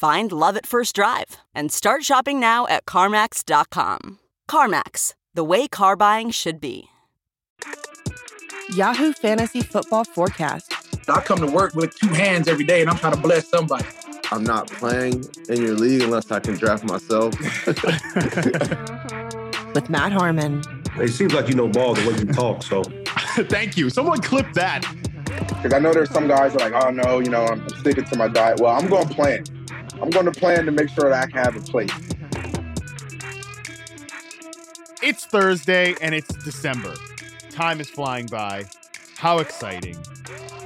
Find 0.00 0.32
love 0.32 0.56
at 0.56 0.64
first 0.64 0.94
drive 0.94 1.36
and 1.54 1.70
start 1.70 2.04
shopping 2.04 2.40
now 2.40 2.66
at 2.68 2.86
CarMax.com. 2.86 4.18
CarMax, 4.50 5.12
the 5.34 5.44
way 5.44 5.68
car 5.68 5.94
buying 5.94 6.30
should 6.30 6.58
be. 6.58 6.84
Yahoo 8.70 9.12
Fantasy 9.12 9.60
Football 9.60 10.04
Forecast. 10.04 10.72
I 11.06 11.20
come 11.20 11.40
to 11.40 11.46
work 11.46 11.74
with 11.74 11.94
two 11.96 12.08
hands 12.08 12.48
every 12.48 12.64
day 12.64 12.80
and 12.80 12.88
I'm 12.88 12.96
trying 12.96 13.12
to 13.12 13.20
bless 13.20 13.46
somebody. 13.50 13.84
I'm 14.32 14.42
not 14.42 14.68
playing 14.68 15.26
in 15.50 15.60
your 15.60 15.74
league 15.74 16.00
unless 16.00 16.30
I 16.30 16.40
can 16.40 16.54
draft 16.54 16.84
myself. 16.84 17.38
with 19.74 19.90
Matt 19.90 20.12
Harmon. 20.12 20.62
It 20.96 21.08
seems 21.08 21.34
like 21.34 21.46
you 21.46 21.54
know 21.54 21.68
ball 21.68 21.92
the 21.92 22.08
way 22.08 22.16
you 22.16 22.24
talk, 22.32 22.62
so. 22.62 22.84
Thank 23.50 23.76
you. 23.76 23.90
Someone 23.90 24.22
clip 24.22 24.50
that. 24.54 24.80
Because 25.26 25.74
I 25.74 25.78
know 25.78 25.92
there's 25.92 26.10
some 26.10 26.26
guys 26.26 26.54
that 26.54 26.62
are 26.62 26.70
like, 26.70 26.84
oh 26.86 26.88
no, 26.88 27.18
you 27.18 27.28
know, 27.28 27.44
I'm 27.44 27.68
sticking 27.68 28.04
to 28.06 28.16
my 28.16 28.28
diet. 28.28 28.60
Well, 28.60 28.74
I'm 28.74 28.88
going 28.88 29.06
to 29.06 29.14
plan. 29.14 29.44
I'm 30.02 30.08
going 30.08 30.24
to 30.26 30.32
plan 30.32 30.64
to 30.64 30.72
make 30.72 30.88
sure 30.88 31.10
that 31.10 31.22
I 31.22 31.26
can 31.26 31.44
have 31.44 31.56
a 31.56 31.60
plate. 31.60 31.92
It's 35.02 35.26
Thursday 35.26 35.94
and 36.00 36.14
it's 36.14 36.32
December. 36.44 36.94
Time 37.50 37.80
is 37.80 37.90
flying 37.90 38.26
by. 38.26 38.64
How 39.16 39.38
exciting. 39.38 39.96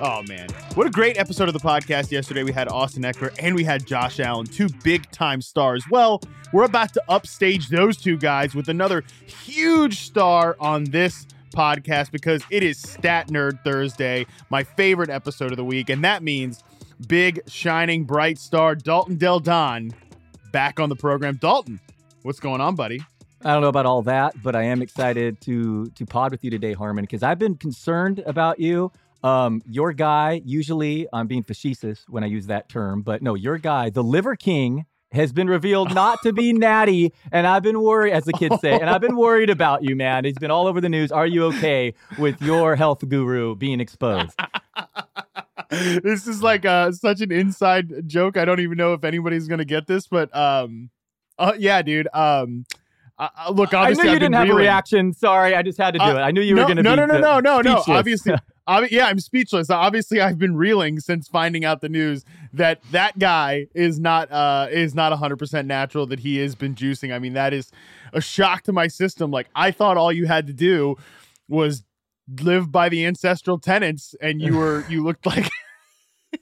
Oh 0.00 0.22
man. 0.28 0.48
What 0.74 0.86
a 0.86 0.90
great 0.90 1.18
episode 1.18 1.48
of 1.48 1.54
the 1.54 1.60
podcast 1.60 2.12
yesterday. 2.12 2.44
We 2.44 2.52
had 2.52 2.68
Austin 2.68 3.02
Ekeler 3.02 3.34
and 3.40 3.56
we 3.56 3.64
had 3.64 3.84
Josh 3.84 4.20
Allen, 4.20 4.46
two 4.46 4.68
big 4.84 5.10
time 5.10 5.40
stars. 5.40 5.84
Well, 5.90 6.20
we're 6.52 6.64
about 6.64 6.92
to 6.94 7.02
upstage 7.08 7.68
those 7.68 7.96
two 7.96 8.16
guys 8.16 8.54
with 8.54 8.68
another 8.68 9.02
huge 9.26 10.00
star 10.00 10.56
on 10.60 10.84
this 10.84 11.26
podcast 11.54 12.10
because 12.12 12.42
it 12.50 12.62
is 12.62 12.78
Stat 12.78 13.28
Nerd 13.28 13.62
Thursday, 13.64 14.26
my 14.50 14.62
favorite 14.62 15.10
episode 15.10 15.50
of 15.50 15.56
the 15.56 15.64
week. 15.64 15.88
And 15.88 16.04
that 16.04 16.22
means 16.22 16.62
big, 17.06 17.40
shining, 17.48 18.04
bright 18.04 18.38
star 18.38 18.74
Dalton 18.74 19.16
Del 19.16 19.40
Don 19.40 19.92
back 20.52 20.78
on 20.80 20.88
the 20.88 20.96
program. 20.96 21.36
Dalton, 21.36 21.80
what's 22.22 22.40
going 22.40 22.60
on, 22.60 22.74
buddy? 22.74 23.00
I 23.44 23.52
don't 23.52 23.60
know 23.60 23.68
about 23.68 23.86
all 23.86 24.02
that, 24.02 24.42
but 24.42 24.56
I 24.56 24.62
am 24.62 24.80
excited 24.80 25.40
to 25.42 25.86
to 25.90 26.06
pod 26.06 26.30
with 26.30 26.44
you 26.44 26.50
today, 26.50 26.72
Harmon, 26.72 27.04
because 27.04 27.22
I've 27.22 27.38
been 27.38 27.56
concerned 27.56 28.22
about 28.24 28.58
you. 28.58 28.90
Um, 29.22 29.62
your 29.68 29.92
guy, 29.92 30.42
usually 30.44 31.06
I'm 31.12 31.26
being 31.26 31.42
facetious 31.42 32.04
when 32.08 32.24
I 32.24 32.26
use 32.26 32.46
that 32.46 32.68
term, 32.68 33.02
but 33.02 33.22
no, 33.22 33.34
your 33.34 33.58
guy, 33.58 33.90
the 33.90 34.02
Liver 34.02 34.36
King, 34.36 34.84
has 35.12 35.32
been 35.32 35.48
revealed 35.48 35.94
not 35.94 36.22
to 36.22 36.32
be 36.32 36.52
natty, 36.54 37.12
and 37.32 37.46
I've 37.46 37.62
been 37.62 37.80
worried, 37.80 38.12
as 38.12 38.24
the 38.24 38.32
kids 38.32 38.60
say, 38.60 38.78
and 38.78 38.90
I've 38.90 39.00
been 39.00 39.16
worried 39.16 39.48
about 39.48 39.82
you, 39.82 39.96
man. 39.96 40.24
He's 40.24 40.38
been 40.38 40.50
all 40.50 40.66
over 40.66 40.80
the 40.80 40.88
news. 40.88 41.10
Are 41.10 41.26
you 41.26 41.46
okay 41.46 41.94
with 42.18 42.40
your 42.42 42.76
health 42.76 43.08
guru 43.08 43.54
being 43.54 43.80
exposed? 43.80 44.38
this 46.02 46.26
is 46.26 46.42
like 46.42 46.64
uh, 46.64 46.92
such 46.92 47.20
an 47.20 47.32
inside 47.32 48.08
joke. 48.08 48.36
I 48.36 48.44
don't 48.44 48.60
even 48.60 48.76
know 48.78 48.92
if 48.94 49.04
anybody's 49.04 49.48
gonna 49.48 49.64
get 49.64 49.86
this, 49.86 50.06
but 50.06 50.34
um, 50.36 50.90
uh, 51.38 51.52
yeah, 51.58 51.82
dude. 51.82 52.08
Um, 52.14 52.64
uh, 53.16 53.28
look, 53.52 53.72
obviously, 53.72 54.02
I 54.02 54.04
knew 54.06 54.10
you 54.10 54.14
I've 54.16 54.20
didn't 54.20 54.34
have 54.34 54.42
reeling. 54.48 54.58
a 54.58 54.62
reaction. 54.62 55.12
Sorry, 55.12 55.54
I 55.54 55.62
just 55.62 55.78
had 55.78 55.92
to 55.92 55.98
do 55.98 56.04
Uh, 56.04 56.14
it. 56.16 56.18
I 56.20 56.30
knew 56.32 56.40
you 56.40 56.54
no, 56.56 56.62
were 56.62 56.66
going 56.66 56.76
to 56.78 56.82
no, 56.82 56.94
no, 56.96 57.06
no, 57.06 57.18
no, 57.20 57.38
no, 57.40 57.60
no. 57.60 57.76
speechless. 57.76 57.88
Obviously, 57.96 58.32
obvi- 58.68 58.90
yeah, 58.90 59.06
I'm 59.06 59.20
speechless. 59.20 59.70
Obviously, 59.70 60.20
I've 60.20 60.38
been 60.38 60.56
reeling 60.56 60.98
since 60.98 61.28
finding 61.28 61.64
out 61.64 61.80
the 61.80 61.88
news 61.88 62.24
that 62.52 62.80
that 62.90 63.16
guy 63.20 63.68
is 63.72 64.00
not 64.00 64.32
uh 64.32 64.66
is 64.68 64.96
not 64.96 65.12
100 65.12 65.36
percent 65.36 65.68
natural. 65.68 66.06
That 66.06 66.18
he 66.20 66.38
has 66.38 66.56
been 66.56 66.74
juicing. 66.74 67.14
I 67.14 67.20
mean, 67.20 67.34
that 67.34 67.52
is 67.54 67.70
a 68.12 68.20
shock 68.20 68.62
to 68.64 68.72
my 68.72 68.88
system. 68.88 69.30
Like 69.30 69.48
I 69.54 69.70
thought 69.70 69.96
all 69.96 70.10
you 70.12 70.26
had 70.26 70.48
to 70.48 70.52
do 70.52 70.96
was 71.48 71.84
live 72.40 72.72
by 72.72 72.88
the 72.88 73.06
ancestral 73.06 73.58
tenets, 73.60 74.16
and 74.20 74.40
you 74.42 74.56
were 74.58 74.84
you 74.88 75.04
looked 75.04 75.24
like. 75.24 75.48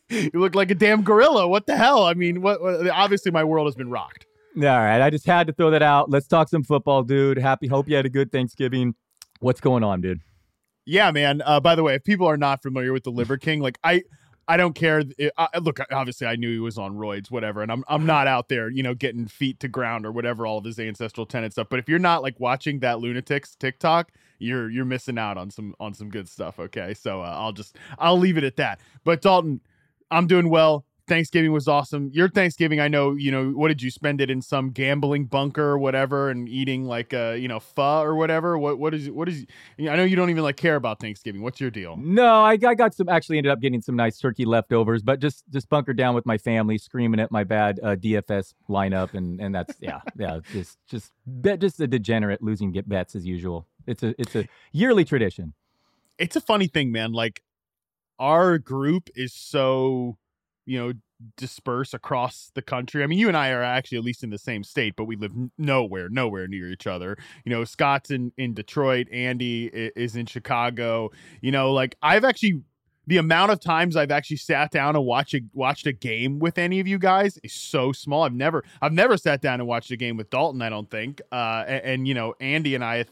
You 0.08 0.30
look 0.34 0.54
like 0.54 0.70
a 0.70 0.74
damn 0.74 1.02
gorilla. 1.02 1.48
What 1.48 1.66
the 1.66 1.76
hell? 1.76 2.04
I 2.04 2.14
mean, 2.14 2.42
what, 2.42 2.62
what? 2.62 2.88
Obviously, 2.88 3.30
my 3.30 3.44
world 3.44 3.66
has 3.66 3.74
been 3.74 3.90
rocked. 3.90 4.26
All 4.56 4.62
right, 4.62 5.00
I 5.00 5.08
just 5.08 5.24
had 5.24 5.46
to 5.46 5.52
throw 5.52 5.70
that 5.70 5.82
out. 5.82 6.10
Let's 6.10 6.26
talk 6.26 6.48
some 6.48 6.62
football, 6.62 7.02
dude. 7.02 7.38
Happy, 7.38 7.66
hope 7.66 7.88
you 7.88 7.96
had 7.96 8.04
a 8.04 8.10
good 8.10 8.30
Thanksgiving. 8.30 8.94
What's 9.40 9.60
going 9.60 9.82
on, 9.82 10.02
dude? 10.02 10.20
Yeah, 10.84 11.10
man. 11.10 11.42
Uh, 11.44 11.58
by 11.60 11.74
the 11.74 11.82
way, 11.82 11.94
if 11.94 12.04
people 12.04 12.26
are 12.26 12.36
not 12.36 12.62
familiar 12.62 12.92
with 12.92 13.04
the 13.04 13.10
Liver 13.10 13.38
King, 13.38 13.60
like 13.60 13.78
I, 13.82 14.02
I 14.48 14.56
don't 14.56 14.74
care. 14.74 15.04
It, 15.16 15.32
I, 15.38 15.58
look, 15.58 15.78
obviously, 15.90 16.26
I 16.26 16.36
knew 16.36 16.50
he 16.50 16.58
was 16.58 16.76
on 16.76 16.96
roids, 16.96 17.30
whatever, 17.30 17.62
and 17.62 17.72
I'm 17.72 17.84
I'm 17.88 18.04
not 18.04 18.26
out 18.26 18.48
there, 18.48 18.68
you 18.68 18.82
know, 18.82 18.94
getting 18.94 19.26
feet 19.26 19.60
to 19.60 19.68
ground 19.68 20.04
or 20.04 20.12
whatever, 20.12 20.46
all 20.46 20.58
of 20.58 20.64
his 20.64 20.78
ancestral 20.78 21.24
tenet 21.24 21.52
stuff. 21.52 21.68
But 21.70 21.78
if 21.78 21.88
you're 21.88 21.98
not 21.98 22.22
like 22.22 22.38
watching 22.38 22.80
that 22.80 22.98
lunatic's 22.98 23.54
TikTok, 23.54 24.12
you're 24.38 24.68
you're 24.68 24.84
missing 24.84 25.18
out 25.18 25.38
on 25.38 25.50
some 25.50 25.74
on 25.80 25.94
some 25.94 26.10
good 26.10 26.28
stuff. 26.28 26.58
Okay, 26.58 26.92
so 26.92 27.22
uh, 27.22 27.34
I'll 27.38 27.52
just 27.52 27.76
I'll 27.98 28.18
leave 28.18 28.36
it 28.36 28.44
at 28.44 28.56
that. 28.56 28.80
But 29.04 29.22
Dalton, 29.22 29.60
I'm 30.12 30.26
doing 30.26 30.48
well. 30.48 30.84
Thanksgiving 31.08 31.52
was 31.52 31.66
awesome. 31.66 32.10
Your 32.12 32.28
Thanksgiving, 32.28 32.80
I 32.80 32.88
know, 32.88 33.14
you 33.16 33.30
know, 33.32 33.50
what 33.50 33.68
did 33.68 33.82
you 33.82 33.90
spend 33.90 34.20
it 34.20 34.30
in 34.30 34.40
some 34.40 34.70
gambling 34.70 35.24
bunker 35.26 35.62
or 35.62 35.78
whatever 35.78 36.30
and 36.30 36.48
eating 36.48 36.84
like 36.84 37.12
uh, 37.12 37.32
you 37.32 37.48
know, 37.48 37.58
pho 37.58 38.00
or 38.02 38.14
whatever? 38.14 38.56
What 38.56 38.78
what 38.78 38.94
is 38.94 39.10
what 39.10 39.28
is 39.28 39.44
I 39.78 39.96
know 39.96 40.04
you 40.04 40.14
don't 40.14 40.30
even 40.30 40.44
like 40.44 40.56
care 40.56 40.76
about 40.76 41.00
Thanksgiving. 41.00 41.42
What's 41.42 41.60
your 41.60 41.70
deal? 41.70 41.96
No, 41.96 42.42
I, 42.42 42.52
I 42.52 42.74
got 42.74 42.94
some. 42.94 43.08
Actually, 43.08 43.38
ended 43.38 43.52
up 43.52 43.60
getting 43.60 43.82
some 43.82 43.96
nice 43.96 44.18
turkey 44.18 44.44
leftovers, 44.44 45.02
but 45.02 45.18
just 45.20 45.44
just 45.50 45.68
bunkered 45.68 45.96
down 45.96 46.14
with 46.14 46.24
my 46.24 46.38
family, 46.38 46.78
screaming 46.78 47.18
at 47.18 47.32
my 47.32 47.42
bad 47.42 47.80
uh, 47.82 47.96
DFS 47.96 48.54
lineup, 48.68 49.14
and 49.14 49.40
and 49.40 49.54
that's 49.54 49.74
yeah, 49.80 50.00
yeah, 50.18 50.38
just 50.52 50.78
just 50.86 51.12
bet 51.26 51.58
just 51.58 51.80
a 51.80 51.88
degenerate 51.88 52.42
losing 52.42 52.70
get 52.70 52.88
bets 52.88 53.16
as 53.16 53.26
usual. 53.26 53.66
It's 53.86 54.04
a 54.04 54.14
it's 54.20 54.36
a 54.36 54.48
yearly 54.70 55.04
tradition. 55.04 55.54
It's 56.16 56.36
a 56.36 56.40
funny 56.40 56.68
thing, 56.68 56.92
man. 56.92 57.12
Like 57.12 57.42
our 58.22 58.56
group 58.56 59.10
is 59.16 59.34
so 59.34 60.16
you 60.64 60.78
know 60.78 60.92
disperse 61.36 61.92
across 61.92 62.50
the 62.54 62.62
country. 62.62 63.02
I 63.02 63.06
mean, 63.06 63.18
you 63.18 63.28
and 63.28 63.36
I 63.36 63.50
are 63.50 63.62
actually 63.62 63.98
at 63.98 64.04
least 64.04 64.22
in 64.22 64.30
the 64.30 64.38
same 64.38 64.62
state, 64.64 64.94
but 64.96 65.04
we 65.04 65.16
live 65.16 65.32
nowhere, 65.58 66.08
nowhere 66.08 66.46
near 66.46 66.70
each 66.70 66.86
other. 66.86 67.16
You 67.44 67.50
know, 67.50 67.64
Scott's 67.64 68.10
in 68.10 68.32
in 68.38 68.54
Detroit, 68.54 69.08
Andy 69.12 69.66
is 69.66 70.14
in 70.14 70.26
Chicago. 70.26 71.10
You 71.40 71.50
know, 71.50 71.72
like 71.72 71.96
I've 72.00 72.24
actually 72.24 72.62
the 73.08 73.16
amount 73.16 73.50
of 73.50 73.58
times 73.58 73.96
I've 73.96 74.12
actually 74.12 74.36
sat 74.36 74.70
down 74.70 74.94
and 74.94 75.04
watched 75.04 75.34
a 75.34 75.40
watched 75.52 75.88
a 75.88 75.92
game 75.92 76.38
with 76.38 76.58
any 76.58 76.78
of 76.78 76.86
you 76.86 76.98
guys 76.98 77.38
is 77.42 77.52
so 77.52 77.90
small. 77.90 78.22
I've 78.22 78.34
never 78.34 78.62
I've 78.80 78.92
never 78.92 79.16
sat 79.16 79.42
down 79.42 79.58
and 79.58 79.68
watched 79.68 79.90
a 79.90 79.96
game 79.96 80.16
with 80.16 80.30
Dalton. 80.30 80.62
I 80.62 80.68
don't 80.68 80.88
think. 80.88 81.20
Uh, 81.32 81.64
and, 81.66 81.84
and 81.84 82.08
you 82.08 82.14
know, 82.14 82.34
Andy 82.40 82.76
and 82.76 82.84
I 82.84 83.06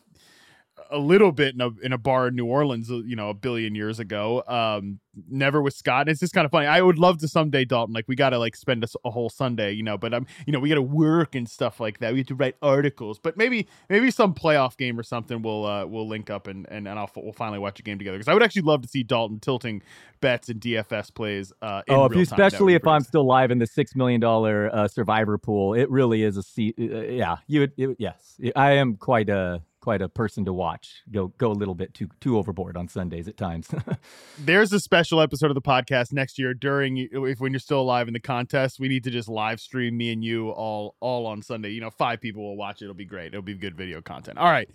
a 0.91 0.99
little 0.99 1.32
bit 1.32 1.55
in 1.55 1.61
a 1.61 1.71
in 1.82 1.93
a 1.93 1.99
bar 1.99 2.29
in 2.29 2.37
New 2.37 2.47
Orleans, 2.47 2.91
uh, 2.91 2.99
you 2.99 3.17
know, 3.17 3.31
a 3.31 3.35
billion 3.35 3.75
years 3.75 3.99
ago. 3.99 4.43
Um, 4.47 5.00
never 5.29 5.61
with 5.61 5.75
Scott. 5.75 6.03
And 6.03 6.11
it's 6.11 6.21
just 6.21 6.32
kind 6.32 6.44
of 6.44 6.50
funny. 6.50 6.67
I 6.67 6.81
would 6.81 6.99
love 6.99 7.19
to 7.19 7.29
someday, 7.29 7.65
Dalton. 7.65 7.94
Like 7.94 8.06
we 8.09 8.17
got 8.17 8.31
to 8.31 8.38
like 8.38 8.56
spend 8.56 8.85
a 9.05 9.11
whole 9.11 9.29
Sunday, 9.29 9.73
you 9.73 9.82
know. 9.82 9.99
But 9.99 10.15
I'm, 10.15 10.27
you 10.47 10.53
know, 10.53 10.61
we 10.61 10.69
got 10.69 10.77
to 10.77 10.82
work 10.82 11.35
and 11.35 11.49
stuff 11.49 11.81
like 11.81 11.99
that. 11.99 12.12
We 12.12 12.21
have 12.21 12.29
to 12.29 12.35
write 12.35 12.56
articles. 12.62 13.19
But 13.19 13.37
maybe 13.37 13.69
maybe 13.88 14.11
some 14.11 14.35
playoff 14.35 14.77
game 14.77 14.99
or 14.99 15.03
something. 15.03 15.43
We'll 15.43 15.67
uh 15.67 15.87
we'll 15.87 16.09
link 16.09 16.31
up 16.31 16.47
and 16.47 16.67
and, 16.71 16.87
and 16.87 16.99
I'll 16.99 17.11
we'll 17.17 17.32
finally 17.32 17.59
watch 17.59 17.81
a 17.81 17.82
game 17.82 17.99
together 17.99 18.19
because 18.19 18.29
I 18.29 18.35
would 18.35 18.43
actually 18.43 18.62
love 18.62 18.82
to 18.82 18.88
see 18.88 19.03
Dalton 19.03 19.41
tilting 19.41 19.82
bets 20.21 20.49
and 20.49 20.61
DFS 20.61 21.12
plays. 21.15 21.53
Uh, 21.62 21.82
in 21.87 21.94
oh, 21.94 22.05
if 22.05 22.12
you, 22.12 22.19
real 22.19 22.27
time. 22.27 22.37
That 22.37 22.44
would 22.44 22.47
especially 22.47 22.75
if 22.75 22.87
I'm 22.87 23.03
still 23.03 23.27
live 23.27 23.50
in 23.50 23.59
the 23.59 23.67
six 23.67 23.94
million 23.94 24.21
dollar 24.21 24.75
uh, 24.75 24.88
survivor 24.88 25.38
pool, 25.38 25.75
it 25.75 25.91
really 25.91 26.23
is 26.23 26.37
a 26.37 26.43
seat. 26.43 26.77
Uh, 26.79 27.00
yeah, 27.00 27.37
you 27.47 27.61
would. 27.61 27.73
It, 27.77 27.97
yes, 27.99 28.38
I 28.56 28.73
am 28.73 28.97
quite 28.97 29.29
uh 29.29 29.59
quite 29.81 30.03
a 30.03 30.09
person 30.09 30.44
to 30.44 30.53
watch. 30.53 31.03
Go 31.11 31.29
go 31.38 31.50
a 31.50 31.55
little 31.55 31.75
bit 31.75 31.94
too 31.94 32.09
too 32.21 32.38
overboard 32.38 32.77
on 32.77 32.88
Sundays 32.88 33.29
at 33.29 33.37
times. 33.37 33.69
There's 34.38 34.73
a 34.73 34.81
special 34.81 35.21
episode 35.21 35.50
of 35.50 35.55
the 35.55 35.62
podcast 35.62 36.12
next 36.12 36.38
year 36.38 36.55
during 36.55 37.09
if 37.11 37.41
when 37.41 37.53
you're 37.53 37.61
still 37.61 37.81
alive 37.81 38.09
in 38.09 38.15
the 38.15 38.21
contest. 38.21 38.79
We 38.79 38.88
need 38.88 39.05
to 39.05 39.11
just 39.11 39.29
live 39.29 39.61
stream 39.61 39.97
me 39.97 40.12
and 40.12 40.25
you 40.25 40.50
all 40.50 40.97
all 41.00 41.27
on 41.27 41.43
Sunday. 41.43 41.71
You 41.71 41.81
know, 41.81 41.91
five 41.91 42.21
people 42.21 42.43
will 42.43 42.56
watch 42.56 42.82
it. 42.82 42.85
It'll 42.85 42.94
be 42.94 43.05
great. 43.05 43.29
It'll 43.29 43.43
be 43.43 43.55
good 43.55 43.77
video 43.77 44.00
content. 44.00 44.38
All 44.38 44.50
right. 44.50 44.69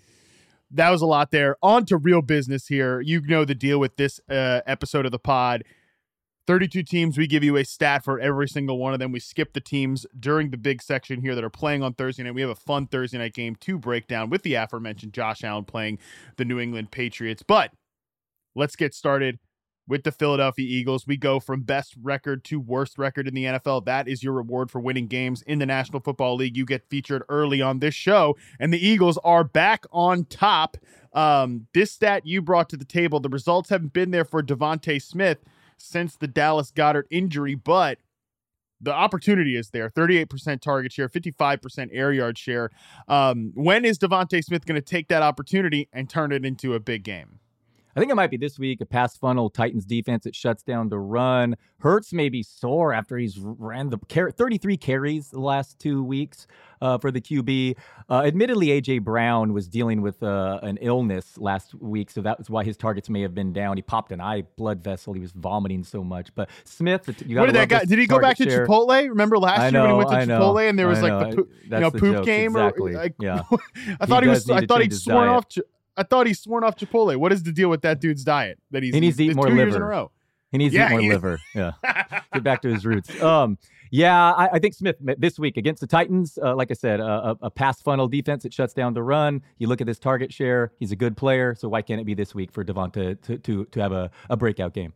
That 0.72 0.90
was 0.90 1.02
a 1.02 1.06
lot 1.06 1.32
there. 1.32 1.58
On 1.62 1.86
to 1.86 1.98
real 1.98 2.22
business 2.22 2.68
here. 2.68 3.00
You 3.00 3.22
know 3.22 3.46
the 3.46 3.56
deal 3.56 3.80
with 3.80 3.98
this 3.98 4.20
uh, 4.30 4.62
episode 4.66 5.06
of 5.06 5.12
the 5.12 5.20
pod. 5.20 5.64
32 6.48 6.84
teams. 6.84 7.18
We 7.18 7.28
give 7.28 7.44
you 7.44 7.58
a 7.58 7.66
stat 7.66 8.04
for 8.04 8.20
every 8.20 8.48
single 8.48 8.78
one 8.78 8.94
of 8.94 9.00
them. 9.00 9.12
We 9.12 9.20
skip 9.20 9.54
the 9.54 9.62
teams 9.62 10.06
during 10.20 10.52
the 10.52 10.58
big 10.58 10.82
section 10.82 11.22
here 11.22 11.36
that 11.36 11.44
are 11.44 11.50
playing 11.50 11.84
on 11.84 11.94
Thursday 11.94 12.24
night. 12.24 12.36
We 12.36 12.42
have 12.42 12.50
a 12.50 12.56
fun 12.56 12.88
Thursday 12.88 13.18
night 13.18 13.34
game 13.34 13.56
to 13.62 13.78
break 13.78 14.08
down 14.08 14.30
with 14.30 14.44
the 14.44 14.56
aforementioned 14.56 15.14
Josh 15.14 15.44
Allen 15.44 15.66
playing 15.66 16.00
the 16.38 16.46
New 16.46 16.60
England 16.60 16.92
Patriots. 16.92 17.44
But 17.46 17.72
let's 18.54 18.76
get 18.76 18.94
started 18.94 19.40
with 19.88 20.04
the 20.04 20.12
Philadelphia 20.12 20.66
Eagles. 20.66 21.06
We 21.06 21.18
go 21.18 21.40
from 21.40 21.62
best 21.62 21.96
record 22.02 22.44
to 22.46 22.60
worst 22.60 22.98
record 22.98 23.28
in 23.28 23.34
the 23.34 23.46
NFL. 23.46 23.86
That 23.86 24.08
is 24.08 24.24
your 24.24 24.34
reward 24.34 24.72
for 24.72 24.80
winning 24.80 25.08
games 25.08 25.42
in 25.44 25.60
the 25.60 25.66
National 25.66 26.00
Football 26.00 26.36
League. 26.36 26.58
You 26.58 26.66
get 26.66 26.90
featured 26.90 27.24
early 27.30 27.62
on 27.62 27.80
this 27.80 27.94
show, 27.94 28.36
and 28.60 28.74
the 28.74 28.86
Eagles 28.86 29.18
are 29.24 29.44
back 29.44 29.86
on 29.92 30.26
top. 30.26 30.78
Um, 31.14 31.68
this 31.74 31.92
stat 31.92 32.26
you 32.26 32.42
brought 32.42 32.70
to 32.70 32.78
the 32.78 32.86
table, 32.86 33.20
the 33.20 33.30
results 33.30 33.70
haven't 33.70 33.94
been 33.94 34.12
there 34.12 34.26
for 34.26 34.44
DeVonta 34.44 35.02
Smith 35.02 35.40
since 35.78 36.16
the 36.16 36.28
Dallas 36.28 36.72
Goedert 36.72 37.06
injury, 37.10 37.56
but 37.56 38.00
the 38.82 38.94
opportunity 38.94 39.56
is 39.56 39.70
there. 39.70 39.90
38% 39.90 40.62
target 40.62 40.92
share 40.92 41.10
55% 41.10 41.90
air 41.92 42.12
yard 42.12 42.38
share. 42.38 42.70
Um, 43.08 43.52
when 43.56 43.86
is 43.86 43.98
DeVonta 43.98 44.44
Smith 44.44 44.66
going 44.66 44.80
to 44.80 44.86
take 44.86 45.08
that 45.08 45.22
opportunity 45.22 45.90
and 45.94 46.10
turn 46.10 46.32
it 46.32 46.46
into 46.46 46.74
a 46.74 46.80
big 46.80 47.04
game 47.04 47.40
I 47.96 48.00
think 48.00 48.12
it 48.12 48.16
might 48.16 48.30
be 48.30 48.38
this 48.38 48.60
week. 48.60 48.82
A 48.82 48.86
pass 48.86 49.18
funnel 49.18 49.50
Titans 49.50 49.86
defense 49.86 50.26
that 50.26 50.36
shuts 50.36 50.64
down 50.64 50.90
the 50.90 51.00
run. 51.00 51.56
Hurts 51.80 52.12
may 52.12 52.28
be 52.28 52.44
sore 52.44 52.94
after 52.94 53.18
he's 53.18 53.40
ran 53.40 53.90
the 53.90 53.98
33 54.32 54.76
carries 54.78 55.30
the 55.30 55.40
last 55.40 55.80
two 55.80 56.04
weeks 56.04 56.46
uh, 56.82 56.98
for 56.98 57.10
the 57.10 57.22
QB. 57.22 57.78
Uh, 58.10 58.22
admittedly, 58.26 58.68
AJ 58.68 59.04
Brown 59.04 59.54
was 59.54 59.70
dealing 59.70 60.02
with 60.02 60.22
uh, 60.24 60.60
an 60.62 60.78
illness 60.82 61.38
last 61.38 61.74
week, 61.76 62.12
so 62.12 62.22
that 62.22 62.38
was 62.38 62.50
why 62.50 62.64
his 62.64 62.76
targets 62.76 63.10
may 63.10 63.22
have 63.22 63.34
been 63.34 63.54
down. 63.54 63.78
He 63.78 63.82
popped 63.82 64.12
an 64.12 64.20
eye 64.20 64.44
blood 64.58 64.84
vessel. 64.84 65.14
He 65.14 65.22
was 65.22 65.32
vomiting 65.32 65.84
so 65.84 66.04
much. 66.04 66.36
But 66.36 66.50
Smith, 66.66 67.24
you 67.26 67.38
what 67.40 67.46
did 67.46 67.56
that 67.56 67.70
guy? 67.70 67.86
Did 67.86 68.00
he 68.00 68.08
go 68.08 68.20
back 68.20 68.36
to 68.38 68.44
share. 68.44 68.68
Chipotle? 68.68 69.08
Remember 69.08 69.38
last 69.38 69.72
know, 69.72 69.86
year 69.86 69.96
when 69.96 70.06
he 70.06 70.16
went 70.16 70.30
to 70.30 70.34
Chipotle 70.36 70.70
and 70.70 70.78
there 70.78 70.88
was 70.88 71.00
I 71.00 71.02
like 71.04 71.12
know. 71.12 71.30
the 71.30 71.36
poop, 71.36 71.52
you 71.64 71.70
know 71.80 71.92
poop 71.92 72.26
game? 72.26 72.52
Exactly. 72.52 72.94
Or, 72.94 72.98
like, 72.98 73.16
yeah. 73.20 73.44
I 74.02 74.06
thought 74.06 74.24
He 74.24 74.28
he, 74.28 74.34
was. 74.34 74.50
I 74.50 74.66
thought 74.66 74.82
he'd 74.82 74.94
sworn 74.94 75.28
diet. 75.28 75.38
off. 75.38 75.66
I 75.98 76.04
thought 76.04 76.28
he's 76.28 76.40
sworn 76.40 76.64
off 76.64 76.76
Chipotle. 76.76 77.16
What 77.18 77.32
is 77.32 77.44
the 77.44 77.52
deal 77.52 77.70
with 77.70 77.82
that 77.84 78.00
dude's 78.02 78.24
diet? 78.24 78.60
That 78.72 78.84
he's 78.84 78.94
He 78.94 79.00
needs 79.00 79.18
to 79.18 79.26
eat 79.26 79.36
more 79.36 79.48
two 79.48 79.56
years 79.56 79.76
in 79.76 79.82
a 79.82 79.86
row. 79.86 80.12
He 80.52 80.58
needs 80.58 80.74
Yeah, 80.74 80.90
to 80.90 80.90
eat 80.90 80.92
more 80.96 81.02
he- 81.02 81.10
liver. 81.10 81.40
Yeah. 81.56 81.72
Get 82.34 82.44
back 82.44 82.62
to 82.64 82.70
his 82.74 82.86
roots. 82.86 83.22
Um, 83.22 83.58
yeah, 83.92 84.32
I, 84.34 84.50
I 84.54 84.60
think 84.60 84.74
Smith 84.74 84.96
this 85.00 85.38
week 85.40 85.58
against 85.58 85.80
the 85.80 85.88
Titans, 85.88 86.38
uh, 86.42 86.56
like 86.56 86.70
I 86.72 86.74
said, 86.74 87.00
uh, 87.00 87.36
a, 87.42 87.46
a 87.46 87.50
pass 87.52 87.82
funnel 87.82 88.08
defense 88.08 88.44
that 88.44 88.54
shuts 88.54 88.74
down 88.74 88.94
the 88.94 89.04
run. 89.04 89.42
You 89.58 89.68
look 89.68 89.80
at 89.80 89.88
this 89.88 90.00
target 90.00 90.34
share; 90.34 90.72
he's 90.80 90.92
a 90.92 90.96
good 90.96 91.16
player. 91.16 91.56
So 91.56 91.70
why 91.70 91.82
can't 91.82 92.02
it 92.02 92.06
be 92.06 92.14
this 92.14 92.34
week 92.36 92.52
for 92.52 92.64
Devonta 92.66 93.22
to 93.22 93.38
to 93.38 93.66
to 93.66 93.82
have 93.82 93.92
a, 93.94 94.12
a 94.30 94.36
breakout 94.36 94.74
game? 94.74 94.94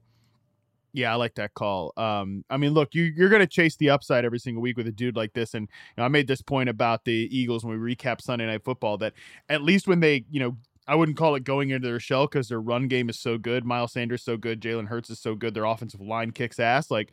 Yeah, 0.91 1.13
I 1.13 1.15
like 1.17 1.35
that 1.35 1.53
call. 1.53 1.93
Um, 1.97 2.43
I 2.49 2.57
mean, 2.57 2.73
look, 2.73 2.95
you, 2.95 3.03
you're 3.03 3.29
going 3.29 3.41
to 3.41 3.47
chase 3.47 3.75
the 3.75 3.91
upside 3.91 4.25
every 4.25 4.39
single 4.39 4.61
week 4.63 4.75
with 4.75 4.87
a 4.87 4.91
dude 4.91 5.15
like 5.15 5.33
this. 5.33 5.53
And 5.53 5.63
you 5.69 5.93
know, 6.01 6.03
I 6.03 6.07
made 6.07 6.27
this 6.27 6.41
point 6.41 6.67
about 6.67 7.05
the 7.05 7.29
Eagles 7.31 7.63
when 7.63 7.79
we 7.79 7.95
recap 7.95 8.21
Sunday 8.21 8.47
Night 8.47 8.63
Football 8.63 8.97
that 8.97 9.13
at 9.49 9.61
least 9.61 9.87
when 9.87 9.99
they, 9.99 10.25
you 10.31 10.39
know, 10.39 10.57
I 10.89 10.95
wouldn't 10.95 11.17
call 11.17 11.35
it 11.35 11.43
going 11.43 11.69
into 11.69 11.87
their 11.87 11.99
shell 11.99 12.25
because 12.25 12.49
their 12.49 12.59
run 12.59 12.87
game 12.87 13.09
is 13.09 13.19
so 13.19 13.37
good. 13.37 13.63
Miles 13.63 13.93
Sanders 13.93 14.23
so 14.23 14.37
good. 14.37 14.59
Jalen 14.59 14.87
Hurts 14.87 15.09
is 15.09 15.19
so 15.19 15.35
good. 15.35 15.53
Their 15.53 15.65
offensive 15.65 16.01
line 16.01 16.31
kicks 16.31 16.59
ass. 16.59 16.89
Like 16.89 17.11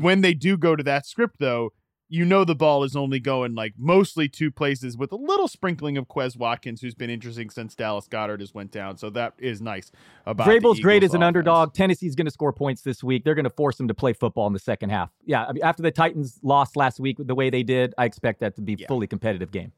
when 0.00 0.20
they 0.20 0.34
do 0.34 0.56
go 0.56 0.76
to 0.76 0.82
that 0.84 1.04
script, 1.04 1.36
though, 1.38 1.72
you 2.10 2.24
know 2.24 2.42
the 2.44 2.54
ball 2.54 2.84
is 2.84 2.96
only 2.96 3.20
going 3.20 3.54
like 3.54 3.74
mostly 3.76 4.28
two 4.30 4.50
places 4.50 4.96
with 4.96 5.12
a 5.12 5.16
little 5.16 5.46
sprinkling 5.46 5.98
of 5.98 6.08
Quez 6.08 6.38
Watkins, 6.38 6.80
who's 6.80 6.94
been 6.94 7.10
interesting 7.10 7.50
since 7.50 7.74
Dallas 7.74 8.08
Goedert 8.08 8.40
has 8.40 8.54
went 8.54 8.70
down. 8.70 8.96
So 8.96 9.10
that 9.10 9.34
is 9.38 9.60
nice 9.60 9.90
about 10.24 10.46
Vrabel's 10.48 10.80
great 10.80 11.02
as 11.04 11.10
an 11.12 11.16
offense. 11.16 11.26
underdog. 11.26 11.74
Tennessee's 11.74 12.14
going 12.14 12.24
to 12.24 12.30
score 12.30 12.52
points 12.52 12.80
this 12.80 13.04
week. 13.04 13.24
They're 13.24 13.34
going 13.34 13.44
to 13.44 13.50
force 13.50 13.78
him 13.78 13.88
to 13.88 13.94
play 13.94 14.14
football 14.14 14.46
in 14.46 14.54
the 14.54 14.58
second 14.58 14.88
half. 14.88 15.10
Yeah, 15.26 15.44
I 15.44 15.52
mean, 15.52 15.62
after 15.62 15.82
the 15.82 15.90
Titans 15.90 16.38
lost 16.42 16.76
last 16.76 16.98
week 16.98 17.16
the 17.18 17.34
way 17.34 17.50
they 17.50 17.62
did, 17.62 17.94
I 17.98 18.06
expect 18.06 18.40
that 18.40 18.56
to 18.56 18.62
be 18.62 18.76
Yeah. 18.78 18.86
fully 18.86 19.06
competitive 19.06 19.50
game. 19.50 19.72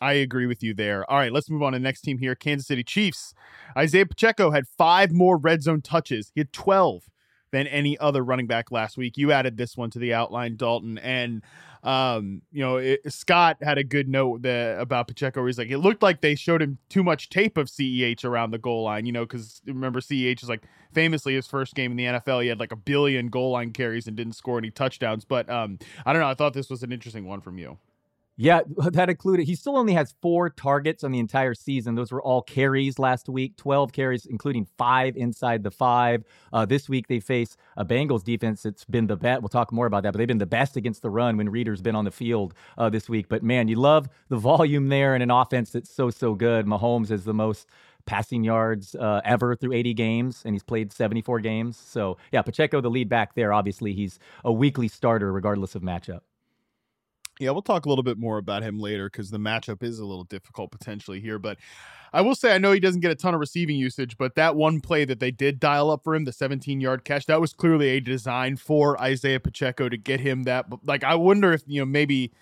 I 0.00 0.14
agree 0.14 0.46
with 0.46 0.62
you 0.62 0.74
there. 0.74 1.08
All 1.10 1.18
right, 1.18 1.32
let's 1.32 1.50
move 1.50 1.62
on 1.62 1.72
to 1.72 1.78
the 1.78 1.82
next 1.82 2.02
team 2.02 2.18
here 2.18 2.34
Kansas 2.34 2.66
City 2.66 2.84
Chiefs. 2.84 3.34
Isaiah 3.76 4.06
Pacheco 4.06 4.50
had 4.50 4.66
five 4.68 5.12
more 5.12 5.36
red 5.36 5.62
zone 5.62 5.82
touches. 5.82 6.30
He 6.34 6.40
had 6.40 6.52
12 6.52 7.08
than 7.50 7.66
any 7.66 7.98
other 7.98 8.22
running 8.22 8.46
back 8.46 8.70
last 8.70 8.96
week. 8.96 9.16
You 9.16 9.32
added 9.32 9.56
this 9.56 9.76
one 9.76 9.90
to 9.90 9.98
the 9.98 10.12
outline, 10.12 10.56
Dalton. 10.56 10.98
And, 10.98 11.42
um, 11.82 12.42
you 12.52 12.60
know, 12.60 12.76
it, 12.76 13.00
Scott 13.12 13.56
had 13.62 13.78
a 13.78 13.84
good 13.84 14.08
note 14.08 14.42
that, 14.42 14.78
about 14.80 15.08
Pacheco 15.08 15.46
he's 15.46 15.58
like, 15.58 15.70
it 15.70 15.78
looked 15.78 16.02
like 16.02 16.20
they 16.20 16.34
showed 16.34 16.60
him 16.60 16.78
too 16.88 17.02
much 17.02 17.30
tape 17.30 17.56
of 17.56 17.68
CEH 17.68 18.24
around 18.24 18.50
the 18.50 18.58
goal 18.58 18.84
line, 18.84 19.06
you 19.06 19.12
know, 19.12 19.24
because 19.24 19.62
remember, 19.66 20.00
CEH 20.00 20.42
is 20.42 20.48
like 20.48 20.64
famously 20.92 21.34
his 21.34 21.46
first 21.46 21.74
game 21.74 21.92
in 21.92 21.96
the 21.96 22.04
NFL. 22.04 22.42
He 22.42 22.48
had 22.48 22.60
like 22.60 22.72
a 22.72 22.76
billion 22.76 23.28
goal 23.28 23.52
line 23.52 23.72
carries 23.72 24.06
and 24.06 24.16
didn't 24.16 24.34
score 24.34 24.58
any 24.58 24.70
touchdowns. 24.70 25.24
But 25.24 25.48
um, 25.48 25.78
I 26.04 26.12
don't 26.12 26.20
know. 26.20 26.28
I 26.28 26.34
thought 26.34 26.52
this 26.52 26.70
was 26.70 26.82
an 26.82 26.92
interesting 26.92 27.24
one 27.24 27.40
from 27.40 27.58
you. 27.58 27.78
Yeah, 28.40 28.60
that 28.76 29.10
included. 29.10 29.46
He 29.46 29.56
still 29.56 29.76
only 29.76 29.92
has 29.94 30.14
four 30.22 30.48
targets 30.48 31.02
on 31.02 31.10
the 31.10 31.18
entire 31.18 31.54
season. 31.54 31.96
Those 31.96 32.12
were 32.12 32.22
all 32.22 32.40
carries 32.40 32.98
last 32.98 33.28
week, 33.28 33.56
12 33.56 33.92
carries, 33.92 34.24
including 34.26 34.66
five 34.78 35.16
inside 35.16 35.64
the 35.64 35.72
five. 35.72 36.22
Uh, 36.52 36.64
this 36.64 36.88
week, 36.88 37.08
they 37.08 37.18
face 37.20 37.56
a 37.76 37.84
Bengals 37.84 38.22
defense 38.22 38.62
that's 38.62 38.84
been 38.84 39.08
the 39.08 39.16
best. 39.16 39.42
We'll 39.42 39.48
talk 39.48 39.72
more 39.72 39.86
about 39.86 40.04
that, 40.04 40.12
but 40.12 40.18
they've 40.18 40.28
been 40.28 40.38
the 40.38 40.46
best 40.46 40.76
against 40.76 41.02
the 41.02 41.10
run 41.10 41.36
when 41.36 41.48
Reader's 41.48 41.82
been 41.82 41.96
on 41.96 42.04
the 42.04 42.12
field 42.12 42.54
uh, 42.78 42.88
this 42.88 43.08
week. 43.08 43.28
But 43.28 43.42
man, 43.42 43.66
you 43.66 43.76
love 43.76 44.08
the 44.28 44.36
volume 44.36 44.88
there 44.88 45.16
in 45.16 45.20
an 45.20 45.32
offense 45.32 45.70
that's 45.70 45.92
so, 45.92 46.08
so 46.08 46.34
good. 46.34 46.64
Mahomes 46.64 47.10
is 47.10 47.24
the 47.24 47.34
most 47.34 47.66
passing 48.06 48.44
yards 48.44 48.94
uh, 48.94 49.20
ever 49.24 49.56
through 49.56 49.72
80 49.72 49.94
games, 49.94 50.42
and 50.44 50.54
he's 50.54 50.62
played 50.62 50.92
74 50.92 51.40
games. 51.40 51.76
So, 51.76 52.16
yeah, 52.32 52.42
Pacheco, 52.42 52.80
the 52.80 52.88
lead 52.88 53.08
back 53.08 53.34
there, 53.34 53.52
obviously, 53.52 53.92
he's 53.94 54.20
a 54.44 54.52
weekly 54.52 54.86
starter 54.88 55.32
regardless 55.32 55.74
of 55.74 55.82
matchup. 55.82 56.20
Yeah, 57.40 57.50
we'll 57.50 57.62
talk 57.62 57.86
a 57.86 57.88
little 57.88 58.02
bit 58.02 58.18
more 58.18 58.38
about 58.38 58.62
him 58.62 58.80
later 58.80 59.08
because 59.08 59.30
the 59.30 59.38
matchup 59.38 59.82
is 59.82 60.00
a 60.00 60.04
little 60.04 60.24
difficult 60.24 60.72
potentially 60.72 61.20
here. 61.20 61.38
But 61.38 61.58
I 62.12 62.20
will 62.20 62.34
say, 62.34 62.52
I 62.52 62.58
know 62.58 62.72
he 62.72 62.80
doesn't 62.80 63.00
get 63.00 63.12
a 63.12 63.14
ton 63.14 63.34
of 63.34 63.40
receiving 63.40 63.76
usage, 63.76 64.18
but 64.18 64.34
that 64.34 64.56
one 64.56 64.80
play 64.80 65.04
that 65.04 65.20
they 65.20 65.30
did 65.30 65.60
dial 65.60 65.90
up 65.90 66.02
for 66.02 66.14
him, 66.16 66.24
the 66.24 66.32
17 66.32 66.80
yard 66.80 67.04
catch, 67.04 67.26
that 67.26 67.40
was 67.40 67.52
clearly 67.52 67.90
a 67.90 68.00
design 68.00 68.56
for 68.56 69.00
Isaiah 69.00 69.38
Pacheco 69.38 69.88
to 69.88 69.96
get 69.96 70.18
him 70.20 70.44
that. 70.44 70.68
but, 70.68 70.84
Like, 70.84 71.04
I 71.04 71.14
wonder 71.14 71.52
if, 71.52 71.62
you 71.66 71.80
know, 71.80 71.86
maybe 71.86 72.32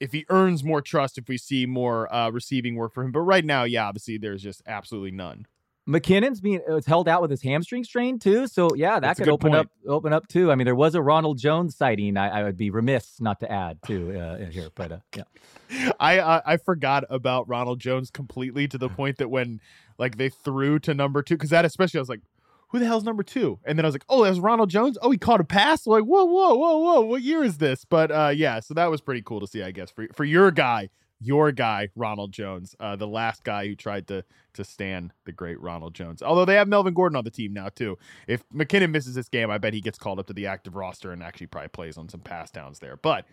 if 0.00 0.12
he 0.12 0.26
earns 0.28 0.62
more 0.64 0.82
trust 0.82 1.16
if 1.16 1.28
we 1.28 1.38
see 1.38 1.64
more 1.64 2.12
uh, 2.12 2.28
receiving 2.30 2.74
work 2.74 2.92
for 2.92 3.04
him. 3.04 3.12
But 3.12 3.20
right 3.20 3.44
now, 3.44 3.64
yeah, 3.64 3.86
obviously 3.86 4.18
there's 4.18 4.42
just 4.42 4.62
absolutely 4.66 5.12
none. 5.12 5.46
McKinnon's 5.88 6.40
being 6.40 6.60
held 6.86 7.08
out 7.08 7.20
with 7.22 7.30
his 7.30 7.42
hamstring 7.42 7.82
strain 7.82 8.18
too, 8.18 8.46
so 8.46 8.72
yeah, 8.74 8.94
that 8.94 9.00
That's 9.00 9.18
could 9.18 9.28
open 9.28 9.50
point. 9.50 9.60
up 9.60 9.68
open 9.86 10.12
up 10.12 10.28
too. 10.28 10.52
I 10.52 10.54
mean, 10.54 10.64
there 10.64 10.76
was 10.76 10.94
a 10.94 11.02
Ronald 11.02 11.38
Jones 11.38 11.76
sighting. 11.76 12.16
I, 12.16 12.40
I 12.40 12.42
would 12.44 12.56
be 12.56 12.70
remiss 12.70 13.20
not 13.20 13.40
to 13.40 13.50
add 13.50 13.78
to 13.86 14.18
uh, 14.18 14.50
here, 14.50 14.68
but 14.76 14.92
uh, 14.92 14.98
yeah. 15.16 15.92
I 16.00 16.18
uh, 16.20 16.40
I 16.46 16.56
forgot 16.58 17.04
about 17.10 17.48
Ronald 17.48 17.80
Jones 17.80 18.10
completely 18.10 18.68
to 18.68 18.78
the 18.78 18.88
point 18.88 19.18
that 19.18 19.28
when 19.28 19.60
like 19.98 20.18
they 20.18 20.28
threw 20.28 20.78
to 20.80 20.94
number 20.94 21.20
two, 21.20 21.34
because 21.34 21.50
that 21.50 21.64
especially 21.64 21.98
I 21.98 22.02
was 22.02 22.08
like, 22.08 22.20
who 22.68 22.78
the 22.78 22.86
hell's 22.86 23.04
number 23.04 23.24
two? 23.24 23.58
And 23.64 23.76
then 23.76 23.84
I 23.84 23.88
was 23.88 23.94
like, 23.94 24.04
oh, 24.08 24.22
that 24.22 24.30
was 24.30 24.40
Ronald 24.40 24.70
Jones. 24.70 24.96
Oh, 25.02 25.10
he 25.10 25.18
caught 25.18 25.40
a 25.40 25.44
pass. 25.44 25.86
Like, 25.86 26.04
whoa, 26.04 26.24
whoa, 26.24 26.54
whoa, 26.54 26.78
whoa, 26.78 27.00
what 27.00 27.22
year 27.22 27.42
is 27.42 27.58
this? 27.58 27.84
But 27.84 28.12
uh, 28.12 28.32
yeah, 28.34 28.60
so 28.60 28.74
that 28.74 28.88
was 28.88 29.00
pretty 29.00 29.22
cool 29.22 29.40
to 29.40 29.48
see, 29.48 29.64
I 29.64 29.72
guess, 29.72 29.90
for 29.90 30.06
for 30.14 30.24
your 30.24 30.52
guy, 30.52 30.90
your 31.22 31.52
guy, 31.52 31.88
Ronald 31.94 32.32
Jones, 32.32 32.74
uh, 32.80 32.96
the 32.96 33.06
last 33.06 33.44
guy 33.44 33.66
who 33.66 33.74
tried 33.74 34.08
to 34.08 34.24
to 34.54 34.64
stand 34.64 35.12
the 35.24 35.32
great 35.32 35.58
Ronald 35.60 35.94
Jones. 35.94 36.22
Although 36.22 36.44
they 36.44 36.56
have 36.56 36.68
Melvin 36.68 36.92
Gordon 36.92 37.16
on 37.16 37.24
the 37.24 37.30
team 37.30 37.54
now 37.54 37.68
too. 37.70 37.96
If 38.26 38.46
McKinnon 38.50 38.90
misses 38.90 39.14
this 39.14 39.28
game, 39.28 39.50
I 39.50 39.58
bet 39.58 39.72
he 39.72 39.80
gets 39.80 39.98
called 39.98 40.18
up 40.18 40.26
to 40.26 40.34
the 40.34 40.46
active 40.46 40.76
roster 40.76 41.10
and 41.10 41.22
actually 41.22 41.46
probably 41.46 41.68
plays 41.68 41.96
on 41.96 42.08
some 42.08 42.20
pass 42.20 42.50
downs 42.50 42.78
there. 42.78 42.96
But 42.96 43.24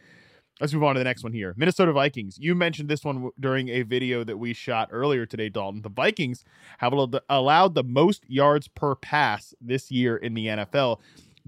Let's 0.60 0.74
move 0.74 0.84
on 0.84 0.96
to 0.96 1.00
the 1.00 1.06
next 1.06 1.24
one 1.24 1.32
here. 1.32 1.54
Minnesota 1.56 1.94
Vikings. 1.94 2.38
You 2.38 2.54
mentioned 2.54 2.90
this 2.90 3.06
one 3.06 3.30
during 3.40 3.70
a 3.70 3.84
video 3.84 4.26
that 4.26 4.38
we 4.38 4.54
shot 4.54 4.90
earlier 4.92 5.26
today, 5.26 5.48
Dalton. 5.48 5.84
The 5.84 5.90
Vikings 5.90 6.44
have 6.80 6.94
allowed 7.30 7.76
the 7.76 7.84
most 7.84 8.30
yards 8.30 8.68
per 8.68 8.96
pass 8.96 9.54
this 9.62 9.90
year 9.90 10.18
in 10.18 10.34
the 10.34 10.48
NFL. 10.48 11.00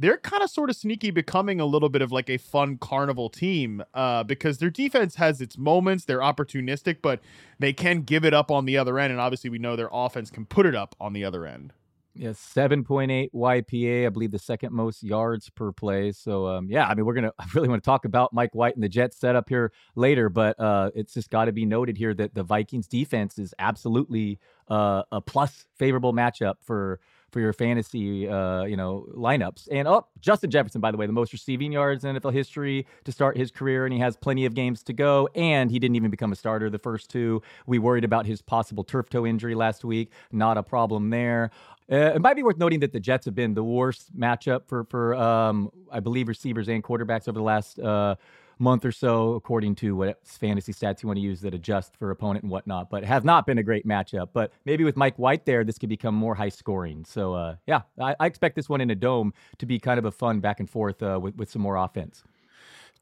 They're 0.01 0.17
kind 0.17 0.41
of 0.41 0.49
sort 0.49 0.71
of 0.71 0.75
sneaky 0.75 1.11
becoming 1.11 1.61
a 1.61 1.65
little 1.65 1.87
bit 1.87 2.01
of 2.01 2.11
like 2.11 2.27
a 2.27 2.37
fun 2.37 2.77
carnival 2.77 3.29
team 3.29 3.83
uh, 3.93 4.23
because 4.23 4.57
their 4.57 4.71
defense 4.71 5.15
has 5.15 5.41
its 5.41 5.59
moments. 5.59 6.05
They're 6.05 6.19
opportunistic, 6.19 6.97
but 7.03 7.19
they 7.59 7.71
can 7.71 8.01
give 8.01 8.25
it 8.25 8.33
up 8.33 8.49
on 8.49 8.65
the 8.65 8.79
other 8.79 8.97
end. 8.97 9.11
And 9.11 9.21
obviously, 9.21 9.51
we 9.51 9.59
know 9.59 9.75
their 9.75 9.91
offense 9.91 10.31
can 10.31 10.47
put 10.47 10.65
it 10.65 10.73
up 10.73 10.95
on 10.99 11.13
the 11.13 11.23
other 11.23 11.45
end. 11.45 11.73
Yeah, 12.13 12.33
seven 12.33 12.83
point 12.83 13.09
eight 13.11 13.31
YPA. 13.31 14.05
I 14.05 14.09
believe 14.09 14.31
the 14.31 14.39
second 14.39 14.73
most 14.73 15.01
yards 15.03 15.49
per 15.49 15.71
play. 15.71 16.11
So 16.11 16.47
um, 16.47 16.67
yeah, 16.69 16.87
I 16.87 16.95
mean 16.95 17.05
we're 17.05 17.13
gonna 17.13 17.31
I 17.39 17.45
really 17.53 17.69
want 17.69 17.81
to 17.81 17.85
talk 17.85 18.03
about 18.05 18.33
Mike 18.33 18.53
White 18.53 18.75
and 18.75 18.83
the 18.83 18.89
Jets 18.89 19.17
setup 19.17 19.47
here 19.47 19.71
later, 19.95 20.29
but 20.29 20.59
uh, 20.59 20.91
it's 20.93 21.13
just 21.13 21.29
got 21.29 21.45
to 21.45 21.51
be 21.51 21.65
noted 21.65 21.95
here 21.95 22.13
that 22.15 22.33
the 22.33 22.43
Vikings 22.43 22.87
defense 22.87 23.37
is 23.37 23.53
absolutely 23.59 24.39
uh, 24.67 25.03
a 25.11 25.21
plus 25.21 25.67
favorable 25.77 26.11
matchup 26.11 26.55
for 26.61 26.99
for 27.31 27.39
your 27.39 27.53
fantasy, 27.53 28.27
uh, 28.27 28.63
you 28.63 28.75
know, 28.75 29.07
lineups. 29.15 29.67
And 29.71 29.87
oh, 29.87 30.05
Justin 30.19 30.51
Jefferson, 30.51 30.81
by 30.81 30.91
the 30.91 30.97
way, 30.97 31.05
the 31.05 31.13
most 31.13 31.33
receiving 31.33 31.71
yards 31.71 32.03
in 32.03 32.15
NFL 32.15 32.33
history 32.33 32.85
to 33.05 33.11
start 33.11 33.37
his 33.37 33.51
career, 33.51 33.85
and 33.85 33.93
he 33.93 33.99
has 33.99 34.15
plenty 34.17 34.45
of 34.45 34.53
games 34.53 34.83
to 34.83 34.93
go. 34.93 35.29
And 35.35 35.71
he 35.71 35.79
didn't 35.79 35.95
even 35.95 36.11
become 36.11 36.31
a 36.31 36.35
starter 36.35 36.69
the 36.69 36.79
first 36.79 37.09
two. 37.09 37.41
We 37.65 37.79
worried 37.79 38.03
about 38.03 38.25
his 38.25 38.41
possible 38.41 38.83
turf 38.83 39.09
toe 39.09 39.25
injury 39.25 39.55
last 39.55 39.83
week. 39.83 40.11
Not 40.31 40.57
a 40.57 40.63
problem 40.63 41.09
there. 41.09 41.51
Uh, 41.91 42.13
it 42.15 42.21
might 42.21 42.35
be 42.35 42.43
worth 42.43 42.57
noting 42.57 42.79
that 42.79 42.93
the 42.93 42.99
Jets 42.99 43.25
have 43.25 43.35
been 43.35 43.53
the 43.53 43.63
worst 43.63 44.17
matchup 44.17 44.61
for 44.67 44.85
for 44.85 45.13
um, 45.15 45.69
I 45.91 45.99
believe 45.99 46.29
receivers 46.29 46.69
and 46.69 46.81
quarterbacks 46.83 47.27
over 47.27 47.37
the 47.37 47.43
last 47.43 47.79
uh, 47.79 48.15
month 48.61 48.85
or 48.85 48.91
so, 48.91 49.33
according 49.33 49.75
to 49.75 49.95
what 49.95 50.19
fantasy 50.25 50.71
stats 50.71 51.03
you 51.03 51.07
want 51.07 51.17
to 51.17 51.21
use 51.21 51.41
that 51.41 51.53
adjust 51.53 51.97
for 51.97 52.11
opponent 52.11 52.43
and 52.43 52.51
whatnot. 52.51 52.89
But 52.89 53.03
has 53.03 53.23
not 53.23 53.45
been 53.45 53.57
a 53.57 53.63
great 53.63 53.85
matchup. 53.85 54.29
But 54.33 54.53
maybe 54.65 54.83
with 54.83 54.95
Mike 54.95 55.17
White 55.17 55.45
there, 55.45 55.63
this 55.63 55.77
could 55.77 55.89
become 55.89 56.15
more 56.15 56.35
high 56.35 56.49
scoring. 56.49 57.03
So 57.05 57.33
uh, 57.33 57.55
yeah, 57.67 57.81
I, 57.99 58.15
I, 58.19 58.25
expect 58.27 58.55
this 58.55 58.69
one 58.69 58.79
in 58.79 58.89
a 58.89 58.95
dome 58.95 59.33
to 59.57 59.65
be 59.65 59.79
kind 59.79 59.97
of 59.97 60.05
a 60.05 60.11
fun 60.11 60.39
back 60.39 60.59
and 60.59 60.69
forth 60.69 61.01
uh, 61.03 61.19
with 61.21 61.35
with 61.35 61.49
some 61.49 61.61
more 61.61 61.75
offense. 61.75 62.23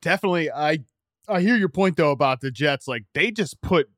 Definitely, 0.02 0.50
I 0.50 0.80
I 1.28 1.42
hear 1.42 1.56
your 1.56 1.70
point 1.70 1.98
though 1.98 2.12
about 2.12 2.42
the 2.42 2.52
Jets. 2.52 2.88
Like 2.88 3.04
they 3.14 3.30
just 3.30 3.62
put 3.62 3.90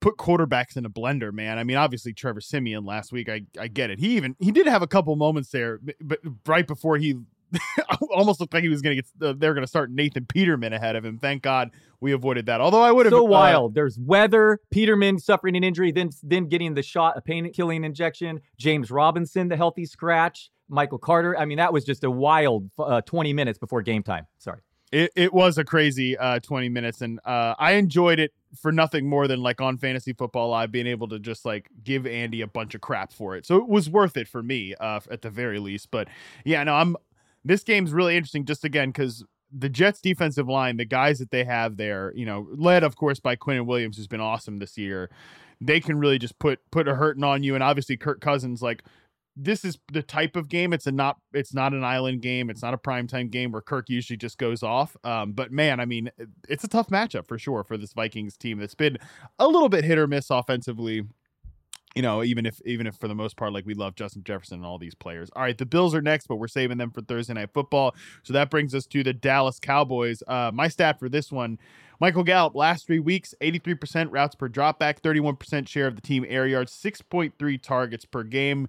put 0.00 0.18
quarterbacks 0.18 0.76
in 0.76 0.84
a 0.84 0.90
blender, 0.90 1.32
man. 1.32 1.58
I 1.58 1.64
mean, 1.64 1.78
obviously 1.78 2.12
Trevor 2.12 2.42
Siemian 2.42 2.84
last 2.84 3.12
week, 3.12 3.28
I 3.28 3.42
I 3.58 3.68
get 3.68 3.90
it. 3.90 3.98
He 3.98 4.16
even 4.16 4.36
he 4.38 4.52
did 4.52 4.66
have 4.66 4.82
a 4.82 4.86
couple 4.86 5.16
moments 5.16 5.50
there, 5.50 5.80
but 6.00 6.20
right 6.46 6.66
before 6.66 6.98
he 6.98 7.20
almost 8.10 8.40
looked 8.40 8.52
like 8.52 8.62
he 8.62 8.68
was 8.68 8.82
going 8.82 8.96
to 8.96 9.02
get 9.02 9.26
uh, 9.26 9.34
they're 9.36 9.54
going 9.54 9.64
to 9.64 9.68
start 9.68 9.90
Nathan 9.90 10.26
Peterman 10.26 10.72
ahead 10.72 10.96
of 10.96 11.04
him. 11.04 11.18
Thank 11.18 11.42
God 11.42 11.70
we 12.00 12.12
avoided 12.12 12.46
that. 12.46 12.60
Although 12.60 12.82
I 12.82 12.92
would 12.92 13.06
have 13.06 13.12
so 13.12 13.26
uh, 13.26 13.30
wild. 13.30 13.74
There's 13.74 13.98
weather, 13.98 14.60
Peterman 14.70 15.18
suffering 15.18 15.56
an 15.56 15.64
injury, 15.64 15.92
then 15.92 16.10
then 16.22 16.48
getting 16.48 16.74
the 16.74 16.82
shot, 16.82 17.16
a 17.16 17.20
pain 17.20 17.50
killing 17.52 17.84
injection. 17.84 18.40
James 18.58 18.90
Robinson, 18.90 19.48
the 19.48 19.56
healthy 19.56 19.86
scratch. 19.86 20.50
Michael 20.68 20.98
Carter. 20.98 21.38
I 21.38 21.44
mean, 21.44 21.58
that 21.58 21.72
was 21.72 21.84
just 21.84 22.04
a 22.04 22.10
wild 22.10 22.70
uh, 22.78 23.02
20 23.02 23.32
minutes 23.32 23.58
before 23.58 23.82
game 23.82 24.02
time. 24.02 24.26
Sorry. 24.38 24.60
It, 24.92 25.10
it 25.16 25.34
was 25.34 25.58
a 25.58 25.64
crazy 25.64 26.16
uh, 26.16 26.38
20 26.38 26.68
minutes, 26.68 27.00
and 27.00 27.18
uh, 27.24 27.54
I 27.58 27.72
enjoyed 27.72 28.20
it 28.20 28.32
for 28.60 28.70
nothing 28.70 29.08
more 29.08 29.26
than 29.26 29.42
like 29.42 29.60
on 29.60 29.76
Fantasy 29.76 30.12
Football 30.12 30.50
Live 30.50 30.70
being 30.70 30.86
able 30.86 31.08
to 31.08 31.18
just 31.18 31.44
like 31.44 31.68
give 31.82 32.06
Andy 32.06 32.42
a 32.42 32.46
bunch 32.46 32.74
of 32.76 32.80
crap 32.80 33.12
for 33.12 33.36
it. 33.36 33.44
So 33.44 33.56
it 33.56 33.68
was 33.68 33.90
worth 33.90 34.16
it 34.16 34.28
for 34.28 34.42
me 34.42 34.74
uh, 34.78 35.00
at 35.10 35.22
the 35.22 35.30
very 35.30 35.58
least. 35.58 35.90
But 35.90 36.08
yeah, 36.44 36.62
no, 36.62 36.74
I'm. 36.74 36.96
This 37.44 37.62
game's 37.62 37.92
really 37.92 38.16
interesting, 38.16 38.44
just 38.44 38.64
again 38.64 38.90
because 38.90 39.24
the 39.56 39.68
Jets 39.68 40.00
defensive 40.00 40.48
line, 40.48 40.76
the 40.76 40.84
guys 40.84 41.18
that 41.18 41.30
they 41.30 41.44
have 41.44 41.76
there, 41.76 42.12
you 42.16 42.26
know, 42.26 42.48
led 42.52 42.82
of 42.82 42.96
course 42.96 43.20
by 43.20 43.36
Quinnen 43.36 43.66
Williams, 43.66 43.96
who's 43.96 44.06
been 44.08 44.20
awesome 44.20 44.58
this 44.58 44.76
year. 44.76 45.10
They 45.60 45.80
can 45.80 45.98
really 45.98 46.18
just 46.18 46.38
put 46.38 46.60
put 46.70 46.88
a 46.88 46.94
hurting 46.94 47.24
on 47.24 47.42
you, 47.42 47.54
and 47.54 47.62
obviously 47.62 47.96
Kirk 47.96 48.20
Cousins, 48.20 48.62
like 48.62 48.82
this 49.36 49.64
is 49.64 49.78
the 49.92 50.02
type 50.02 50.36
of 50.36 50.48
game. 50.48 50.72
It's 50.72 50.86
a 50.86 50.92
not 50.92 51.18
it's 51.32 51.54
not 51.54 51.72
an 51.72 51.84
island 51.84 52.22
game. 52.22 52.50
It's 52.50 52.62
not 52.62 52.74
a 52.74 52.78
primetime 52.78 53.30
game 53.30 53.52
where 53.52 53.62
Kirk 53.62 53.88
usually 53.88 54.16
just 54.16 54.38
goes 54.38 54.62
off. 54.62 54.96
Um, 55.04 55.32
but 55.32 55.50
man, 55.50 55.80
I 55.80 55.84
mean, 55.84 56.10
it's 56.48 56.64
a 56.64 56.68
tough 56.68 56.88
matchup 56.88 57.26
for 57.26 57.38
sure 57.38 57.64
for 57.64 57.76
this 57.76 57.92
Vikings 57.92 58.36
team 58.36 58.58
that's 58.58 58.74
been 58.74 58.98
a 59.38 59.48
little 59.48 59.68
bit 59.68 59.84
hit 59.84 59.98
or 59.98 60.06
miss 60.06 60.30
offensively. 60.30 61.02
You 61.94 62.02
know, 62.02 62.24
even 62.24 62.44
if 62.44 62.60
even 62.64 62.86
if 62.86 62.96
for 62.96 63.06
the 63.06 63.14
most 63.14 63.36
part, 63.36 63.52
like 63.52 63.66
we 63.66 63.74
love 63.74 63.94
Justin 63.94 64.24
Jefferson 64.24 64.56
and 64.56 64.66
all 64.66 64.78
these 64.78 64.94
players. 64.94 65.30
All 65.36 65.42
right, 65.42 65.56
the 65.56 65.66
Bills 65.66 65.94
are 65.94 66.02
next, 66.02 66.26
but 66.26 66.36
we're 66.36 66.48
saving 66.48 66.78
them 66.78 66.90
for 66.90 67.02
Thursday 67.02 67.34
night 67.34 67.50
football. 67.52 67.94
So 68.24 68.32
that 68.32 68.50
brings 68.50 68.74
us 68.74 68.86
to 68.86 69.04
the 69.04 69.12
Dallas 69.12 69.60
Cowboys. 69.60 70.22
Uh, 70.26 70.50
my 70.52 70.68
stat 70.68 70.98
for 70.98 71.08
this 71.08 71.30
one. 71.30 71.58
Michael 72.00 72.24
Gallup, 72.24 72.56
last 72.56 72.88
three 72.88 72.98
weeks, 72.98 73.36
83% 73.40 74.08
routes 74.10 74.34
per 74.34 74.48
dropback, 74.48 75.00
31% 75.00 75.68
share 75.68 75.86
of 75.86 75.94
the 75.94 76.02
team 76.02 76.26
air 76.28 76.44
yards, 76.44 76.72
6.3 76.72 77.62
targets 77.62 78.04
per 78.04 78.24
game 78.24 78.68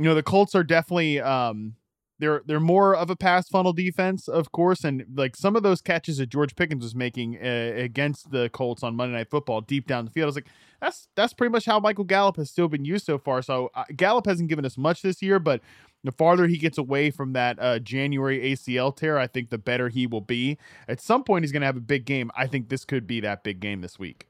you 0.00 0.04
know 0.04 0.14
the 0.14 0.22
Colts 0.22 0.54
are 0.54 0.64
definitely 0.64 1.20
um 1.20 1.74
they're 2.18 2.42
they're 2.46 2.60
more 2.60 2.94
of 2.94 3.10
a 3.10 3.16
pass 3.16 3.48
funnel 3.48 3.72
defense, 3.72 4.28
of 4.28 4.52
course, 4.52 4.84
and 4.84 5.04
like 5.14 5.36
some 5.36 5.56
of 5.56 5.62
those 5.62 5.80
catches 5.80 6.18
that 6.18 6.28
George 6.28 6.54
Pickens 6.54 6.82
was 6.82 6.94
making 6.94 7.36
uh, 7.36 7.72
against 7.76 8.30
the 8.30 8.50
Colts 8.50 8.82
on 8.82 8.94
Monday 8.94 9.16
Night 9.16 9.30
Football, 9.30 9.62
deep 9.62 9.86
down 9.86 10.04
the 10.04 10.10
field, 10.10 10.24
I 10.24 10.26
was 10.26 10.34
like, 10.34 10.48
that's 10.80 11.08
that's 11.16 11.32
pretty 11.32 11.52
much 11.52 11.66
how 11.66 11.80
Michael 11.80 12.04
Gallup 12.04 12.36
has 12.36 12.50
still 12.50 12.68
been 12.68 12.84
used 12.84 13.06
so 13.06 13.18
far. 13.18 13.42
So 13.42 13.70
uh, 13.74 13.84
Gallup 13.96 14.26
hasn't 14.26 14.48
given 14.48 14.64
us 14.64 14.78
much 14.78 15.02
this 15.02 15.22
year, 15.22 15.38
but 15.38 15.60
the 16.02 16.12
farther 16.12 16.46
he 16.46 16.56
gets 16.56 16.78
away 16.78 17.10
from 17.10 17.34
that 17.34 17.58
uh, 17.60 17.78
January 17.78 18.40
ACL 18.52 18.94
tear, 18.94 19.18
I 19.18 19.26
think 19.26 19.50
the 19.50 19.58
better 19.58 19.88
he 19.88 20.06
will 20.06 20.22
be. 20.22 20.56
At 20.88 21.00
some 21.00 21.24
point, 21.24 21.44
he's 21.44 21.52
going 21.52 21.60
to 21.60 21.66
have 21.66 21.76
a 21.76 21.80
big 21.80 22.06
game. 22.06 22.30
I 22.34 22.46
think 22.46 22.70
this 22.70 22.84
could 22.86 23.06
be 23.06 23.20
that 23.20 23.44
big 23.44 23.60
game 23.60 23.82
this 23.82 23.98
week 23.98 24.26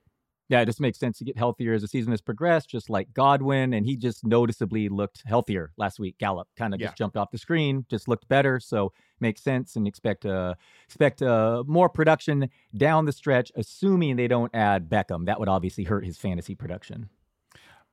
yeah, 0.50 0.60
it 0.60 0.66
just 0.66 0.80
makes 0.80 0.98
sense 0.98 1.16
to 1.18 1.24
get 1.24 1.38
healthier 1.38 1.74
as 1.74 1.82
the 1.82 1.88
season 1.88 2.10
has 2.10 2.20
progressed, 2.20 2.68
just 2.68 2.90
like 2.90 3.14
Godwin. 3.14 3.72
And 3.72 3.86
he 3.86 3.96
just 3.96 4.26
noticeably 4.26 4.88
looked 4.88 5.22
healthier 5.24 5.70
last 5.78 6.00
week. 6.00 6.18
Gallup 6.18 6.48
kind 6.58 6.74
of 6.74 6.80
yeah. 6.80 6.88
just 6.88 6.98
jumped 6.98 7.16
off 7.16 7.30
the 7.30 7.38
screen, 7.38 7.86
just 7.88 8.08
looked 8.08 8.28
better. 8.28 8.58
So 8.58 8.92
makes 9.20 9.42
sense 9.42 9.76
and 9.76 9.86
expect 9.86 10.24
uh 10.26 10.54
expect 10.86 11.22
uh 11.22 11.62
more 11.66 11.88
production 11.88 12.48
down 12.76 13.04
the 13.04 13.12
stretch, 13.12 13.52
assuming 13.56 14.16
they 14.16 14.28
don't 14.28 14.54
add 14.54 14.88
Beckham. 14.88 15.26
That 15.26 15.38
would 15.40 15.48
obviously 15.48 15.84
hurt 15.84 16.04
his 16.04 16.16
fantasy 16.16 16.54
production. 16.54 17.08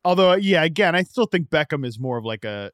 Although, 0.06 0.34
yeah, 0.34 0.64
again, 0.64 0.96
I 0.96 1.04
still 1.04 1.26
think 1.26 1.50
Beckham 1.50 1.86
is 1.86 2.00
more 2.00 2.18
of 2.18 2.24
like 2.26 2.46
a 2.46 2.72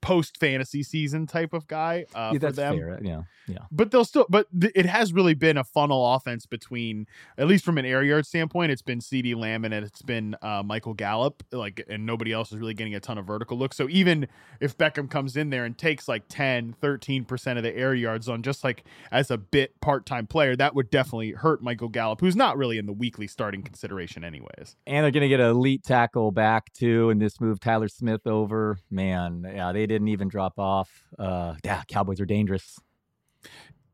post 0.00 0.38
fantasy 0.38 0.82
season 0.82 1.26
type 1.26 1.52
of 1.52 1.66
guy 1.66 2.04
uh, 2.14 2.30
yeah, 2.32 2.38
for 2.38 2.52
them. 2.52 2.76
Fair. 2.76 2.98
Yeah, 3.02 3.22
yeah. 3.46 3.58
But 3.70 3.90
they'll 3.90 4.04
still, 4.04 4.26
but 4.28 4.46
th- 4.58 4.72
it 4.74 4.86
has 4.86 5.12
really 5.12 5.34
been 5.34 5.56
a 5.56 5.64
funnel 5.64 6.14
offense 6.14 6.46
between, 6.46 7.06
at 7.36 7.46
least 7.46 7.64
from 7.64 7.78
an 7.78 7.84
air 7.84 8.02
yard 8.02 8.26
standpoint, 8.26 8.72
it's 8.72 8.82
been 8.82 9.00
CeeDee 9.00 9.36
Lamb 9.36 9.64
and 9.64 9.74
it's 9.74 10.02
been 10.02 10.36
uh, 10.42 10.62
Michael 10.64 10.94
Gallup, 10.94 11.42
like, 11.52 11.84
and 11.88 12.06
nobody 12.06 12.32
else 12.32 12.52
is 12.52 12.58
really 12.58 12.74
getting 12.74 12.94
a 12.94 13.00
ton 13.00 13.18
of 13.18 13.26
vertical 13.26 13.58
looks. 13.58 13.76
So 13.76 13.88
even 13.88 14.28
if 14.60 14.76
Beckham 14.76 15.10
comes 15.10 15.36
in 15.36 15.50
there 15.50 15.64
and 15.64 15.76
takes 15.76 16.08
like 16.08 16.24
10, 16.28 16.76
13% 16.80 17.56
of 17.56 17.62
the 17.62 17.76
air 17.76 17.94
yards 17.94 18.28
on 18.28 18.42
just 18.42 18.64
like 18.64 18.84
as 19.10 19.30
a 19.30 19.38
bit 19.38 19.80
part 19.80 20.06
time 20.06 20.26
player, 20.26 20.56
that 20.56 20.74
would 20.74 20.90
definitely 20.90 21.32
hurt 21.32 21.62
Michael 21.62 21.88
Gallup, 21.88 22.20
who's 22.20 22.36
not 22.36 22.56
really 22.56 22.78
in 22.78 22.86
the 22.86 22.92
weekly 22.92 23.26
starting 23.26 23.62
consideration, 23.62 24.24
anyways. 24.24 24.76
And 24.86 25.04
they're 25.04 25.10
going 25.10 25.22
to 25.22 25.28
get 25.28 25.40
an 25.40 25.50
elite 25.50 25.82
tackle 25.84 26.30
back 26.30 26.72
too, 26.72 27.10
and 27.10 27.20
this 27.20 27.40
move 27.40 27.60
Tyler 27.60 27.88
Smith 27.88 28.26
over. 28.26 28.78
Man, 28.90 29.44
yeah, 29.54 29.72
they 29.72 29.86
didn't 29.88 30.08
even 30.08 30.28
drop 30.28 30.58
off. 30.58 31.04
Uh, 31.18 31.54
yeah, 31.64 31.82
Cowboys 31.88 32.20
are 32.20 32.26
dangerous. 32.26 32.78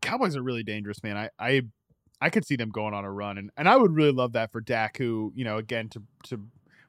Cowboys 0.02 0.36
are 0.36 0.42
really 0.42 0.62
dangerous, 0.62 1.02
man. 1.02 1.16
I, 1.16 1.30
I, 1.38 1.62
I 2.20 2.30
could 2.30 2.44
see 2.46 2.56
them 2.56 2.70
going 2.70 2.94
on 2.94 3.04
a 3.04 3.10
run, 3.10 3.38
and, 3.38 3.50
and 3.56 3.68
I 3.68 3.76
would 3.76 3.94
really 3.94 4.12
love 4.12 4.32
that 4.32 4.52
for 4.52 4.60
Dak, 4.60 4.98
who 4.98 5.32
you 5.34 5.44
know, 5.44 5.56
again, 5.56 5.88
to 5.90 6.02
to 6.24 6.40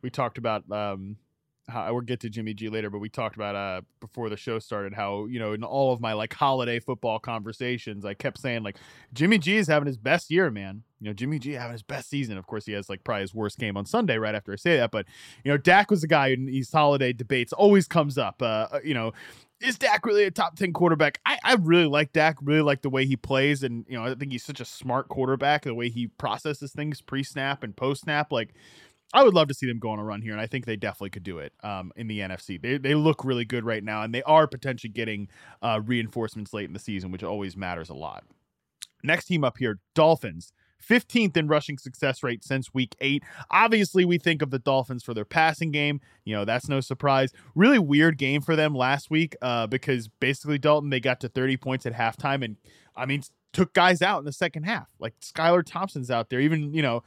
we 0.02 0.10
talked 0.10 0.38
about 0.38 0.70
um, 0.72 1.18
how 1.68 1.92
we'll 1.92 2.02
get 2.02 2.20
to 2.22 2.30
Jimmy 2.30 2.54
G 2.54 2.70
later, 2.70 2.90
but 2.90 3.00
we 3.00 3.10
talked 3.10 3.36
about 3.36 3.56
uh 3.56 3.82
before 4.00 4.30
the 4.30 4.38
show 4.38 4.60
started 4.60 4.94
how 4.94 5.26
you 5.26 5.40
know 5.40 5.54
in 5.54 5.64
all 5.64 5.92
of 5.92 6.00
my 6.00 6.14
like 6.14 6.34
holiday 6.34 6.80
football 6.80 7.20
conversations, 7.20 8.06
I 8.06 8.14
kept 8.14 8.40
saying 8.40 8.64
like 8.64 8.78
Jimmy 9.14 9.38
G 9.38 9.58
is 9.58 9.68
having 9.68 9.88
his 9.88 9.98
best 9.98 10.30
year, 10.30 10.52
man. 10.52 10.84
You 11.00 11.08
know, 11.08 11.14
Jimmy 11.14 11.40
G 11.40 11.54
having 11.54 11.74
his 11.74 11.84
best 11.84 12.10
season. 12.10 12.38
Of 12.38 12.48
course, 12.48 12.66
he 12.66 12.74
has 12.74 12.90
like 12.90 13.04
probably 13.04 13.22
his 13.22 13.34
worst 13.34 13.58
game 13.58 13.78
on 13.78 13.86
Sunday 13.86 14.18
right 14.18 14.36
after 14.36 14.54
I 14.54 14.58
say 14.58 14.78
that, 14.78 14.92
but 14.92 15.06
you 15.44 15.52
know, 15.52 15.58
Dak 15.58 15.90
was 15.90 16.02
the 16.02 16.08
guy 16.08 16.28
in 16.28 16.46
these 16.46 16.72
holiday 16.72 17.14
debates 17.14 17.54
always 17.54 17.88
comes 17.88 18.18
up. 18.18 18.42
Uh, 18.42 18.68
uh, 18.72 18.80
you 18.84 18.94
know, 18.94 19.14
is 19.62 19.78
Dak 19.78 20.06
really 20.06 20.26
a 20.26 20.32
top 20.32 20.56
10 20.56 20.74
quarterback? 20.74 21.20
I, 21.26 21.40
I 21.44 21.54
really 21.56 21.86
like 21.86 22.14
Dak, 22.14 22.38
really 22.42 22.62
like 22.62 22.82
the 22.82 22.90
way 22.90 23.06
he 23.06 23.16
plays. 23.16 23.64
And, 23.64 23.86
you 23.88 23.98
know, 23.98 24.06
I 24.06 24.14
think 24.14 24.32
he's 24.32 24.44
such 24.44 24.60
a 24.60 24.66
smart 24.66 25.08
quarterback, 25.08 25.64
the 25.64 25.74
way 25.74 25.90
he 25.90 26.08
processes 26.08 26.72
things 26.72 27.02
pre 27.02 27.24
snap 27.24 27.64
and 27.64 27.76
post 27.76 28.02
snap. 28.02 28.32
Like, 28.32 28.54
I 29.14 29.24
would 29.24 29.34
love 29.34 29.48
to 29.48 29.54
see 29.54 29.68
them 29.68 29.80
go 29.80 29.92
on 29.92 30.00
a 30.00 30.04
run 30.04 30.22
here, 30.22 30.34
and 30.34 30.42
I 30.42 30.48
think 30.48 30.66
they 30.66 30.76
definitely 30.76 31.12
could 31.12 31.24
do 31.24 31.38
it 31.40 31.54
um, 31.64 31.92
in 31.96 32.08
the 32.08 32.20
NFC. 32.20 32.62
They, 32.62 32.78
they 32.78 32.96
look 32.96 33.24
really 33.24 33.46
good 33.46 33.64
right 33.64 33.84
now, 33.84 34.02
and 34.02 34.14
they 34.14 34.24
are 34.24 34.48
potentially 34.48 34.92
getting 34.92 35.30
uh, 35.62 35.80
reinforcements 35.84 36.54
late 36.54 36.66
in 36.66 36.74
the 36.74 36.80
season, 36.80 37.12
which 37.12 37.24
always 37.24 37.56
matters 37.56 37.90
a 37.90 37.94
lot. 37.94 38.24
Next 39.04 39.26
team 39.26 39.44
up 39.44 39.58
here, 39.58 39.80
Dolphins. 39.94 40.52
15th 40.88 41.36
in 41.36 41.48
rushing 41.48 41.78
success 41.78 42.22
rate 42.22 42.44
since 42.44 42.74
week 42.74 42.96
eight. 43.02 43.24
Obviously, 43.50 44.06
we 44.06 44.18
think 44.18 44.42
of 44.42 44.52
the 44.52 44.60
Dolphins 44.60 45.04
for 45.04 45.14
their 45.14 45.26
passing 45.26 45.72
game. 45.72 46.00
You 46.26 46.36
know, 46.36 46.46
that's 46.46 46.70
no 46.70 46.80
surprise. 46.80 47.32
Really 47.56 47.80
weird 47.80 48.18
game 48.18 48.42
for 48.42 48.56
them 48.56 48.76
last 48.76 49.10
week 49.10 49.36
uh, 49.42 49.68
because 49.68 50.10
basically, 50.20 50.58
Dalton, 50.58 50.90
they 50.90 51.00
got 51.00 51.22
to 51.22 51.30
30 51.30 51.58
points 51.58 51.86
at 51.86 51.94
halftime 51.94 52.44
and, 52.44 52.58
I 52.96 53.06
mean, 53.06 53.24
took 53.52 53.74
guys 53.74 54.02
out 54.02 54.20
in 54.20 54.26
the 54.26 54.34
second 54.34 54.64
half. 54.64 54.88
Like 55.00 55.20
Skylar 55.22 55.66
Thompson's 55.66 56.12
out 56.12 56.30
there. 56.30 56.40
Even, 56.40 56.74
you 56.74 56.82
know, 56.82 57.04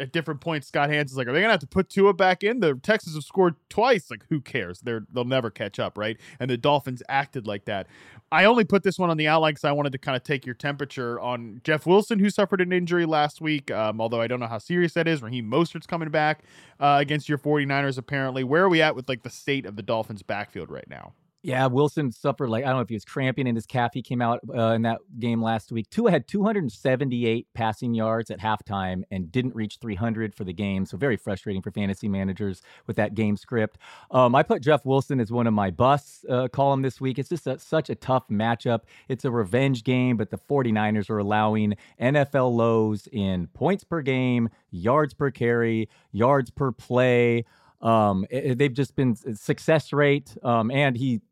at 0.00 0.12
different 0.12 0.40
points, 0.40 0.66
Scott 0.66 0.90
Hans 0.90 1.10
is 1.10 1.16
like, 1.16 1.28
"Are 1.28 1.32
they 1.32 1.40
gonna 1.40 1.52
have 1.52 1.60
to 1.60 1.66
put 1.66 1.88
Tua 1.88 2.14
back 2.14 2.42
in?" 2.42 2.60
The 2.60 2.74
Texans 2.74 3.14
have 3.14 3.24
scored 3.24 3.56
twice. 3.68 4.10
Like, 4.10 4.24
who 4.28 4.40
cares? 4.40 4.80
They're 4.80 5.06
they'll 5.12 5.24
never 5.24 5.50
catch 5.50 5.78
up, 5.78 5.96
right? 5.98 6.18
And 6.38 6.50
the 6.50 6.56
Dolphins 6.56 7.02
acted 7.08 7.46
like 7.46 7.66
that. 7.66 7.86
I 8.32 8.44
only 8.44 8.64
put 8.64 8.82
this 8.82 8.98
one 8.98 9.10
on 9.10 9.16
the 9.16 9.28
outline 9.28 9.52
because 9.52 9.64
I 9.64 9.72
wanted 9.72 9.92
to 9.92 9.98
kind 9.98 10.16
of 10.16 10.22
take 10.22 10.46
your 10.46 10.54
temperature 10.54 11.18
on 11.20 11.60
Jeff 11.64 11.84
Wilson, 11.84 12.18
who 12.18 12.30
suffered 12.30 12.60
an 12.60 12.72
injury 12.72 13.04
last 13.04 13.40
week. 13.40 13.70
Um, 13.70 14.00
although 14.00 14.20
I 14.20 14.26
don't 14.26 14.40
know 14.40 14.46
how 14.46 14.58
serious 14.58 14.94
that 14.94 15.08
is. 15.08 15.22
Raheem 15.22 15.50
Mostert's 15.50 15.86
coming 15.86 16.10
back 16.10 16.44
uh, 16.78 16.98
against 17.00 17.28
your 17.28 17.38
49ers, 17.38 17.98
apparently. 17.98 18.44
Where 18.44 18.64
are 18.64 18.68
we 18.68 18.82
at 18.82 18.94
with 18.94 19.08
like 19.08 19.22
the 19.22 19.30
state 19.30 19.66
of 19.66 19.76
the 19.76 19.82
Dolphins' 19.82 20.22
backfield 20.22 20.70
right 20.70 20.88
now? 20.88 21.12
Yeah, 21.42 21.66
Wilson 21.68 22.12
suffered 22.12 22.50
like 22.50 22.64
I 22.64 22.66
don't 22.66 22.76
know 22.76 22.82
if 22.82 22.90
he 22.90 22.94
was 22.94 23.04
cramping 23.06 23.46
in 23.46 23.54
his 23.54 23.64
calf. 23.64 23.92
He 23.94 24.02
came 24.02 24.20
out 24.20 24.40
uh, 24.54 24.72
in 24.72 24.82
that 24.82 24.98
game 25.18 25.42
last 25.42 25.72
week. 25.72 25.88
Tua 25.88 26.10
had 26.10 26.28
278 26.28 27.46
passing 27.54 27.94
yards 27.94 28.30
at 28.30 28.38
halftime 28.38 29.04
and 29.10 29.32
didn't 29.32 29.54
reach 29.54 29.78
300 29.80 30.34
for 30.34 30.44
the 30.44 30.52
game. 30.52 30.84
So 30.84 30.98
very 30.98 31.16
frustrating 31.16 31.62
for 31.62 31.70
fantasy 31.70 32.08
managers 32.08 32.60
with 32.86 32.96
that 32.96 33.14
game 33.14 33.38
script. 33.38 33.78
Um, 34.10 34.34
I 34.34 34.42
put 34.42 34.62
Jeff 34.62 34.84
Wilson 34.84 35.18
as 35.18 35.32
one 35.32 35.46
of 35.46 35.54
my 35.54 35.70
busts 35.70 36.26
uh, 36.28 36.48
column 36.48 36.82
this 36.82 37.00
week. 37.00 37.18
It's 37.18 37.30
just 37.30 37.46
a, 37.46 37.58
such 37.58 37.88
a 37.88 37.94
tough 37.94 38.28
matchup. 38.28 38.80
It's 39.08 39.24
a 39.24 39.30
revenge 39.30 39.82
game, 39.82 40.18
but 40.18 40.28
the 40.28 40.38
49ers 40.38 41.08
are 41.08 41.18
allowing 41.18 41.74
NFL 41.98 42.54
lows 42.54 43.08
in 43.12 43.46
points 43.54 43.82
per 43.82 44.02
game, 44.02 44.50
yards 44.70 45.14
per 45.14 45.30
carry, 45.30 45.88
yards 46.12 46.50
per 46.50 46.70
play. 46.70 47.46
Um, 47.80 48.26
it, 48.28 48.58
they've 48.58 48.72
just 48.72 48.94
been 48.94 49.16
success 49.16 49.90
rate, 49.92 50.36
um, 50.42 50.70
and 50.70 50.96
he 50.96 51.22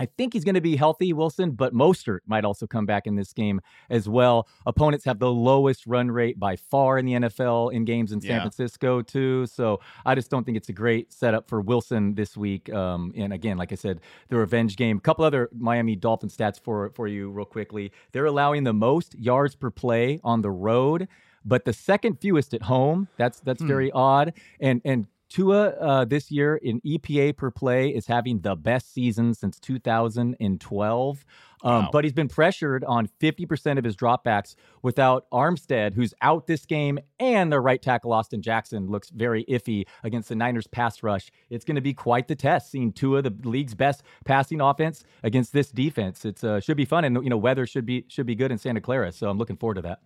I 0.00 0.06
think 0.06 0.32
he's 0.32 0.44
going 0.44 0.54
to 0.54 0.60
be 0.62 0.76
healthy, 0.76 1.12
Wilson, 1.12 1.50
but 1.50 1.74
Mostert 1.74 2.20
might 2.26 2.44
also 2.44 2.66
come 2.66 2.86
back 2.86 3.06
in 3.06 3.16
this 3.16 3.34
game 3.34 3.60
as 3.90 4.08
well. 4.08 4.48
Opponents 4.64 5.04
have 5.04 5.18
the 5.18 5.30
lowest 5.30 5.86
run 5.86 6.10
rate 6.10 6.40
by 6.40 6.56
far 6.56 6.98
in 6.98 7.04
the 7.04 7.12
NFL 7.12 7.72
in 7.72 7.84
games 7.84 8.10
in 8.10 8.20
San 8.22 8.30
Yeah. 8.30 8.40
Francisco, 8.40 9.02
too. 9.02 9.44
So 9.46 9.78
I 10.06 10.14
just 10.14 10.30
don't 10.30 10.44
think 10.44 10.56
it's 10.56 10.70
a 10.70 10.72
great 10.72 11.12
setup 11.12 11.48
for 11.50 11.60
Wilson 11.60 12.14
this 12.14 12.34
week. 12.34 12.72
Um, 12.72 13.12
and 13.14 13.32
again, 13.32 13.58
like 13.58 13.72
I 13.72 13.74
said, 13.76 14.00
the 14.30 14.36
revenge 14.36 14.76
game. 14.76 14.96
A 14.96 15.00
couple 15.00 15.24
other 15.24 15.50
Miami 15.56 15.96
Dolphin 15.96 16.30
stats 16.30 16.58
for, 16.58 16.88
for 16.90 17.06
you, 17.06 17.30
real 17.30 17.44
quickly. 17.44 17.92
They're 18.12 18.24
allowing 18.26 18.64
the 18.64 18.72
most 18.72 19.14
yards 19.18 19.54
per 19.54 19.70
play 19.70 20.18
on 20.24 20.40
the 20.40 20.50
road, 20.50 21.08
but 21.44 21.66
the 21.66 21.74
second 21.74 22.20
fewest 22.22 22.54
at 22.54 22.62
home. 22.62 23.08
That's 23.18 23.40
that's 23.40 23.60
Hmm. 23.60 23.68
very 23.68 23.92
odd. 23.92 24.32
And 24.60 24.80
and 24.84 25.06
Tua 25.30 25.68
uh, 25.68 26.04
this 26.04 26.30
year 26.30 26.56
in 26.56 26.80
EPA 26.80 27.36
per 27.36 27.50
play 27.50 27.88
is 27.88 28.06
having 28.06 28.40
the 28.40 28.56
best 28.56 28.92
season 28.92 29.32
since 29.32 29.58
2012. 29.60 31.24
Um, 31.62 31.70
Wow. 31.70 31.90
But 31.92 32.04
he's 32.04 32.14
been 32.14 32.28
pressured 32.28 32.84
on 32.84 33.08
50% 33.20 33.76
of 33.76 33.84
his 33.84 33.94
dropbacks 33.94 34.54
without 34.82 35.28
Armstead, 35.30 35.92
who's 35.92 36.14
out 36.22 36.46
this 36.46 36.64
game, 36.64 36.98
and 37.18 37.52
their 37.52 37.60
right 37.60 37.80
tackle 37.82 38.14
Austin 38.14 38.40
Jackson 38.40 38.88
looks 38.88 39.10
very 39.10 39.44
iffy 39.44 39.84
against 40.02 40.30
the 40.30 40.34
Niners 40.34 40.66
pass 40.66 41.02
rush. 41.02 41.30
It's 41.50 41.66
going 41.66 41.74
to 41.74 41.82
be 41.82 41.92
quite 41.92 42.28
the 42.28 42.34
test 42.34 42.70
seeing 42.70 42.92
Tua, 42.92 43.20
the 43.20 43.34
league's 43.44 43.74
best 43.74 44.02
passing 44.24 44.60
offense, 44.60 45.04
against 45.22 45.52
this 45.52 45.70
defense. 45.70 46.24
It's 46.24 46.42
uh, 46.42 46.60
should 46.60 46.78
be 46.78 46.86
fun, 46.86 47.04
and 47.04 47.22
you 47.22 47.28
know 47.28 47.36
weather 47.36 47.66
should 47.66 47.84
be 47.84 48.06
should 48.08 48.26
be 48.26 48.34
good 48.34 48.50
in 48.50 48.58
Santa 48.58 48.80
Clara. 48.80 49.12
So 49.12 49.28
I'm 49.28 49.36
looking 49.36 49.56
forward 49.56 49.74
to 49.74 49.82
that. 49.82 50.00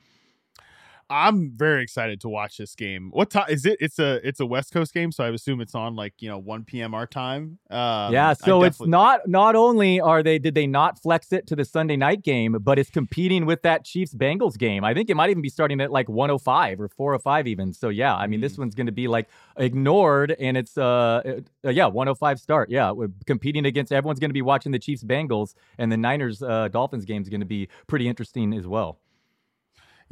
I'm 1.10 1.52
very 1.54 1.82
excited 1.82 2.20
to 2.22 2.28
watch 2.28 2.56
this 2.56 2.74
game. 2.74 3.10
What 3.12 3.30
time 3.30 3.46
is 3.48 3.66
it? 3.66 3.76
It's 3.80 3.98
a 3.98 4.26
it's 4.26 4.40
a 4.40 4.46
West 4.46 4.72
Coast 4.72 4.94
game, 4.94 5.12
so 5.12 5.24
I 5.24 5.28
assume 5.28 5.60
it's 5.60 5.74
on 5.74 5.94
like 5.94 6.14
you 6.20 6.28
know 6.28 6.38
1 6.38 6.64
p.m. 6.64 6.94
our 6.94 7.06
time. 7.06 7.58
Um, 7.70 8.12
yeah, 8.12 8.32
so 8.32 8.62
it's 8.62 8.80
not 8.80 9.28
not 9.28 9.54
only 9.56 10.00
are 10.00 10.22
they 10.22 10.38
did 10.38 10.54
they 10.54 10.66
not 10.66 11.00
flex 11.00 11.32
it 11.32 11.46
to 11.48 11.56
the 11.56 11.64
Sunday 11.64 11.96
night 11.96 12.22
game, 12.22 12.56
but 12.60 12.78
it's 12.78 12.90
competing 12.90 13.46
with 13.46 13.62
that 13.62 13.84
Chiefs 13.84 14.14
Bengals 14.14 14.56
game. 14.58 14.84
I 14.84 14.94
think 14.94 15.10
it 15.10 15.14
might 15.14 15.30
even 15.30 15.42
be 15.42 15.48
starting 15.48 15.80
at 15.80 15.90
like 15.92 16.08
105 16.08 16.80
or 16.80 16.88
405 16.88 17.46
even. 17.46 17.72
So 17.72 17.88
yeah, 17.88 18.14
I 18.14 18.26
mean 18.26 18.40
Mm. 18.40 18.42
this 18.42 18.58
one's 18.58 18.74
going 18.74 18.86
to 18.86 18.92
be 18.92 19.06
like 19.06 19.28
ignored 19.56 20.34
and 20.38 20.56
it's 20.56 20.76
uh, 20.76 21.40
uh 21.64 21.70
yeah, 21.70 21.86
105 21.86 22.40
start. 22.40 22.70
Yeah, 22.70 22.90
we're 22.90 23.08
competing 23.26 23.64
against 23.66 23.92
everyone's 23.92 24.20
going 24.20 24.30
to 24.30 24.34
be 24.34 24.42
watching 24.42 24.72
the 24.72 24.78
Chiefs 24.78 25.04
Bengals 25.04 25.54
and 25.78 25.90
the 25.92 25.96
Niners 25.96 26.42
uh, 26.42 26.68
Dolphins 26.68 27.04
game 27.04 27.22
is 27.22 27.28
going 27.28 27.40
to 27.40 27.46
be 27.46 27.68
pretty 27.86 28.08
interesting 28.08 28.52
as 28.54 28.66
well. 28.66 28.98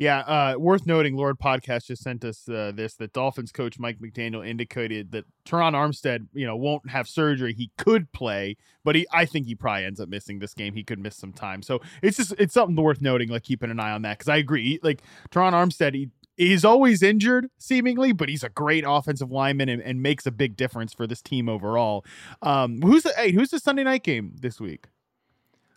Yeah, 0.03 0.19
uh, 0.19 0.55
worth 0.59 0.85
noting, 0.85 1.17
Lord 1.17 1.39
Podcast 1.39 1.87
just 1.87 2.03
sent 2.03 2.25
us 2.25 2.49
uh, 2.49 2.73
this 2.75 2.95
that 2.95 3.13
Dolphins 3.13 3.53
coach 3.53 3.79
Mike 3.79 4.01
McDaniel 4.01 4.45
indicated 4.45 5.13
that 5.13 5.27
Teron 5.47 5.75
Armstead, 5.75 6.27
you 6.35 6.45
know, 6.45 6.57
won't 6.57 6.91
have 6.91 7.07
surgery. 7.07 7.55
He 7.55 7.71
could 7.79 8.11
play, 8.11 8.57
but 8.83 8.97
he, 8.97 9.07
I 9.13 9.27
think 9.27 9.47
he 9.47 9.55
probably 9.55 9.85
ends 9.85 10.01
up 10.01 10.09
missing 10.09 10.41
this 10.41 10.55
game. 10.55 10.75
He 10.75 10.83
could 10.83 10.99
miss 10.99 11.15
some 11.15 11.33
time, 11.33 11.63
so 11.63 11.81
it's 12.03 12.17
just 12.17 12.35
it's 12.37 12.53
something 12.53 12.75
worth 12.75 13.01
noting. 13.01 13.29
Like 13.29 13.45
keeping 13.45 13.71
an 13.71 13.79
eye 13.79 13.93
on 13.93 14.03
that 14.03 14.19
because 14.19 14.29
I 14.29 14.39
agree. 14.39 14.81
Like 14.83 15.03
Teron 15.31 15.53
Armstead, 15.53 15.95
he, 15.95 16.11
he's 16.37 16.65
always 16.65 17.01
injured 17.01 17.47
seemingly, 17.59 18.11
but 18.11 18.29
he's 18.29 18.43
a 18.43 18.49
great 18.49 18.83
offensive 18.85 19.31
lineman 19.31 19.69
and, 19.69 19.81
and 19.81 20.03
makes 20.03 20.27
a 20.27 20.33
big 20.33 20.57
difference 20.57 20.93
for 20.93 21.07
this 21.07 21.23
team 21.23 21.49
overall. 21.49 22.05
Um, 22.43 22.83
who's 22.83 23.05
the 23.05 23.13
hey, 23.17 23.31
who's 23.31 23.51
the 23.51 23.61
Sunday 23.61 23.85
night 23.85 24.03
game 24.03 24.33
this 24.41 24.61
week? 24.61 24.89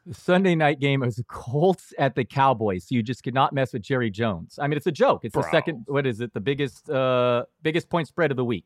The 0.06 0.14
Sunday 0.14 0.54
night 0.56 0.80
game 0.80 1.02
is 1.04 1.16
the 1.16 1.24
Colts 1.24 1.94
at 1.98 2.14
the 2.16 2.24
Cowboys. 2.24 2.84
So 2.88 2.96
you 2.96 3.02
just 3.04 3.24
could 3.24 3.34
not 3.34 3.54
mess 3.54 3.74
with 3.74 3.82
Jerry 3.82 4.12
Jones. 4.12 4.60
I 4.62 4.68
mean, 4.68 4.78
it's 4.78 4.86
a 4.88 4.92
joke. 4.92 5.26
It's 5.26 5.34
the 5.34 5.42
second. 5.52 5.84
What 5.88 6.06
is 6.06 6.22
it? 6.22 6.34
The 6.34 6.40
biggest, 6.42 6.90
uh, 6.90 7.46
biggest 7.64 7.90
point 7.90 8.08
spread 8.08 8.30
of 8.30 8.38
the 8.38 8.46
week. 8.46 8.66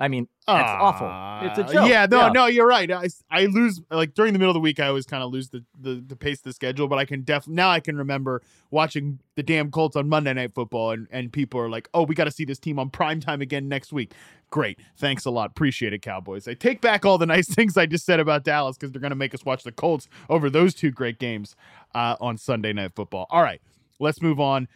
I 0.00 0.06
mean, 0.06 0.28
that's 0.46 0.70
awful. 0.70 1.08
It's 1.48 1.58
a 1.58 1.64
Uh, 1.64 1.72
joke. 1.72 1.88
Yeah, 1.90 2.06
no, 2.08 2.28
no, 2.30 2.46
you're 2.46 2.68
right. 2.68 2.88
I, 2.88 3.08
I 3.32 3.46
lose 3.46 3.80
like 3.90 4.14
during 4.14 4.32
the 4.32 4.38
middle 4.38 4.52
of 4.52 4.54
the 4.54 4.60
week. 4.60 4.78
I 4.78 4.86
always 4.86 5.06
kind 5.06 5.24
of 5.24 5.32
lose 5.32 5.48
the, 5.48 5.64
the 5.76 5.94
the 6.06 6.14
pace 6.14 6.38
of 6.38 6.44
the 6.44 6.52
schedule, 6.52 6.86
but 6.86 7.00
I 7.00 7.04
can 7.04 7.22
def 7.24 7.48
now 7.48 7.68
I 7.70 7.80
can 7.80 7.96
remember 7.96 8.40
watching 8.70 9.18
the 9.34 9.42
damn 9.42 9.72
Colts 9.72 9.96
on 9.96 10.08
Monday 10.08 10.32
Night 10.34 10.54
Football, 10.54 10.92
and 10.92 11.08
and 11.10 11.32
people 11.32 11.58
are 11.60 11.68
like, 11.68 11.88
"Oh, 11.94 12.04
we 12.04 12.14
got 12.14 12.24
to 12.26 12.30
see 12.30 12.44
this 12.44 12.60
team 12.60 12.78
on 12.78 12.90
prime 12.90 13.18
time 13.18 13.40
again 13.40 13.66
next 13.66 13.92
week." 13.92 14.12
Great, 14.50 14.78
thanks 14.96 15.26
a 15.26 15.30
lot, 15.30 15.50
appreciate 15.50 15.92
it, 15.92 16.00
Cowboys. 16.00 16.48
I 16.48 16.54
take 16.54 16.80
back 16.80 17.04
all 17.04 17.18
the 17.18 17.26
nice 17.26 17.48
things 17.54 17.76
I 17.76 17.86
just 17.86 18.06
said 18.06 18.20
about 18.20 18.44
Dallas 18.44 18.76
because 18.76 18.92
they're 18.92 19.00
gonna 19.00 19.14
make 19.14 19.34
us 19.34 19.44
watch 19.44 19.62
the 19.62 19.72
Colts 19.72 20.08
over 20.28 20.48
those 20.48 20.74
two 20.74 20.90
great 20.90 21.18
games 21.18 21.54
uh, 21.94 22.16
on 22.20 22.38
Sunday 22.38 22.72
Night 22.72 22.92
Football. 22.94 23.26
All 23.30 23.42
right, 23.42 23.60
let's 23.98 24.22
move 24.22 24.40
on. 24.40 24.68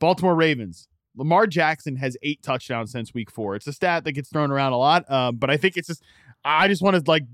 Baltimore 0.00 0.34
Ravens. 0.34 0.88
Lamar 1.16 1.46
Jackson 1.46 1.96
has 1.96 2.16
eight 2.22 2.42
touchdowns 2.42 2.90
since 2.90 3.14
week 3.14 3.30
four. 3.30 3.54
It's 3.54 3.66
a 3.66 3.72
stat 3.72 4.04
that 4.04 4.12
gets 4.12 4.28
thrown 4.28 4.50
around 4.50 4.72
a 4.72 4.78
lot, 4.78 5.08
um, 5.10 5.36
but 5.36 5.48
I 5.48 5.56
think 5.56 5.76
it's 5.76 5.88
just 5.88 6.02
I 6.44 6.68
just 6.68 6.82
want 6.82 6.96
to 6.96 7.10
like 7.10 7.24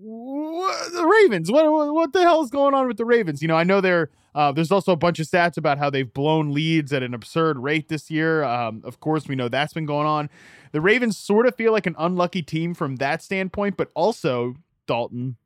the 0.00 1.06
Ravens. 1.22 1.50
What, 1.50 1.70
what 1.72 1.92
what 1.92 2.12
the 2.12 2.22
hell 2.22 2.42
is 2.42 2.50
going 2.50 2.74
on 2.74 2.86
with 2.86 2.98
the 2.98 3.04
Ravens? 3.04 3.42
You 3.42 3.48
know, 3.48 3.56
I 3.56 3.64
know 3.64 3.80
they're 3.80 4.10
uh, 4.34 4.52
there's 4.52 4.70
also 4.70 4.92
a 4.92 4.96
bunch 4.96 5.18
of 5.18 5.26
stats 5.26 5.56
about 5.56 5.78
how 5.78 5.90
they've 5.90 6.12
blown 6.12 6.52
leads 6.52 6.92
at 6.92 7.02
an 7.02 7.14
absurd 7.14 7.58
rate 7.58 7.88
this 7.88 8.10
year. 8.10 8.44
Um, 8.44 8.82
of 8.84 9.00
course, 9.00 9.26
we 9.26 9.34
know 9.34 9.48
that's 9.48 9.72
been 9.72 9.86
going 9.86 10.06
on. 10.06 10.30
The 10.72 10.80
Ravens 10.80 11.16
sort 11.16 11.46
of 11.46 11.54
feel 11.56 11.72
like 11.72 11.86
an 11.86 11.96
unlucky 11.98 12.42
team 12.42 12.74
from 12.74 12.96
that 12.96 13.22
standpoint, 13.22 13.76
but 13.76 13.90
also 13.94 14.54
Dalton. 14.86 15.36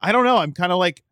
I 0.00 0.12
don't 0.12 0.24
know. 0.24 0.36
I'm 0.36 0.52
kind 0.52 0.72
of 0.72 0.78
like 0.78 1.02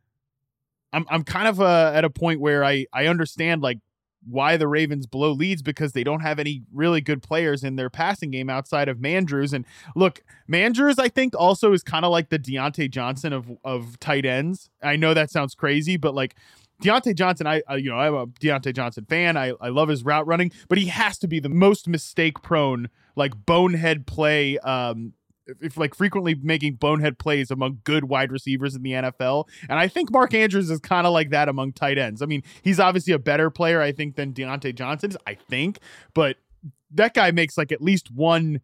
I'm 0.92 1.06
I'm 1.08 1.24
kind 1.24 1.48
of 1.48 1.60
uh, 1.60 1.92
at 1.94 2.04
a 2.04 2.10
point 2.10 2.40
where 2.40 2.64
I 2.64 2.86
I 2.92 3.06
understand 3.06 3.62
like 3.62 3.78
why 4.26 4.56
the 4.56 4.68
Ravens 4.68 5.06
blow 5.06 5.32
leads 5.32 5.60
because 5.60 5.92
they 5.92 6.04
don't 6.04 6.20
have 6.20 6.38
any 6.38 6.62
really 6.72 7.00
good 7.00 7.22
players 7.22 7.62
in 7.62 7.76
their 7.76 7.90
passing 7.90 8.30
game 8.30 8.48
outside 8.48 8.88
of 8.88 8.98
Mandrews. 8.98 9.52
And 9.52 9.66
look, 9.94 10.22
Mandrews, 10.50 10.98
I 10.98 11.08
think 11.08 11.34
also 11.36 11.72
is 11.72 11.82
kind 11.82 12.04
of 12.04 12.10
like 12.10 12.30
the 12.30 12.38
Diontae 12.38 12.90
Johnson 12.90 13.32
of 13.32 13.50
of 13.64 13.98
tight 14.00 14.24
ends. 14.24 14.70
I 14.82 14.96
know 14.96 15.14
that 15.14 15.30
sounds 15.30 15.54
crazy, 15.54 15.96
but 15.96 16.14
like 16.14 16.36
Diontae 16.82 17.14
Johnson, 17.14 17.46
I, 17.46 17.62
I 17.68 17.76
you 17.76 17.90
know 17.90 17.96
I'm 17.96 18.14
a 18.14 18.26
Diontae 18.26 18.74
Johnson 18.74 19.06
fan. 19.08 19.36
I 19.36 19.52
I 19.60 19.68
love 19.68 19.88
his 19.88 20.04
route 20.04 20.26
running, 20.26 20.52
but 20.68 20.78
he 20.78 20.86
has 20.86 21.18
to 21.18 21.28
be 21.28 21.40
the 21.40 21.48
most 21.48 21.88
mistake 21.88 22.42
prone, 22.42 22.88
like 23.16 23.46
bonehead 23.46 24.06
play. 24.06 24.58
Um, 24.58 25.14
if, 25.46 25.62
if 25.62 25.76
like 25.76 25.94
frequently 25.94 26.34
making 26.34 26.74
bonehead 26.74 27.18
plays 27.18 27.50
among 27.50 27.80
good 27.84 28.04
wide 28.04 28.32
receivers 28.32 28.74
in 28.74 28.82
the 28.82 28.92
NFL. 28.92 29.46
And 29.68 29.78
I 29.78 29.88
think 29.88 30.10
Mark 30.10 30.34
Andrews 30.34 30.70
is 30.70 30.80
kind 30.80 31.06
of 31.06 31.12
like 31.12 31.30
that 31.30 31.48
among 31.48 31.72
tight 31.72 31.98
ends. 31.98 32.22
I 32.22 32.26
mean, 32.26 32.42
he's 32.62 32.80
obviously 32.80 33.12
a 33.12 33.18
better 33.18 33.50
player, 33.50 33.80
I 33.80 33.92
think, 33.92 34.16
than 34.16 34.32
Diontae 34.32 34.74
Johnson 34.74 35.10
is, 35.10 35.18
I 35.26 35.34
think, 35.34 35.78
but 36.14 36.36
that 36.92 37.14
guy 37.14 37.30
makes 37.30 37.58
like 37.58 37.72
at 37.72 37.82
least 37.82 38.10
one. 38.10 38.60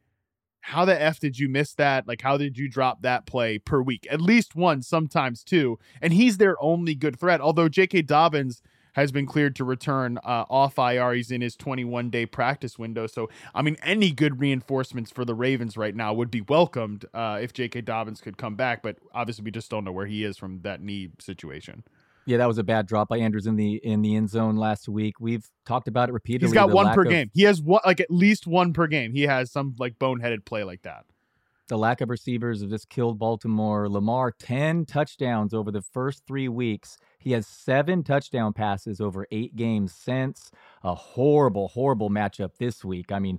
How 0.60 0.84
the 0.84 1.00
F 1.00 1.18
did 1.18 1.38
you 1.38 1.48
miss 1.48 1.74
that? 1.74 2.06
Like, 2.06 2.22
how 2.22 2.36
did 2.36 2.58
you 2.58 2.68
drop 2.68 3.02
that 3.02 3.26
play 3.26 3.58
per 3.58 3.80
week? 3.80 4.06
At 4.10 4.20
least 4.20 4.54
one, 4.54 4.82
sometimes 4.82 5.42
two. 5.42 5.78
And 6.00 6.12
he's 6.12 6.38
their 6.38 6.62
only 6.62 6.94
good 6.94 7.18
threat. 7.18 7.40
Although 7.40 7.68
J.K. 7.68 8.02
Dobbins 8.02 8.62
has 8.94 9.12
been 9.12 9.26
cleared 9.26 9.54
to 9.56 9.64
return 9.64 10.18
uh, 10.18 10.44
off 10.50 10.78
IR. 10.78 11.12
He's 11.12 11.30
in 11.30 11.40
his 11.40 11.56
21 11.56 12.10
day 12.10 12.26
practice 12.26 12.78
window. 12.78 13.06
So, 13.06 13.28
I 13.54 13.62
mean, 13.62 13.76
any 13.82 14.10
good 14.12 14.40
reinforcements 14.40 15.10
for 15.10 15.24
the 15.24 15.34
Ravens 15.34 15.76
right 15.76 15.94
now 15.94 16.12
would 16.12 16.30
be 16.30 16.40
welcomed 16.42 17.04
uh, 17.14 17.38
if 17.40 17.52
J.K. 17.52 17.82
Dobbins 17.82 18.20
could 18.20 18.36
come 18.36 18.56
back. 18.56 18.82
But 18.82 18.96
obviously, 19.14 19.44
we 19.44 19.50
just 19.50 19.70
don't 19.70 19.84
know 19.84 19.92
where 19.92 20.06
he 20.06 20.24
is 20.24 20.36
from 20.36 20.60
that 20.62 20.82
knee 20.82 21.10
situation. 21.18 21.84
Yeah, 22.30 22.36
that 22.36 22.46
was 22.46 22.58
a 22.58 22.62
bad 22.62 22.86
drop 22.86 23.08
by 23.08 23.18
Andrews 23.18 23.48
in 23.48 23.56
the 23.56 23.74
in 23.84 24.02
the 24.02 24.14
end 24.14 24.30
zone 24.30 24.54
last 24.56 24.88
week. 24.88 25.18
We've 25.18 25.44
talked 25.66 25.88
about 25.88 26.08
it 26.08 26.12
repeatedly. 26.12 26.46
He's 26.46 26.54
got 26.54 26.70
one 26.70 26.94
per 26.94 27.02
of- 27.02 27.08
game. 27.08 27.28
He 27.34 27.42
has 27.42 27.60
one, 27.60 27.80
like 27.84 27.98
at 27.98 28.08
least 28.08 28.46
one 28.46 28.72
per 28.72 28.86
game. 28.86 29.12
He 29.12 29.22
has 29.22 29.50
some 29.50 29.74
like 29.80 29.98
boneheaded 29.98 30.44
play 30.44 30.62
like 30.62 30.82
that. 30.82 31.06
the 31.66 31.76
lack 31.76 32.00
of 32.00 32.08
receivers 32.08 32.60
have 32.60 32.70
just 32.70 32.88
killed 32.88 33.18
Baltimore. 33.18 33.88
Lamar, 33.88 34.30
10 34.32 34.86
touchdowns 34.86 35.52
over 35.54 35.70
the 35.72 35.82
first 35.82 36.22
three 36.26 36.48
weeks. 36.48 36.98
He 37.18 37.32
has 37.32 37.46
seven 37.48 38.02
touchdown 38.04 38.52
passes 38.52 39.00
over 39.00 39.26
eight 39.32 39.54
games 39.56 39.92
since. 39.92 40.50
A 40.84 40.94
horrible, 40.94 41.66
horrible 41.68 42.10
matchup 42.10 42.56
this 42.58 42.84
week. 42.84 43.10
I 43.12 43.18
mean, 43.18 43.38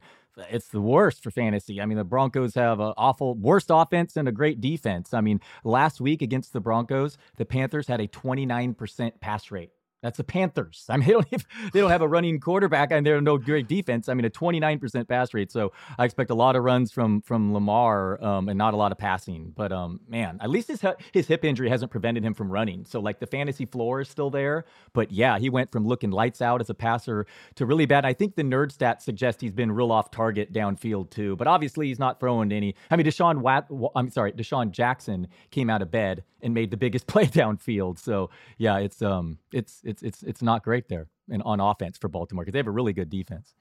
it's 0.49 0.69
the 0.69 0.81
worst 0.81 1.23
for 1.23 1.31
fantasy. 1.31 1.81
I 1.81 1.85
mean, 1.85 1.97
the 1.97 2.03
Broncos 2.03 2.55
have 2.55 2.79
an 2.79 2.93
awful, 2.97 3.35
worst 3.35 3.67
offense 3.69 4.17
and 4.17 4.27
a 4.27 4.31
great 4.31 4.61
defense. 4.61 5.13
I 5.13 5.21
mean, 5.21 5.39
last 5.63 6.01
week 6.01 6.21
against 6.21 6.53
the 6.53 6.61
Broncos, 6.61 7.17
the 7.37 7.45
Panthers 7.45 7.87
had 7.87 8.01
a 8.01 8.07
29% 8.07 9.19
pass 9.19 9.51
rate. 9.51 9.71
That's 10.01 10.17
the 10.17 10.23
Panthers. 10.23 10.85
I 10.89 10.97
mean, 10.97 11.05
they 11.07 11.13
don't 11.13 11.29
have, 11.29 11.45
they 11.73 11.79
don't 11.79 11.91
have 11.91 12.01
a 12.01 12.07
running 12.07 12.39
quarterback, 12.39 12.91
and 12.91 13.05
they're 13.05 13.21
no 13.21 13.37
great 13.37 13.67
defense. 13.67 14.09
I 14.09 14.13
mean, 14.13 14.25
a 14.25 14.29
29% 14.29 15.07
pass 15.07 15.33
rate. 15.33 15.51
So 15.51 15.71
I 15.97 16.05
expect 16.05 16.29
a 16.31 16.35
lot 16.35 16.55
of 16.55 16.63
runs 16.63 16.91
from 16.91 17.21
from 17.21 17.53
Lamar, 17.53 18.23
um, 18.23 18.49
and 18.49 18.57
not 18.57 18.73
a 18.73 18.77
lot 18.77 18.91
of 18.91 18.97
passing. 18.97 19.53
But 19.55 19.71
um, 19.71 19.99
man, 20.07 20.39
at 20.41 20.49
least 20.49 20.67
his 20.67 20.83
his 21.13 21.27
hip 21.27 21.45
injury 21.45 21.69
hasn't 21.69 21.91
prevented 21.91 22.23
him 22.23 22.33
from 22.33 22.51
running. 22.51 22.85
So 22.85 22.99
like 22.99 23.19
the 23.19 23.27
fantasy 23.27 23.65
floor 23.65 24.01
is 24.01 24.09
still 24.09 24.29
there. 24.29 24.65
But 24.93 25.11
yeah, 25.11 25.37
he 25.37 25.49
went 25.49 25.71
from 25.71 25.85
looking 25.85 26.11
lights 26.11 26.41
out 26.41 26.61
as 26.61 26.69
a 26.69 26.73
passer 26.73 27.25
to 27.55 27.65
really 27.65 27.85
bad. 27.85 28.05
I 28.05 28.13
think 28.13 28.35
the 28.35 28.43
nerd 28.43 28.75
stats 28.75 29.01
suggest 29.01 29.41
he's 29.41 29.53
been 29.53 29.71
real 29.71 29.91
off 29.91 30.11
target 30.11 30.51
downfield 30.51 31.11
too. 31.11 31.35
But 31.35 31.47
obviously, 31.47 31.87
he's 31.87 31.99
not 31.99 32.19
throwing 32.19 32.51
any. 32.51 32.75
I 32.89 32.95
mean, 32.95 33.05
Deshaun 33.05 33.41
Watt. 33.41 33.67
I'm 33.95 34.09
sorry, 34.09 34.31
DeSean 34.31 34.71
Jackson 34.71 35.27
came 35.51 35.69
out 35.69 35.81
of 35.81 35.91
bed 35.91 36.23
and 36.41 36.53
made 36.53 36.71
the 36.71 36.77
biggest 36.77 37.07
play 37.11 37.25
downfield. 37.25 37.99
So 37.99 38.29
yeah, 38.57 38.77
it's 38.77 39.01
um, 39.01 39.37
it's 39.51 39.81
it's 39.83 39.90
it's 39.91 40.01
it's 40.01 40.23
it's 40.23 40.41
not 40.41 40.63
great 40.63 40.87
there 40.89 41.07
and 41.29 41.43
on 41.43 41.59
offense 41.59 41.97
for 41.97 42.07
Baltimore 42.07 42.43
because 42.43 42.53
they 42.53 42.59
have 42.59 42.67
a 42.67 42.71
really 42.71 42.93
good 42.93 43.09
defense. 43.09 43.53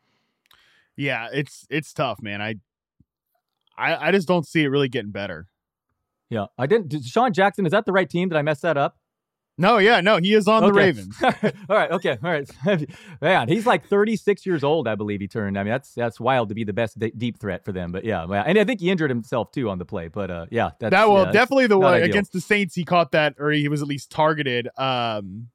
Yeah, 0.97 1.29
it's 1.33 1.67
it's 1.69 1.93
tough, 1.93 2.23
man. 2.23 2.41
I 2.41 2.57
I 3.77 4.09
I 4.09 4.13
just 4.13 4.29
don't 4.29 4.47
see 4.47 4.63
it 4.63 4.69
really 4.69 4.89
getting 4.89 5.11
better. 5.11 5.49
Yeah, 6.29 6.47
I 6.57 6.67
didn't. 6.67 7.05
Sean 7.05 7.33
Jackson 7.33 7.67
is 7.67 7.73
that 7.73 7.87
the 7.87 7.93
right 7.93 8.09
team? 8.09 8.29
Did 8.29 8.39
I 8.39 8.43
mess 8.43 8.61
that 8.61 8.77
up? 8.77 8.97
No, 9.61 9.77
yeah, 9.77 10.01
no, 10.01 10.17
he 10.17 10.33
is 10.33 10.49
on 10.49 10.65
okay. 10.65 10.71
the 10.71 10.73
Ravens. 10.73 11.17
all 11.69 11.77
right, 11.77 11.91
okay, 11.91 12.17
all 12.25 12.31
right. 12.31 12.51
Man, 13.21 13.47
he's 13.47 13.67
like 13.67 13.87
36 13.87 14.47
years 14.47 14.65
old, 14.65 14.89
I 14.89 14.95
believe 14.95 15.21
he 15.21 15.29
turned. 15.29 15.59
I 15.59 15.63
mean, 15.63 15.71
that's 15.71 15.93
that's 15.93 16.19
wild 16.19 16.49
to 16.49 16.55
be 16.55 16.65
the 16.65 16.73
best 16.73 16.99
d- 16.99 17.13
deep 17.15 17.39
threat 17.39 17.63
for 17.63 17.71
them. 17.71 17.93
But 17.93 18.05
yeah, 18.05 18.23
and 18.23 18.59
I 18.59 18.65
think 18.65 18.81
he 18.81 18.91
injured 18.91 19.11
himself 19.11 19.53
too 19.53 19.69
on 19.69 19.77
the 19.77 19.85
play. 19.85 20.09
But 20.09 20.31
uh, 20.31 20.47
yeah, 20.51 20.71
that 20.79 20.93
well, 20.93 21.27
yeah, 21.27 21.33
definitely 21.33 21.67
the 21.67 21.79
one 21.79 22.03
against 22.03 22.33
the 22.33 22.41
Saints, 22.41 22.75
he 22.75 22.85
caught 22.85 23.13
that, 23.13 23.35
or 23.39 23.51
he 23.51 23.69
was 23.69 23.83
at 23.83 23.89
least 23.89 24.11
targeted. 24.11 24.69
Um, 24.79 25.49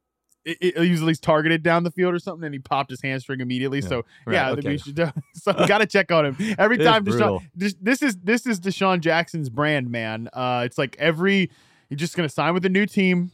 it, 0.45 0.57
it, 0.61 0.77
he 0.77 0.91
was 0.91 1.01
at 1.01 1.07
least 1.07 1.23
targeted 1.23 1.63
down 1.63 1.83
the 1.83 1.91
field 1.91 2.13
or 2.13 2.19
something, 2.19 2.45
and 2.45 2.53
he 2.53 2.59
popped 2.59 2.91
his 2.91 3.01
hamstring 3.01 3.41
immediately. 3.41 3.79
Yeah, 3.79 3.87
so 3.87 4.05
right, 4.25 4.33
yeah, 4.33 4.51
okay. 4.51 4.69
we 4.69 4.77
should 4.77 4.95
so 5.33 5.59
you 5.59 5.67
got 5.67 5.79
to 5.79 5.87
check 5.87 6.11
on 6.11 6.25
him 6.25 6.55
every 6.57 6.77
time. 6.77 7.03
DeSean, 7.03 7.41
this, 7.55 7.75
this 7.81 8.01
is 8.01 8.17
this 8.17 8.45
is 8.45 8.59
DeSean 8.59 8.99
Jackson's 8.99 9.49
brand, 9.49 9.89
man. 9.89 10.29
Uh, 10.31 10.63
it's 10.65 10.77
like 10.77 10.95
every 10.99 11.49
you're 11.89 11.97
just 11.97 12.15
gonna 12.15 12.29
sign 12.29 12.53
with 12.53 12.65
a 12.65 12.69
new 12.69 12.85
team 12.85 13.31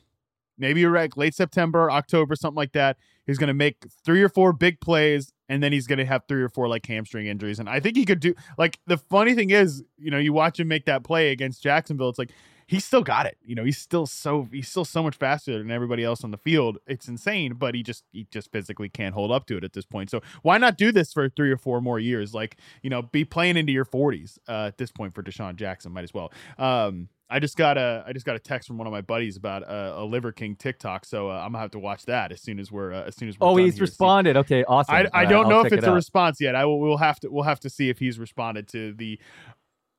maybe 0.62 0.86
like 0.86 1.18
late 1.18 1.34
September, 1.34 1.92
October, 1.92 2.36
something 2.36 2.56
like 2.56 2.72
that. 2.74 2.98
He's 3.26 3.38
to 3.48 3.54
make 3.54 3.86
three 4.06 4.22
or 4.22 4.30
four 4.30 4.54
big 4.54 4.80
plays, 4.80 5.34
and 5.50 5.62
then 5.62 5.74
he's 5.74 5.88
to 5.98 6.06
have 6.06 6.24
three 6.28 6.42
or 6.42 6.50
four 6.50 6.70
like 6.70 6.86
hamstring 6.86 7.28
injuries. 7.28 7.60
And 7.60 7.68
I 7.68 7.80
think 7.80 7.98
he 7.98 8.06
could 8.06 8.20
do 8.20 8.34
like 8.58 8.80
the 8.88 8.98
funny 8.98 9.34
thing 9.34 9.50
is, 9.50 9.84
you 9.98 10.12
know, 10.12 10.18
you 10.18 10.32
watch 10.32 10.60
him 10.60 10.68
make 10.68 10.86
that 10.86 11.04
play 11.04 11.32
against 11.32 11.62
Jacksonville. 11.62 12.10
It's 12.10 12.20
like 12.20 12.32
he's 12.72 12.86
still 12.86 13.04
got 13.04 13.26
it. 13.26 13.38
You 13.46 13.54
know, 13.54 13.66
he's 13.66 13.78
still 13.78 14.08
so 14.08 14.48
he's 14.50 14.70
still 14.70 14.86
so 14.86 15.04
much 15.04 15.18
faster 15.18 15.58
than 15.58 15.70
everybody 15.70 16.06
else 16.06 16.24
on 16.24 16.32
the 16.32 16.38
field. 16.38 16.78
It's 16.88 17.10
insane, 17.10 17.56
but 17.56 17.76
he 17.76 17.84
just 17.84 18.06
he 18.14 18.28
just 18.32 18.50
physically 18.52 18.88
can't 18.88 19.14
hold 19.14 19.30
up 19.30 19.46
to 19.48 19.58
it 19.58 19.66
at 19.66 19.74
this 19.74 19.86
point. 19.86 20.10
So 20.10 20.22
why 20.42 20.58
not 20.58 20.78
do 20.78 20.94
this 20.94 21.12
for 21.12 21.28
three 21.28 21.52
or 21.52 21.58
four 21.58 21.82
more 21.82 22.00
years? 22.00 22.34
Like 22.34 22.58
you 22.82 22.90
know, 22.90 23.02
be 23.02 23.26
playing 23.26 23.58
into 23.58 23.74
your 23.74 23.84
forties 23.84 24.40
uh, 24.48 24.68
at 24.68 24.78
this 24.78 24.90
point 24.90 25.14
for 25.14 25.22
DeSean 25.22 25.58
Jackson. 25.58 25.92
Might 25.92 26.06
as 26.06 26.14
well. 26.14 26.32
Um, 26.58 27.10
I 27.30 27.40
just 27.40 27.58
got 27.58 27.78
a 27.78 28.04
I 28.08 28.14
just 28.14 28.26
got 28.26 28.36
a 28.36 28.40
text 28.40 28.68
from 28.68 28.78
one 28.78 28.88
of 28.88 28.94
my 28.94 29.02
buddies 29.02 29.36
about 29.36 29.64
a, 29.64 30.00
a 30.00 30.06
Liver 30.06 30.32
King 30.32 30.56
TikTok, 30.56 31.06
so 31.06 31.30
uh, 31.30 31.36
I'm 31.36 31.52
gonna 31.52 31.60
have 31.60 31.72
to 31.72 31.80
watch 31.80 32.06
that 32.06 32.32
as 32.32 32.42
soon 32.42 32.60
as 32.60 32.72
we're 32.72 32.94
uh, 32.94 33.04
as 33.04 33.16
soon 33.16 33.28
as 33.28 33.40
we're 33.40 33.48
oh 33.48 33.56
he's 33.58 33.76
here. 33.76 33.82
responded. 33.82 34.38
Okay, 34.38 34.64
awesome. 34.66 34.96
I, 34.96 35.08
I 35.14 35.26
don't 35.26 35.50
know 35.50 35.66
if 35.66 35.74
it's 35.74 35.86
a 35.86 35.94
response 35.94 36.40
yet. 36.40 36.56
I 36.56 36.66
will 36.66 36.80
we'll 36.80 36.98
have 36.98 37.20
to 37.22 37.30
we'll 37.30 37.44
have 37.44 37.60
to 37.62 37.70
see 37.70 37.90
if 37.90 38.00
he's 38.00 38.18
responded 38.18 38.68
to 38.70 38.94
the 38.94 39.20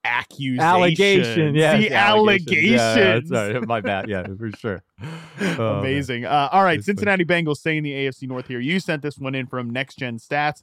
accusation. 0.05 0.61
Allegation, 0.61 1.55
yeah. 1.55 1.77
The 1.77 1.93
allegations. 1.93 2.81
allegations. 2.81 3.31
Yeah, 3.31 3.53
sorry, 3.53 3.61
my 3.63 3.81
bad. 3.81 4.09
Yeah, 4.09 4.27
for 4.39 4.51
sure. 4.53 4.83
Oh, 5.41 5.81
Amazing. 5.81 6.25
Uh, 6.25 6.49
all 6.53 6.63
right, 6.63 6.85
Cincinnati 6.85 7.25
funny. 7.25 7.43
Bengals 7.43 7.57
staying 7.57 7.79
in 7.79 7.85
the 7.85 7.93
AFC 7.93 8.29
North 8.29 8.47
here. 8.47 8.61
You 8.61 8.79
sent 8.79 9.03
this 9.03 9.19
one 9.19 9.35
in 9.35 9.47
from 9.47 9.71
Next 9.71 9.97
Gen 9.97 10.19
Stats. 10.19 10.63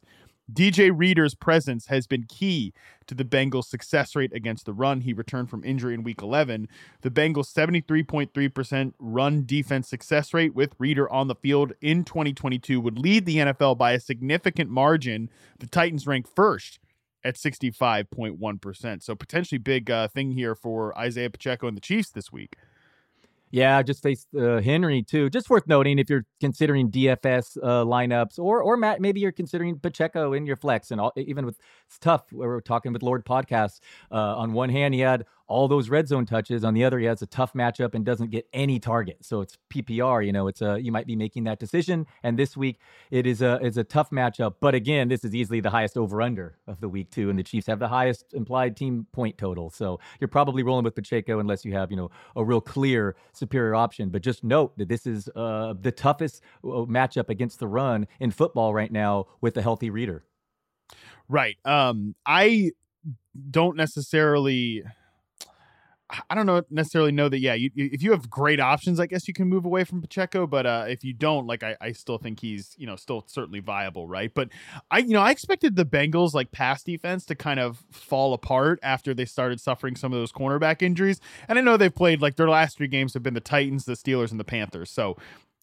DJ 0.52 0.92
Reader's 0.96 1.36
presence 1.36 1.88
has 1.88 2.08
been 2.08 2.24
key 2.24 2.74
to 3.08 3.14
the 3.14 3.26
Bengals' 3.26 3.66
success 3.66 4.16
rate 4.16 4.34
against 4.34 4.66
the 4.66 4.74
run. 4.74 5.02
He 5.02 5.14
returned 5.14 5.50
from 5.50 5.64
injury 5.64 5.94
in 5.94 6.04
week 6.04 6.22
11. 6.22 6.68
The 7.02 7.12
Bengals' 7.12 7.54
73.3% 7.54 8.94
run 9.00 9.46
defense 9.46 9.88
success 9.88 10.34
rate 10.34 10.56
with 10.56 10.76
Reader 10.80 11.12
on 11.12 11.28
the 11.28 11.36
field 11.36 11.74
in 11.82 12.04
2022 12.04 12.80
would 12.80 12.98
lead 12.98 13.26
the 13.26 13.38
NFL 13.38 13.78
by 13.78 13.92
a 13.92 14.00
significant 14.00 14.70
margin. 14.70 15.30
The 15.60 15.68
Titans 15.68 16.08
rank 16.08 16.28
first 16.28 16.80
at 17.24 17.36
65.1%. 17.36 19.04
So 19.04 19.16
potentially 19.16 19.60
big 19.60 19.92
uh, 19.92 20.08
thing 20.08 20.32
here 20.32 20.56
for 20.56 20.98
Isaiah 20.98 21.30
Pacheco 21.30 21.68
and 21.68 21.76
the 21.76 21.82
Chiefs 21.82 22.12
this 22.12 22.32
week. 22.32 22.56
Yeah, 23.52 23.82
just 23.82 24.04
faced 24.04 24.28
uh, 24.38 24.62
Henry 24.62 25.02
too. 25.02 25.30
Just 25.30 25.50
worth 25.50 25.68
noting 25.68 25.98
if 25.98 26.10
you're 26.10 26.26
considering 26.40 26.92
DFS 26.92 27.58
uh, 27.58 27.84
lineups, 27.84 28.38
or 28.38 28.62
or 28.62 28.78
Matt, 28.78 29.02
maybe 29.02 29.20
you're 29.22 29.32
considering 29.32 29.80
Pacheco 29.80 30.34
in 30.34 30.46
your 30.46 30.56
flex, 30.56 30.92
and 30.92 31.02
all, 31.02 31.12
even 31.16 31.48
with 31.48 31.58
it's 31.88 31.98
tough. 31.98 32.32
We 32.32 32.46
are 32.46 32.62
talking 32.62 32.94
with 32.94 33.02
Lord 33.02 33.26
Podcast. 33.26 33.80
Uh, 34.12 34.38
on 34.38 34.54
one 34.54 34.70
hand, 34.70 34.94
he 34.94 35.00
had 35.00 35.26
all 35.50 35.68
those 35.68 35.90
red 35.90 36.08
zone 36.08 36.26
touches. 36.26 36.64
On 36.64 36.74
the 36.74 36.86
other, 36.86 37.00
he 37.00 37.06
has 37.06 37.22
a 37.22 37.26
tough 37.26 37.54
matchup 37.54 37.96
and 37.96 38.06
doesn't 38.06 38.30
get 38.30 38.48
any 38.54 38.80
target. 38.80 39.18
So 39.22 39.42
it's 39.42 39.58
PPR. 39.70 40.26
You 40.26 40.32
know, 40.32 40.48
it's 40.48 40.62
a 40.62 40.80
you 40.80 40.92
might 40.92 41.08
be 41.08 41.16
making 41.16 41.44
that 41.46 41.60
decision. 41.60 42.06
And 42.24 42.38
this 42.38 42.56
week, 42.56 42.80
it 43.12 43.28
is 43.28 43.42
a 43.42 43.60
is 43.62 43.78
a 43.78 43.84
tough 43.84 44.12
matchup. 44.12 44.56
But 44.62 44.76
again, 44.76 45.10
this 45.10 45.26
is 45.26 45.36
easily 45.36 45.60
the 45.60 45.72
highest 45.72 45.98
over 45.98 46.22
under 46.22 46.58
of 46.68 46.80
the 46.80 46.88
week 46.88 47.12
too, 47.12 47.30
and 47.30 47.38
the 47.38 47.44
Chiefs 47.44 47.68
have 47.68 47.80
the 47.80 47.88
highest 47.88 48.34
implied 48.34 48.78
team 48.78 49.08
point 49.12 49.38
total. 49.38 49.70
So 49.70 50.00
you're 50.20 50.28
probably 50.28 50.64
rolling 50.64 50.86
with 50.86 50.96
Pacheco 50.96 51.40
unless 51.40 51.66
you 51.66 51.74
have 51.74 51.92
you 51.92 51.98
know 51.98 52.12
a 52.36 52.44
real 52.44 52.62
clear 52.62 53.16
superior 53.34 53.76
option. 53.76 54.10
But 54.10 54.22
just 54.22 54.44
note 54.44 54.78
that 54.78 54.88
this 54.88 55.08
is 55.08 55.30
uh, 55.36 55.74
the 55.82 55.92
toughest 55.92 56.42
uh, 56.64 56.86
matchup 56.86 57.30
against 57.30 57.60
the 57.60 57.68
run 57.68 58.08
in 58.20 58.32
football 58.32 58.74
right 58.74 58.92
now 58.92 59.26
with 59.42 59.58
a 59.58 59.62
healthy 59.62 59.90
reader. 59.90 60.24
Right. 61.28 61.58
Um, 61.66 62.16
I 62.26 62.72
don't 63.52 63.78
necessarily 63.78 64.84
I 66.30 66.36
don't 66.36 66.46
know 66.46 66.64
necessarily 66.70 67.12
know 67.12 67.30
that. 67.30 67.40
Yeah, 67.40 67.54
you, 67.54 67.70
if 67.76 68.02
you 68.02 68.12
have 68.12 68.30
great 68.30 68.60
options, 68.60 69.00
I 69.00 69.06
guess 69.06 69.28
you 69.28 69.34
can 69.34 69.48
move 69.48 69.66
away 69.66 69.84
from 69.84 70.02
Pacheco. 70.02 70.48
But 70.48 70.66
uh, 70.66 70.86
if 70.88 71.04
you 71.04 71.14
don't, 71.14 71.46
like, 71.46 71.62
I, 71.62 71.76
I 71.80 71.92
still 71.92 72.18
think 72.18 72.40
he's 72.40 72.74
you 72.78 72.88
know 72.88 72.96
still 72.96 73.24
certainly 73.28 73.60
viable, 73.60 74.08
right? 74.08 74.32
But 74.34 74.50
I 74.90 75.00
you 75.00 75.14
know 75.14 75.22
I 75.22 75.32
expected 75.32 75.76
the 75.76 75.86
Bengals 75.86 76.34
like 76.34 76.52
pass 76.52 76.84
defense 76.84 77.26
to 77.26 77.36
kind 77.36 77.60
of 77.60 77.84
fall 77.92 78.34
apart 78.34 78.80
after 78.82 79.14
they 79.14 79.26
started 79.26 79.62
suffering 79.62 79.96
some 79.96 80.12
of 80.12 80.20
those 80.20 80.32
cornerback 80.32 80.82
injuries. 80.82 81.20
And 81.48 81.60
I 81.60 81.62
know 81.62 81.78
they've 81.78 81.94
played 81.94 82.22
like 82.22 82.36
their 82.36 82.50
last 82.50 82.78
three 82.78 82.88
games 82.88 83.14
have 83.14 83.24
been 83.24 83.36
the 83.36 83.40
Titans, 83.40 83.86
the 83.86 83.94
Steelers, 83.94 84.32
and 84.32 84.40
the 84.40 84.46
Panthers. 84.46 84.92
So 84.92 85.16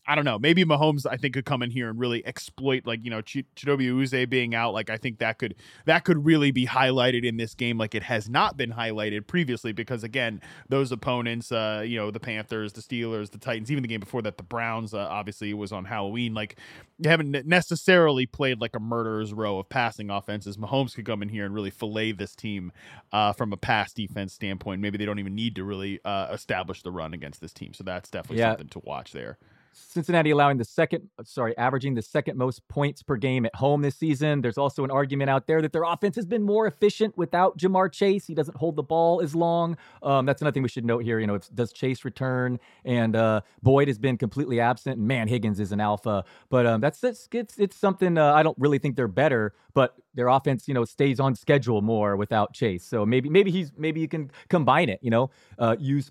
I 0.07 0.14
don't 0.14 0.25
know. 0.25 0.38
Maybe 0.38 0.64
Mahomes, 0.64 1.05
I 1.09 1.16
think, 1.16 1.35
could 1.35 1.45
come 1.45 1.62
in 1.62 1.71
here 1.71 1.88
and 1.88 1.99
really 1.99 2.25
exploit, 2.27 2.87
like 2.87 3.05
you 3.05 3.11
know, 3.11 3.23
Ch- 3.23 3.45
Chidobe 3.57 3.88
Awuzie 3.88 4.29
being 4.29 4.55
out. 4.55 4.73
Like 4.73 4.88
I 4.88 4.97
think 4.97 5.19
that 5.19 5.38
could 5.38 5.57
that 5.85 6.05
could 6.05 6.25
really 6.25 6.53
be 6.53 6.66
highlighted 6.66 7.25
in 7.25 7.37
this 7.37 7.55
game, 7.55 7.77
like 7.77 7.95
it 7.95 8.05
has 8.05 8.29
not 8.29 8.57
been 8.57 8.73
highlighted 8.73 9.27
previously. 9.27 9.73
Because 9.73 10.05
again, 10.05 10.40
those 10.69 10.92
opponents, 10.92 11.51
uh, 11.51 11.83
you 11.85 11.99
know, 11.99 12.11
the 12.11 12.21
Panthers, 12.21 12.73
the 12.73 12.81
Steelers, 12.81 13.31
the 13.31 13.38
Titans, 13.38 13.71
even 13.71 13.83
the 13.83 13.88
game 13.88 14.01
before 14.01 14.23
that, 14.23 14.37
the 14.37 14.45
Browns, 14.45 14.95
uh, 14.95 14.99
obviously 14.99 15.53
was 15.55 15.73
on 15.73 15.85
Halloween. 15.85 16.35
Like 16.35 16.57
they 16.99 17.11
haven't 17.11 17.47
necessarily 17.47 18.27
played 18.27 18.61
like 18.61 18.77
a 18.77 18.81
murderer's 18.81 19.33
row 19.33 19.59
of 19.59 19.69
passing 19.69 20.11
offenses. 20.11 20.57
Mahomes 20.57 20.95
could 20.95 21.05
come 21.05 21.23
in 21.23 21.29
here 21.29 21.45
and 21.45 21.55
really 21.55 21.71
fillet 21.71 22.12
this 22.12 22.35
team 22.37 22.73
uh, 23.12 23.33
from 23.33 23.53
a 23.53 23.57
pass 23.57 23.92
defense 23.92 24.33
standpoint. 24.33 24.81
Maybe 24.81 24.99
they 24.99 25.05
don't 25.05 25.19
even 25.19 25.35
need 25.35 25.57
to 25.57 25.64
really 25.64 26.01
uh, 26.05 26.29
establish 26.33 26.83
the 26.83 26.92
run 26.92 27.12
against 27.12 27.40
this 27.40 27.53
team. 27.53 27.75
So 27.75 27.83
that's 27.83 28.09
definitely 28.09 28.38
yeah. 28.38 28.53
something 28.53 28.69
to 28.69 28.79
watch 28.85 29.12
there. 29.12 29.38
Cincinnati 29.77 30.31
allowing 30.31 30.57
the 30.57 30.65
second, 30.65 31.09
sorry, 31.25 31.57
averaging 31.59 31.95
the 31.95 32.03
second 32.03 32.39
most 32.39 32.67
points 32.69 33.03
per 33.03 33.17
game 33.17 33.45
at 33.45 33.55
home 33.55 33.83
this 33.83 33.95
season. 33.97 34.41
There's 34.41 34.57
also 34.57 34.85
an 34.85 34.91
argument 34.91 35.29
out 35.29 35.47
there 35.47 35.61
that 35.61 35.73
their 35.73 35.85
offense 35.85 36.17
has 36.17 36.25
been 36.25 36.43
more 36.43 36.67
efficient 36.67 37.17
without 37.19 37.59
Ja'Marr 37.59 37.93
Chase. 37.93 38.27
He 38.27 38.35
doesn't 38.35 38.57
hold 38.57 38.77
the 38.77 38.83
ball 38.83 39.21
as 39.21 39.35
long. 39.35 39.77
Um, 40.03 40.25
that's 40.25 40.41
another 40.41 40.55
thing 40.55 40.62
we 40.62 40.71
should 40.71 40.87
note 40.87 41.05
here. 41.05 41.21
You 41.21 41.27
know, 41.27 41.39
does 41.55 41.73
Chase 41.73 42.05
return? 42.07 42.59
And 42.85 43.17
uh, 43.17 43.43
Boyd 43.62 43.89
has 43.89 43.99
been 43.99 44.17
completely 44.17 44.61
absent. 44.61 44.97
And 44.97 45.07
man, 45.07 45.29
Higgins 45.29 45.61
is 45.61 45.73
an 45.73 45.81
alpha. 45.81 46.25
But 46.49 46.67
um, 46.67 46.81
that's 46.81 47.05
it's 47.05 47.29
it's, 47.33 47.59
it's 47.59 47.77
something 47.77 48.17
uh, 48.17 48.33
I 48.33 48.43
don't 48.43 48.57
really 48.59 48.79
think 48.79 48.97
they're 48.97 49.09
better, 49.09 49.53
but 49.75 49.95
their 50.15 50.29
offense, 50.29 50.67
you 50.69 50.75
know, 50.75 50.87
stays 50.87 51.21
on 51.21 51.35
schedule 51.35 51.83
more 51.83 52.17
without 52.17 52.55
Chase. 52.55 52.85
So 52.85 53.05
maybe 53.05 53.29
maybe 53.29 53.51
he's 53.51 53.73
maybe 53.77 54.01
you 54.01 54.09
can 54.09 54.31
combine 54.49 54.89
it. 54.89 55.01
You 55.03 55.11
know, 55.11 55.31
uh, 55.59 55.77
use 55.79 56.11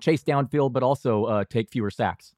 Chase 0.00 0.24
downfield, 0.24 0.72
but 0.72 0.82
also 0.82 1.24
uh, 1.24 1.44
take 1.44 1.70
fewer 1.70 1.90
sacks 1.90 2.34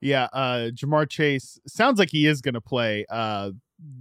yeah, 0.00 0.28
uh, 0.32 0.70
Ja'Marr 0.72 1.08
Chase 1.08 1.58
sounds 1.66 1.98
like 1.98 2.10
he 2.10 2.26
is 2.26 2.40
going 2.40 2.54
to 2.54 2.60
play. 2.60 3.04
Uh, 3.08 3.50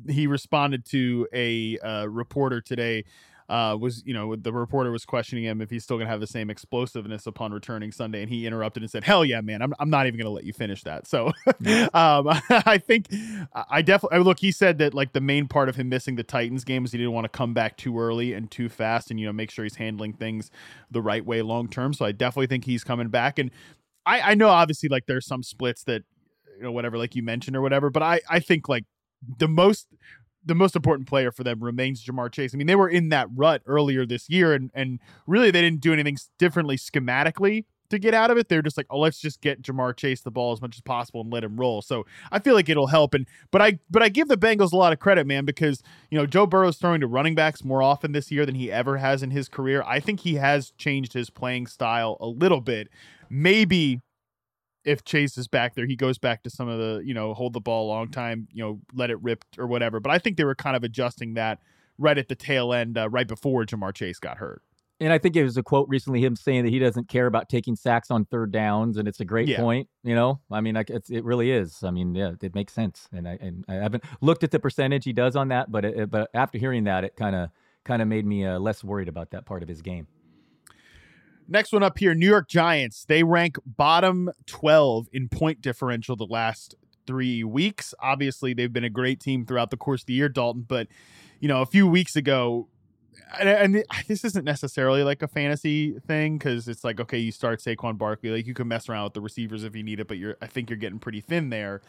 he 0.07 0.27
responded 0.27 0.85
to 0.85 1.27
a 1.33 1.77
uh, 1.79 2.05
reporter 2.07 2.61
today. 2.61 3.05
Uh, 3.49 3.75
was 3.75 4.03
you 4.05 4.13
know 4.13 4.35
the 4.35 4.53
reporter 4.53 4.91
was 4.91 5.05
questioning 5.05 5.43
him 5.43 5.59
if 5.59 5.71
he's 5.71 5.83
still 5.83 5.97
gonna 5.97 6.07
have 6.07 6.19
the 6.19 6.27
same 6.27 6.51
explosiveness 6.51 7.25
upon 7.25 7.51
returning 7.51 7.91
Sunday, 7.91 8.21
and 8.21 8.29
he 8.29 8.45
interrupted 8.45 8.83
and 8.83 8.91
said, 8.91 9.03
"Hell 9.03 9.25
yeah, 9.25 9.41
man! 9.41 9.63
I'm 9.63 9.73
I'm 9.79 9.89
not 9.89 10.05
even 10.05 10.19
gonna 10.19 10.29
let 10.29 10.43
you 10.43 10.53
finish 10.53 10.83
that." 10.83 11.07
So, 11.07 11.27
um, 11.95 12.29
I 12.51 12.77
think 12.77 13.07
I 13.71 13.81
definitely 13.81 14.19
look. 14.19 14.37
He 14.37 14.51
said 14.51 14.77
that 14.77 14.93
like 14.93 15.13
the 15.13 15.21
main 15.21 15.47
part 15.47 15.67
of 15.67 15.75
him 15.75 15.89
missing 15.89 16.15
the 16.15 16.21
Titans 16.21 16.63
game 16.63 16.83
was 16.83 16.91
he 16.91 16.99
didn't 16.99 17.13
want 17.13 17.25
to 17.25 17.29
come 17.29 17.55
back 17.55 17.75
too 17.75 17.99
early 17.99 18.33
and 18.33 18.51
too 18.51 18.69
fast, 18.69 19.09
and 19.09 19.19
you 19.19 19.25
know 19.25 19.33
make 19.33 19.49
sure 19.49 19.65
he's 19.65 19.77
handling 19.77 20.13
things 20.13 20.51
the 20.91 21.01
right 21.01 21.25
way 21.25 21.41
long 21.41 21.67
term. 21.67 21.95
So 21.95 22.05
I 22.05 22.11
definitely 22.11 22.45
think 22.47 22.65
he's 22.65 22.83
coming 22.83 23.07
back, 23.07 23.39
and 23.39 23.49
I, 24.09 24.31
I 24.31 24.33
know 24.35 24.49
obviously 24.49 24.89
like 24.89 25.05
there's 25.05 25.25
some 25.25 25.43
splits 25.43 25.83
that 25.83 26.03
you 26.57 26.63
know 26.63 26.71
whatever 26.71 26.97
like 26.97 27.15
you 27.15 27.23
mentioned 27.23 27.55
or 27.55 27.61
whatever. 27.61 27.89
But 27.89 28.03
I 28.03 28.21
I 28.29 28.39
think 28.39 28.67
like 28.67 28.85
the 29.37 29.47
most 29.47 29.87
the 30.43 30.55
most 30.55 30.75
important 30.75 31.07
player 31.07 31.31
for 31.31 31.43
them 31.43 31.63
remains 31.63 32.03
Ja'Marr 32.03 32.31
Chase. 32.31 32.53
I 32.53 32.57
mean, 32.57 32.67
they 32.67 32.75
were 32.75 32.89
in 32.89 33.09
that 33.09 33.27
rut 33.35 33.61
earlier 33.65 34.05
this 34.05 34.29
year, 34.29 34.53
and 34.53 34.71
and 34.73 34.99
really 35.27 35.51
they 35.51 35.61
didn't 35.61 35.81
do 35.81 35.93
anything 35.93 36.17
differently 36.37 36.77
schematically 36.77 37.65
to 37.89 37.99
get 37.99 38.13
out 38.13 38.31
of 38.31 38.37
it. 38.37 38.49
They're 38.49 38.61
just 38.61 38.77
like, 38.77 38.85
oh, 38.89 38.99
let's 38.99 39.19
just 39.19 39.41
get 39.41 39.61
Ja'Marr 39.61 39.95
Chase 39.95 40.21
the 40.21 40.31
ball 40.31 40.53
as 40.53 40.61
much 40.61 40.75
as 40.75 40.81
possible 40.81 41.21
and 41.21 41.31
let 41.31 41.43
him 41.43 41.57
roll. 41.57 41.81
So 41.81 42.05
I 42.31 42.39
feel 42.39 42.53
like 42.53 42.69
it'll 42.69 42.87
help. 42.87 43.13
And 43.13 43.27
but 43.51 43.61
I 43.61 43.79
but 43.89 44.01
I 44.01 44.09
give 44.09 44.27
the 44.27 44.37
Bengals 44.37 44.71
a 44.71 44.77
lot 44.77 44.93
of 44.93 44.99
credit, 44.99 45.27
man, 45.27 45.45
because 45.45 45.83
you 46.09 46.17
know 46.17 46.25
Joe 46.25 46.45
Burrow's 46.45 46.77
throwing 46.77 47.01
to 47.01 47.07
running 47.07 47.35
backs 47.35 47.63
more 47.63 47.83
often 47.83 48.11
this 48.11 48.31
year 48.31 48.45
than 48.45 48.55
he 48.55 48.71
ever 48.71 48.97
has 48.97 49.23
in 49.23 49.31
his 49.31 49.49
career. 49.49 49.83
I 49.85 49.99
think 49.99 50.21
he 50.21 50.35
has 50.35 50.71
changed 50.71 51.13
his 51.13 51.29
playing 51.29 51.67
style 51.67 52.17
a 52.19 52.27
little 52.27 52.61
bit. 52.61 52.89
Maybe 53.29 54.01
if 54.85 55.03
Chase 55.03 55.37
is 55.37 55.47
back 55.47 55.75
there, 55.75 55.85
he 55.85 55.95
goes 55.95 56.17
back 56.17 56.43
to 56.43 56.49
some 56.49 56.67
of 56.67 56.79
the, 56.79 57.01
you 57.03 57.13
know, 57.13 57.33
hold 57.33 57.53
the 57.53 57.59
ball 57.59 57.87
a 57.87 57.89
long 57.89 58.09
time, 58.09 58.47
you 58.51 58.63
know, 58.63 58.79
let 58.93 59.09
it 59.09 59.21
rip 59.21 59.43
or 59.57 59.67
whatever. 59.67 59.99
But 59.99 60.11
I 60.11 60.19
think 60.19 60.37
they 60.37 60.45
were 60.45 60.55
kind 60.55 60.75
of 60.75 60.83
adjusting 60.83 61.33
that 61.35 61.59
right 61.97 62.17
at 62.17 62.29
the 62.29 62.35
tail 62.35 62.73
end, 62.73 62.97
uh, 62.97 63.09
right 63.09 63.27
before 63.27 63.65
Ja'Marr 63.65 63.93
Chase 63.93 64.19
got 64.19 64.37
hurt. 64.37 64.61
And 65.01 65.13
I 65.13 65.17
think 65.17 65.35
it 65.37 65.43
was 65.43 65.55
a 65.55 65.63
quote 65.63 65.87
recently, 65.87 66.21
him 66.21 66.35
saying 66.35 66.65
that 66.65 66.71
he 66.71 66.79
doesn't 66.79 67.07
care 67.07 67.25
about 67.25 67.47
taking 67.47 67.75
sacks 67.75 68.11
on 68.11 68.25
third 68.25 68.51
downs, 68.51 68.97
and 68.97 69.07
it's 69.07 69.21
a 69.21 69.25
great 69.25 69.47
Yeah. 69.47 69.61
point. 69.61 69.87
You 70.03 70.13
know, 70.13 70.41
I 70.51 70.59
mean, 70.59 70.75
it 70.75 71.23
really 71.23 71.51
is. 71.51 71.83
I 71.83 71.91
mean, 71.91 72.15
yeah, 72.15 72.33
it 72.41 72.53
makes 72.53 72.73
sense. 72.73 73.07
And 73.13 73.27
I 73.27 73.37
and 73.39 73.63
I 73.69 73.75
haven't 73.75 74.03
looked 74.19 74.43
at 74.43 74.51
the 74.51 74.59
percentage 74.59 75.05
he 75.05 75.13
does 75.13 75.37
on 75.37 75.47
that, 75.49 75.71
but 75.71 75.85
it, 75.85 76.09
but 76.09 76.29
after 76.33 76.57
hearing 76.57 76.83
that, 76.85 77.05
it 77.05 77.15
kind 77.15 77.33
of 77.35 77.49
kind 77.85 78.01
of 78.01 78.09
made 78.09 78.25
me 78.25 78.45
uh, 78.45 78.59
less 78.59 78.83
worried 78.83 79.07
about 79.07 79.31
that 79.31 79.45
part 79.45 79.63
of 79.63 79.69
his 79.69 79.81
game. 79.81 80.07
Next 81.51 81.71
one 81.71 81.81
up 81.81 81.97
here 81.97 82.13
New 82.13 82.27
York 82.27 82.47
Giants. 82.47 83.05
They 83.05 83.23
rank 83.23 83.57
bottom 83.65 84.29
12 84.45 85.07
in 85.11 85.29
point 85.29 85.61
differential 85.61 86.15
the 86.15 86.27
last 86.27 86.75
three 87.07 87.43
weeks. 87.43 87.95
Obviously, 87.99 88.53
they've 88.53 88.71
been 88.71 88.83
a 88.83 88.89
great 88.89 89.19
team 89.19 89.47
throughout 89.47 89.71
the 89.71 89.77
course 89.77 90.03
of 90.03 90.05
the 90.05 90.13
year, 90.13 90.29
Dalton. 90.29 90.63
But, 90.67 90.87
you 91.39 91.47
know, 91.47 91.63
a 91.63 91.65
few 91.65 91.87
weeks 91.87 92.15
ago, 92.15 92.67
and, 93.39 93.49
and 93.49 93.83
this 94.07 94.23
isn't 94.23 94.45
necessarily 94.45 95.03
like 95.03 95.23
a 95.23 95.27
fantasy 95.27 95.97
thing 96.05 96.37
because 96.37 96.67
it's 96.67 96.83
like, 96.83 96.99
okay, 96.99 97.17
you 97.17 97.31
start 97.31 97.61
Saquon 97.61 97.97
Barkley. 97.97 98.29
Like 98.29 98.45
you 98.45 98.53
can 98.53 98.67
mess 98.67 98.87
around 98.87 99.05
with 99.05 99.13
the 99.13 99.21
receivers 99.21 99.63
if 99.63 99.75
you 99.75 99.81
need 99.81 99.99
it, 99.99 100.07
but 100.07 100.17
you're, 100.17 100.37
I 100.43 100.45
think 100.45 100.69
you're 100.69 100.77
getting 100.77 100.99
pretty 100.99 101.21
thin 101.21 101.49
there. 101.49 101.81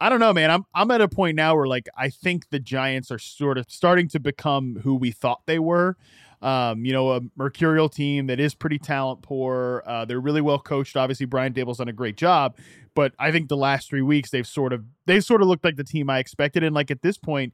I 0.00 0.10
don't 0.10 0.20
know, 0.20 0.32
man. 0.32 0.50
I'm 0.50 0.64
I'm 0.74 0.90
at 0.92 1.00
a 1.00 1.08
point 1.08 1.34
now 1.34 1.56
where 1.56 1.66
like 1.66 1.88
I 1.96 2.08
think 2.08 2.50
the 2.50 2.60
Giants 2.60 3.10
are 3.10 3.18
sort 3.18 3.58
of 3.58 3.66
starting 3.68 4.08
to 4.10 4.20
become 4.20 4.80
who 4.84 4.94
we 4.94 5.10
thought 5.10 5.40
they 5.46 5.58
were. 5.58 5.96
Um, 6.40 6.84
you 6.84 6.92
know, 6.92 7.12
a 7.12 7.20
mercurial 7.36 7.88
team 7.88 8.28
that 8.28 8.38
is 8.38 8.54
pretty 8.54 8.78
talent 8.78 9.22
poor. 9.22 9.82
Uh, 9.86 10.04
they're 10.04 10.20
really 10.20 10.40
well 10.40 10.58
coached. 10.58 10.96
Obviously, 10.96 11.26
Brian 11.26 11.52
Daboll's 11.52 11.78
done 11.78 11.88
a 11.88 11.92
great 11.92 12.16
job, 12.16 12.56
but 12.94 13.12
I 13.18 13.32
think 13.32 13.48
the 13.48 13.56
last 13.56 13.88
three 13.88 14.02
weeks 14.02 14.30
they've 14.30 14.46
sort 14.46 14.72
of 14.72 14.84
they 15.06 15.20
sort 15.20 15.42
of 15.42 15.48
looked 15.48 15.64
like 15.64 15.76
the 15.76 15.84
team 15.84 16.08
I 16.08 16.18
expected. 16.18 16.62
And 16.62 16.74
like 16.74 16.90
at 16.90 17.02
this 17.02 17.18
point, 17.18 17.52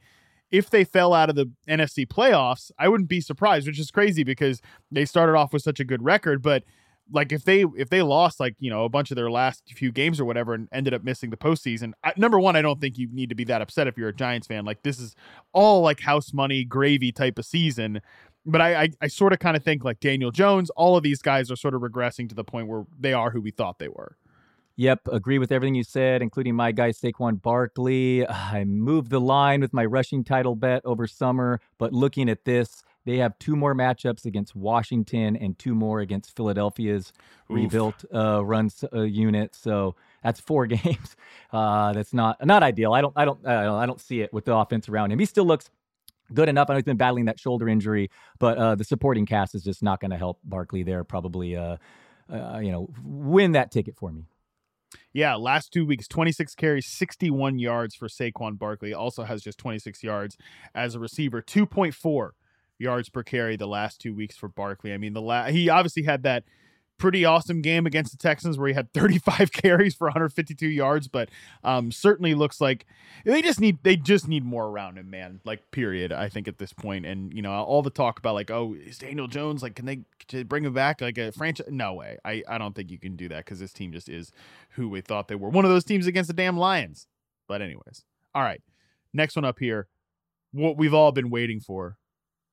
if 0.51 0.71
they 0.71 0.85
fell 0.85 1.15
out 1.15 1.31
of 1.31 1.37
the 1.37 1.51
NFC 1.69 2.07
playoffs, 2.07 2.71
I 2.79 2.89
wouldn't 2.89 3.09
be 3.09 3.21
surprised, 3.21 3.67
which 3.67 3.81
is 3.81 3.91
crazy 3.91 4.23
because 4.23 4.61
they 4.91 5.05
started 5.05 5.35
off 5.35 5.53
with 5.53 5.63
such 5.63 5.81
a 5.81 5.85
good 5.85 6.05
record, 6.05 6.43
but 6.43 6.65
like 7.13 7.33
if 7.33 7.45
they 7.45 7.65
if 7.77 7.91
they 7.91 8.03
lost 8.03 8.41
like 8.41 8.55
you 8.59 8.71
know 8.71 8.85
a 8.85 8.89
bunch 8.89 9.11
of 9.11 9.17
their 9.17 9.31
last 9.31 9.63
few 9.75 9.93
games 9.93 10.19
or 10.19 10.25
whatever 10.25 10.55
and 10.55 10.69
ended 10.73 10.95
up 10.95 11.05
missing 11.05 11.31
the 11.31 11.37
postseason, 11.37 11.93
I, 12.03 12.13
number 12.17 12.41
one, 12.41 12.57
I 12.57 12.63
don't 12.63 12.81
think 12.81 12.99
you 12.99 13.09
need 13.13 13.29
to 13.29 13.35
be 13.35 13.45
that 13.45 13.61
upset 13.61 13.87
if 13.87 13.99
you're 13.99 14.09
a 14.09 14.15
Giants 14.15 14.47
fan. 14.47 14.65
Like 14.65 14.83
this 14.83 14.99
is 14.99 15.15
all 15.53 15.83
like 15.83 16.01
house 16.01 16.33
money 16.33 16.65
gravy 16.65 17.13
type 17.13 17.39
of 17.39 17.45
season. 17.45 18.01
But 18.47 18.61
I 18.61 18.83
I, 18.83 18.89
I 19.03 19.07
sort 19.09 19.33
of 19.33 19.39
kind 19.39 19.57
of 19.57 19.63
think 19.63 19.85
like 19.85 20.01
Daniel 20.01 20.31
Jones, 20.31 20.71
all 20.71 20.97
of 20.97 21.03
these 21.03 21.23
guys 21.23 21.51
are 21.51 21.57
sort 21.57 21.75
of 21.75 21.83
regressing 21.83 22.29
to 22.29 22.35
the 22.35 22.45
point 22.45 22.69
where 22.69 22.85
they 22.99 23.13
are 23.13 23.31
who 23.31 23.41
we 23.41 23.51
thought 23.51 23.79
they 23.79 23.89
were. 23.89 24.17
Yep, 24.77 25.09
agree 25.13 25.39
with 25.39 25.53
everything 25.53 25.77
you 25.77 25.85
said, 25.85 26.21
including 26.21 26.57
my 26.57 26.73
guy 26.73 26.91
Saquon 26.91 27.41
Barkley. 27.41 28.27
I 28.29 28.65
moved 28.65 29.11
the 29.11 29.21
line 29.21 29.61
with 29.61 29.73
my 29.73 29.85
rushing 29.85 30.25
title 30.25 30.57
bet 30.57 30.83
over 30.85 31.07
summer, 31.07 31.61
but 31.79 31.93
looking 31.93 32.29
at 32.29 32.45
this, 32.45 32.83
they 33.05 33.19
have 33.19 33.39
two 33.39 33.55
more 33.55 33.75
matchups 33.75 34.25
against 34.25 34.57
Washington 34.57 35.37
and 35.37 35.59
two 35.59 35.75
more 35.75 36.01
against 36.01 36.35
Philadelphia's 36.35 37.13
Oof. 37.51 37.57
rebuilt 37.57 38.05
uh, 38.13 38.45
runs 38.45 38.85
uh, 38.93 39.03
unit. 39.03 39.55
So 39.55 39.95
that's 40.23 40.41
four 40.41 40.67
games. 40.67 41.17
Uh, 41.53 41.93
that's 41.93 42.13
not 42.13 42.45
not 42.45 42.63
ideal. 42.63 42.93
I 42.95 43.01
don't 43.01 43.13
I 43.17 43.25
don't 43.25 43.47
I 43.47 43.87
don't 43.87 44.01
see 44.01 44.23
it 44.23 44.33
with 44.33 44.47
the 44.47 44.57
offense 44.57 44.89
around 44.89 45.13
him. 45.13 45.19
He 45.19 45.27
still 45.27 45.45
looks 45.45 45.71
good 46.33 46.49
enough. 46.49 46.71
I 46.71 46.75
know 46.75 46.79
he's 46.79 46.85
been 46.85 46.97
battling 46.97 47.27
that 47.27 47.39
shoulder 47.39 47.69
injury, 47.69 48.11
but 48.39 48.59
uh, 48.59 48.75
the 48.75 48.85
supporting 48.85 49.27
cast 49.27 49.55
is 49.55 49.63
just 49.63 49.83
not 49.83 50.01
going 50.01 50.11
to 50.11 50.17
help 50.17 50.39
Barkley 50.45 50.83
there. 50.83 51.05
Probably, 51.05 51.57
uh, 51.57 51.77
uh, 52.33 52.61
you 52.63 52.73
know, 52.73 52.89
win 53.03 53.53
that 53.53 53.71
ticket 53.71 53.97
for 53.97 54.11
me. 54.13 54.27
Yeah, 55.13 55.35
last 55.35 55.73
two 55.73 55.87
weeks, 55.87 56.09
26 56.09 56.55
carries, 56.55 56.87
61 56.87 57.59
yards 57.59 57.95
for 57.95 58.09
Saquon 58.09 58.59
Barkley. 58.59 58.95
Also 58.95 59.25
has 59.25 59.43
just 59.43 59.59
26 59.59 60.03
yards 60.03 60.37
as 60.75 60.95
a 60.95 61.01
receiver, 61.01 61.43
2.4 61.43 62.31
yards 62.79 63.09
per 63.09 63.23
carry 63.23 63.57
the 63.57 63.67
last 63.67 64.01
two 64.01 64.15
weeks 64.15 64.37
for 64.37 64.49
Barkley. 64.49 64.93
I 64.93 64.99
mean, 64.99 65.13
the 65.13 65.23
la- 65.23 65.47
he 65.47 65.69
obviously 65.69 66.03
had 66.05 66.23
that 66.25 66.45
pretty 66.99 67.25
awesome 67.25 67.61
game 67.61 67.87
against 67.87 68.13
the 68.13 68.19
Texans 68.19 68.57
where 68.57 68.69
he 68.69 68.75
had 68.75 68.93
35 68.95 69.53
carries 69.53 69.95
for 69.95 70.07
152 70.07 70.69
yards, 70.69 71.09
but 71.09 71.29
um, 71.63 71.93
certainly 71.93 72.35
looks 72.35 72.61
like 72.61 72.87
they 73.25 73.43
just 73.43 73.61
need 73.61 73.79
they 73.83 73.97
just 73.97 74.29
need 74.29 74.45
more 74.45 74.67
around 74.67 74.99
him, 74.99 75.11
man. 75.11 75.41
Like 75.45 75.71
period. 75.71 76.13
I 76.13 76.29
think 76.29 76.49
at 76.49 76.59
this 76.59 76.73
point, 76.73 77.07
and 77.07 77.33
you 77.33 77.43
know 77.43 77.53
all 77.53 77.83
the 77.83 77.91
talk 77.91 78.19
about 78.19 78.35
like, 78.35 78.51
oh, 78.51 78.75
is 78.75 78.99
Daniel 78.99 79.27
Jones 79.27 79.63
like 79.63 79.75
can 79.75 79.87
they 79.87 79.97
can 79.97 80.05
they 80.31 80.43
bring 80.43 80.65
him 80.65 80.73
back 80.73 81.01
like 81.01 81.19
a 81.19 81.33
franchise? 81.33 81.69
No 81.71 81.95
way. 81.95 82.19
I 82.25 82.43
I 82.49 82.59
don't 82.59 82.75
think 82.75 82.91
you 82.91 82.99
can 82.99 83.17
do 83.17 83.29
that 83.29 83.45
because 83.45 83.61
this 83.61 83.73
team 83.73 83.93
just 83.93 84.09
is 84.09 84.33
who 84.71 84.89
we 84.89 85.01
thought 85.01 85.29
they 85.29 85.35
were. 85.35 85.49
One 85.49 85.65
of 85.65 85.71
those 85.71 85.85
teams 85.85 86.07
against 86.07 86.29
the 86.29 86.35
damn 86.35 86.57
Lions. 86.57 87.07
But 87.47 87.61
anyways, 87.61 88.05
all 88.35 88.43
right. 88.43 88.63
Next 89.13 89.37
one 89.37 89.45
up 89.45 89.59
here, 89.61 89.87
what 90.53 90.77
we've 90.77 90.95
all 90.95 91.13
been 91.13 91.31
waiting 91.31 91.61
for, 91.61 91.99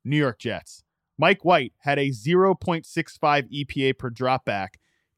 New 0.03 0.17
York 0.17 0.37
Jets. 0.37 0.83
Mike 1.21 1.45
White 1.45 1.73
had 1.77 1.99
a 1.99 2.09
0.65 2.09 2.83
EPA 2.83 3.95
per 3.95 4.09
dropback 4.09 4.69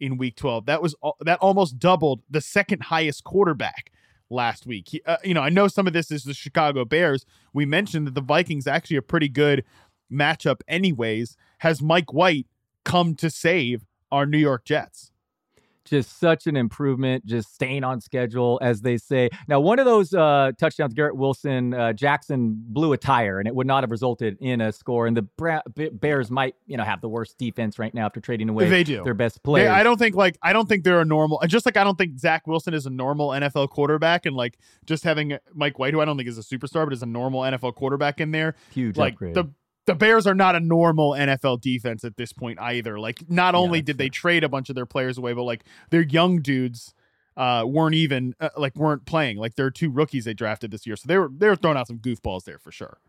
in 0.02 0.18
Week 0.18 0.36
12. 0.36 0.66
That 0.66 0.82
was 0.82 0.96
that 1.22 1.39
almost 1.39 1.80
doubled 1.80 2.24
the 2.30 2.42
second 2.42 2.84
highest 2.84 3.24
quarterback 3.24 3.89
last 4.30 4.66
week. 4.66 4.89
He, 4.89 5.02
uh, 5.06 5.16
you 5.24 5.34
know, 5.34 5.39
I 5.39 5.48
know 5.48 5.70
some 5.70 5.88
of 5.88 5.94
this 5.94 6.12
is 6.12 6.26
the 6.26 6.34
Chicago 6.34 6.84
Bears. 6.84 7.26
We 7.54 7.66
mentioned 7.66 8.06
that 8.08 8.16
the 8.16 8.22
Vikings 8.22 8.68
actually 8.68 8.98
a 8.98 9.02
pretty 9.02 9.30
good 9.30 9.63
matchup, 10.12 10.58
anyways. 10.68 11.38
Has 11.60 11.82
Mike 11.82 12.12
White 12.12 12.48
come 12.84 13.16
to 13.16 13.30
save 13.30 13.86
our 14.12 14.26
New 14.26 14.38
York 14.38 14.66
Jets? 14.66 15.12
Just 15.86 16.19
such 16.19 16.48
an 16.48 16.56
improvement, 16.56 17.26
just 17.26 17.54
staying 17.54 17.84
on 17.84 18.00
schedule, 18.02 18.60
as 18.62 18.82
they 18.82 18.98
say. 18.98 19.30
Now, 19.48 19.60
one 19.60 19.80
of 19.80 19.86
those 19.86 20.13
uh, 20.13 20.52
touchdowns, 20.58 20.93
Garrett 20.93 21.15
Wilson, 21.15 21.74
uh, 21.74 21.93
Jackson 21.93 22.56
blew 22.67 22.93
a 22.93 22.98
tire, 22.98 23.39
and 23.39 23.48
it 23.48 23.56
would 23.56 23.67
not 23.67 23.84
have 23.84 23.91
resulted 23.91 24.38
in 24.39 24.62
a 24.62 24.72
score. 24.72 25.08
And 25.08 25.15
the 25.17 25.24
Bra- 25.24 25.62
Bears 25.93 26.32
might, 26.32 26.56
you 26.65 26.78
know, 26.78 26.84
have 26.84 27.02
the 27.02 27.10
worst 27.10 27.38
defense 27.38 27.78
right 27.80 27.93
now 27.93 28.06
after 28.06 28.19
trading 28.19 28.50
away 28.50 28.69
They 28.69 28.84
do. 28.84 29.04
their 29.04 29.13
best 29.13 29.43
players. 29.43 29.69
I 29.69 29.84
don't 29.84 29.98
think 29.98 30.15
like 30.15 30.38
I 30.41 30.54
don't 30.54 30.67
think 30.69 30.84
they're 30.84 31.02
a 31.02 31.06
normal. 31.06 31.41
and 31.41 31.50
Just 31.50 31.65
like 31.65 31.78
I 31.78 31.84
don't 31.84 31.98
think 31.98 32.17
Zach 32.19 32.48
Wilson 32.48 32.74
is 32.74 32.86
a 32.86 32.89
normal 32.89 33.30
NFL 33.30 33.69
quarterback, 33.69 34.26
and 34.26 34.36
like 34.36 34.58
just 34.86 35.04
having 35.04 35.38
Mike 35.54 35.80
White, 35.80 35.93
who 35.93 36.02
I 36.02 36.06
don't 36.06 36.17
think 36.17 36.30
is 36.30 36.38
a 36.38 36.41
superstar, 36.43 36.86
but 36.86 36.93
is 36.93 37.04
a 37.04 37.08
normal 37.08 37.41
NFL 37.41 37.76
quarterback 37.76 38.22
in 38.22 38.32
there. 38.32 38.56
Huge 38.72 38.98
like 38.98 39.13
upgrade. 39.13 39.34
the 39.36 39.46
the 39.86 39.96
Bears 39.96 40.26
are 40.28 40.36
not 40.36 40.56
a 40.56 40.60
normal 40.60 41.12
NFL 41.12 41.62
defense 41.62 42.04
at 42.04 42.15
this 42.17 42.32
point 42.34 42.60
either. 42.60 43.00
Like 43.00 43.30
not 43.30 43.56
only 43.56 43.80
that's 43.80 43.88
did 43.88 43.98
they 43.98 44.10
trade 44.10 44.43
a 44.43 44.50
bunch 44.50 44.69
of 44.69 44.76
their 44.76 44.86
players 44.86 45.17
away, 45.17 45.34
but 45.34 45.43
like 45.43 45.63
their 45.89 46.02
young 46.02 46.41
dudes 46.41 46.93
uh 47.36 47.63
weren't 47.65 47.96
even 47.96 48.36
uh, 48.39 48.50
like 48.58 48.76
weren't 48.76 49.06
playing. 49.06 49.38
Like 49.38 49.56
there 49.56 49.65
are 49.65 49.72
two 49.72 49.89
rookies 49.89 50.26
they 50.26 50.34
drafted 50.34 50.72
this 50.72 50.86
year, 50.86 50.96
so 50.96 51.06
they 51.08 51.17
were 51.17 51.30
they 51.36 51.48
were 51.50 51.56
throwing 51.56 51.78
out 51.78 51.88
some 51.88 51.98
goofballs 52.00 52.43
there 52.43 52.60
for 52.60 52.72
sure. 52.72 53.00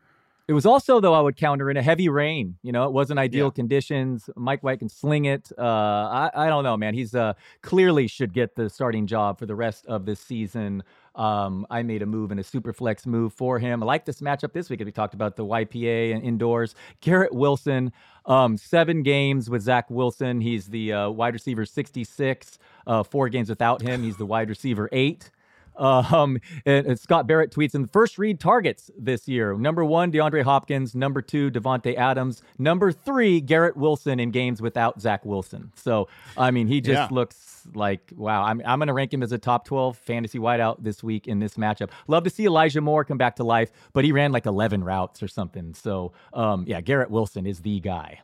It 0.46 0.52
was 0.52 0.66
also, 0.66 1.00
though, 1.00 1.14
I 1.14 1.22
would 1.22 1.36
counter 1.38 1.70
in 1.70 1.78
a 1.78 1.82
heavy 1.82 2.10
rain. 2.10 2.58
You 2.62 2.70
know, 2.70 2.84
it 2.84 2.92
wasn't 2.92 3.18
ideal 3.18 3.46
Yeah. 3.46 3.52
conditions. 3.52 4.28
Mike 4.36 4.62
White 4.62 4.78
can 4.80 4.90
sling 4.90 5.24
it. 5.24 5.50
Uh, 5.56 5.62
I, 5.62 6.30
I 6.34 6.48
don't 6.50 6.64
know, 6.64 6.76
man. 6.76 6.92
He's 6.92 7.14
uh, 7.14 7.32
clearly 7.62 8.06
should 8.08 8.34
get 8.34 8.54
the 8.54 8.68
starting 8.68 9.06
job 9.06 9.38
for 9.38 9.46
the 9.46 9.54
rest 9.54 9.86
of 9.86 10.04
this 10.04 10.20
season. 10.20 10.82
Um, 11.14 11.66
I 11.70 11.82
made 11.82 12.02
a 12.02 12.06
move 12.06 12.30
and 12.30 12.40
a 12.40 12.44
super 12.44 12.72
flex 12.72 13.06
move 13.06 13.32
for 13.32 13.58
him. 13.58 13.82
I 13.82 13.86
like 13.86 14.04
this 14.04 14.20
matchup 14.20 14.52
this 14.52 14.68
week 14.68 14.82
we 14.84 14.92
talked 14.92 15.14
about 15.14 15.36
the 15.36 15.44
YPA 15.44 16.14
and 16.14 16.22
indoors. 16.22 16.74
Garrett 17.00 17.32
Wilson, 17.32 17.92
um, 18.26 18.56
seven 18.56 19.02
games 19.02 19.48
with 19.48 19.62
Zach 19.62 19.88
Wilson. 19.90 20.40
He's 20.40 20.66
the 20.66 20.92
uh, 20.92 21.10
wide 21.10 21.34
receiver 21.34 21.64
66. 21.64 22.58
Uh, 22.86 23.02
four 23.02 23.28
games 23.28 23.48
without 23.48 23.80
him, 23.80 24.02
he's 24.02 24.16
the 24.16 24.26
wide 24.26 24.48
receiver 24.48 24.88
eight. 24.92 25.30
Um, 25.76 26.38
and, 26.66 26.86
and 26.86 26.98
Scott 26.98 27.26
Barrett 27.26 27.50
tweets 27.50 27.74
in 27.74 27.82
the 27.82 27.88
first 27.88 28.18
read 28.18 28.40
targets 28.40 28.90
this 28.98 29.26
year. 29.28 29.54
Number 29.56 29.84
one, 29.84 30.12
DeAndre 30.12 30.42
Hopkins. 30.42 30.94
Number 30.94 31.20
two, 31.22 31.50
Davante 31.50 31.96
Adams. 31.96 32.42
Number 32.58 32.92
three, 32.92 33.40
Garrett 33.40 33.76
Wilson 33.76 34.20
in 34.20 34.30
games 34.30 34.62
without 34.62 35.00
Zach 35.00 35.24
Wilson. 35.24 35.72
So, 35.74 36.08
I 36.36 36.50
mean, 36.50 36.66
he 36.66 36.80
just 36.80 37.10
Yeah. 37.10 37.14
looks 37.14 37.66
like, 37.74 38.12
wow. 38.16 38.42
I'm, 38.44 38.60
I'm 38.64 38.78
going 38.78 38.88
to 38.88 38.92
rank 38.92 39.12
him 39.12 39.22
as 39.22 39.32
a 39.32 39.38
top 39.38 39.64
12 39.64 39.96
fantasy 39.98 40.38
wideout 40.38 40.82
this 40.82 41.02
week 41.02 41.26
in 41.26 41.38
this 41.38 41.54
matchup. 41.54 41.90
Love 42.08 42.24
to 42.24 42.30
see 42.30 42.44
Elijah 42.44 42.80
Moore 42.80 43.04
come 43.04 43.18
back 43.18 43.36
to 43.36 43.44
life, 43.44 43.72
but 43.92 44.04
he 44.04 44.12
ran 44.12 44.32
like 44.32 44.46
11 44.46 44.84
routes 44.84 45.22
or 45.22 45.28
something. 45.28 45.74
So, 45.74 46.12
um, 46.32 46.64
yeah, 46.66 46.80
Garrett 46.80 47.10
Wilson 47.10 47.46
is 47.46 47.60
the 47.60 47.80
guy. 47.80 48.20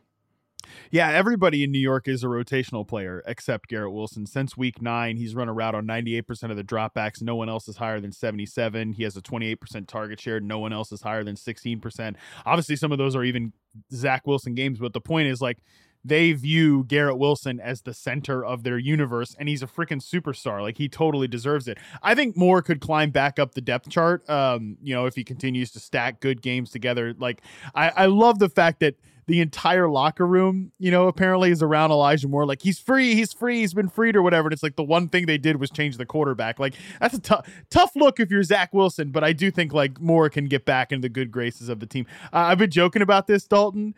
Yeah, 0.89 1.09
everybody 1.11 1.63
in 1.63 1.71
New 1.71 1.79
York 1.79 2.07
is 2.07 2.23
a 2.23 2.27
rotational 2.27 2.87
player 2.87 3.23
except 3.25 3.69
Garrett 3.69 3.93
Wilson. 3.93 4.25
Since 4.25 4.57
week 4.57 4.81
nine, 4.81 5.17
he's 5.17 5.35
run 5.35 5.49
a 5.49 5.53
route 5.53 5.75
on 5.75 5.85
98% 5.85 6.51
of 6.51 6.57
the 6.57 6.63
dropbacks. 6.63 7.21
No 7.21 7.35
one 7.35 7.49
else 7.49 7.67
is 7.67 7.77
higher 7.77 7.99
than 7.99 8.11
77. 8.11 8.93
He 8.93 9.03
has 9.03 9.15
a 9.15 9.21
28% 9.21 9.87
target 9.87 10.19
share. 10.19 10.39
No 10.39 10.59
one 10.59 10.73
else 10.73 10.91
is 10.91 11.01
higher 11.01 11.23
than 11.23 11.35
16%. 11.35 12.15
Obviously, 12.45 12.75
some 12.75 12.91
of 12.91 12.97
those 12.97 13.15
are 13.15 13.23
even 13.23 13.53
Zach 13.93 14.27
Wilson 14.27 14.55
games, 14.55 14.79
but 14.79 14.93
the 14.93 15.01
point 15.01 15.27
is 15.27 15.41
like 15.41 15.59
they 16.03 16.33
view 16.33 16.83
Garrett 16.85 17.17
Wilson 17.17 17.59
as 17.59 17.81
the 17.81 17.93
center 17.93 18.43
of 18.43 18.63
their 18.63 18.77
universe, 18.77 19.35
and 19.37 19.47
he's 19.47 19.61
a 19.61 19.67
freaking 19.67 20.01
superstar. 20.01 20.61
Like 20.61 20.77
he 20.77 20.89
totally 20.89 21.27
deserves 21.27 21.67
it. 21.67 21.77
I 22.01 22.15
think 22.15 22.35
Moore 22.35 22.61
could 22.61 22.81
climb 22.81 23.11
back 23.11 23.37
up 23.37 23.53
the 23.53 23.61
depth 23.61 23.89
chart. 23.89 24.27
Um, 24.29 24.77
you 24.81 24.95
know, 24.95 25.05
if 25.05 25.15
he 25.15 25.23
continues 25.23 25.71
to 25.71 25.79
stack 25.79 26.19
good 26.19 26.41
games 26.41 26.71
together. 26.71 27.13
Like 27.17 27.41
I, 27.75 27.89
I 27.89 28.05
love 28.07 28.39
the 28.39 28.49
fact 28.49 28.79
that 28.79 28.95
the 29.27 29.39
entire 29.39 29.87
locker 29.87 30.25
room, 30.25 30.71
you 30.79 30.91
know, 30.91 31.07
apparently 31.07 31.51
is 31.51 31.61
around 31.61 31.91
Elijah 31.91 32.27
Moore. 32.27 32.45
Like 32.45 32.61
he's 32.61 32.79
free, 32.79 33.15
he's 33.15 33.33
free, 33.33 33.59
he's 33.59 33.73
been 33.73 33.89
freed 33.89 34.15
or 34.15 34.21
whatever. 34.21 34.47
And 34.47 34.53
it's 34.53 34.63
like 34.63 34.75
the 34.75 34.83
one 34.83 35.07
thing 35.09 35.25
they 35.25 35.37
did 35.37 35.59
was 35.59 35.69
change 35.69 35.97
the 35.97 36.05
quarterback. 36.05 36.59
Like 36.59 36.75
that's 36.99 37.13
a 37.13 37.19
tough 37.19 37.47
tough 37.69 37.95
look 37.95 38.19
if 38.19 38.29
you're 38.31 38.43
Zach 38.43 38.73
Wilson, 38.73 39.11
but 39.11 39.23
I 39.23 39.33
do 39.33 39.51
think 39.51 39.73
like 39.73 39.99
Moore 39.99 40.29
can 40.29 40.45
get 40.45 40.65
back 40.65 40.91
into 40.91 41.03
the 41.03 41.09
good 41.09 41.31
graces 41.31 41.69
of 41.69 41.79
the 41.79 41.85
team. 41.85 42.05
Uh, 42.33 42.37
I've 42.37 42.57
been 42.57 42.71
joking 42.71 43.01
about 43.01 43.27
this, 43.27 43.45
Dalton. 43.45 43.95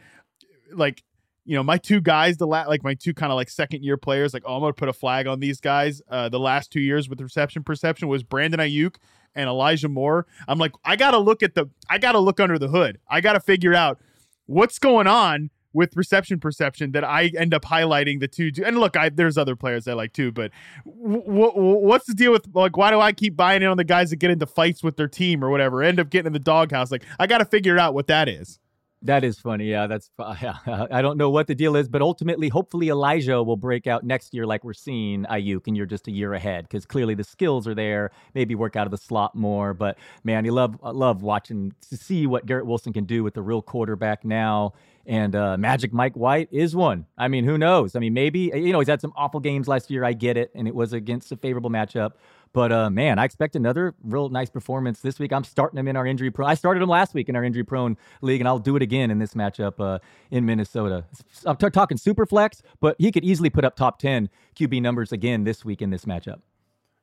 Like 0.72 1.04
you 1.46 1.56
know, 1.56 1.64
my 1.64 1.78
two 1.78 2.00
guys, 2.00 2.38
the 2.38 2.48
la- 2.48 2.66
like 2.68 2.84
my 2.84 2.94
two 2.94 3.14
kind 3.14 3.32
of 3.32 3.36
like 3.36 3.50
second 3.50 3.84
year 3.84 3.98
players, 3.98 4.34
like 4.34 4.44
oh, 4.46 4.56
I'm 4.56 4.62
gonna 4.62 4.74
put 4.74 4.90
a 4.90 4.94
flag 4.94 5.28
on 5.28 5.40
these 5.40 5.60
guys. 5.60 6.02
Uh, 6.10 6.30
the 6.30 6.40
last 6.40 6.72
two 6.72 6.80
years 6.82 7.10
with 7.10 7.20
reception 7.22 7.64
perception 7.64 8.08
was 8.08 8.24
Brandon 8.24 8.60
Aiyuk 8.60 8.96
and 9.36 9.48
Elijah 9.50 9.90
Moore. 9.90 10.26
I'm 10.48 10.60
like, 10.60 10.74
I 10.86 10.96
gotta 10.96 11.18
look 11.18 11.44
at 11.44 11.56
the, 11.56 11.70
I 11.90 11.98
gotta 11.98 12.20
look 12.20 12.40
under 12.40 12.60
the 12.60 12.68
hood. 12.68 13.00
I 13.10 13.22
gotta 13.22 13.40
figure 13.40 13.74
out 13.74 14.00
what's 14.46 14.80
going 14.80 15.08
on 15.08 15.50
with 15.74 15.96
reception 15.98 16.40
perception 16.40 16.92
that 16.92 17.04
I 17.04 17.32
end 17.38 17.54
up 17.54 17.64
highlighting 17.64 18.20
the 18.20 18.28
two. 18.28 18.52
And 18.64 18.78
look, 18.78 18.96
I 18.96 19.10
there's 19.10 19.38
other 19.38 19.56
players 19.56 19.88
I 19.88 19.94
like 19.94 20.14
too, 20.14 20.32
but 20.32 20.52
w- 20.86 21.24
w- 21.24 21.54
what's 21.56 22.06
the 22.06 22.14
deal 22.14 22.32
with 22.32 22.48
like 22.54 22.78
why 22.78 22.92
do 22.92 23.00
I 23.00 23.12
keep 23.12 23.36
buying 23.36 23.62
in 23.62 23.68
on 23.68 23.78
the 23.78 23.84
guys 23.84 24.12
that 24.12 24.18
get 24.18 24.32
into 24.32 24.46
fights 24.46 24.84
with 24.84 24.98
their 24.98 25.08
team 25.08 25.44
or 25.44 25.50
whatever, 25.50 25.82
end 25.82 26.00
up 26.00 26.10
getting 26.10 26.28
in 26.28 26.34
the 26.34 26.40
doghouse? 26.40 26.92
Like 26.92 27.04
I 27.20 27.28
got 27.28 27.40
to 27.40 27.46
figure 27.46 27.78
out 27.78 27.94
what 27.94 28.08
that 28.08 28.30
is. 28.30 28.60
That 29.06 29.26
is 29.26 29.38
funny. 29.38 29.70
Yeah, 29.70 29.88
that's. 29.88 30.10
Yeah, 30.42 30.58
I 30.90 31.02
don't 31.02 31.18
know 31.18 31.30
what 31.30 31.48
the 31.48 31.56
deal 31.56 31.76
is, 31.76 31.90
but 31.90 32.02
ultimately, 32.02 32.48
hopefully, 32.48 32.88
Elijah 32.88 33.44
will 33.44 33.58
break 33.58 33.86
out 33.86 34.06
next 34.06 34.34
year, 34.34 34.46
like 34.46 34.64
we're 34.64 34.74
seeing 34.74 35.26
Aiyuk, 35.26 35.68
and 35.68 35.76
you're 35.76 35.86
just 35.86 36.08
a 36.08 36.12
year 36.12 36.34
ahead 36.34 36.64
because 36.64 36.86
clearly 36.86 37.14
the 37.14 37.24
skills 37.26 37.68
are 37.68 37.76
there. 37.76 38.12
Maybe 38.34 38.56
work 38.56 38.78
out 38.78 38.88
of 38.88 38.92
the 38.92 38.98
slot 38.98 39.36
more, 39.36 39.74
but 39.74 39.98
man, 40.24 40.46
you 40.46 40.54
love 40.54 40.78
love 40.82 41.22
watching 41.22 41.74
to 41.90 41.98
see 41.98 42.28
what 42.28 42.46
Garrett 42.46 42.66
Wilson 42.66 42.94
can 42.94 43.04
do 43.04 43.24
with 43.24 43.34
the 43.34 43.42
real 43.42 43.62
quarterback 43.62 44.24
now. 44.24 44.74
And 45.06 45.36
uh, 45.36 45.58
Magic 45.58 45.92
Mike 45.92 46.16
White 46.16 46.48
is 46.50 46.74
one. 46.74 47.06
I 47.18 47.28
mean, 47.28 47.44
who 47.44 47.58
knows? 47.58 47.98
I 47.98 48.00
mean, 48.00 48.14
maybe 48.14 48.52
you 48.56 48.72
know 48.72 48.80
he's 48.80 48.88
had 48.88 49.02
some 49.02 49.12
awful 49.18 49.42
games 49.42 49.68
last 49.68 49.92
year. 49.92 50.06
I 50.06 50.14
get 50.14 50.38
it, 50.38 50.50
and 50.56 50.66
it 50.66 50.74
was 50.74 50.94
against 50.94 51.30
a 51.34 51.36
favorable 51.36 51.70
matchup. 51.70 52.14
But 52.54 52.72
uh, 52.72 52.90
man, 52.92 53.18
I 53.18 53.26
expect 53.26 53.56
another 53.56 53.96
real 54.04 54.30
nice 54.30 54.50
performance 54.50 55.02
this 55.02 55.18
week. 55.18 55.34
I'm 55.34 55.44
starting 55.44 55.80
him 55.80 55.88
in 55.88 55.96
our 55.96 56.06
injury 56.06 56.30
prone. 56.30 56.50
I 56.50 56.54
started 56.54 56.84
him 56.84 56.90
last 56.90 57.16
week 57.16 57.28
in 57.28 57.36
our 57.36 57.44
injury 57.44 57.64
prone 57.64 57.98
league, 58.22 58.42
and 58.42 58.48
I'll 58.48 58.60
do 58.60 58.76
it 58.76 58.84
again 58.84 59.10
in 59.10 59.18
this 59.18 59.34
matchup 59.34 59.80
uh, 59.80 60.00
in 60.30 60.46
Minnesota. 60.46 61.04
I'm 61.46 61.58
t- 61.58 61.70
talking 61.72 61.98
super 61.98 62.28
flex, 62.28 62.62
but 62.80 62.96
he 63.00 63.12
could 63.12 63.24
easily 63.26 63.50
put 63.50 63.66
up 63.66 63.76
top 63.76 64.00
10 64.00 64.30
QB 64.56 64.82
numbers 64.84 65.12
again 65.12 65.44
this 65.44 65.66
week 65.66 65.82
in 65.82 65.90
this 65.90 66.06
matchup. 66.06 66.42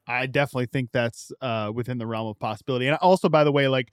I 0.07 0.27
definitely 0.27 0.67
think 0.67 0.91
that's 0.93 1.33
uh, 1.41 1.73
within 1.75 1.99
the 1.99 2.07
realm 2.07 2.29
of 2.29 2.39
possibility. 2.39 2.87
And 2.87 2.97
also, 2.99 3.29
by 3.29 3.45
the 3.45 3.53
way, 3.53 3.69
like 3.69 3.93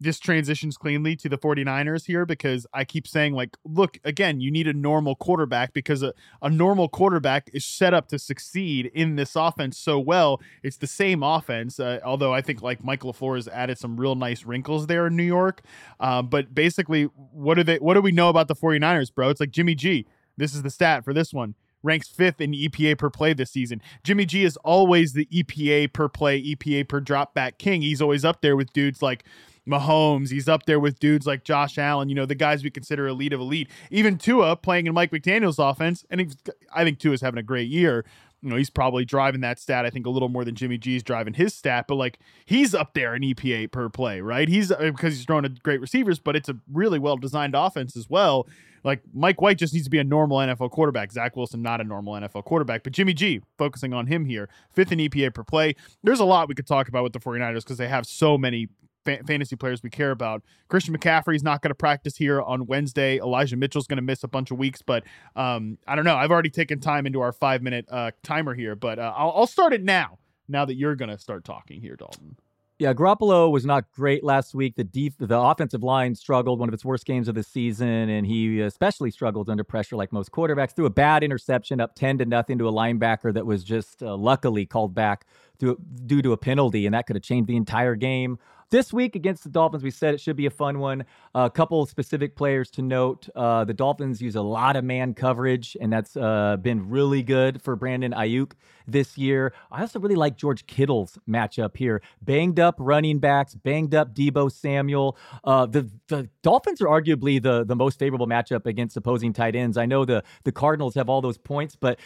this 0.00 0.18
transitions 0.18 0.76
cleanly 0.76 1.16
to 1.16 1.28
the 1.28 1.38
49ers 1.38 2.06
here 2.06 2.26
because 2.26 2.66
I 2.72 2.84
keep 2.84 3.06
saying, 3.06 3.34
like, 3.34 3.56
look, 3.64 3.98
again, 4.04 4.40
you 4.40 4.50
need 4.50 4.66
a 4.66 4.72
normal 4.72 5.14
quarterback 5.14 5.72
because 5.72 6.02
a, 6.02 6.12
a 6.42 6.50
normal 6.50 6.88
quarterback 6.88 7.48
is 7.52 7.64
set 7.64 7.94
up 7.94 8.08
to 8.08 8.18
succeed 8.18 8.90
in 8.94 9.16
this 9.16 9.36
offense 9.36 9.78
so 9.78 9.98
well. 9.98 10.40
It's 10.62 10.76
the 10.76 10.86
same 10.86 11.22
offense, 11.22 11.78
uh, 11.78 12.00
although 12.04 12.34
I 12.34 12.40
think 12.40 12.60
like 12.62 12.82
Michael 12.84 13.12
LaFleur 13.12 13.36
has 13.36 13.48
added 13.48 13.78
some 13.78 13.96
real 13.96 14.14
nice 14.14 14.44
wrinkles 14.44 14.86
there 14.86 15.06
in 15.06 15.16
New 15.16 15.22
York. 15.22 15.62
Uh, 16.00 16.22
but 16.22 16.54
basically, 16.54 17.04
what 17.04 17.54
do 17.54 17.62
they 17.62 17.78
what 17.78 17.94
do 17.94 18.00
we 18.00 18.12
know 18.12 18.28
about 18.28 18.48
the 18.48 18.56
49ers, 18.56 19.14
bro? 19.14 19.30
It's 19.30 19.40
like 19.40 19.50
Jimmy 19.50 19.74
G. 19.74 20.06
This 20.36 20.54
is 20.54 20.62
the 20.62 20.70
stat 20.70 21.04
for 21.04 21.12
this 21.12 21.32
one 21.32 21.54
ranks 21.84 22.08
fifth 22.08 22.40
in 22.40 22.52
EPA 22.52 22.98
per 22.98 23.10
play 23.10 23.34
this 23.34 23.50
season. 23.50 23.80
Jimmy 24.02 24.24
G 24.24 24.42
is 24.42 24.56
always 24.58 25.12
the 25.12 25.26
EPA 25.26 25.92
per 25.92 26.08
play, 26.08 26.42
EPA 26.42 26.88
per 26.88 26.98
drop 26.98 27.34
back 27.34 27.58
king. 27.58 27.82
He's 27.82 28.02
always 28.02 28.24
up 28.24 28.40
there 28.40 28.56
with 28.56 28.72
dudes 28.72 29.02
like 29.02 29.24
Mahomes. 29.68 30.30
He's 30.30 30.48
up 30.48 30.66
there 30.66 30.78
with 30.78 30.98
dudes 30.98 31.26
like 31.26 31.44
Josh 31.44 31.78
Allen, 31.78 32.08
you 32.08 32.14
know, 32.14 32.26
the 32.26 32.34
guys 32.34 32.62
we 32.62 32.70
consider 32.70 33.06
elite 33.06 33.32
of 33.32 33.40
elite. 33.40 33.68
Even 33.90 34.18
Tua 34.18 34.56
playing 34.56 34.86
in 34.86 34.94
Mike 34.94 35.10
McDaniel's 35.10 35.58
offense, 35.58 36.04
and 36.10 36.34
I 36.74 36.84
think 36.84 36.98
Tua's 36.98 37.20
having 37.20 37.38
a 37.38 37.42
great 37.42 37.68
year. 37.68 38.04
You 38.42 38.50
know, 38.50 38.56
he's 38.56 38.68
probably 38.68 39.06
driving 39.06 39.40
that 39.40 39.58
stat, 39.58 39.86
I 39.86 39.90
think, 39.90 40.04
a 40.04 40.10
little 40.10 40.28
more 40.28 40.44
than 40.44 40.54
Jimmy 40.54 40.76
G's 40.76 41.02
driving 41.02 41.32
his 41.32 41.54
stat, 41.54 41.86
but 41.88 41.94
like 41.94 42.18
he's 42.44 42.74
up 42.74 42.92
there 42.92 43.14
in 43.14 43.22
EPA 43.22 43.72
per 43.72 43.88
play, 43.88 44.20
right? 44.20 44.48
He's 44.48 44.70
uh, 44.70 44.76
because 44.80 45.16
he's 45.16 45.24
throwing 45.24 45.44
to 45.44 45.48
great 45.48 45.80
receivers, 45.80 46.18
but 46.18 46.36
it's 46.36 46.50
a 46.50 46.56
really 46.70 46.98
well 46.98 47.16
designed 47.16 47.54
offense 47.54 47.96
as 47.96 48.10
well. 48.10 48.46
Like 48.84 49.00
Mike 49.14 49.40
White 49.40 49.56
just 49.56 49.72
needs 49.72 49.86
to 49.86 49.90
be 49.90 49.98
a 49.98 50.04
normal 50.04 50.36
NFL 50.36 50.70
quarterback. 50.70 51.10
Zach 51.10 51.36
Wilson, 51.36 51.62
not 51.62 51.80
a 51.80 51.84
normal 51.84 52.12
NFL 52.14 52.44
quarterback, 52.44 52.82
but 52.82 52.92
Jimmy 52.92 53.14
G, 53.14 53.40
focusing 53.56 53.94
on 53.94 54.06
him 54.08 54.26
here, 54.26 54.50
fifth 54.74 54.92
in 54.92 54.98
EPA 54.98 55.32
per 55.32 55.42
play. 55.42 55.74
There's 56.02 56.20
a 56.20 56.24
lot 56.26 56.48
we 56.48 56.54
could 56.54 56.66
talk 56.66 56.88
about 56.88 57.02
with 57.02 57.14
the 57.14 57.20
49ers 57.20 57.64
because 57.64 57.78
they 57.78 57.88
have 57.88 58.04
so 58.04 58.36
many 58.36 58.68
fa- 59.04 59.22
fantasy 59.26 59.56
players 59.56 59.82
we 59.82 59.90
care 59.90 60.10
about. 60.10 60.42
Christian 60.68 60.96
McCaffrey's 60.96 61.42
not 61.42 61.62
going 61.62 61.70
to 61.70 61.74
practice 61.74 62.16
here 62.16 62.40
on 62.40 62.66
Wednesday. 62.66 63.18
Elijah 63.18 63.56
Mitchell's 63.56 63.86
going 63.86 63.96
to 63.96 64.02
miss 64.02 64.24
a 64.24 64.28
bunch 64.28 64.50
of 64.50 64.58
weeks, 64.58 64.82
but 64.82 65.04
um, 65.36 65.78
I 65.86 65.94
don't 65.94 66.04
know. 66.04 66.16
I've 66.16 66.30
already 66.30 66.50
taken 66.50 66.80
time 66.80 67.06
into 67.06 67.20
our 67.20 67.32
five 67.32 67.62
minute 67.62 67.86
uh, 67.90 68.12
timer 68.22 68.54
here, 68.54 68.74
but 68.74 68.98
uh, 68.98 69.12
I'll, 69.16 69.32
I'll 69.36 69.46
start 69.46 69.72
it 69.72 69.82
now. 69.82 70.18
Now 70.46 70.66
that 70.66 70.74
you're 70.74 70.94
going 70.94 71.08
to 71.08 71.18
start 71.18 71.44
talking 71.44 71.80
here, 71.80 71.96
Dalton. 71.96 72.36
Yeah, 72.80 72.92
Garoppolo 72.92 73.52
was 73.52 73.64
not 73.64 73.90
great 73.92 74.24
last 74.24 74.52
week. 74.52 74.74
The 74.74 74.82
def- 74.82 75.16
the 75.18 75.38
offensive 75.38 75.84
line 75.84 76.16
struggled, 76.16 76.58
one 76.58 76.68
of 76.68 76.74
its 76.74 76.84
worst 76.84 77.06
games 77.06 77.28
of 77.28 77.36
the 77.36 77.44
season, 77.44 77.88
and 77.88 78.26
he 78.26 78.60
especially 78.60 79.12
struggled 79.12 79.48
under 79.48 79.62
pressure 79.62 79.94
like 79.94 80.12
most 80.12 80.32
quarterbacks. 80.32 80.74
Threw 80.74 80.86
a 80.86 80.90
bad 80.90 81.22
interception 81.22 81.80
up 81.80 81.94
10 81.94 82.18
to 82.18 82.24
nothing 82.24 82.58
to 82.58 82.68
a 82.68 82.72
linebacker 82.72 83.32
that 83.32 83.46
was 83.46 83.62
just 83.62 84.02
uh, 84.02 84.16
luckily 84.16 84.66
called 84.66 84.92
back 84.92 85.24
to, 85.60 85.78
due 86.04 86.20
to 86.20 86.32
a 86.32 86.36
penalty, 86.36 86.84
and 86.84 86.94
that 86.94 87.06
could 87.06 87.14
have 87.14 87.22
changed 87.22 87.48
the 87.48 87.54
entire 87.54 87.94
game. 87.94 88.40
This 88.70 88.92
week 88.92 89.14
against 89.14 89.44
the 89.44 89.50
Dolphins, 89.50 89.82
we 89.82 89.90
said 89.90 90.14
it 90.14 90.20
should 90.20 90.36
be 90.36 90.46
a 90.46 90.50
fun 90.50 90.78
one. 90.78 91.04
A 91.34 91.38
uh, 91.38 91.48
couple 91.48 91.84
specific 91.86 92.34
players 92.34 92.70
to 92.72 92.82
note. 92.82 93.28
Uh, 93.34 93.64
the 93.64 93.74
Dolphins 93.74 94.20
use 94.20 94.34
a 94.34 94.42
lot 94.42 94.76
of 94.76 94.84
man 94.84 95.14
coverage, 95.14 95.76
and 95.80 95.92
that's 95.92 96.16
uh, 96.16 96.56
been 96.60 96.88
really 96.88 97.22
good 97.22 97.62
for 97.62 97.76
Brandon 97.76 98.12
Aiyuk 98.12 98.52
this 98.86 99.16
year. 99.16 99.52
I 99.70 99.80
also 99.80 99.98
really 99.98 100.14
like 100.14 100.36
George 100.36 100.66
Kittle's 100.66 101.18
matchup 101.28 101.76
here. 101.76 102.02
Banged 102.22 102.60
up 102.60 102.76
running 102.78 103.18
backs, 103.18 103.54
banged 103.54 103.94
up 103.94 104.14
Deebo 104.14 104.50
Samuel. 104.50 105.16
Uh, 105.42 105.66
the 105.66 105.90
the 106.08 106.28
Dolphins 106.42 106.80
are 106.80 106.86
arguably 106.86 107.42
the 107.42 107.64
the 107.64 107.76
most 107.76 107.98
favorable 107.98 108.26
matchup 108.26 108.66
against 108.66 108.96
opposing 108.96 109.32
tight 109.32 109.56
ends. 109.56 109.76
I 109.76 109.86
know 109.86 110.04
the 110.04 110.22
the 110.44 110.52
Cardinals 110.52 110.94
have 110.94 111.08
all 111.08 111.20
those 111.20 111.38
points, 111.38 111.76
but 111.76 111.98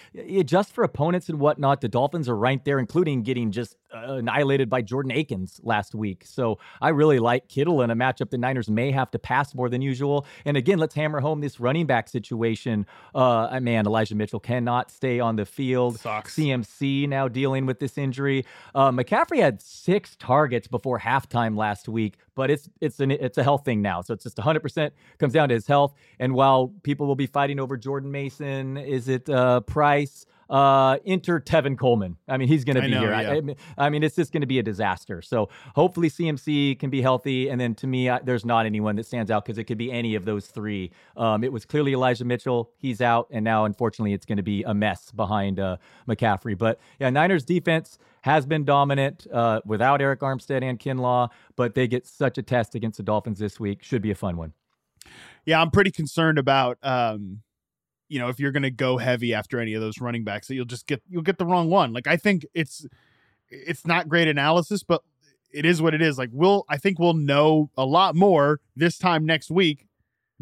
just 0.45 0.73
for 0.73 0.85
opponents 0.85 1.29
and 1.29 1.41
whatnot, 1.41 1.81
the 1.81 1.89
Dolphins 1.89 2.29
are 2.29 2.37
right 2.37 2.65
there, 2.65 2.79
including 2.79 3.23
getting 3.23 3.51
just 3.51 3.77
uh, 3.95 4.15
annihilated 4.15 4.69
by 4.69 4.83
Jordan 4.83 5.13
Akins 5.13 5.61
last 5.63 5.95
week. 5.95 6.25
So 6.27 6.59
I 6.81 6.91
really 6.91 7.19
like 7.19 7.49
Kittle 7.49 7.83
in 7.83 7.91
a 7.91 7.97
matchup 7.97 8.31
the 8.31 8.39
Niners 8.39 8.69
may 8.71 8.91
have 8.91 9.11
to 9.13 9.19
pass 9.19 9.55
more 9.55 9.69
than 9.69 9.83
usual. 9.83 10.27
And 10.45 10.57
again, 10.57 10.79
let's 10.79 10.95
hammer 10.95 11.21
home 11.21 11.41
this 11.41 11.59
running 11.61 11.87
back 11.87 12.09
situation. 12.09 12.87
Uh, 13.15 13.59
man, 13.61 13.87
Elijah 13.87 14.15
Mitchell 14.15 14.41
cannot 14.41 14.91
stay 14.91 15.21
on 15.21 15.37
the 15.37 15.47
field. 15.47 15.99
Sucks. 15.99 16.37
CMC 16.37 16.68
now 16.81 17.29
dealing 17.29 17.67
with 17.67 17.81
this 17.81 17.99
injury. 17.99 18.45
Uh, 18.75 18.91
McCaffrey 18.91 19.41
had 19.41 19.61
six 19.61 20.17
targets 20.17 20.69
before 20.69 20.99
halftime 20.99 21.57
last 21.57 21.89
week, 21.89 22.19
but 22.35 22.51
it's 22.51 22.69
it's 22.81 23.01
an 23.01 23.11
it's 23.11 23.39
a 23.39 23.43
health 23.43 23.65
thing 23.65 23.83
now. 23.83 24.01
So 24.01 24.15
it's 24.15 24.25
just 24.25 24.37
100% 24.37 24.91
comes 25.19 25.33
down 25.33 25.49
to 25.49 25.55
his 25.55 25.67
health. 25.67 25.95
And 26.19 26.35
while 26.35 26.73
people 26.83 27.07
will 27.07 27.17
be 27.17 27.27
fighting 27.27 27.61
over 27.61 27.77
Jordan 27.77 28.11
Mason, 28.11 28.77
is 28.77 29.09
it 29.09 29.29
uh, 29.29 29.61
Price? 29.61 30.27
Uh, 30.49 30.99
enter 31.05 31.41
Tevin 31.41 31.77
Coleman. 31.77 32.17
I 32.27 32.39
mean, 32.39 32.49
he's 32.49 32.65
going 32.65 32.77
to 32.77 32.83
be 32.83 32.91
know, 32.91 33.01
here. 33.01 33.11
yeah. 33.11 33.55
I, 33.77 33.87
I, 33.87 33.91
mean, 33.91 34.03
it's 34.03 34.17
just 34.17 34.33
going 34.33 34.41
to 34.41 34.47
be 34.47 34.59
a 34.59 34.63
disaster. 34.63 35.21
So 35.21 35.51
hopefully 35.75 36.09
CMC 36.09 36.79
can 36.79 36.89
be 36.89 37.03
healthy. 37.03 37.49
And 37.49 37.61
then 37.61 37.75
to 37.77 37.87
me, 37.87 38.09
I, 38.09 38.21
there's 38.21 38.45
not 38.45 38.65
anyone 38.65 38.97
that 38.97 39.07
stands 39.07 39.31
out 39.31 39.45
because 39.45 39.59
it 39.59 39.65
could 39.65 39.79
be 39.79 39.93
any 39.93 40.15
of 40.15 40.25
those 40.25 40.47
three. 40.47 40.91
Um, 41.17 41.45
it 41.45 41.53
was 41.53 41.65
clearly 41.65 41.93
Elijah 41.93 42.25
Mitchell. 42.25 42.71
He's 42.79 43.01
out. 43.01 43.29
And 43.31 43.45
now, 43.45 43.67
unfortunately, 43.67 44.15
it's 44.15 44.25
going 44.25 44.39
to 44.39 44.43
be 44.43 44.63
a 44.63 44.73
mess 44.73 45.11
behind 45.11 45.61
uh, 45.61 45.77
McCaffrey. 46.09 46.57
But 46.57 46.81
yeah, 46.99 47.11
Niners 47.11 47.45
defense 47.45 47.99
has 48.23 48.47
been 48.47 48.65
dominant 48.65 49.27
uh, 49.33 49.61
without 49.65 50.01
Arik 50.01 50.19
Armstead 50.19 50.63
and 50.63 50.79
Kinlaw, 50.79 51.31
but 51.57 51.75
they 51.75 51.87
get 51.87 52.07
such 52.07 52.39
a 52.39 52.43
test 52.43 52.75
against 52.75 52.97
the 52.97 53.03
Dolphins 53.03 53.39
this 53.39 53.61
week. 53.61 53.83
Should 53.83 54.03
be 54.03 54.11
a 54.11 54.15
fun 54.15 54.37
one. 54.37 54.53
Yeah, 55.45 55.61
I'm 55.61 55.71
pretty 55.71 55.91
concerned 55.91 56.39
about 56.39 56.79
um, 56.83 57.41
you 58.09 58.19
know 58.19 58.29
if 58.29 58.41
you're 58.41 58.53
going 58.53 58.63
to 58.63 58.71
go 58.71 58.99
heavy 58.99 59.35
after 59.35 59.61
any 59.61 59.75
of 59.75 59.81
those 59.81 60.01
running 60.01 60.25
backs 60.25 60.49
that 60.49 60.55
you'll 60.55 60.65
just 60.65 60.87
get 60.87 61.03
you'll 61.09 61.23
get 61.23 61.39
the 61.39 61.47
wrong 61.47 61.69
one. 61.69 61.93
Like 61.93 62.07
i 62.07 62.17
think 62.17 62.47
it's 62.55 62.87
it's 63.51 63.87
not 63.87 64.09
great 64.09 64.29
analysis 64.29 64.83
but 64.83 65.03
it 65.51 65.65
is 65.65 65.81
what 65.81 65.95
it 65.95 66.03
is. 66.03 66.19
Like 66.19 66.31
we'll 66.33 66.65
i 66.69 66.77
think 66.77 66.99
we'll 66.99 67.15
know 67.15 67.71
a 67.77 67.85
lot 67.85 68.15
more 68.15 68.61
this 68.77 68.99
time 68.99 69.25
next 69.25 69.51
week 69.51 69.88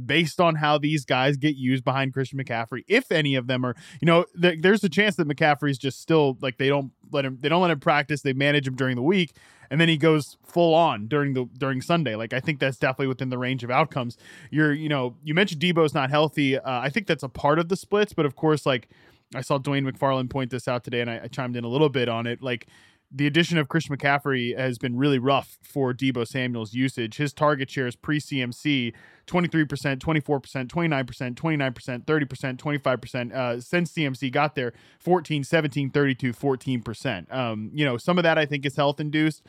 based 0.05 0.41
on 0.41 0.57
how 0.57 0.79
these 0.79 1.05
guys 1.05 1.37
get 1.37 1.57
used 1.57 1.85
behind 1.85 2.13
Christian 2.13 2.39
McCaffrey. 2.39 2.85
If 2.87 3.11
any 3.11 3.35
of 3.35 3.47
them 3.47 3.65
are, 3.65 3.75
you 4.01 4.07
know, 4.07 4.27
th- 4.41 4.61
there's 4.61 4.85
a 4.85 4.89
chance 4.89 5.17
that 5.17 5.29
McCaffrey's 5.29 5.79
just 5.79 6.01
still 6.01 6.37
like 6.41 6.59
they 6.59 6.69
don't 6.69 6.93
let 7.13 7.25
him 7.25 7.39
they 7.41 7.49
don't 7.49 7.63
let 7.63 7.71
him 7.71 7.81
practice, 7.81 8.23
they 8.23 8.33
manage 8.33 8.67
him 8.67 8.75
during 8.75 8.97
the 8.97 9.03
week 9.03 9.33
and 9.71 9.81
then 9.81 9.89
he 9.89 9.97
goes 9.97 10.37
full 10.45 10.75
on 10.75 11.07
during 11.09 11.35
the 11.35 11.49
during 11.59 11.81
Sunday. 11.81 12.17
Like 12.17 12.33
I 12.33 12.41
think 12.41 12.61
that's 12.61 12.79
definitely 12.79 13.09
within 13.09 13.31
the 13.31 13.39
range 13.39 13.65
of 13.65 13.71
outcomes. 13.71 14.17
You're, 14.51 14.73
you 14.73 14.89
know, 14.89 15.17
you 15.25 15.35
mentioned 15.35 15.61
Deebo's 15.61 15.95
not 15.95 16.11
healthy. 16.11 16.59
Uh, 16.59 16.81
I 16.81 16.89
think 16.89 17.07
that's 17.07 17.23
a 17.23 17.29
part 17.29 17.59
of 17.59 17.69
the 17.69 17.77
splits, 17.77 18.13
but 18.13 18.27
of 18.27 18.37
course 18.37 18.67
like 18.67 18.89
I 19.35 19.41
saw 19.41 19.59
Dwain 19.59 19.89
McFarland 19.89 20.31
point 20.31 20.51
this 20.51 20.69
out 20.69 20.85
today 20.85 21.01
and 21.01 21.11
I, 21.11 21.23
I 21.25 21.29
chimed 21.29 21.57
in 21.57 21.65
a 21.65 21.69
little 21.69 21.89
bit 21.89 22.09
on 22.09 22.27
it. 22.27 22.43
Like 22.43 22.67
the 23.11 23.27
addition 23.27 23.57
of 23.59 23.69
Chris 23.69 23.87
McCaffrey 23.89 24.57
has 24.59 24.79
been 24.79 24.97
really 24.97 25.19
rough 25.19 25.59
for 25.63 25.95
Deebo 25.95 26.27
Samuel's 26.27 26.75
usage. 26.75 27.17
His 27.17 27.33
target 27.33 27.71
shares 27.71 27.95
pre 27.95 28.19
CMC 28.19 28.93
23%, 29.27 29.67
24%, 29.99 30.67
29%, 30.69 31.35
29%, 31.35 32.05
30%, 32.05 32.57
25%. 32.57 33.35
Uh, 33.35 33.61
since 33.61 33.93
CMC 33.93 34.33
got 34.33 34.55
there, 34.55 34.73
14, 34.99 35.45
17, 35.45 35.91
32, 35.91 36.33
14%. 36.33 37.33
Um, 37.33 37.71
you 37.73 37.85
know, 37.85 37.97
some 37.97 38.19
of 38.19 38.25
that 38.25 38.39
I 38.39 38.47
think 38.47 38.67
is 38.67 38.77
health 38.77 39.01
induced. 39.01 39.43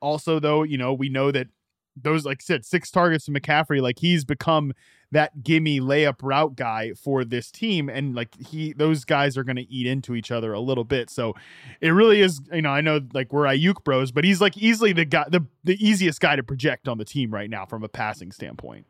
Also, 0.00 0.40
though, 0.40 0.62
you 0.62 0.76
know, 0.76 0.92
we 0.92 1.08
know 1.08 1.30
that 1.30 1.48
those, 1.96 2.24
like 2.24 2.38
I 2.40 2.44
said, 2.44 2.64
six 2.64 2.90
targets 2.90 3.26
to 3.26 3.30
McCaffrey, 3.30 3.80
like 3.80 3.98
he's 3.98 4.24
become 4.24 4.72
that 5.10 5.42
gimme 5.42 5.80
layup 5.80 6.16
route 6.22 6.56
guy 6.56 6.92
for 6.94 7.24
this 7.24 7.50
team. 7.50 7.88
And 7.88 8.14
like 8.14 8.34
he, 8.40 8.72
those 8.72 9.04
guys 9.04 9.36
are 9.36 9.44
going 9.44 9.56
to 9.56 9.70
eat 9.70 9.86
into 9.86 10.14
each 10.14 10.30
other 10.30 10.52
a 10.52 10.60
little 10.60 10.84
bit. 10.84 11.10
So 11.10 11.34
it 11.80 11.90
really 11.90 12.20
is, 12.20 12.40
you 12.50 12.62
know, 12.62 12.70
I 12.70 12.80
know 12.80 13.00
like 13.12 13.32
we're 13.32 13.44
Aiyuk 13.44 13.84
bros, 13.84 14.10
but 14.10 14.24
he's 14.24 14.40
like 14.40 14.56
easily 14.56 14.92
the 14.92 15.04
guy, 15.04 15.26
the, 15.28 15.46
the 15.64 15.76
easiest 15.84 16.20
guy 16.20 16.36
to 16.36 16.42
project 16.42 16.88
on 16.88 16.98
the 16.98 17.04
team 17.04 17.32
right 17.32 17.50
now 17.50 17.66
from 17.66 17.84
a 17.84 17.88
passing 17.88 18.32
standpoint. 18.32 18.86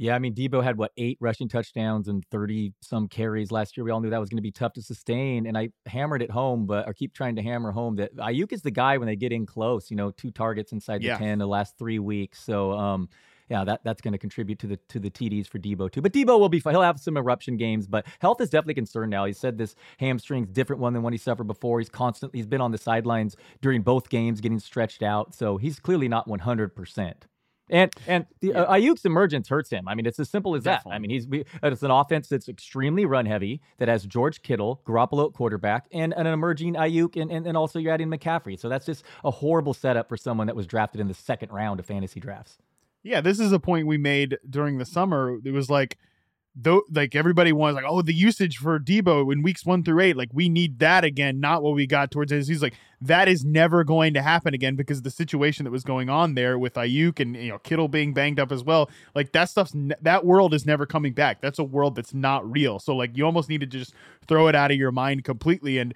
Yeah, 0.00 0.14
I 0.14 0.18
mean, 0.18 0.34
Deebo 0.34 0.64
had 0.64 0.78
what 0.78 0.92
eight 0.96 1.18
rushing 1.20 1.46
touchdowns 1.46 2.08
and 2.08 2.24
thirty 2.30 2.72
some 2.80 3.06
carries 3.06 3.52
last 3.52 3.76
year. 3.76 3.84
We 3.84 3.90
all 3.90 4.00
knew 4.00 4.08
that 4.08 4.18
was 4.18 4.30
going 4.30 4.38
to 4.38 4.42
be 4.42 4.50
tough 4.50 4.72
to 4.72 4.82
sustain, 4.82 5.46
and 5.46 5.58
I 5.58 5.68
hammered 5.84 6.22
it 6.22 6.30
home, 6.30 6.64
but 6.64 6.88
I 6.88 6.94
keep 6.94 7.12
trying 7.12 7.36
to 7.36 7.42
hammer 7.42 7.70
home 7.70 7.96
that 7.96 8.16
Aiyuk 8.16 8.50
is 8.50 8.62
the 8.62 8.70
guy 8.70 8.96
when 8.96 9.06
they 9.06 9.14
get 9.14 9.30
in 9.30 9.44
close. 9.44 9.90
You 9.90 9.98
know, 9.98 10.10
two 10.10 10.30
targets 10.30 10.72
inside 10.72 11.02
yeah. 11.02 11.18
the 11.18 11.24
ten 11.24 11.38
the 11.38 11.46
last 11.46 11.76
three 11.76 11.98
weeks. 11.98 12.42
So, 12.42 12.72
um, 12.72 13.10
yeah, 13.50 13.62
that 13.64 13.82
that's 13.84 14.00
going 14.00 14.12
to 14.12 14.18
contribute 14.18 14.58
to 14.60 14.68
the 14.68 14.78
to 14.88 15.00
the 15.00 15.10
TDs 15.10 15.46
for 15.46 15.58
Deebo 15.58 15.92
too. 15.92 16.00
But 16.00 16.14
Deebo 16.14 16.40
will 16.40 16.48
be 16.48 16.60
fine. 16.60 16.72
He'll 16.72 16.80
have 16.80 16.98
some 16.98 17.18
eruption 17.18 17.58
games, 17.58 17.86
but 17.86 18.06
health 18.20 18.40
is 18.40 18.48
definitely 18.48 18.76
concerned 18.76 19.10
now. 19.10 19.26
He 19.26 19.34
said 19.34 19.58
this 19.58 19.74
hamstring's 19.98 20.48
different 20.48 20.80
one 20.80 20.94
than 20.94 21.02
one 21.02 21.12
he 21.12 21.18
suffered 21.18 21.46
before. 21.46 21.78
He's 21.78 21.90
constantly 21.90 22.38
he's 22.38 22.46
been 22.46 22.62
on 22.62 22.72
the 22.72 22.78
sidelines 22.78 23.36
during 23.60 23.82
both 23.82 24.08
games, 24.08 24.40
getting 24.40 24.60
stretched 24.60 25.02
out. 25.02 25.34
So 25.34 25.58
he's 25.58 25.78
clearly 25.78 26.08
not 26.08 26.26
one 26.26 26.38
hundred 26.38 26.74
percent. 26.74 27.26
And 27.70 27.92
and 28.06 28.26
the, 28.40 28.48
yeah. 28.48 28.62
uh, 28.62 28.74
Aiyuk's 28.74 29.04
emergence 29.04 29.48
hurts 29.48 29.70
him. 29.70 29.86
I 29.88 29.94
mean, 29.94 30.04
it's 30.04 30.18
as 30.18 30.28
simple 30.28 30.54
as 30.54 30.64
Definitely. 30.64 30.90
that. 30.90 30.94
I 30.96 30.98
mean, 30.98 31.10
he's 31.10 31.26
we, 31.26 31.44
it's 31.62 31.82
an 31.82 31.90
offense 31.90 32.28
that's 32.28 32.48
extremely 32.48 33.06
run 33.06 33.26
heavy 33.26 33.60
that 33.78 33.88
has 33.88 34.04
George 34.04 34.42
Kittle, 34.42 34.82
Garoppolo 34.84 35.28
at 35.28 35.34
quarterback, 35.34 35.86
and, 35.92 36.12
and 36.12 36.26
an 36.26 36.34
emerging 36.34 36.74
Aiyuk, 36.74 37.20
and, 37.20 37.30
and 37.30 37.46
and 37.46 37.56
also 37.56 37.78
you're 37.78 37.92
adding 37.92 38.08
McCaffrey. 38.08 38.58
So 38.58 38.68
that's 38.68 38.86
just 38.86 39.04
a 39.24 39.30
horrible 39.30 39.72
setup 39.72 40.08
for 40.08 40.16
someone 40.16 40.48
that 40.48 40.56
was 40.56 40.66
drafted 40.66 41.00
in 41.00 41.08
the 41.08 41.14
second 41.14 41.52
round 41.52 41.80
of 41.80 41.86
fantasy 41.86 42.20
drafts. 42.20 42.58
Yeah, 43.02 43.20
this 43.20 43.40
is 43.40 43.52
a 43.52 43.58
point 43.58 43.86
we 43.86 43.96
made 43.96 44.38
during 44.48 44.78
the 44.78 44.84
summer. 44.84 45.38
It 45.44 45.52
was 45.52 45.70
like 45.70 45.96
though 46.54 46.82
like 46.92 47.14
everybody 47.14 47.52
was 47.52 47.74
like, 47.74 47.84
oh, 47.86 48.02
the 48.02 48.14
usage 48.14 48.58
for 48.58 48.78
Deebo 48.78 49.32
in 49.32 49.42
weeks 49.42 49.64
one 49.64 49.82
through 49.82 50.00
eight, 50.00 50.16
like 50.16 50.30
we 50.32 50.48
need 50.48 50.78
that 50.80 51.04
again, 51.04 51.40
not 51.40 51.62
what 51.62 51.74
we 51.74 51.86
got 51.86 52.10
towards 52.10 52.32
his. 52.32 52.48
He's 52.48 52.62
like, 52.62 52.74
that 53.00 53.28
is 53.28 53.44
never 53.44 53.84
going 53.84 54.14
to 54.14 54.22
happen 54.22 54.52
again 54.52 54.76
because 54.76 55.02
the 55.02 55.10
situation 55.10 55.64
that 55.64 55.70
was 55.70 55.84
going 55.84 56.10
on 56.10 56.34
there 56.34 56.58
with 56.58 56.74
Aiyuk 56.74 57.20
and 57.20 57.36
you 57.36 57.48
know 57.48 57.58
Kittle 57.58 57.88
being 57.88 58.12
banged 58.12 58.40
up 58.40 58.52
as 58.52 58.62
well. 58.64 58.90
Like 59.14 59.32
that 59.32 59.48
stuff's 59.48 59.74
ne- 59.74 59.94
that 60.02 60.24
world 60.24 60.52
is 60.52 60.66
never 60.66 60.86
coming 60.86 61.12
back. 61.12 61.40
That's 61.40 61.58
a 61.58 61.64
world 61.64 61.94
that's 61.94 62.14
not 62.14 62.50
real. 62.50 62.78
So 62.78 62.94
like 62.94 63.16
you 63.16 63.24
almost 63.24 63.48
need 63.48 63.60
to 63.60 63.66
just 63.66 63.94
throw 64.26 64.48
it 64.48 64.54
out 64.54 64.70
of 64.70 64.76
your 64.76 64.92
mind 64.92 65.24
completely. 65.24 65.78
And 65.78 65.94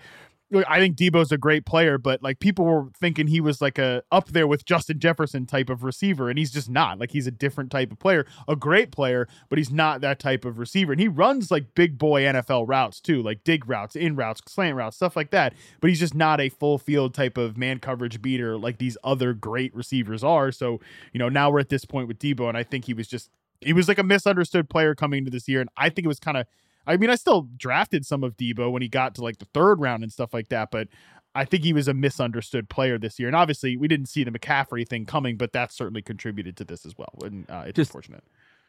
I 0.68 0.78
think 0.78 0.96
Deebo's 0.96 1.32
a 1.32 1.38
great 1.38 1.64
player, 1.64 1.98
but 1.98 2.22
like 2.22 2.38
people 2.38 2.64
were 2.64 2.86
thinking 2.98 3.26
he 3.26 3.40
was 3.40 3.60
like 3.60 3.78
a 3.78 4.02
up 4.12 4.28
there 4.30 4.46
with 4.46 4.64
Justin 4.64 4.98
Jefferson 4.98 5.46
type 5.46 5.70
of 5.70 5.84
receiver, 5.84 6.28
and 6.28 6.38
he's 6.38 6.52
just 6.52 6.70
not. 6.70 6.98
Like 6.98 7.10
he's 7.10 7.26
a 7.26 7.30
different 7.30 7.70
type 7.70 7.92
of 7.92 7.98
player, 7.98 8.26
a 8.46 8.56
great 8.56 8.90
player, 8.90 9.28
but 9.48 9.58
he's 9.58 9.70
not 9.70 10.00
that 10.02 10.18
type 10.18 10.44
of 10.44 10.58
receiver. 10.58 10.92
And 10.92 11.00
he 11.00 11.08
runs 11.08 11.50
like 11.50 11.74
big 11.74 11.98
boy 11.98 12.22
NFL 12.22 12.68
routes 12.68 13.00
too, 13.00 13.22
like 13.22 13.44
dig 13.44 13.68
routes, 13.68 13.96
in 13.96 14.16
routes, 14.16 14.40
slant 14.46 14.76
routes, 14.76 14.96
stuff 14.96 15.16
like 15.16 15.30
that. 15.30 15.54
But 15.80 15.90
he's 15.90 16.00
just 16.00 16.14
not 16.14 16.40
a 16.40 16.48
full 16.48 16.78
field 16.78 17.14
type 17.14 17.36
of 17.36 17.56
man 17.56 17.78
coverage 17.78 18.22
beater 18.22 18.56
like 18.56 18.78
these 18.78 18.96
other 19.04 19.32
great 19.32 19.74
receivers 19.74 20.22
are. 20.22 20.52
So 20.52 20.80
you 21.12 21.18
know 21.18 21.28
now 21.28 21.50
we're 21.50 21.60
at 21.60 21.68
this 21.68 21.84
point 21.84 22.08
with 22.08 22.18
Deebo, 22.18 22.48
and 22.48 22.56
I 22.56 22.62
think 22.62 22.84
he 22.84 22.94
was 22.94 23.08
just 23.08 23.30
he 23.60 23.72
was 23.72 23.88
like 23.88 23.98
a 23.98 24.02
misunderstood 24.02 24.68
player 24.68 24.94
coming 24.94 25.18
into 25.18 25.30
this 25.30 25.48
year, 25.48 25.60
and 25.60 25.70
I 25.76 25.88
think 25.88 26.04
it 26.04 26.08
was 26.08 26.20
kind 26.20 26.36
of 26.36 26.46
I 26.86 26.96
mean, 26.96 27.10
I 27.10 27.14
still 27.14 27.48
drafted 27.56 28.04
some 28.04 28.22
of 28.22 28.36
Deebo 28.36 28.70
when 28.70 28.82
he 28.82 28.88
got 28.88 29.14
to 29.16 29.22
like 29.22 29.38
the 29.38 29.46
third 29.46 29.80
round 29.80 30.02
and 30.02 30.12
stuff 30.12 30.34
like 30.34 30.48
that, 30.48 30.70
but 30.70 30.88
I 31.34 31.44
think 31.44 31.64
he 31.64 31.72
was 31.72 31.88
a 31.88 31.94
misunderstood 31.94 32.68
player 32.68 32.98
this 32.98 33.18
year. 33.18 33.28
And 33.28 33.36
obviously, 33.36 33.76
we 33.76 33.88
didn't 33.88 34.06
see 34.06 34.22
the 34.22 34.30
McCaffrey 34.30 34.86
thing 34.86 35.04
coming, 35.04 35.36
but 35.36 35.52
that 35.52 35.72
certainly 35.72 36.02
contributed 36.02 36.56
to 36.58 36.64
this 36.64 36.86
as 36.86 36.96
well. 36.96 37.14
And 37.22 37.50
uh, 37.50 37.64
it's 37.66 37.76
Just 37.76 37.90
unfortunate. 37.90 38.24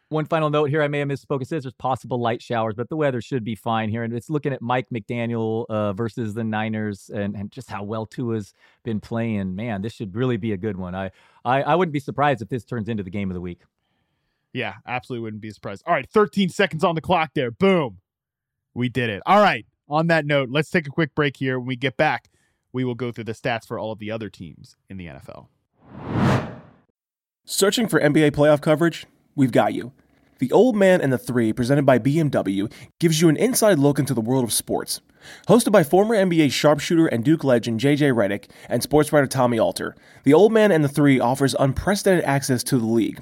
One 0.10 0.26
final 0.26 0.52
note 0.52 0.70
here, 0.70 0.84
I 0.84 0.88
may 0.88 1.00
have 1.00 1.08
misspoke. 1.08 1.42
It 1.42 1.48
says 1.48 1.64
there's 1.64 1.74
possible 1.74 2.20
light 2.20 2.40
showers, 2.40 2.76
but 2.76 2.90
the 2.90 2.96
weather 2.96 3.22
should 3.22 3.44
be 3.44 3.56
fine 3.56 3.90
here. 3.90 4.04
And 4.04 4.14
it's 4.14 4.30
looking 4.30 4.54
at 4.54 4.62
Mike 4.62 4.88
McDaniel 4.94 5.66
uh, 5.68 5.94
versus 5.94 6.36
the 6.36 6.44
Niners 6.44 7.10
and, 7.14 7.36
and 7.36 7.52
just 7.52 7.72
how 7.72 7.84
well 7.84 8.06
Tua's 8.06 8.54
been 8.84 9.00
playing. 9.00 9.56
Man, 9.56 9.82
this 9.82 9.94
should 9.94 10.16
really 10.16 10.38
be 10.38 10.54
a 10.54 10.58
good 10.58 10.78
one. 10.78 10.94
I, 10.94 11.10
I, 11.44 11.64
I 11.64 11.76
wouldn't 11.76 11.94
be 11.94 12.00
surprised 12.00 12.44
if 12.44 12.50
this 12.50 12.64
turns 12.64 12.88
into 12.88 13.02
the 13.02 13.10
game 13.10 13.32
of 13.32 13.34
the 13.34 13.42
week. 13.42 13.62
Yeah, 14.54 14.76
absolutely 14.86 15.24
wouldn't 15.24 15.42
be 15.42 15.52
surprised. 15.52 15.84
All 15.88 15.94
right, 15.94 16.08
13 16.10 16.50
seconds 16.50 16.84
on 16.84 16.94
the 16.94 17.02
clock 17.02 17.32
there. 17.34 17.50
Boom. 17.50 17.98
We 18.76 18.90
did 18.90 19.10
it. 19.10 19.24
All 19.26 19.42
right. 19.42 19.66
On 19.88 20.08
that 20.08 20.26
note, 20.26 20.50
let's 20.50 20.70
take 20.70 20.86
a 20.86 20.92
quick 20.92 21.16
break 21.16 21.38
here. 21.38 21.58
When 21.58 21.68
we 21.68 21.76
get 21.76 21.96
back, 21.96 22.30
we 22.74 22.84
will 22.84 22.96
go 22.96 23.12
through 23.12 23.24
the 23.24 23.34
stats 23.34 23.66
for 23.66 23.80
all 23.80 23.92
of 23.92 24.00
the 24.00 24.12
other 24.12 24.30
teams 24.30 24.76
in 24.90 24.98
the 24.98 25.08
NFL. 25.08 25.48
Searching 27.46 27.88
for 27.88 28.00
NBA 28.00 28.32
playoff 28.32 28.62
coverage? 28.62 29.06
We've 29.36 29.52
got 29.52 29.74
you. 29.74 29.94
The 30.40 30.52
Old 30.52 30.76
Man 30.76 31.00
and 31.00 31.14
the 31.14 31.18
Three, 31.18 31.54
presented 31.54 31.86
by 31.86 32.00
BMW, 32.00 32.70
gives 33.00 33.22
you 33.22 33.30
an 33.30 33.38
inside 33.38 33.80
look 33.80 34.00
into 34.00 34.14
the 34.14 34.20
world 34.20 34.44
of 34.44 34.52
sports. 34.52 35.00
Hosted 35.48 35.72
by 35.72 35.84
former 35.84 36.16
NBA 36.16 36.52
sharpshooter 36.52 37.08
and 37.08 37.24
Duke 37.24 37.46
legend 37.46 37.80
JJ 37.80 38.14
Redick 38.14 38.50
and 38.68 38.84
sports 38.84 39.14
writer 39.14 39.28
Tommy 39.28 39.58
Alter, 39.58 39.96
The 40.26 40.34
Old 40.34 40.52
Man 40.52 40.72
and 40.72 40.84
the 40.84 40.90
Three 40.90 41.20
offers 41.20 41.56
unprecedented 41.58 42.26
access 42.26 42.64
to 42.64 42.78
the 42.78 42.86
league 42.86 43.22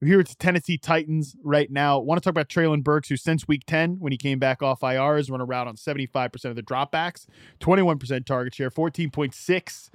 We're 0.00 0.08
here 0.08 0.18
with 0.18 0.28
the 0.28 0.34
Tennessee 0.36 0.78
Titans 0.78 1.36
right 1.42 1.70
now. 1.70 1.98
Want 1.98 2.22
to 2.22 2.24
talk 2.24 2.30
about 2.30 2.48
Treylon 2.48 2.82
Burks, 2.82 3.10
who 3.10 3.18
since 3.18 3.46
week 3.46 3.64
10, 3.66 3.96
when 3.98 4.12
he 4.12 4.16
came 4.16 4.38
back 4.38 4.62
off 4.62 4.82
IR, 4.82 5.16
has 5.16 5.28
run 5.28 5.42
around 5.42 5.68
on 5.68 5.76
75% 5.76 6.46
of 6.46 6.56
the 6.56 6.62
dropbacks, 6.62 7.26
21% 7.60 8.24
target 8.24 8.54
share, 8.54 8.70
14.6 8.70 9.90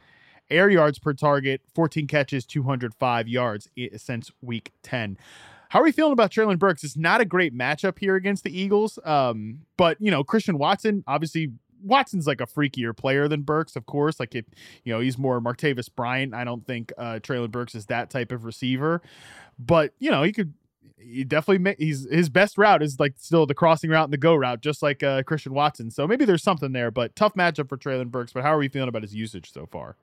air 0.52 0.70
yards 0.70 1.00
per 1.00 1.14
target, 1.14 1.62
14 1.74 2.06
catches, 2.06 2.46
205 2.46 3.28
yards 3.28 3.68
since 3.98 4.32
week 4.44 4.74
10. 4.84 5.18
How 5.70 5.80
are 5.80 5.84
we 5.84 5.92
feeling 5.92 6.14
about 6.14 6.30
Treylon 6.30 6.60
Burks? 6.60 6.84
It's 6.84 6.96
not 6.96 7.20
a 7.20 7.26
great 7.26 7.58
matchup 7.58 7.98
here 7.98 8.16
against 8.16 8.44
the 8.44 8.56
Eagles. 8.56 9.00
Um, 9.04 9.62
but, 9.76 9.98
you 10.00 10.12
know, 10.12 10.24
Christian 10.24 10.60
Watson, 10.60 11.04
obviously 11.08 11.52
Watson's 11.84 12.28
like 12.28 12.42
a 12.42 12.46
freakier 12.46 12.96
player 12.96 13.28
than 13.28 13.42
Burks, 13.42 13.76
of 13.76 13.86
course. 13.86 14.20
Like 14.20 14.36
if 14.36 14.46
you 14.84 14.94
know 14.94 15.00
he's 15.00 15.18
more 15.18 15.40
Martavis 15.42 15.90
Bryant. 15.94 16.34
I 16.34 16.44
don't 16.44 16.66
think 16.66 16.92
uh 16.98 17.20
Treylon 17.22 17.52
Burks 17.52 17.76
is 17.76 17.88
that 17.88 18.10
type 18.10 18.32
of 18.32 18.46
receiver, 18.46 19.02
but 19.60 19.94
you 20.00 20.12
know 20.12 20.24
he 20.24 20.32
could. 20.32 20.54
He 20.98 21.24
definitely 21.24 21.60
make, 21.60 21.78
he's 21.78 22.10
his 22.10 22.30
best 22.30 22.58
route 22.58 22.82
is 22.82 23.00
like 23.00 23.14
still 23.18 23.46
the 23.46 23.54
crossing 23.54 23.92
route 23.92 24.06
and 24.06 24.14
the 24.14 24.18
go 24.18 24.34
route, 24.34 24.62
just 24.62 24.82
like 24.82 25.04
uh, 25.04 25.22
Christian 25.22 25.54
Watson. 25.54 25.92
So 25.92 26.08
maybe 26.08 26.26
there's 26.26 26.42
something 26.42 26.72
there, 26.72 26.90
but 26.90 27.16
tough 27.16 27.36
matchup 27.36 27.70
for 27.70 27.78
Treylon 27.78 28.10
Burks. 28.10 28.34
But 28.34 28.42
how 28.42 28.56
are 28.56 28.58
we 28.58 28.70
feeling 28.70 28.90
about 28.90 29.04
his 29.04 29.14
usage 29.14 29.52
so 29.52 29.68
far? 29.68 29.98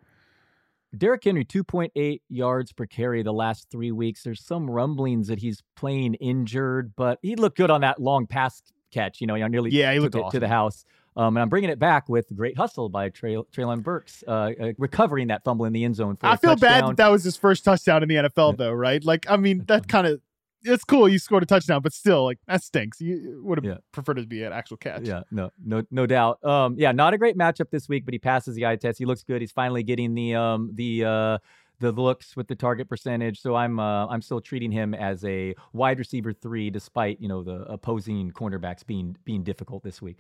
Derrick 0.96 1.24
Henry, 1.24 1.44
2.8 1.44 2.20
yards 2.28 2.72
per 2.72 2.86
carry 2.86 3.22
the 3.22 3.32
last 3.32 3.68
three 3.70 3.92
weeks. 3.92 4.22
There's 4.22 4.44
some 4.44 4.68
rumblings 4.68 5.28
that 5.28 5.38
he's 5.38 5.62
playing 5.74 6.14
injured, 6.14 6.92
but 6.96 7.18
he 7.22 7.34
looked 7.34 7.56
good 7.56 7.70
on 7.70 7.80
that 7.80 8.00
long 8.00 8.26
pass 8.26 8.62
catch. 8.90 9.20
You 9.20 9.26
know, 9.26 9.34
he 9.34 9.42
nearly 9.48 9.70
yeah, 9.70 9.92
he 9.92 10.00
took 10.00 10.14
it 10.14 10.18
awesome. 10.18 10.30
to 10.32 10.40
the 10.40 10.48
house. 10.48 10.84
Um, 11.16 11.36
and 11.36 11.42
I'm 11.42 11.48
bringing 11.48 11.70
it 11.70 11.78
back 11.78 12.08
with 12.08 12.34
great 12.34 12.56
hustle 12.56 12.88
by 12.88 13.10
Tray- 13.10 13.34
Treylon 13.54 13.82
Burks, 13.82 14.24
uh, 14.26 14.52
uh, 14.58 14.72
recovering 14.78 15.28
that 15.28 15.44
fumble 15.44 15.66
in 15.66 15.72
the 15.72 15.84
end 15.84 15.96
zone. 15.96 16.16
For 16.16 16.26
I 16.26 16.36
feel 16.36 16.50
touchdown. 16.56 16.80
bad 16.80 16.88
that 16.90 16.96
that 16.98 17.08
was 17.08 17.24
his 17.24 17.36
first 17.36 17.64
touchdown 17.64 18.02
in 18.02 18.08
the 18.08 18.14
NFL, 18.16 18.56
though, 18.56 18.72
right? 18.72 19.04
Like, 19.04 19.30
I 19.30 19.36
mean, 19.36 19.64
that 19.66 19.88
kind 19.88 20.06
of 20.06 20.20
it's 20.64 20.84
cool 20.84 21.08
you 21.08 21.18
scored 21.18 21.42
a 21.42 21.46
touchdown, 21.46 21.82
but 21.82 21.92
still, 21.92 22.24
like 22.24 22.38
that 22.46 22.62
stinks. 22.62 23.00
You 23.00 23.40
would 23.44 23.58
have 23.58 23.64
Yeah. 23.64 23.78
preferred 23.90 24.18
it 24.18 24.22
to 24.22 24.26
be 24.28 24.44
an 24.44 24.52
actual 24.52 24.76
catch. 24.76 25.02
Yeah, 25.02 25.22
no, 25.32 25.50
no, 25.64 25.82
no 25.90 26.06
doubt. 26.06 26.42
Um, 26.44 26.76
yeah, 26.78 26.92
not 26.92 27.14
a 27.14 27.18
great 27.18 27.36
matchup 27.36 27.70
this 27.70 27.88
week, 27.88 28.04
but 28.04 28.14
he 28.14 28.18
passes 28.20 28.54
the 28.54 28.64
eye 28.66 28.76
test. 28.76 28.98
He 28.98 29.04
looks 29.04 29.24
good. 29.24 29.40
He's 29.40 29.50
finally 29.52 29.82
getting 29.82 30.14
the 30.14 30.34
um 30.36 30.70
the 30.74 31.04
uh 31.04 31.38
the 31.80 31.90
looks 31.90 32.36
with 32.36 32.46
the 32.46 32.54
target 32.54 32.88
percentage. 32.88 33.40
So 33.40 33.56
I'm 33.56 33.80
uh, 33.80 34.06
I'm 34.06 34.22
still 34.22 34.40
treating 34.40 34.70
him 34.70 34.94
as 34.94 35.24
a 35.24 35.56
wide 35.72 35.98
receiver 35.98 36.32
three, 36.32 36.70
despite 36.70 37.20
you 37.20 37.26
know 37.26 37.42
the 37.42 37.62
opposing 37.64 38.30
cornerbacks 38.30 38.86
being 38.86 39.16
being 39.24 39.42
difficult 39.42 39.82
this 39.82 40.00
week. 40.00 40.18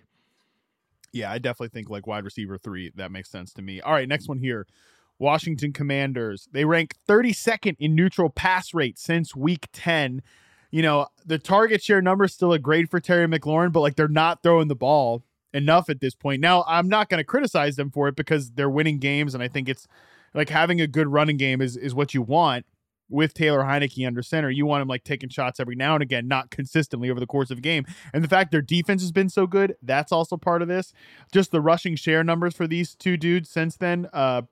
Yeah, 1.12 1.30
I 1.30 1.38
definitely 1.38 1.68
think 1.68 1.90
like 1.90 2.06
wide 2.06 2.24
receiver 2.24 2.58
three. 2.58 2.90
That 2.96 3.12
makes 3.12 3.30
sense 3.30 3.52
to 3.54 3.62
me. 3.62 3.80
All 3.80 3.92
right, 3.92 4.08
next 4.08 4.28
one 4.28 4.38
here. 4.38 4.66
Washington 5.18 5.72
Commanders. 5.72 6.48
They 6.52 6.64
rank 6.64 6.94
32nd 7.08 7.76
in 7.78 7.94
neutral 7.94 8.28
pass 8.28 8.74
rate 8.74 8.98
since 8.98 9.36
week 9.36 9.68
10. 9.72 10.22
You 10.70 10.82
know, 10.82 11.06
the 11.24 11.38
target 11.38 11.82
share 11.82 12.02
number 12.02 12.24
is 12.24 12.32
still 12.32 12.52
a 12.52 12.58
grade 12.58 12.90
for 12.90 12.98
Terry 12.98 13.28
McLaurin, 13.28 13.72
but 13.72 13.80
like 13.80 13.94
they're 13.94 14.08
not 14.08 14.42
throwing 14.42 14.68
the 14.68 14.74
ball 14.74 15.22
enough 15.52 15.90
at 15.90 16.00
this 16.00 16.14
point. 16.14 16.40
Now, 16.40 16.64
I'm 16.66 16.88
not 16.88 17.08
going 17.08 17.18
to 17.18 17.24
criticize 17.24 17.76
them 17.76 17.90
for 17.90 18.08
it 18.08 18.16
because 18.16 18.52
they're 18.52 18.70
winning 18.70 18.98
games, 18.98 19.34
and 19.34 19.42
I 19.42 19.48
think 19.48 19.68
it's 19.68 19.86
like 20.34 20.48
having 20.48 20.80
a 20.80 20.86
good 20.86 21.08
running 21.08 21.36
game 21.36 21.60
is 21.60 21.76
is 21.76 21.94
what 21.94 22.14
you 22.14 22.22
want 22.22 22.64
with 23.12 23.34
Taylor 23.34 23.60
Heinicke 23.60 24.06
under 24.06 24.22
center. 24.22 24.50
You 24.50 24.66
want 24.66 24.82
him 24.82 24.88
like 24.88 25.04
taking 25.04 25.28
shots 25.28 25.60
every 25.60 25.76
now 25.76 25.94
and 25.94 26.02
again, 26.02 26.26
not 26.26 26.50
consistently 26.50 27.10
over 27.10 27.20
the 27.20 27.26
course 27.26 27.50
of 27.50 27.58
a 27.58 27.60
game. 27.60 27.84
And 28.12 28.24
the 28.24 28.28
fact 28.28 28.50
their 28.50 28.62
defense 28.62 29.02
has 29.02 29.12
been 29.12 29.28
so 29.28 29.46
good, 29.46 29.76
that's 29.82 30.12
also 30.12 30.36
part 30.36 30.62
of 30.62 30.68
this. 30.68 30.92
Just 31.32 31.50
the 31.50 31.60
rushing 31.60 31.96
share 31.96 32.24
numbers 32.24 32.54
for 32.54 32.66
these 32.66 32.94
two 32.94 33.16
dudes 33.16 33.50
since 33.50 33.76
then. 33.76 34.08
Uh, 34.12 34.42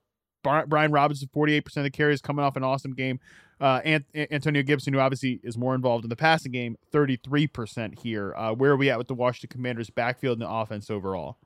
Brian 0.42 0.90
Robinson, 0.90 1.28
48% 1.34 1.76
of 1.76 1.82
the 1.82 1.90
carries 1.90 2.20
coming 2.20 2.44
off 2.44 2.56
an 2.56 2.64
awesome 2.64 2.94
game. 2.94 3.20
Uh, 3.60 3.80
Ant- 3.84 4.06
Antonio 4.14 4.62
Gibson, 4.62 4.94
who 4.94 5.00
obviously 5.00 5.38
is 5.42 5.58
more 5.58 5.74
involved 5.74 6.04
in 6.04 6.08
the 6.08 6.16
passing 6.16 6.50
game, 6.50 6.76
33% 6.92 7.98
here. 7.98 8.34
Uh, 8.34 8.54
where 8.54 8.70
are 8.70 8.76
we 8.76 8.88
at 8.88 8.96
with 8.96 9.08
the 9.08 9.14
Washington 9.14 9.54
Commanders 9.54 9.90
backfield 9.90 10.38
and 10.38 10.42
the 10.42 10.50
offense 10.50 10.90
overall? 10.90 11.36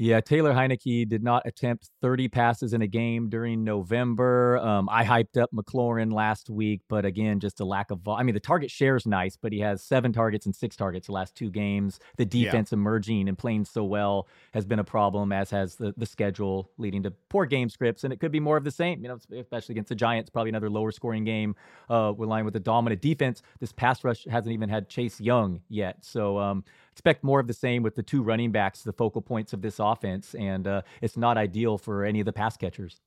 Yeah, 0.00 0.20
Taylor 0.20 0.52
Heinicke 0.52 1.08
did 1.08 1.24
not 1.24 1.42
attempt 1.44 1.90
30 2.02 2.28
passes 2.28 2.72
in 2.72 2.82
a 2.82 2.86
game 2.86 3.28
during 3.28 3.64
November. 3.64 4.58
Um, 4.58 4.88
I 4.88 5.04
hyped 5.04 5.36
up 5.36 5.50
McLaurin 5.52 6.12
last 6.12 6.48
week, 6.48 6.82
but 6.88 7.04
again, 7.04 7.40
just 7.40 7.58
a 7.58 7.64
lack 7.64 7.90
of. 7.90 8.02
Vol- 8.02 8.14
I 8.14 8.22
mean, 8.22 8.34
the 8.34 8.40
target 8.40 8.70
share 8.70 8.94
is 8.94 9.06
nice, 9.06 9.36
but 9.36 9.52
he 9.52 9.58
has 9.58 9.82
seven 9.82 10.12
targets 10.12 10.46
and 10.46 10.54
six 10.54 10.76
targets 10.76 11.08
the 11.08 11.12
last 11.14 11.34
two 11.34 11.50
games. 11.50 11.98
The 12.16 12.24
defense 12.24 12.72
emerging 12.72 13.28
and 13.28 13.36
playing 13.36 13.64
so 13.64 13.82
well 13.82 14.28
has 14.54 14.64
been 14.64 14.78
a 14.78 14.84
problem, 14.84 15.32
as 15.32 15.50
has 15.50 15.74
the 15.74 15.92
the 15.96 16.06
schedule, 16.06 16.70
leading 16.78 17.02
to 17.02 17.10
poor 17.28 17.44
game 17.44 17.68
scripts. 17.68 18.04
And 18.04 18.12
it 18.12 18.20
could 18.20 18.30
be 18.30 18.38
more 18.40 18.56
of 18.56 18.62
the 18.62 18.70
same, 18.70 19.02
you 19.02 19.08
know, 19.08 19.18
especially 19.36 19.72
against 19.72 19.88
the 19.88 19.96
Giants. 19.96 20.30
Probably 20.30 20.50
another 20.50 20.70
lower 20.70 20.92
scoring 20.92 21.24
game. 21.24 21.56
Uh, 21.90 22.12
we're 22.16 22.26
line 22.26 22.44
with 22.44 22.54
a 22.54 22.60
dominant 22.60 23.02
defense. 23.02 23.42
This 23.58 23.72
pass 23.72 24.04
rush 24.04 24.26
hasn't 24.30 24.52
even 24.52 24.68
had 24.68 24.88
Chase 24.88 25.20
Young 25.20 25.60
yet, 25.68 26.04
so 26.04 26.38
um, 26.38 26.62
expect 26.98 27.22
more 27.22 27.38
of 27.38 27.46
the 27.46 27.54
same 27.54 27.84
with 27.84 27.94
the 27.94 28.02
two 28.02 28.24
running 28.24 28.50
backs, 28.50 28.82
the 28.82 28.92
focal 28.92 29.22
points 29.22 29.52
of 29.52 29.62
this 29.62 29.78
offense, 29.78 30.34
and 30.34 30.66
uh, 30.66 30.82
it's 31.00 31.16
not 31.16 31.38
ideal 31.38 31.78
for 31.78 32.04
any 32.04 32.18
of 32.18 32.26
the 32.26 32.32
pass 32.32 32.56
catchers. 32.56 33.00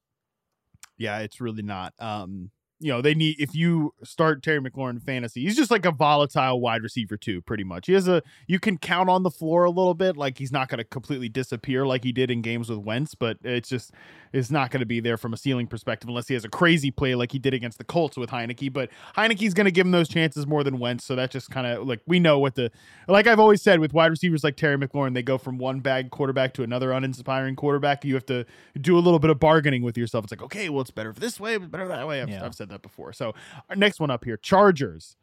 Yeah, 0.98 1.20
it's 1.20 1.42
really 1.42 1.62
not. 1.62 1.94
Um, 2.00 2.52
you 2.82 2.92
know, 2.92 3.02
they 3.02 3.14
need 3.14 3.36
if 3.40 3.54
you 3.56 3.94
start 4.04 4.42
Terry 4.44 4.60
McLaurin 4.60 5.02
fantasy, 5.02 5.42
he's 5.42 5.56
just 5.56 5.72
like 5.72 5.86
a 5.86 5.92
volatile 5.92 6.60
wide 6.60 6.82
receiver 6.82 7.18
too, 7.18 7.42
pretty 7.42 7.64
much. 7.64 7.88
He 7.88 7.94
has 7.94 8.08
a 8.08 8.24
you 8.48 8.60
can 8.60 8.78
count 8.78 9.10
on 9.10 9.24
the 9.24 9.30
floor 9.30 9.64
a 9.64 9.70
little 9.70 9.94
bit, 9.94 10.18
like 10.18 10.38
he's 10.38 10.52
not 10.52 10.68
going 10.68 10.80
to 10.80 10.84
completely 10.84 11.30
disappear 11.30 11.86
like 11.86 12.04
he 12.04 12.12
did 12.12 12.32
in 12.32 12.42
games 12.42 12.70
with 12.70 12.80
Wentz, 12.80 13.16
but 13.16 13.38
it's 13.44 13.70
just 13.70 13.92
it's 14.34 14.50
not 14.50 14.72
going 14.72 14.80
to 14.80 14.86
be 14.86 15.00
there 15.00 15.18
from 15.18 15.34
a 15.34 15.38
ceiling 15.38 15.68
perspective 15.68 16.10
unless 16.10 16.28
he 16.28 16.34
has 16.34 16.44
a 16.46 16.50
crazy 16.50 16.90
play 16.92 17.16
like 17.16 17.32
he 17.32 17.40
did 17.40 17.54
against 17.54 17.78
the 17.78 17.84
Colts 17.84 18.18
with 18.18 18.30
Heinicke. 18.30 18.72
But 18.74 18.90
Heinicke's 19.16 19.54
going 19.54 19.66
to 19.66 19.72
give 19.72 19.86
him 19.86 19.92
those 19.92 20.08
chances 20.10 20.48
more 20.48 20.64
than 20.64 20.80
Wentz, 20.80 21.06
so 21.06 21.16
that 21.16 21.32
just 21.32 21.50
kind 21.50 21.68
of 21.68 21.88
like 21.88 22.02
we 22.08 22.20
know 22.20 22.40
what 22.40 22.56
the 22.56 22.72
like 23.08 23.28
I've 23.28 23.40
always 23.40 23.62
said 23.62 23.80
with 23.80 23.94
wide 23.94 24.12
receivers 24.12 24.44
like 24.44 24.56
Terry 24.56 24.78
McLaurin, 24.78 25.14
they 25.14 25.24
go 25.24 25.38
from 25.38 25.58
one 25.58 25.80
bag 25.82 26.10
quarterback 26.10 26.54
to 26.56 26.64
another 26.64 26.92
uninspiring 26.92 27.56
quarterback. 27.56 28.04
You 28.06 28.16
have 28.16 28.26
to 28.28 28.46
do 28.80 28.98
a 28.98 29.02
little 29.02 29.20
bit 29.20 29.30
of 29.30 29.40
bargaining 29.40 29.84
with 29.84 29.98
yourself. 29.98 30.26
It's 30.26 30.32
like 30.32 30.42
okay, 30.42 30.70
well 30.70 30.82
it's 30.82 30.92
better 30.92 31.14
this 31.14 31.40
way, 31.40 31.56
it's 31.56 31.66
better 31.68 31.88
that 31.88 32.08
way. 32.08 32.22
I've, 32.22 32.30
Yeah. 32.30 32.46
I've 32.46 32.56
said 32.56 32.70
that 32.72 32.82
before. 32.82 33.14
So 33.14 33.34
our 33.70 33.76
next 33.76 34.00
one 34.00 34.10
up 34.12 34.24
here, 34.26 34.38
Chargers. 34.38 35.16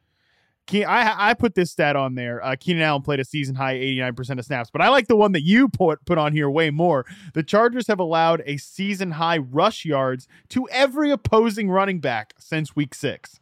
Ke- 0.66 0.84
I 0.86 1.30
I 1.30 1.34
put 1.34 1.54
this 1.54 1.70
stat 1.70 1.96
on 1.96 2.14
there. 2.14 2.44
Uh, 2.44 2.54
Keenan 2.60 2.82
Allen 2.82 3.00
played 3.00 3.20
a 3.20 3.24
season 3.24 3.54
high 3.54 3.76
89% 3.76 4.38
of 4.38 4.44
snaps, 4.44 4.68
but 4.70 4.82
I 4.82 4.90
like 4.90 5.08
the 5.08 5.16
one 5.16 5.32
that 5.32 5.42
you 5.42 5.66
put 5.68 6.04
put 6.04 6.18
on 6.18 6.32
here 6.34 6.50
way 6.50 6.68
more. 6.70 7.06
The 7.32 7.42
Chargers 7.42 7.86
have 7.86 7.98
allowed 7.98 8.42
a 8.44 8.58
season 8.58 9.12
high 9.12 9.38
rush 9.38 9.86
yards 9.86 10.28
to 10.50 10.68
every 10.68 11.10
opposing 11.10 11.70
running 11.70 12.00
back 12.00 12.34
since 12.38 12.76
week 12.76 12.94
six. 12.94 13.40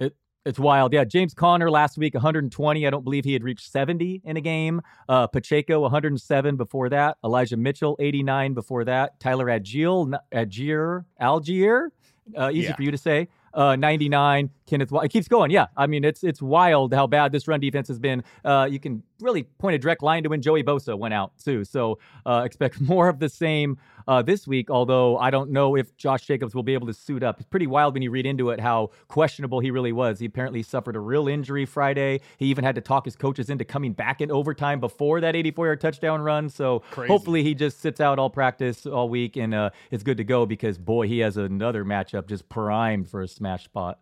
It 0.00 0.16
it's 0.46 0.58
wild. 0.58 0.94
Yeah, 0.94 1.04
James 1.04 1.34
Conner 1.34 1.70
last 1.70 1.98
week 1.98 2.14
120. 2.14 2.86
I 2.86 2.88
don't 2.90 3.04
believe 3.04 3.26
he 3.26 3.34
had 3.34 3.44
reached 3.44 3.70
70 3.70 4.22
in 4.24 4.38
a 4.38 4.40
game. 4.40 4.80
Uh, 5.10 5.26
Pacheco 5.26 5.80
107 5.80 6.56
before 6.56 6.88
that. 6.88 7.18
Elijah 7.22 7.58
Mitchell 7.58 7.96
89 8.00 8.54
before 8.54 8.84
that. 8.86 9.20
Tyler 9.20 9.44
Agier, 9.46 11.04
Algier, 11.20 11.92
uh, 12.34 12.48
easy 12.50 12.60
Yeah. 12.68 12.76
for 12.76 12.82
you 12.82 12.90
to 12.90 12.98
say. 12.98 13.28
Uh, 13.54 13.76
99. 13.76 14.50
Kenneth, 14.66 14.90
it 14.92 15.08
keeps 15.08 15.28
going. 15.28 15.50
Yeah, 15.50 15.66
I 15.76 15.86
mean 15.86 16.04
it's 16.04 16.24
it's 16.24 16.40
wild 16.40 16.94
how 16.94 17.06
bad 17.06 17.32
this 17.32 17.46
run 17.46 17.60
defense 17.60 17.88
has 17.88 17.98
been. 17.98 18.24
Uh, 18.44 18.66
you 18.70 18.80
can 18.80 19.02
really 19.22 19.44
point 19.44 19.74
a 19.74 19.78
direct 19.78 20.02
line 20.02 20.22
to 20.24 20.28
when 20.28 20.42
Joey 20.42 20.62
Bosa 20.62 20.98
went 20.98 21.14
out 21.14 21.32
too. 21.38 21.64
So 21.64 21.98
uh, 22.26 22.42
expect 22.44 22.80
more 22.92 23.08
of 23.08 23.18
the 23.18 23.28
same 23.28 23.78
uh, 24.08 24.22
this 24.22 24.46
week. 24.46 24.70
Although 24.70 25.18
I 25.18 25.30
don't 25.30 25.50
know 25.50 25.76
if 25.76 25.96
Josh 25.96 26.26
Jacobs 26.26 26.54
will 26.54 26.62
be 26.62 26.74
able 26.74 26.86
to 26.88 26.94
suit 26.94 27.22
up. 27.22 27.40
It's 27.40 27.48
pretty 27.48 27.66
wild 27.66 27.94
when 27.94 28.02
you 28.02 28.10
read 28.10 28.26
into 28.26 28.50
it 28.50 28.60
how 28.60 28.90
questionable 29.08 29.60
he 29.60 29.70
really 29.70 29.92
was. 29.92 30.18
He 30.18 30.26
apparently 30.26 30.62
suffered 30.62 30.96
a 30.96 31.00
real 31.00 31.28
injury 31.28 31.64
Friday. 31.66 32.20
He 32.38 32.46
even 32.46 32.64
had 32.64 32.74
to 32.74 32.80
talk 32.80 33.04
his 33.04 33.16
coaches 33.16 33.50
into 33.50 33.64
coming 33.64 33.92
back 33.92 34.20
in 34.20 34.30
overtime 34.30 34.80
before 34.80 35.20
that 35.20 35.34
84-yard 35.34 35.80
touchdown 35.80 36.20
run. 36.20 36.48
So 36.48 36.80
Crazy. 36.90 37.08
hopefully 37.12 37.42
he 37.42 37.54
just 37.54 37.80
sits 37.80 38.00
out 38.00 38.18
all 38.18 38.30
practice 38.30 38.86
all 38.86 39.08
week 39.08 39.36
and 39.36 39.54
uh, 39.54 39.70
is 39.90 40.02
good 40.02 40.16
to 40.16 40.24
go 40.24 40.46
because 40.46 40.78
boy, 40.78 41.06
he 41.06 41.20
has 41.20 41.36
another 41.36 41.84
matchup 41.84 42.26
just 42.26 42.48
primed 42.48 43.08
for 43.08 43.22
a 43.22 43.28
smash 43.28 43.64
spot. 43.64 43.98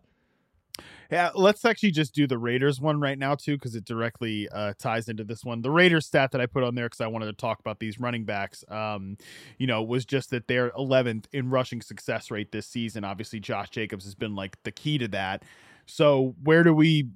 Yeah, 1.11 1.31
let's 1.35 1.65
actually 1.65 1.91
just 1.91 2.15
do 2.15 2.25
the 2.25 2.37
Raiders 2.37 2.79
one 2.79 3.01
right 3.01 3.19
now 3.19 3.35
too, 3.35 3.57
because 3.57 3.75
it 3.75 3.83
directly 3.83 4.47
uh, 4.49 4.73
ties 4.79 5.09
into 5.09 5.25
this 5.25 5.43
one. 5.43 5.61
The 5.61 5.69
Raiders 5.69 6.05
stat 6.05 6.31
that 6.31 6.39
I 6.39 6.45
put 6.45 6.63
on 6.63 6.73
there 6.73 6.85
because 6.85 7.01
I 7.01 7.07
wanted 7.07 7.25
to 7.25 7.33
talk 7.33 7.59
about 7.59 7.79
these 7.79 7.99
running 7.99 8.23
backs, 8.23 8.63
um, 8.69 9.17
you 9.57 9.67
know, 9.67 9.83
was 9.83 10.05
just 10.05 10.29
that 10.29 10.47
they're 10.47 10.71
11th 10.71 11.25
in 11.33 11.49
rushing 11.49 11.81
success 11.81 12.31
rate 12.31 12.53
this 12.53 12.65
season. 12.65 13.03
Obviously, 13.03 13.41
Josh 13.41 13.69
Jacobs 13.71 14.05
has 14.05 14.15
been 14.15 14.35
like 14.35 14.57
the 14.63 14.71
key 14.71 14.97
to 14.99 15.09
that. 15.09 15.43
So 15.85 16.33
where 16.43 16.63
do 16.63 16.73
we? 16.73 17.09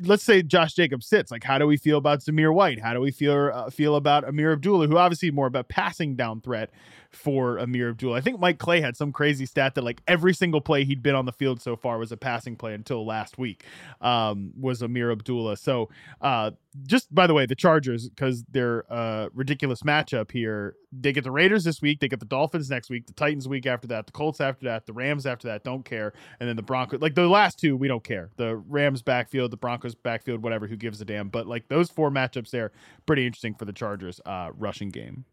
Let's 0.00 0.22
say 0.22 0.42
Josh 0.42 0.72
Jacobs 0.72 1.06
sits. 1.06 1.30
Like, 1.30 1.44
how 1.44 1.58
do 1.58 1.66
we 1.66 1.76
feel 1.76 1.98
about 1.98 2.20
Zamir 2.20 2.54
White? 2.54 2.80
How 2.80 2.94
do 2.94 3.00
we 3.00 3.10
feel 3.10 3.50
uh, 3.52 3.68
feel 3.68 3.96
about 3.96 4.24
Ameer 4.24 4.54
Abdullah, 4.54 4.86
who 4.86 4.96
obviously 4.96 5.30
more 5.30 5.46
about 5.46 5.68
passing 5.68 6.16
down 6.16 6.40
threat 6.40 6.70
for 7.14 7.58
Ameer 7.58 7.90
Abdullah? 7.90 8.16
I 8.16 8.20
think 8.20 8.40
Mike 8.40 8.58
Clay 8.58 8.80
had 8.80 8.96
some 8.96 9.12
crazy 9.12 9.46
stat 9.46 9.74
that 9.74 9.82
like 9.82 10.02
every 10.06 10.34
single 10.34 10.60
play 10.60 10.84
he'd 10.84 11.02
been 11.02 11.14
on 11.14 11.26
the 11.26 11.32
field 11.32 11.60
so 11.60 11.76
far 11.76 11.98
was 11.98 12.12
a 12.12 12.16
passing 12.16 12.56
play 12.56 12.74
until 12.74 13.06
last 13.06 13.38
week. 13.38 13.64
Um, 14.00 14.52
was 14.58 14.82
Ameer 14.82 15.12
Abdullah. 15.12 15.56
So, 15.56 15.90
uh, 16.20 16.52
just 16.86 17.14
by 17.14 17.26
the 17.26 17.34
way, 17.34 17.46
the 17.46 17.54
Chargers 17.54 18.08
because 18.08 18.44
they're 18.50 18.80
a 18.88 19.30
ridiculous 19.32 19.82
matchup 19.82 20.32
here. 20.32 20.76
They 20.92 21.12
get 21.12 21.24
the 21.24 21.30
Raiders 21.30 21.64
this 21.64 21.80
week. 21.80 22.00
They 22.00 22.08
get 22.08 22.20
the 22.20 22.26
Dolphins 22.26 22.70
next 22.70 22.90
week. 22.90 23.06
The 23.06 23.12
Titans 23.12 23.48
week 23.48 23.66
after 23.66 23.88
that. 23.88 24.06
The 24.06 24.12
Colts 24.12 24.40
after 24.40 24.66
that. 24.66 24.86
The 24.86 24.92
Rams 24.92 25.26
after 25.26 25.48
that. 25.48 25.64
Don't 25.64 25.84
care. 25.84 26.12
And 26.40 26.48
then 26.48 26.56
the 26.56 26.62
Broncos. 26.62 27.00
Like 27.00 27.14
the 27.14 27.28
last 27.28 27.58
two, 27.58 27.76
we 27.76 27.88
don't 27.88 28.04
care. 28.04 28.30
The 28.36 28.56
Rams 28.56 29.02
backfield, 29.02 29.50
the 29.50 29.56
Broncos 29.56 29.94
backfield, 29.94 30.42
whatever. 30.42 30.66
Who 30.66 30.76
gives 30.76 31.00
a 31.00 31.04
damn? 31.04 31.28
But 31.28 31.46
like 31.46 31.68
those 31.68 31.90
four 31.90 32.10
matchups 32.10 32.50
there, 32.50 32.72
pretty 33.06 33.26
interesting 33.26 33.54
for 33.54 33.64
the 33.64 33.72
Chargers 33.72 34.20
uh, 34.26 34.50
rushing 34.56 34.90
game. 34.90 35.24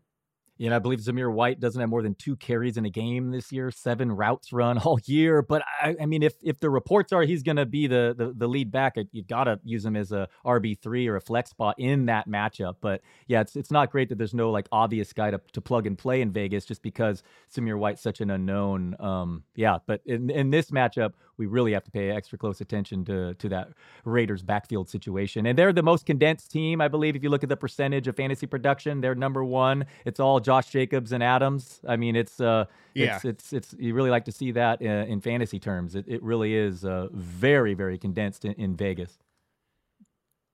Yeah, 0.61 0.67
and 0.67 0.75
I 0.75 0.79
believe 0.79 0.99
Zamir 0.99 1.33
White 1.33 1.59
doesn't 1.59 1.81
have 1.81 1.89
more 1.89 2.03
than 2.03 2.13
two 2.13 2.35
carries 2.35 2.77
in 2.77 2.85
a 2.85 2.89
game 2.91 3.31
this 3.31 3.51
year, 3.51 3.71
seven 3.71 4.11
routes 4.11 4.53
run 4.53 4.77
all 4.85 4.99
year. 5.05 5.41
But 5.41 5.63
I, 5.81 5.95
I 5.99 6.05
mean, 6.05 6.21
if 6.21 6.35
if 6.43 6.59
the 6.59 6.69
reports 6.69 7.11
are 7.11 7.23
he's 7.23 7.41
going 7.41 7.55
to 7.55 7.65
be 7.65 7.87
the, 7.87 8.13
the 8.15 8.31
the 8.37 8.47
lead 8.47 8.71
back, 8.71 8.95
you've 9.11 9.25
got 9.25 9.45
to 9.45 9.59
use 9.63 9.83
him 9.83 9.95
as 9.95 10.11
a 10.11 10.27
RB 10.45 10.79
three 10.79 11.07
or 11.07 11.15
a 11.15 11.21
flex 11.21 11.49
spot 11.49 11.73
in 11.79 12.05
that 12.05 12.29
matchup. 12.29 12.75
But 12.79 13.01
yeah, 13.25 13.41
it's 13.41 13.55
it's 13.55 13.71
not 13.71 13.91
great 13.91 14.09
that 14.09 14.19
there's 14.19 14.35
no 14.35 14.51
like 14.51 14.67
obvious 14.71 15.13
guy 15.13 15.31
to, 15.31 15.41
to 15.53 15.61
plug 15.61 15.87
and 15.87 15.97
play 15.97 16.21
in 16.21 16.31
Vegas 16.31 16.63
just 16.63 16.83
because 16.83 17.23
Zamir 17.51 17.79
White's 17.79 18.03
such 18.03 18.21
an 18.21 18.29
unknown. 18.29 18.95
Um, 18.99 19.45
yeah, 19.55 19.79
but 19.87 20.01
in 20.05 20.29
in 20.29 20.51
this 20.51 20.69
matchup, 20.69 21.13
we 21.41 21.47
really 21.47 21.73
have 21.73 21.83
to 21.83 21.91
pay 21.91 22.11
extra 22.11 22.37
close 22.37 22.61
attention 22.61 23.03
to 23.05 23.33
to 23.33 23.49
that 23.49 23.69
Raiders 24.05 24.43
backfield 24.43 24.87
situation. 24.89 25.47
And 25.47 25.57
they're 25.57 25.73
the 25.73 25.81
most 25.81 26.05
condensed 26.05 26.51
team, 26.51 26.79
I 26.81 26.87
believe. 26.87 27.15
If 27.15 27.23
you 27.23 27.29
look 27.29 27.41
at 27.41 27.49
the 27.49 27.57
percentage 27.57 28.07
of 28.07 28.15
fantasy 28.15 28.45
production, 28.45 29.01
they're 29.01 29.15
number 29.15 29.43
one. 29.43 29.85
It's 30.05 30.19
all 30.19 30.39
Josh 30.39 30.69
Jacobs 30.69 31.11
and 31.11 31.23
Adams. 31.23 31.79
I 31.87 31.95
mean, 31.97 32.15
it's 32.15 32.39
uh, 32.39 32.65
Yeah. 32.93 33.15
it's 33.15 33.25
it's 33.25 33.53
it's 33.53 33.75
you 33.79 33.95
really 33.95 34.11
like 34.11 34.25
to 34.25 34.31
see 34.31 34.51
that 34.51 34.81
uh, 34.81 34.85
in 35.11 35.19
fantasy 35.19 35.59
terms. 35.59 35.95
It 35.95 36.05
it 36.07 36.21
really 36.21 36.53
is 36.53 36.85
uh, 36.85 37.07
very 37.11 37.73
very 37.73 37.97
condensed 37.97 38.45
in, 38.45 38.53
in 38.53 38.75
Vegas. 38.75 39.17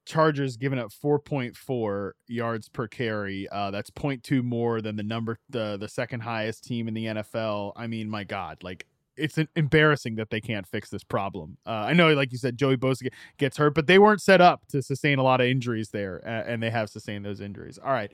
Chargers 0.06 0.56
giving 0.56 0.80
up 0.80 0.88
4.4 1.04 2.12
yards 2.30 2.70
per 2.70 2.88
carry. 2.88 3.46
Uh, 3.50 3.72
that's 3.72 3.90
0.2 3.92 4.42
more 4.42 4.80
than 4.82 4.96
the 4.96 5.04
number 5.04 5.38
the 5.50 5.76
the 5.78 5.90
second 5.90 6.22
highest 6.22 6.64
team 6.64 6.88
in 6.88 6.94
the 6.94 7.06
NFL. 7.08 7.74
I 7.76 7.88
mean, 7.88 8.10
my 8.10 8.24
God, 8.24 8.64
like 8.64 8.86
it's 9.18 9.38
embarrassing 9.56 10.16
that 10.16 10.30
they 10.30 10.40
can't 10.40 10.68
fix 10.68 10.90
this 10.90 11.04
problem. 11.04 11.58
Uh, 11.66 11.72
I 11.72 11.94
know, 11.94 12.14
like 12.14 12.32
you 12.32 12.38
said, 12.38 12.58
Joey 12.58 12.78
Bosa 12.78 13.10
gets 13.38 13.58
hurt, 13.58 13.74
but 13.74 13.88
they 13.88 14.00
weren't 14.00 14.22
set 14.22 14.42
up 14.42 14.66
to 14.68 14.82
sustain 14.82 15.20
a 15.20 15.24
lot 15.24 15.42
of 15.42 15.48
injuries 15.48 15.90
there, 15.90 16.18
and 16.18 16.62
they 16.62 16.70
have 16.70 16.90
sustained 16.90 17.26
those 17.26 17.42
injuries. 17.42 17.78
All 17.84 17.92
right, 17.92 18.12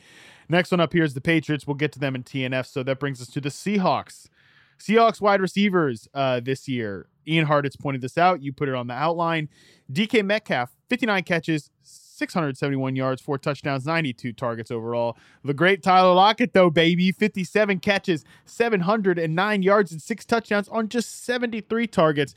next 0.50 0.72
one 0.72 0.80
up 0.80 0.94
here 0.94 1.04
is 1.04 1.14
the 1.14 1.22
Patriots. 1.22 1.68
We'll 1.68 1.76
get 1.76 1.92
to 1.94 2.00
them 2.00 2.16
in 2.16 2.24
TNF. 2.24 2.66
So 2.66 2.84
that 2.84 3.00
brings 3.00 3.22
us 3.22 3.28
to 3.28 3.42
the 3.42 3.50
Seahawks. 3.50 4.28
Seahawks 4.80 5.22
wide 5.22 5.42
receivers 5.42 6.08
uh, 6.14 6.40
this 6.40 6.68
year. 6.68 7.08
Ian 7.28 7.48
Hartitz 7.48 7.80
pointed 7.80 8.02
this 8.02 8.18
out. 8.18 8.42
You 8.42 8.52
put 8.52 8.68
it 8.68 8.76
on 8.76 8.88
the 8.88 8.94
outline. 8.94 9.50
DK 9.92 10.26
Metcalf, 10.26 10.72
59 10.90 11.24
catches, 11.24 11.70
671 12.18 12.96
yards, 12.96 13.22
four 13.22 13.38
touchdowns, 13.38 13.86
92 13.86 14.34
targets 14.34 14.72
overall. 14.72 15.18
The 15.44 15.54
great 15.54 15.82
Tyler 15.82 16.14
Lockett, 16.14 16.54
though, 16.54 16.70
baby, 16.70 17.12
57 17.12 17.80
catches, 17.80 18.24
709 18.46 19.62
yards, 19.64 19.92
and 19.92 20.02
six 20.02 20.26
touchdowns 20.26 20.68
on 20.70 20.90
just 20.90 21.26
73 21.26 21.88
targets. 21.88 22.36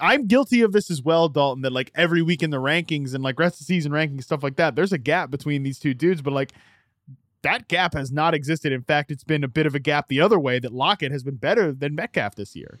I'm 0.00 0.26
guilty 0.26 0.62
of 0.62 0.72
this 0.72 0.90
as 0.90 1.02
well, 1.02 1.28
Dalton, 1.28 1.62
that 1.62 1.72
like 1.72 1.92
every 1.94 2.22
week 2.22 2.42
in 2.42 2.50
the 2.50 2.56
rankings 2.56 3.14
and 3.14 3.22
like 3.22 3.38
rest 3.38 3.60
of 3.60 3.66
season 3.66 3.92
rankings, 3.92 4.24
stuff 4.24 4.42
like 4.42 4.56
that, 4.56 4.74
there's 4.74 4.92
a 4.92 4.98
gap 4.98 5.30
between 5.30 5.62
these 5.62 5.78
two 5.78 5.94
dudes, 5.94 6.22
but 6.22 6.32
like 6.32 6.52
that 7.42 7.68
gap 7.68 7.94
has 7.94 8.10
not 8.10 8.34
existed. 8.34 8.72
In 8.72 8.82
fact, 8.82 9.10
it's 9.10 9.24
been 9.24 9.44
a 9.44 9.48
bit 9.48 9.66
of 9.66 9.74
a 9.74 9.78
gap 9.78 10.08
the 10.08 10.20
other 10.20 10.38
way 10.38 10.58
that 10.58 10.72
Lockett 10.72 11.12
has 11.12 11.22
been 11.22 11.36
better 11.36 11.72
than 11.72 11.94
Metcalf 11.94 12.34
this 12.34 12.56
year. 12.56 12.80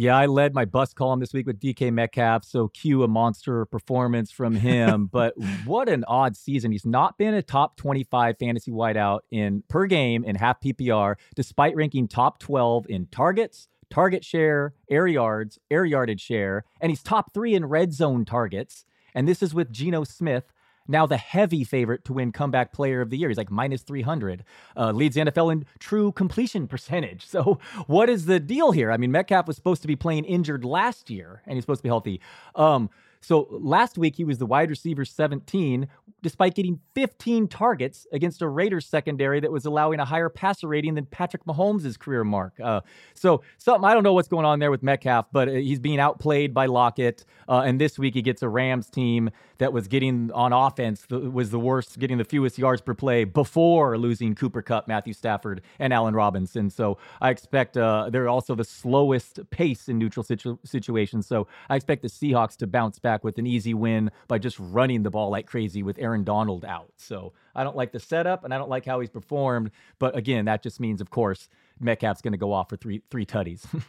Yeah, 0.00 0.16
I 0.16 0.26
led 0.26 0.54
my 0.54 0.64
bus 0.64 0.94
column 0.94 1.18
this 1.18 1.32
week 1.32 1.48
with 1.48 1.58
DK 1.58 1.92
Metcalf, 1.92 2.44
so 2.44 2.68
cue 2.68 3.02
a 3.02 3.08
monster 3.08 3.64
performance 3.64 4.30
from 4.30 4.54
him. 4.54 5.06
but 5.12 5.34
what 5.64 5.88
an 5.88 6.04
odd 6.06 6.36
season. 6.36 6.70
He's 6.70 6.86
not 6.86 7.18
been 7.18 7.34
a 7.34 7.42
top 7.42 7.76
25 7.76 8.38
fantasy 8.38 8.70
wideout 8.70 9.22
in 9.32 9.64
per 9.66 9.86
game 9.86 10.22
in 10.22 10.36
half 10.36 10.60
PPR, 10.60 11.16
despite 11.34 11.74
ranking 11.74 12.06
top 12.06 12.38
12 12.38 12.86
in 12.88 13.06
targets, 13.06 13.66
target 13.90 14.24
share, 14.24 14.72
air 14.88 15.08
yards, 15.08 15.58
air 15.68 15.84
yardage 15.84 16.20
share, 16.20 16.64
and 16.80 16.92
he's 16.92 17.02
top 17.02 17.34
three 17.34 17.56
in 17.56 17.64
red 17.64 17.92
zone 17.92 18.24
targets. 18.24 18.84
And 19.16 19.26
this 19.26 19.42
is 19.42 19.52
with 19.52 19.72
Geno 19.72 20.04
Smith, 20.04 20.52
now 20.88 21.06
the 21.06 21.18
heavy 21.18 21.62
favorite 21.62 22.04
to 22.06 22.14
win 22.14 22.32
comeback 22.32 22.72
player 22.72 23.00
of 23.00 23.10
the 23.10 23.18
year. 23.18 23.28
He's 23.28 23.38
like 23.38 23.50
minus 23.50 23.82
300, 23.82 24.42
uh, 24.76 24.90
leads 24.92 25.14
the 25.14 25.20
NFL 25.22 25.52
in 25.52 25.66
true 25.78 26.10
completion 26.12 26.66
percentage. 26.66 27.26
So, 27.28 27.60
what 27.86 28.08
is 28.08 28.24
the 28.24 28.40
deal 28.40 28.72
here? 28.72 28.90
I 28.90 28.96
mean, 28.96 29.12
Metcalf 29.12 29.46
was 29.46 29.56
supposed 29.56 29.82
to 29.82 29.88
be 29.88 29.96
playing 29.96 30.24
injured 30.24 30.64
last 30.64 31.10
year 31.10 31.42
and 31.46 31.54
he's 31.54 31.62
supposed 31.62 31.80
to 31.80 31.82
be 31.82 31.88
healthy. 31.88 32.20
Um, 32.54 32.88
so 33.20 33.48
last 33.50 33.98
week 33.98 34.16
he 34.16 34.24
was 34.24 34.38
the 34.38 34.46
wide 34.46 34.70
receiver 34.70 35.04
17, 35.04 35.88
despite 36.22 36.54
getting 36.54 36.80
15 36.94 37.48
targets 37.48 38.06
against 38.12 38.42
a 38.42 38.48
Raiders 38.48 38.86
secondary 38.86 39.40
that 39.40 39.50
was 39.50 39.64
allowing 39.64 40.00
a 40.00 40.04
higher 40.04 40.28
passer 40.28 40.68
rating 40.68 40.94
than 40.94 41.06
Patrick 41.06 41.44
Mahomes' 41.44 41.98
career 41.98 42.24
mark. 42.24 42.54
Uh, 42.62 42.80
so 43.14 43.42
something 43.58 43.84
I 43.84 43.94
don't 43.94 44.02
know 44.02 44.12
what's 44.12 44.28
going 44.28 44.44
on 44.44 44.58
there 44.58 44.70
with 44.70 44.82
Metcalf, 44.82 45.26
but 45.32 45.48
uh, 45.48 45.52
he's 45.52 45.80
being 45.80 46.00
outplayed 46.00 46.54
by 46.54 46.66
Lockett. 46.66 47.24
Uh, 47.48 47.62
and 47.64 47.80
this 47.80 47.98
week 47.98 48.14
he 48.14 48.22
gets 48.22 48.42
a 48.42 48.48
Rams 48.48 48.90
team 48.90 49.30
that 49.58 49.72
was 49.72 49.88
getting 49.88 50.30
on 50.32 50.52
offense 50.52 51.06
was 51.10 51.50
the 51.50 51.58
worst, 51.58 51.98
getting 51.98 52.18
the 52.18 52.24
fewest 52.24 52.58
yards 52.58 52.80
per 52.80 52.94
play 52.94 53.24
before 53.24 53.98
losing 53.98 54.34
Cooper 54.34 54.62
Kupp, 54.62 54.86
Matthew 54.86 55.12
Stafford, 55.12 55.62
and 55.78 55.92
Allen 55.92 56.14
Robinson. 56.14 56.70
So 56.70 56.98
I 57.20 57.30
expect 57.30 57.76
uh, 57.76 58.08
they're 58.10 58.28
also 58.28 58.54
the 58.54 58.64
slowest 58.64 59.40
pace 59.50 59.88
in 59.88 59.98
neutral 59.98 60.22
situ- 60.22 60.58
situations. 60.64 61.26
So 61.26 61.48
I 61.68 61.76
expect 61.76 62.02
the 62.02 62.08
Seahawks 62.08 62.56
to 62.58 62.66
bounce 62.66 62.98
back 62.98 63.07
back 63.08 63.24
with 63.24 63.38
an 63.38 63.46
easy 63.46 63.72
win 63.72 64.10
by 64.26 64.36
just 64.38 64.58
running 64.58 65.02
the 65.02 65.08
ball 65.08 65.30
like 65.30 65.46
crazy 65.46 65.82
with 65.82 65.98
Aaron 65.98 66.24
Donald 66.24 66.62
out. 66.66 66.92
So 66.98 67.32
I 67.54 67.64
don't 67.64 67.74
like 67.74 67.90
the 67.90 68.00
setup 68.00 68.44
and 68.44 68.52
I 68.52 68.58
don't 68.58 68.68
like 68.68 68.84
how 68.84 69.00
he's 69.00 69.08
performed. 69.08 69.70
But 69.98 70.14
again, 70.14 70.44
that 70.44 70.62
just 70.62 70.78
means, 70.78 71.00
of 71.00 71.08
course, 71.08 71.48
Metcalf's 71.80 72.20
going 72.20 72.32
to 72.32 72.38
go 72.38 72.52
off 72.52 72.68
for 72.68 72.76
three 72.76 73.00
three 73.10 73.24
tutties. 73.24 73.64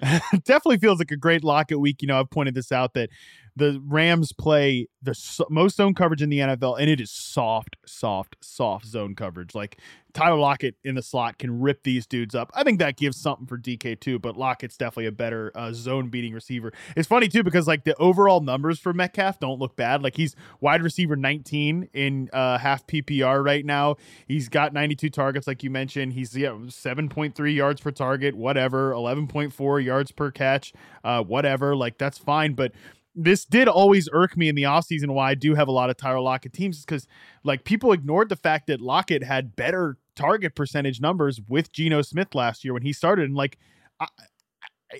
definitely 0.44 0.78
feels 0.78 0.98
like 0.98 1.10
a 1.10 1.16
great 1.16 1.42
Lockett 1.42 1.80
week. 1.80 2.02
You 2.02 2.08
know, 2.08 2.20
I've 2.20 2.30
pointed 2.30 2.54
this 2.54 2.70
out 2.70 2.94
that 2.94 3.08
the 3.58 3.82
Rams 3.84 4.32
play 4.32 4.88
the 5.02 5.14
so- 5.14 5.46
most 5.50 5.76
zone 5.76 5.94
coverage 5.94 6.22
in 6.22 6.30
the 6.30 6.38
NFL, 6.38 6.80
and 6.80 6.88
it 6.88 7.00
is 7.00 7.10
soft, 7.10 7.76
soft, 7.84 8.36
soft 8.40 8.86
zone 8.86 9.14
coverage. 9.14 9.54
Like 9.54 9.78
Tyler 10.14 10.38
Lockett 10.38 10.76
in 10.84 10.94
the 10.94 11.02
slot 11.02 11.38
can 11.38 11.60
rip 11.60 11.82
these 11.82 12.06
dudes 12.06 12.34
up. 12.34 12.50
I 12.54 12.62
think 12.62 12.78
that 12.78 12.96
gives 12.96 13.20
something 13.20 13.46
for 13.46 13.58
DK 13.58 13.98
too, 14.00 14.18
but 14.18 14.36
Lockett's 14.36 14.76
definitely 14.76 15.06
a 15.06 15.12
better 15.12 15.52
uh, 15.54 15.72
zone 15.72 16.08
beating 16.08 16.32
receiver. 16.32 16.72
It's 16.96 17.06
funny 17.06 17.28
too 17.28 17.42
because 17.42 17.66
like 17.66 17.84
the 17.84 17.94
overall 17.96 18.40
numbers 18.40 18.78
for 18.78 18.92
Metcalf 18.92 19.38
don't 19.38 19.58
look 19.58 19.76
bad. 19.76 20.02
Like 20.02 20.16
he's 20.16 20.34
wide 20.60 20.82
receiver 20.82 21.16
19 21.16 21.90
in 21.92 22.30
uh, 22.32 22.58
half 22.58 22.86
PPR 22.86 23.44
right 23.44 23.64
now. 23.64 23.96
He's 24.26 24.48
got 24.48 24.72
92 24.72 25.10
targets, 25.10 25.46
like 25.46 25.62
you 25.62 25.70
mentioned. 25.70 26.14
He's 26.14 26.36
yeah 26.36 26.50
7.3 26.50 27.54
yards 27.54 27.80
per 27.80 27.90
target, 27.90 28.34
whatever, 28.34 28.92
11.4 28.92 29.84
yards 29.84 30.12
per 30.12 30.30
catch, 30.30 30.72
uh, 31.04 31.22
whatever. 31.22 31.76
Like 31.76 31.98
that's 31.98 32.18
fine, 32.18 32.54
but 32.54 32.72
this 33.14 33.44
did 33.44 33.68
always 33.68 34.08
irk 34.12 34.36
me 34.36 34.48
in 34.48 34.54
the 34.54 34.62
offseason 34.62 35.10
why 35.10 35.30
I 35.30 35.34
do 35.34 35.54
have 35.54 35.68
a 35.68 35.72
lot 35.72 35.90
of 35.90 35.96
Tyler 35.96 36.20
Lockett 36.20 36.52
teams 36.52 36.78
is 36.78 36.84
because 36.84 37.06
like 37.42 37.64
people 37.64 37.92
ignored 37.92 38.28
the 38.28 38.36
fact 38.36 38.66
that 38.68 38.80
Lockett 38.80 39.24
had 39.24 39.56
better 39.56 39.96
target 40.14 40.54
percentage 40.54 41.00
numbers 41.00 41.40
with 41.48 41.72
Geno 41.72 42.02
Smith 42.02 42.34
last 42.34 42.64
year 42.64 42.72
when 42.72 42.82
he 42.82 42.92
started. 42.92 43.26
And 43.26 43.34
like 43.34 43.58
I, 43.98 44.06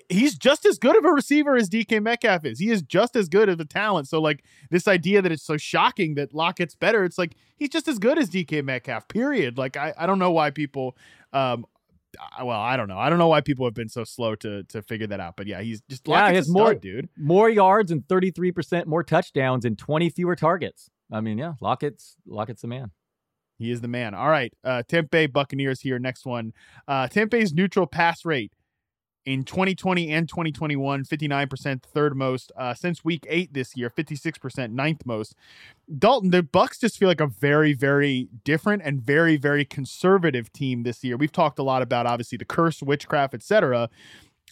he's 0.09 0.37
just 0.37 0.65
as 0.65 0.77
good 0.77 0.97
of 0.97 1.05
a 1.05 1.11
receiver 1.11 1.55
as 1.55 1.69
DK 1.69 2.01
Metcalf 2.01 2.45
is. 2.45 2.59
He 2.59 2.69
is 2.69 2.81
just 2.81 3.15
as 3.15 3.27
good 3.29 3.49
of 3.49 3.59
a 3.59 3.65
talent. 3.65 4.07
So 4.07 4.21
like 4.21 4.43
this 4.69 4.87
idea 4.87 5.21
that 5.21 5.31
it's 5.31 5.43
so 5.43 5.57
shocking 5.57 6.15
that 6.15 6.33
Lockett's 6.33 6.75
better, 6.75 7.03
it's 7.03 7.17
like 7.17 7.35
he's 7.57 7.69
just 7.69 7.87
as 7.87 7.99
good 7.99 8.17
as 8.17 8.29
DK 8.29 8.63
Metcalf. 8.63 9.07
Period. 9.07 9.57
Like 9.57 9.77
I, 9.77 9.93
I 9.97 10.05
don't 10.05 10.19
know 10.19 10.31
why 10.31 10.51
people 10.51 10.97
um 11.33 11.65
well, 12.43 12.59
I 12.59 12.77
don't 12.77 12.87
know. 12.87 12.97
I 12.97 13.09
don't 13.09 13.19
know 13.19 13.27
why 13.27 13.41
people 13.41 13.65
have 13.65 13.73
been 13.73 13.89
so 13.89 14.03
slow 14.03 14.35
to 14.35 14.63
to 14.63 14.81
figure 14.81 15.07
that 15.07 15.19
out. 15.19 15.35
But 15.37 15.47
yeah, 15.47 15.61
he's 15.61 15.81
just 15.89 16.07
yeah, 16.07 16.29
he 16.29 16.35
has 16.35 16.49
more 16.49 16.73
dude, 16.73 17.09
more 17.17 17.49
yards 17.49 17.91
and 17.91 18.07
thirty 18.07 18.31
three 18.31 18.51
percent 18.51 18.87
more 18.87 19.03
touchdowns 19.03 19.65
and 19.65 19.77
twenty 19.77 20.09
fewer 20.09 20.35
targets. 20.35 20.89
I 21.11 21.21
mean, 21.21 21.37
yeah, 21.37 21.53
Lockett's 21.61 22.15
Lockett's 22.25 22.61
the 22.61 22.67
man. 22.67 22.91
He 23.57 23.71
is 23.71 23.81
the 23.81 23.87
man. 23.87 24.13
All 24.13 24.29
right, 24.29 24.53
uh, 24.63 24.83
Bay 25.11 25.27
Buccaneers 25.27 25.81
here. 25.81 25.99
Next 25.99 26.25
one, 26.25 26.53
uh, 26.87 27.07
Bay's 27.29 27.53
neutral 27.53 27.87
pass 27.87 28.23
rate 28.23 28.53
in 29.25 29.43
2020 29.43 30.11
and 30.11 30.27
2021 30.29 31.03
59% 31.03 31.83
third 31.83 32.15
most 32.15 32.51
uh, 32.57 32.73
since 32.73 33.03
week 33.03 33.25
8 33.29 33.53
this 33.53 33.75
year 33.75 33.89
56% 33.89 34.71
ninth 34.71 35.05
most 35.05 35.35
dalton 35.97 36.31
the 36.31 36.43
bucks 36.43 36.79
just 36.79 36.97
feel 36.97 37.07
like 37.07 37.21
a 37.21 37.27
very 37.27 37.73
very 37.73 38.29
different 38.43 38.81
and 38.83 39.01
very 39.01 39.37
very 39.37 39.65
conservative 39.65 40.51
team 40.51 40.83
this 40.83 41.03
year 41.03 41.17
we've 41.17 41.31
talked 41.31 41.59
a 41.59 41.63
lot 41.63 41.81
about 41.81 42.05
obviously 42.05 42.37
the 42.37 42.45
curse 42.45 42.81
witchcraft 42.81 43.33
etc 43.33 43.89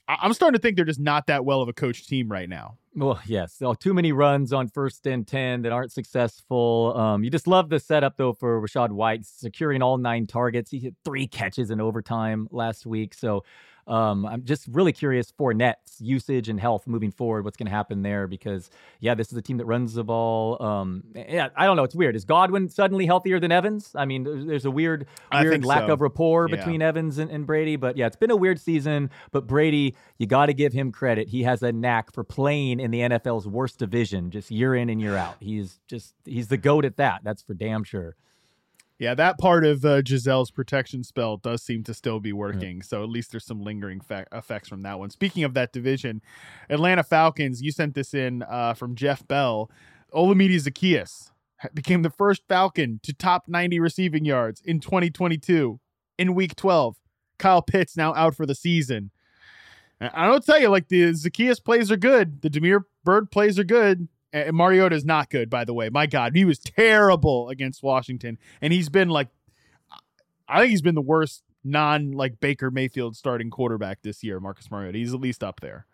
i'm 0.08 0.34
starting 0.34 0.58
to 0.58 0.62
think 0.62 0.76
they're 0.76 0.86
just 0.86 1.00
not 1.00 1.28
that 1.28 1.46
well 1.46 1.62
of 1.62 1.70
a 1.70 1.74
coach 1.74 2.06
team 2.08 2.30
right 2.30 2.50
now 2.50 2.78
well, 2.98 3.22
yes. 3.28 3.54
So 3.54 3.76
too 3.76 3.94
many 3.94 4.12
runs 4.12 4.52
on 4.52 4.70
first 4.70 5.06
and 5.06 5.26
10 5.26 5.62
that 5.62 5.72
aren't 5.72 5.92
successful. 5.92 6.98
Um, 6.98 7.24
you 7.24 7.30
just 7.30 7.46
love 7.46 7.70
the 7.70 7.80
setup, 7.80 8.18
though, 8.18 8.34
for 8.34 8.60
Rachaad 8.60 8.90
White 8.90 9.24
securing 9.24 9.84
all 9.84 10.00
nine 10.00 10.26
targets. 10.26 10.72
He 10.72 10.80
hit 10.80 10.96
three 11.06 11.28
catches 11.28 11.70
in 11.70 11.80
overtime 11.80 12.48
last 12.50 12.88
week. 12.88 13.14
So 13.14 13.44
um, 13.88 14.26
I'm 14.26 14.44
just 14.44 14.68
really 14.68 14.92
curious 14.92 15.32
for 15.32 15.54
Nets 15.54 15.88
usage 16.00 16.50
and 16.50 16.60
health 16.60 16.88
moving 16.88 17.12
forward. 17.12 17.46
What's 17.46 17.58
going 17.58 17.68
to 17.68 17.72
happen 17.72 18.02
there? 18.02 18.28
Because 18.28 18.70
yeah, 19.00 19.16
this 19.16 19.32
is 19.32 19.38
a 19.38 19.42
team 19.42 19.58
that 19.58 19.66
runs 19.66 19.94
the 19.94 20.04
ball. 20.04 20.62
Um, 20.62 21.04
yeah, 21.16 21.50
I 21.56 21.66
don't 21.66 21.78
know. 21.78 21.84
It's 21.84 21.96
weird. 21.96 22.16
Is 22.16 22.26
Godwin 22.26 22.70
suddenly 22.70 23.06
healthier 23.06 23.40
than 23.40 23.52
Evans? 23.52 23.92
I 23.96 24.06
mean, 24.06 24.24
there's, 24.48 24.66
a 24.66 24.72
weird, 24.72 25.08
weird 25.32 25.64
lack 25.64 25.88
so. 25.88 25.94
of 25.94 26.02
rapport 26.02 26.48
yeah. 26.50 26.58
between 26.58 26.82
Evans 26.82 27.18
and, 27.18 27.32
and 27.32 27.46
Brady. 27.46 27.76
But 27.76 27.98
yeah, 27.98 28.08
it's 28.08 28.16
been 28.16 28.32
a 28.32 28.36
weird 28.36 28.60
season. 28.60 29.10
But 29.32 29.48
Brady, 29.48 29.96
you 30.18 30.28
got 30.28 30.48
to 30.48 30.54
give 30.54 30.74
him 30.74 30.92
credit. 30.92 31.30
He 31.30 31.44
has 31.44 31.64
a 31.64 31.72
knack 31.72 32.12
for 32.14 32.24
playing 32.24 32.80
in 32.80 32.92
the 32.92 33.00
NFL's 33.00 33.48
worst 33.48 33.80
division, 33.80 34.32
just 34.32 34.52
year 34.52 34.76
in 34.76 34.90
and 34.90 35.02
year 35.02 35.16
out. 35.16 35.38
He's 35.40 35.80
just 35.88 36.14
he's 36.26 36.50
the 36.50 36.58
goat 36.58 36.86
at 36.86 36.98
that. 36.98 37.22
That's 37.24 37.42
for 37.42 37.54
damn 37.54 37.84
sure. 37.84 38.16
Yeah, 39.00 39.14
that 39.14 39.38
part 39.38 39.64
of 39.64 39.86
uh, 39.86 40.02
Gisele's 40.02 40.50
protection 40.50 41.04
spell 41.04 41.38
does 41.38 41.62
seem 41.62 41.84
to 41.84 41.94
still 41.94 42.20
be 42.20 42.34
working. 42.34 42.78
Yeah. 42.78 42.84
So 42.84 43.04
at 43.04 43.10
least 43.10 43.32
there's 43.32 43.46
some 43.46 43.62
lingering 43.62 44.02
fa- 44.02 44.26
effects 44.32 44.68
from 44.68 44.82
that 44.82 44.98
one. 44.98 45.12
Speaking 45.12 45.44
of 45.44 45.54
that 45.54 45.72
division, 45.72 46.22
Atlanta 46.70 47.04
Falcons, 47.04 47.62
you 47.62 47.72
sent 47.72 47.94
this 47.94 48.14
in 48.16 48.42
uh, 48.44 48.74
from 48.74 48.96
Jeff 48.96 49.28
Bell. 49.28 49.70
Olamide 50.16 50.56
Zaccheaus 50.56 51.30
became 51.74 52.02
the 52.02 52.10
first 52.10 52.42
Falcon 52.48 53.00
to 53.04 53.14
top 53.14 53.44
90 53.48 53.80
receiving 53.80 54.26
yards 54.26 54.62
in 54.66 54.80
2022 54.80 55.80
in 56.18 56.34
week 56.34 56.56
12. 56.56 56.98
Kyle 57.38 57.62
Pitts 57.62 57.96
now 57.96 58.16
out 58.16 58.36
for 58.36 58.48
the 58.48 58.56
season. 58.56 59.12
I 60.00 60.28
don't 60.28 60.46
tell 60.46 60.60
you, 60.60 60.70
like 60.70 60.90
the 60.90 61.12
Zaccheaus 61.12 61.64
plays 61.64 61.92
are 61.92 61.98
good. 61.98 62.42
The 62.42 62.50
Damiere 62.50 62.86
Byrd 63.04 63.32
plays 63.32 63.58
are 63.58 63.64
good. 63.64 64.08
And 64.46 64.56
Mariota 64.56 64.96
is 64.96 65.06
not 65.06 65.30
good, 65.30 65.50
by 65.50 65.66
the 65.66 65.74
way. 65.74 65.90
My 65.90 66.06
God, 66.06 66.36
he 66.36 66.46
was 66.46 66.60
terrible 66.60 67.50
against 67.50 67.82
Washington, 67.84 68.38
and 68.62 68.72
he's 68.74 68.90
been 68.90 69.10
like, 69.10 69.30
I 70.48 70.60
think 70.60 70.72
he's 70.72 70.82
been 70.82 70.96
the 70.96 71.02
worst 71.02 71.44
non 71.64 72.12
like 72.12 72.40
Baker 72.40 72.72
Mayfield 72.72 73.16
starting 73.16 73.50
quarterback 73.50 74.02
this 74.02 74.24
year. 74.24 74.40
Marcus 74.40 74.70
Mariota, 74.72 74.98
he's 74.98 75.14
at 75.14 75.20
least 75.20 75.44
up 75.44 75.60
there. 75.62 75.86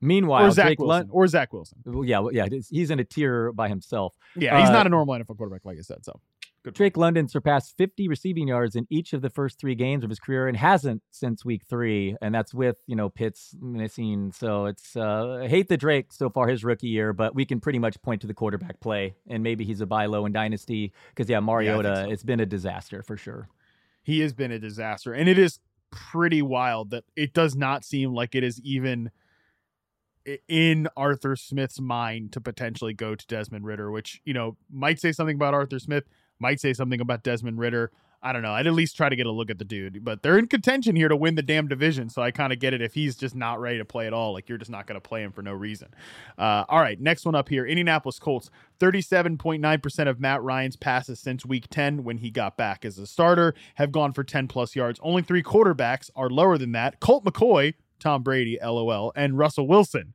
Meanwhile, 0.00 0.46
or 0.46 0.50
Zach 0.50 0.68
Jake 0.70 0.78
Wilson, 0.80 0.88
Lund- 0.88 1.08
or 1.12 1.26
Zach 1.28 1.52
Wilson. 1.52 1.78
Well, 1.84 2.04
Yeah, 2.04 2.26
yeah, 2.32 2.46
he's 2.70 2.90
in 2.90 2.98
a 2.98 3.04
tier 3.04 3.52
by 3.52 3.68
himself. 3.68 4.16
Yeah, 4.36 4.58
he's 4.60 4.68
Uh, 4.68 4.72
not 4.72 4.86
a 4.86 4.90
normal 4.90 5.14
NFL 5.14 5.36
quarterback, 5.36 5.64
like 5.64 5.78
I 5.78 5.82
said. 5.82 6.04
So 6.04 6.20
Good 6.64 6.74
Drake 6.74 6.96
London 6.96 7.26
surpassed 7.26 7.76
50 7.76 8.06
receiving 8.06 8.46
yards 8.46 8.76
in 8.76 8.86
each 8.88 9.12
of 9.12 9.20
the 9.20 9.30
first 9.30 9.58
three 9.58 9.74
games 9.74 10.04
of 10.04 10.10
his 10.10 10.20
career 10.20 10.46
and 10.46 10.56
hasn't 10.56 11.02
since 11.10 11.44
week 11.44 11.62
three. 11.68 12.16
And 12.22 12.32
that's 12.32 12.54
with, 12.54 12.76
you 12.86 12.94
know, 12.94 13.08
Pitts 13.08 13.56
missing. 13.60 14.30
So 14.30 14.66
it's, 14.66 14.94
uh, 14.94 15.40
I 15.42 15.48
hate 15.48 15.68
the 15.68 15.76
Drake 15.76 16.12
so 16.12 16.30
far 16.30 16.46
his 16.46 16.62
rookie 16.62 16.86
year, 16.86 17.12
but 17.12 17.34
we 17.34 17.44
can 17.44 17.58
pretty 17.58 17.80
much 17.80 18.00
point 18.02 18.20
to 18.20 18.28
the 18.28 18.34
quarterback 18.34 18.78
play. 18.78 19.16
And 19.28 19.42
maybe 19.42 19.64
he's 19.64 19.80
a 19.80 19.86
buy 19.86 20.06
low 20.06 20.24
in 20.24 20.32
Dynasty 20.32 20.92
because, 21.08 21.28
yeah, 21.28 21.40
Mariota, 21.40 22.04
so. 22.04 22.10
it's 22.10 22.22
been 22.22 22.38
a 22.38 22.46
disaster 22.46 23.02
for 23.02 23.16
sure. 23.16 23.48
He 24.04 24.20
has 24.20 24.32
been 24.32 24.52
a 24.52 24.58
disaster. 24.60 25.12
And 25.12 25.28
it 25.28 25.38
is 25.38 25.58
pretty 25.90 26.42
wild 26.42 26.90
that 26.90 27.04
it 27.16 27.32
does 27.34 27.56
not 27.56 27.84
seem 27.84 28.14
like 28.14 28.36
it 28.36 28.44
is 28.44 28.60
even 28.60 29.10
in 30.48 30.86
Arthur 30.96 31.34
Smith's 31.34 31.80
mind 31.80 32.30
to 32.32 32.40
potentially 32.40 32.94
go 32.94 33.16
to 33.16 33.26
Desmond 33.26 33.64
Ridder, 33.64 33.90
which, 33.90 34.20
you 34.24 34.32
know, 34.32 34.56
might 34.70 35.00
say 35.00 35.10
something 35.10 35.34
about 35.34 35.54
Arthur 35.54 35.80
Smith 35.80 36.04
might 36.42 36.60
say 36.60 36.74
something 36.74 37.00
about 37.00 37.22
Desmond 37.22 37.58
Ridder. 37.58 37.90
I 38.24 38.32
don't 38.32 38.42
know. 38.42 38.52
I'd 38.52 38.68
at 38.68 38.72
least 38.72 38.96
try 38.96 39.08
to 39.08 39.16
get 39.16 39.26
a 39.26 39.32
look 39.32 39.50
at 39.50 39.58
the 39.58 39.64
dude, 39.64 40.04
but 40.04 40.22
they're 40.22 40.38
in 40.38 40.46
contention 40.46 40.94
here 40.94 41.08
to 41.08 41.16
win 41.16 41.34
the 41.34 41.42
damn 41.42 41.66
division. 41.66 42.08
So 42.08 42.22
I 42.22 42.30
kind 42.30 42.52
of 42.52 42.60
get 42.60 42.72
it 42.72 42.80
if 42.80 42.94
he's 42.94 43.16
just 43.16 43.34
not 43.34 43.60
ready 43.60 43.78
to 43.78 43.84
play 43.84 44.06
at 44.06 44.12
all. 44.12 44.32
Like 44.32 44.48
you're 44.48 44.58
just 44.58 44.70
not 44.70 44.86
going 44.86 45.00
to 45.00 45.08
play 45.08 45.22
him 45.22 45.32
for 45.32 45.42
no 45.42 45.52
reason. 45.52 45.88
Uh, 46.38 46.64
all 46.68 46.78
right, 46.80 47.00
next 47.00 47.24
one 47.24 47.34
up 47.34 47.48
here 47.48 47.66
Indianapolis 47.66 48.20
Colts. 48.20 48.48
37.9% 48.78 50.08
of 50.08 50.20
Matt 50.20 50.42
Ryan's 50.42 50.76
passes 50.76 51.18
since 51.18 51.44
week 51.44 51.66
10 51.70 52.04
when 52.04 52.18
he 52.18 52.30
got 52.30 52.56
back 52.56 52.84
as 52.84 52.96
a 52.98 53.06
starter 53.06 53.54
have 53.74 53.90
gone 53.90 54.12
for 54.12 54.22
10 54.22 54.46
plus 54.46 54.76
yards. 54.76 55.00
Only 55.02 55.22
three 55.22 55.42
quarterbacks 55.42 56.10
are 56.14 56.30
lower 56.30 56.58
than 56.58 56.72
that 56.72 57.00
Colt 57.00 57.24
McCoy, 57.24 57.74
Tom 57.98 58.22
Brady, 58.22 58.56
LOL, 58.62 59.12
and 59.16 59.36
Russell 59.36 59.66
Wilson 59.66 60.14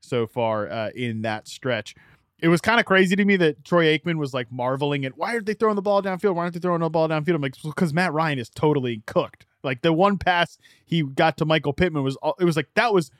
so 0.00 0.26
far 0.26 0.70
uh, 0.70 0.90
in 0.94 1.22
that 1.22 1.48
stretch 1.48 1.94
it 2.42 2.48
was 2.48 2.60
kind 2.60 2.80
of 2.80 2.86
crazy 2.86 3.16
to 3.16 3.24
me 3.24 3.36
that 3.36 3.64
Troy 3.64 3.96
Aikman 3.96 4.16
was 4.16 4.32
like 4.32 4.50
marveling 4.50 5.04
at 5.04 5.16
why 5.16 5.34
aren't 5.34 5.46
they 5.46 5.54
throwing 5.54 5.76
the 5.76 5.82
ball 5.82 6.02
downfield? 6.02 6.34
Why 6.34 6.42
aren't 6.42 6.54
they 6.54 6.60
throwing 6.60 6.80
the 6.80 6.90
ball 6.90 7.08
downfield? 7.08 7.34
I'm 7.34 7.42
like, 7.42 7.54
because 7.62 7.92
Matt 7.92 8.12
Ryan 8.12 8.38
is 8.38 8.48
totally 8.48 9.02
cooked. 9.06 9.46
Like 9.62 9.82
the 9.82 9.92
one 9.92 10.16
pass 10.16 10.58
he 10.84 11.02
got 11.02 11.36
to 11.38 11.44
Michael 11.44 11.72
Pittman 11.72 12.02
was 12.02 12.16
it 12.38 12.44
was 12.44 12.56
like 12.56 12.68
that 12.74 12.94
was 12.94 13.10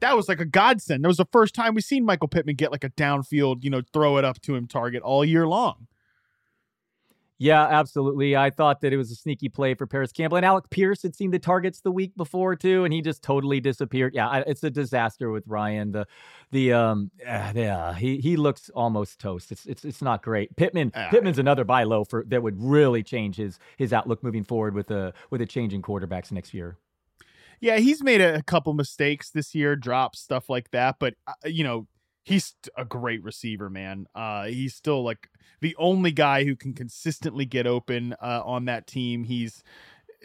that 0.00 0.16
was 0.16 0.28
like 0.28 0.40
a 0.40 0.44
godsend. 0.44 1.04
That 1.04 1.08
was 1.08 1.18
the 1.18 1.26
first 1.26 1.54
time 1.54 1.74
we 1.74 1.80
seen 1.80 2.04
Michael 2.04 2.28
Pittman 2.28 2.56
get 2.56 2.72
like 2.72 2.84
a 2.84 2.90
downfield, 2.90 3.64
you 3.64 3.70
know, 3.70 3.82
throw 3.92 4.16
it 4.18 4.24
up 4.24 4.40
to 4.42 4.54
him 4.54 4.66
target 4.66 5.02
all 5.02 5.24
year 5.24 5.46
long. 5.46 5.86
Yeah, 7.42 7.66
absolutely. 7.66 8.36
I 8.36 8.50
thought 8.50 8.82
that 8.82 8.92
it 8.92 8.98
was 8.98 9.10
a 9.10 9.14
sneaky 9.14 9.48
play 9.48 9.72
for 9.72 9.86
Parris 9.86 10.12
Campbell. 10.12 10.36
And 10.36 10.44
Alec 10.44 10.68
Pierce 10.68 11.02
had 11.02 11.16
seen 11.16 11.30
the 11.30 11.38
targets 11.38 11.80
the 11.80 11.90
week 11.90 12.14
before 12.14 12.54
too, 12.54 12.84
and 12.84 12.92
he 12.92 13.00
just 13.00 13.22
totally 13.22 13.60
disappeared. 13.60 14.12
Yeah, 14.14 14.42
it's 14.46 14.62
a 14.62 14.68
disaster 14.68 15.30
with 15.30 15.44
Ryan. 15.46 15.92
The 15.92 16.06
the 16.50 16.74
um 16.74 17.10
yeah, 17.24 17.94
he 17.94 18.18
he 18.18 18.36
looks 18.36 18.68
almost 18.74 19.20
toast. 19.20 19.52
It's 19.52 19.64
it's 19.64 19.86
it's 19.86 20.02
not 20.02 20.22
great. 20.22 20.54
Pittman 20.56 20.92
uh, 20.94 21.08
Pittman's 21.08 21.38
another 21.38 21.64
buy 21.64 21.84
low 21.84 22.04
for 22.04 22.26
that 22.28 22.42
would 22.42 22.62
really 22.62 23.02
change 23.02 23.36
his 23.36 23.58
his 23.78 23.94
outlook 23.94 24.22
moving 24.22 24.44
forward 24.44 24.74
with 24.74 24.90
a 24.90 25.14
with 25.30 25.40
a 25.40 25.46
change 25.46 25.72
in 25.72 25.80
quarterbacks 25.80 26.30
next 26.30 26.52
year. 26.52 26.76
Yeah, 27.62 27.78
he's 27.78 28.02
made 28.02 28.20
a, 28.20 28.36
a 28.36 28.42
couple 28.42 28.74
mistakes 28.74 29.30
this 29.30 29.54
year, 29.54 29.76
drops 29.76 30.20
stuff 30.20 30.50
like 30.50 30.70
that, 30.72 30.96
but 30.98 31.14
uh, 31.26 31.32
you 31.46 31.64
know, 31.64 31.86
he's 32.30 32.54
a 32.76 32.84
great 32.84 33.22
receiver, 33.24 33.68
man. 33.68 34.06
Uh, 34.14 34.44
he's 34.44 34.74
still 34.74 35.02
like 35.02 35.28
the 35.60 35.74
only 35.78 36.12
guy 36.12 36.44
who 36.44 36.54
can 36.54 36.72
consistently 36.72 37.44
get 37.44 37.66
open 37.66 38.14
uh, 38.22 38.42
on 38.44 38.66
that 38.66 38.86
team. 38.86 39.24
He's 39.24 39.64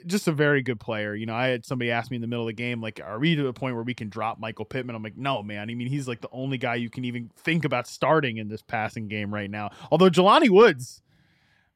just 0.06 0.28
a 0.28 0.32
very 0.32 0.62
good 0.62 0.80
player. 0.80 1.16
You 1.16 1.26
know, 1.26 1.34
I 1.34 1.48
had 1.48 1.66
somebody 1.66 1.90
ask 1.90 2.12
me 2.12 2.16
in 2.16 2.22
the 2.22 2.28
middle 2.28 2.44
of 2.44 2.48
the 2.48 2.54
game, 2.54 2.80
like, 2.80 3.02
are 3.04 3.18
we 3.18 3.36
to 3.36 3.42
the 3.42 3.54
point 3.54 3.74
where 3.74 3.84
we 3.84 3.96
can 3.96 4.10
drop 4.10 4.40
Michael 4.40 4.66
Pittman? 4.66 4.96
I'm 4.96 5.02
like, 5.02 5.18
no, 5.18 5.42
man. 5.42 5.70
I 5.70 5.74
mean, 5.74 5.88
he's 5.88 6.08
like 6.08 6.22
the 6.22 6.30
only 6.32 6.60
guy 6.60 6.76
you 6.76 6.92
can 6.92 7.06
even 7.06 7.32
think 7.38 7.66
about 7.66 7.88
starting 7.88 8.38
in 8.38 8.50
this 8.50 8.62
passing 8.62 9.08
game 9.08 9.34
right 9.34 9.50
now. 9.50 9.72
Although 9.90 10.12
Jelani 10.12 10.50
Woods, 10.50 11.02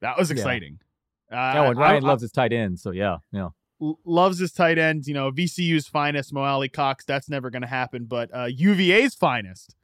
that 0.00 0.16
was 0.16 0.30
exciting. 0.30 0.78
Yeah, 1.30 1.50
uh, 1.50 1.54
yeah 1.54 1.60
well, 1.62 1.74
Ryan 1.74 2.04
I, 2.04 2.08
loves 2.08 2.22
I, 2.22 2.24
his 2.24 2.32
tight 2.32 2.52
end, 2.52 2.78
so 2.78 2.92
yeah, 2.92 3.18
yeah 3.32 3.48
loves 4.04 4.38
his 4.38 4.52
tight 4.52 4.78
ends. 4.78 5.08
You 5.08 5.14
know, 5.14 5.32
VCU's 5.32 5.88
finest, 5.88 6.32
Mo 6.32 6.42
Alie-Cox. 6.42 7.04
That's 7.04 7.28
never 7.28 7.50
going 7.50 7.62
to 7.62 7.68
happen. 7.68 8.04
But 8.04 8.30
uh, 8.32 8.44
UVA's 8.44 9.14
finest, 9.14 9.74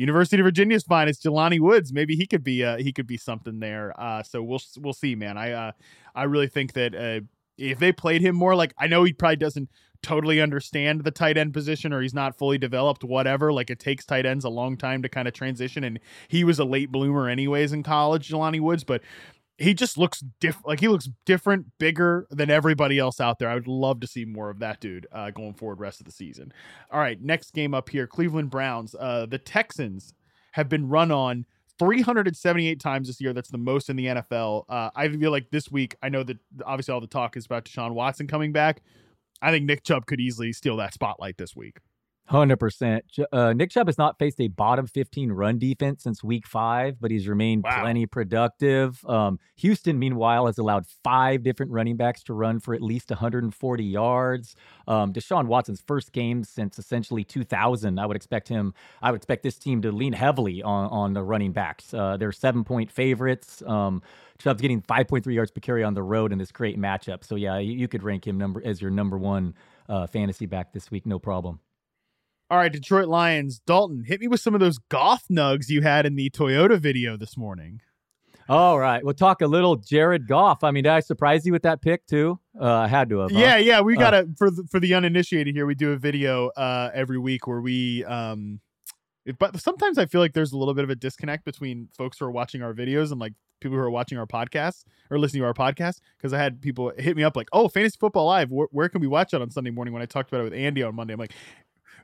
University 0.00 0.40
of 0.40 0.44
Virginia's 0.44 0.82
finest, 0.82 1.22
Jelani 1.22 1.60
Woods. 1.60 1.92
Maybe 1.92 2.16
he 2.16 2.26
could 2.26 2.42
be 2.42 2.64
uh, 2.64 2.78
he 2.78 2.90
could 2.90 3.06
be 3.06 3.18
something 3.18 3.60
there. 3.60 3.92
Uh, 4.00 4.22
so 4.22 4.42
we'll 4.42 4.62
we'll 4.78 4.94
see, 4.94 5.14
man. 5.14 5.36
I 5.36 5.52
uh, 5.52 5.72
I 6.14 6.22
really 6.22 6.46
think 6.46 6.72
that 6.72 6.94
uh, 6.94 7.20
if 7.58 7.78
they 7.78 7.92
played 7.92 8.22
him 8.22 8.34
more, 8.34 8.54
like 8.54 8.72
I 8.78 8.86
know 8.86 9.04
he 9.04 9.12
probably 9.12 9.36
doesn't 9.36 9.68
totally 10.02 10.40
understand 10.40 11.04
the 11.04 11.10
tight 11.10 11.36
end 11.36 11.52
position 11.52 11.92
or 11.92 12.00
he's 12.00 12.14
not 12.14 12.38
fully 12.38 12.56
developed, 12.56 13.04
whatever. 13.04 13.52
Like 13.52 13.68
it 13.68 13.78
takes 13.78 14.06
tight 14.06 14.24
ends 14.24 14.46
a 14.46 14.48
long 14.48 14.78
time 14.78 15.02
to 15.02 15.10
kind 15.10 15.28
of 15.28 15.34
transition, 15.34 15.84
and 15.84 16.00
he 16.28 16.44
was 16.44 16.58
a 16.58 16.64
late 16.64 16.90
bloomer 16.90 17.28
anyways 17.28 17.74
in 17.74 17.82
college, 17.82 18.30
Jelani 18.30 18.60
Woods. 18.60 18.84
But 18.84 19.02
he 19.60 19.74
just 19.74 19.98
looks 19.98 20.24
different. 20.40 20.66
Like 20.66 20.80
he 20.80 20.88
looks 20.88 21.08
different, 21.26 21.66
bigger 21.78 22.26
than 22.30 22.50
everybody 22.50 22.98
else 22.98 23.20
out 23.20 23.38
there. 23.38 23.48
I 23.48 23.54
would 23.54 23.68
love 23.68 24.00
to 24.00 24.06
see 24.06 24.24
more 24.24 24.48
of 24.48 24.58
that 24.60 24.80
dude 24.80 25.06
uh, 25.12 25.30
going 25.30 25.52
forward 25.52 25.80
rest 25.80 26.00
of 26.00 26.06
the 26.06 26.12
season. 26.12 26.52
All 26.90 26.98
right, 26.98 27.20
next 27.20 27.52
game 27.52 27.74
up 27.74 27.90
here: 27.90 28.06
Cleveland 28.06 28.50
Browns. 28.50 28.94
Uh, 28.98 29.26
the 29.26 29.38
Texans 29.38 30.14
have 30.52 30.68
been 30.68 30.88
run 30.88 31.12
on 31.12 31.44
378 31.78 32.80
times 32.80 33.08
this 33.08 33.20
year. 33.20 33.34
That's 33.34 33.50
the 33.50 33.58
most 33.58 33.90
in 33.90 33.96
the 33.96 34.06
NFL. 34.06 34.64
Uh, 34.68 34.90
I 34.96 35.08
feel 35.08 35.30
like 35.30 35.50
this 35.50 35.70
week. 35.70 35.94
I 36.02 36.08
know 36.08 36.22
that 36.22 36.38
obviously 36.64 36.94
all 36.94 37.00
the 37.00 37.06
talk 37.06 37.36
is 37.36 37.44
about 37.44 37.66
Deshaun 37.66 37.92
Watson 37.92 38.26
coming 38.26 38.52
back. 38.52 38.82
I 39.42 39.50
think 39.50 39.66
Nick 39.66 39.84
Chubb 39.84 40.06
could 40.06 40.20
easily 40.20 40.52
steal 40.54 40.78
that 40.78 40.94
spotlight 40.94 41.36
this 41.36 41.54
week. 41.54 41.78
Hundred 42.30 42.58
percent. 42.58 43.04
Uh, 43.32 43.52
Nick 43.52 43.70
Chubb 43.70 43.88
has 43.88 43.98
not 43.98 44.16
faced 44.16 44.40
a 44.40 44.46
bottom 44.46 44.86
fifteen 44.86 45.32
run 45.32 45.58
defense 45.58 46.04
since 46.04 46.22
Week 46.22 46.46
Five, 46.46 47.00
but 47.00 47.10
he's 47.10 47.26
remained 47.26 47.64
wow. 47.64 47.80
plenty 47.82 48.06
productive. 48.06 49.04
Um, 49.04 49.40
Houston, 49.56 49.98
meanwhile, 49.98 50.46
has 50.46 50.56
allowed 50.56 50.86
five 51.02 51.42
different 51.42 51.72
running 51.72 51.96
backs 51.96 52.22
to 52.24 52.32
run 52.32 52.60
for 52.60 52.72
at 52.72 52.82
least 52.82 53.10
140 53.10 53.82
yards. 53.82 54.54
Um, 54.86 55.12
Deshaun 55.12 55.46
Watson's 55.46 55.82
first 55.84 56.12
game 56.12 56.44
since 56.44 56.78
essentially 56.78 57.24
2000. 57.24 57.98
I 57.98 58.06
would 58.06 58.16
expect 58.16 58.46
him. 58.46 58.74
I 59.02 59.10
would 59.10 59.16
expect 59.16 59.42
this 59.42 59.58
team 59.58 59.82
to 59.82 59.90
lean 59.90 60.12
heavily 60.12 60.62
on 60.62 60.88
on 60.90 61.14
the 61.14 61.24
running 61.24 61.50
backs. 61.50 61.92
Uh, 61.92 62.16
they're 62.16 62.30
seven 62.30 62.62
point 62.62 62.92
favorites. 62.92 63.60
Um, 63.66 64.02
Chubb's 64.38 64.62
getting 64.62 64.82
5.3 64.82 65.34
yards 65.34 65.50
per 65.50 65.60
carry 65.60 65.82
on 65.82 65.94
the 65.94 66.02
road 66.04 66.30
in 66.30 66.38
this 66.38 66.52
great 66.52 66.78
matchup. 66.78 67.24
So 67.24 67.34
yeah, 67.34 67.58
you, 67.58 67.72
you 67.72 67.88
could 67.88 68.04
rank 68.04 68.24
him 68.24 68.38
number 68.38 68.62
as 68.64 68.80
your 68.80 68.92
number 68.92 69.18
one 69.18 69.54
uh, 69.88 70.06
fantasy 70.06 70.46
back 70.46 70.72
this 70.72 70.92
week, 70.92 71.06
no 71.06 71.18
problem. 71.18 71.58
All 72.50 72.58
right, 72.58 72.72
Detroit 72.72 73.06
Lions. 73.06 73.60
Dalton, 73.64 74.02
hit 74.04 74.20
me 74.20 74.26
with 74.26 74.40
some 74.40 74.54
of 74.54 74.60
those 74.60 74.78
Goff 74.78 75.22
nugs 75.30 75.68
you 75.68 75.82
had 75.82 76.04
in 76.04 76.16
the 76.16 76.30
Toyota 76.30 76.80
video 76.80 77.16
this 77.16 77.36
morning. 77.36 77.80
All 78.48 78.76
right, 78.76 79.04
we'll 79.04 79.14
talk 79.14 79.40
a 79.40 79.46
little 79.46 79.76
Jared 79.76 80.26
Goff. 80.26 80.64
I 80.64 80.72
mean, 80.72 80.82
did 80.82 80.90
I 80.90 80.98
surprise 80.98 81.46
you 81.46 81.52
with 81.52 81.62
that 81.62 81.80
pick 81.80 82.04
too? 82.08 82.40
Uh, 82.60 82.74
I 82.74 82.88
had 82.88 83.08
to 83.10 83.18
have. 83.18 83.30
Yeah, 83.30 83.52
huh? 83.52 83.56
yeah. 83.58 83.80
We 83.82 83.96
got 83.96 84.14
uh, 84.14 84.24
for 84.36 84.50
the, 84.50 84.64
for 84.68 84.80
the 84.80 84.94
uninitiated 84.94 85.54
here. 85.54 85.64
We 85.64 85.76
do 85.76 85.92
a 85.92 85.96
video 85.96 86.48
uh, 86.56 86.90
every 86.92 87.18
week 87.18 87.46
where 87.46 87.60
we. 87.60 88.04
Um, 88.04 88.58
but 89.38 89.60
sometimes 89.60 89.96
I 89.96 90.06
feel 90.06 90.20
like 90.20 90.32
there's 90.32 90.50
a 90.50 90.58
little 90.58 90.74
bit 90.74 90.82
of 90.82 90.90
a 90.90 90.96
disconnect 90.96 91.44
between 91.44 91.88
folks 91.96 92.18
who 92.18 92.24
are 92.24 92.32
watching 92.32 92.62
our 92.62 92.74
videos 92.74 93.12
and 93.12 93.20
like 93.20 93.34
people 93.60 93.76
who 93.76 93.82
are 93.84 93.90
watching 93.90 94.18
our 94.18 94.26
podcast 94.26 94.82
or 95.08 95.20
listening 95.20 95.42
to 95.42 95.46
our 95.46 95.54
podcast 95.54 96.00
because 96.18 96.32
I 96.32 96.38
had 96.38 96.60
people 96.60 96.90
hit 96.98 97.16
me 97.16 97.22
up 97.22 97.36
like, 97.36 97.48
"Oh, 97.52 97.68
Fantasy 97.68 97.96
Football 98.00 98.26
Live, 98.26 98.50
where, 98.50 98.66
where, 98.72 98.88
can 98.88 99.00
we 99.00 99.06
watch 99.06 99.32
it 99.34 99.40
on 99.40 99.52
Sunday 99.52 99.70
morning?" 99.70 99.94
When 99.94 100.02
I 100.02 100.06
talked 100.06 100.30
about 100.30 100.40
it 100.40 100.44
with 100.44 100.54
Andy 100.54 100.82
on 100.82 100.96
Monday, 100.96 101.12
I'm 101.12 101.20
like, 101.20 101.34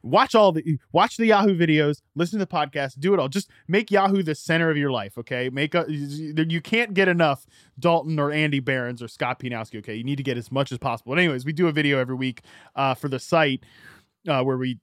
watch 0.02 0.34
all 0.34 0.52
the 0.52 0.78
watch 0.92 1.16
the 1.16 1.26
Yahoo 1.26 1.56
videos, 1.56 2.02
listen 2.14 2.38
to 2.38 2.44
the 2.44 2.50
podcast, 2.50 2.98
do 2.98 3.14
it 3.14 3.20
all. 3.20 3.28
Just 3.28 3.50
make 3.68 3.90
Yahoo 3.90 4.22
the 4.22 4.34
center 4.34 4.70
of 4.70 4.76
your 4.76 4.90
life, 4.90 5.18
okay? 5.18 5.50
Make 5.50 5.74
a 5.74 5.86
you 5.88 6.60
can't 6.60 6.94
get 6.94 7.08
enough 7.08 7.46
Dalton 7.78 8.18
or 8.18 8.32
Andy 8.32 8.60
Behrens 8.60 9.02
or 9.02 9.08
Scott 9.08 9.38
Pianowski, 9.38 9.78
okay? 9.78 9.94
You 9.94 10.04
need 10.04 10.16
to 10.16 10.22
get 10.22 10.38
as 10.38 10.50
much 10.50 10.72
as 10.72 10.78
possible. 10.78 11.12
But 11.12 11.18
anyways, 11.20 11.44
we 11.44 11.52
do 11.52 11.68
a 11.68 11.72
video 11.72 11.98
every 11.98 12.16
week 12.16 12.42
uh, 12.74 12.94
for 12.94 13.08
the 13.08 13.18
site 13.18 13.64
uh, 14.28 14.42
where 14.42 14.56
we 14.56 14.78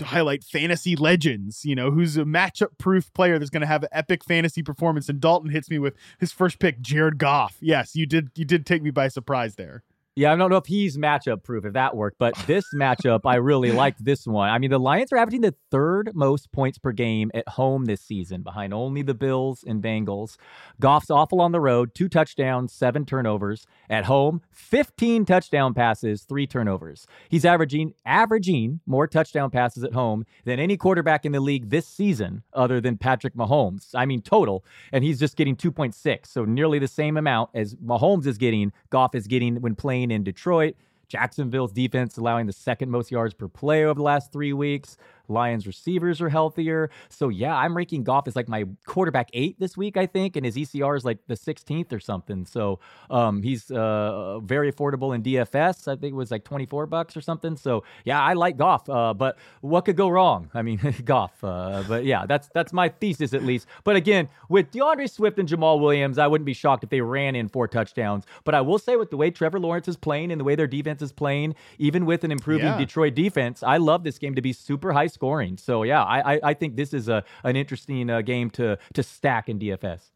highlight 0.00 0.44
fantasy 0.44 0.96
legends, 0.96 1.64
you 1.64 1.74
know, 1.74 1.90
who's 1.90 2.16
a 2.16 2.24
matchup 2.24 2.78
proof 2.78 3.12
player 3.14 3.38
that's 3.38 3.50
going 3.50 3.60
to 3.62 3.66
have 3.66 3.82
an 3.82 3.88
epic 3.92 4.24
fantasy 4.24 4.62
performance. 4.62 5.08
And 5.08 5.20
Dalton 5.20 5.50
hits 5.50 5.70
me 5.70 5.78
with 5.78 5.94
his 6.18 6.32
first 6.32 6.58
pick, 6.58 6.80
Jared 6.80 7.18
Goff. 7.18 7.56
Yes, 7.60 7.94
you 7.96 8.06
did. 8.06 8.30
You 8.34 8.44
did 8.44 8.66
take 8.66 8.82
me 8.82 8.90
by 8.90 9.08
surprise 9.08 9.56
there. 9.56 9.82
Yeah, 10.18 10.32
I 10.32 10.36
don't 10.36 10.50
know 10.50 10.56
if 10.56 10.66
he's 10.66 10.98
matchup 10.98 11.44
proof 11.44 11.64
if 11.64 11.74
that 11.74 11.94
worked, 11.94 12.18
but 12.18 12.34
this 12.48 12.64
matchup, 12.74 13.20
I 13.24 13.36
really 13.36 13.70
liked 13.70 14.04
this 14.04 14.26
one. 14.26 14.50
I 14.50 14.58
mean, 14.58 14.68
the 14.70 14.80
Lions 14.80 15.12
are 15.12 15.16
averaging 15.16 15.42
the 15.42 15.54
third 15.70 16.10
most 16.12 16.50
points 16.50 16.76
per 16.76 16.90
game 16.90 17.30
at 17.34 17.46
home 17.46 17.84
this 17.84 18.00
season, 18.00 18.42
behind 18.42 18.74
only 18.74 19.02
the 19.02 19.14
Bills 19.14 19.62
and 19.64 19.80
Bengals. 19.80 20.36
Goff's 20.80 21.08
awful 21.08 21.40
on 21.40 21.52
the 21.52 21.60
road, 21.60 21.94
two 21.94 22.08
touchdowns, 22.08 22.72
seven 22.72 23.06
turnovers. 23.06 23.64
At 23.88 24.06
home, 24.06 24.40
15 24.50 25.24
touchdown 25.24 25.72
passes, 25.72 26.24
three 26.24 26.48
turnovers. 26.48 27.06
He's 27.28 27.44
averaging 27.44 27.94
averaging 28.04 28.80
more 28.86 29.06
touchdown 29.06 29.50
passes 29.50 29.84
at 29.84 29.92
home 29.92 30.26
than 30.44 30.58
any 30.58 30.76
quarterback 30.76 31.26
in 31.26 31.30
the 31.30 31.38
league 31.38 31.70
this 31.70 31.86
season, 31.86 32.42
other 32.52 32.80
than 32.80 32.98
Patrick 32.98 33.34
Mahomes. 33.34 33.90
I 33.94 34.04
mean, 34.04 34.22
total, 34.22 34.64
and 34.90 35.04
he's 35.04 35.20
just 35.20 35.36
getting 35.36 35.54
2.6, 35.54 36.26
so 36.26 36.44
nearly 36.44 36.80
the 36.80 36.88
same 36.88 37.16
amount 37.16 37.50
as 37.54 37.76
Mahomes 37.76 38.26
is 38.26 38.36
getting. 38.36 38.72
Goff 38.90 39.14
is 39.14 39.28
getting 39.28 39.60
when 39.60 39.76
playing 39.76 40.07
in 40.10 40.24
Detroit. 40.24 40.74
Jacksonville's 41.08 41.72
defense 41.72 42.18
allowing 42.18 42.46
the 42.46 42.52
second 42.52 42.90
most 42.90 43.10
yards 43.10 43.32
per 43.34 43.48
play 43.48 43.84
over 43.84 43.94
the 43.94 44.02
last 44.02 44.32
three 44.32 44.52
weeks. 44.52 44.96
Lions 45.28 45.66
receivers 45.66 46.20
are 46.20 46.28
healthier. 46.28 46.90
So 47.08 47.28
yeah, 47.28 47.56
I'm 47.56 47.76
ranking 47.76 48.04
Goff 48.04 48.28
as 48.28 48.36
like 48.36 48.48
my 48.48 48.64
quarterback 48.84 49.30
eight 49.32 49.58
this 49.58 49.76
week, 49.76 49.96
I 49.96 50.06
think, 50.06 50.36
and 50.36 50.44
his 50.44 50.56
ECR 50.56 50.96
is 50.96 51.04
like 51.04 51.18
the 51.26 51.34
16th 51.34 51.92
or 51.92 52.00
something. 52.00 52.44
So 52.44 52.80
um, 53.10 53.42
he's 53.42 53.70
uh, 53.70 54.40
very 54.40 54.72
affordable 54.72 55.14
in 55.14 55.22
DFS. 55.22 55.88
I 55.88 55.96
think 55.96 56.12
it 56.12 56.16
was 56.16 56.30
like 56.30 56.44
24 56.44 56.86
bucks 56.86 57.16
or 57.16 57.20
something. 57.20 57.56
So 57.56 57.84
yeah, 58.04 58.22
I 58.22 58.34
like 58.34 58.56
Goff. 58.56 58.88
Uh, 58.88 59.14
but 59.14 59.38
what 59.60 59.84
could 59.84 59.96
go 59.96 60.08
wrong? 60.08 60.50
I 60.54 60.62
mean, 60.62 60.80
Goff. 61.04 61.42
Uh, 61.42 61.84
but 61.86 62.04
yeah, 62.04 62.26
that's 62.26 62.48
that's 62.48 62.72
my 62.72 62.88
thesis 62.88 63.34
at 63.34 63.44
least. 63.44 63.66
But 63.84 63.96
again, 63.96 64.28
with 64.48 64.70
D'Andre 64.70 65.06
Swift 65.06 65.38
and 65.38 65.48
Jamaal 65.48 65.80
Williams, 65.80 66.18
I 66.18 66.26
wouldn't 66.26 66.46
be 66.46 66.54
shocked 66.54 66.84
if 66.84 66.90
they 66.90 67.00
ran 67.00 67.34
in 67.34 67.48
four 67.48 67.68
touchdowns. 67.68 68.24
But 68.44 68.54
I 68.54 68.60
will 68.60 68.78
say, 68.78 68.96
with 68.96 69.10
the 69.10 69.16
way 69.16 69.30
Trevor 69.30 69.60
Lawrence 69.60 69.88
is 69.88 69.96
playing 69.96 70.30
and 70.30 70.40
the 70.40 70.44
way 70.44 70.54
their 70.54 70.66
defense 70.66 71.02
is 71.02 71.12
playing, 71.12 71.54
even 71.78 72.06
with 72.06 72.24
an 72.24 72.32
improving 72.32 72.66
yeah. 72.66 72.78
Detroit 72.78 73.14
defense, 73.14 73.62
I 73.62 73.76
love 73.76 74.04
this 74.04 74.18
game 74.18 74.34
to 74.34 74.42
be 74.42 74.52
super 74.52 74.92
high 74.92 75.06
scoring. 75.18 75.56
So 75.58 75.82
yeah, 75.82 76.04
I 76.04 76.34
I, 76.34 76.40
I 76.50 76.54
think 76.54 76.76
this 76.76 76.94
is 76.94 77.08
a 77.08 77.24
an 77.42 77.56
interesting 77.56 78.08
uh, 78.08 78.22
game 78.22 78.50
to 78.50 78.78
to 78.94 79.02
stack 79.02 79.48
in 79.48 79.58
DFS. 79.58 80.10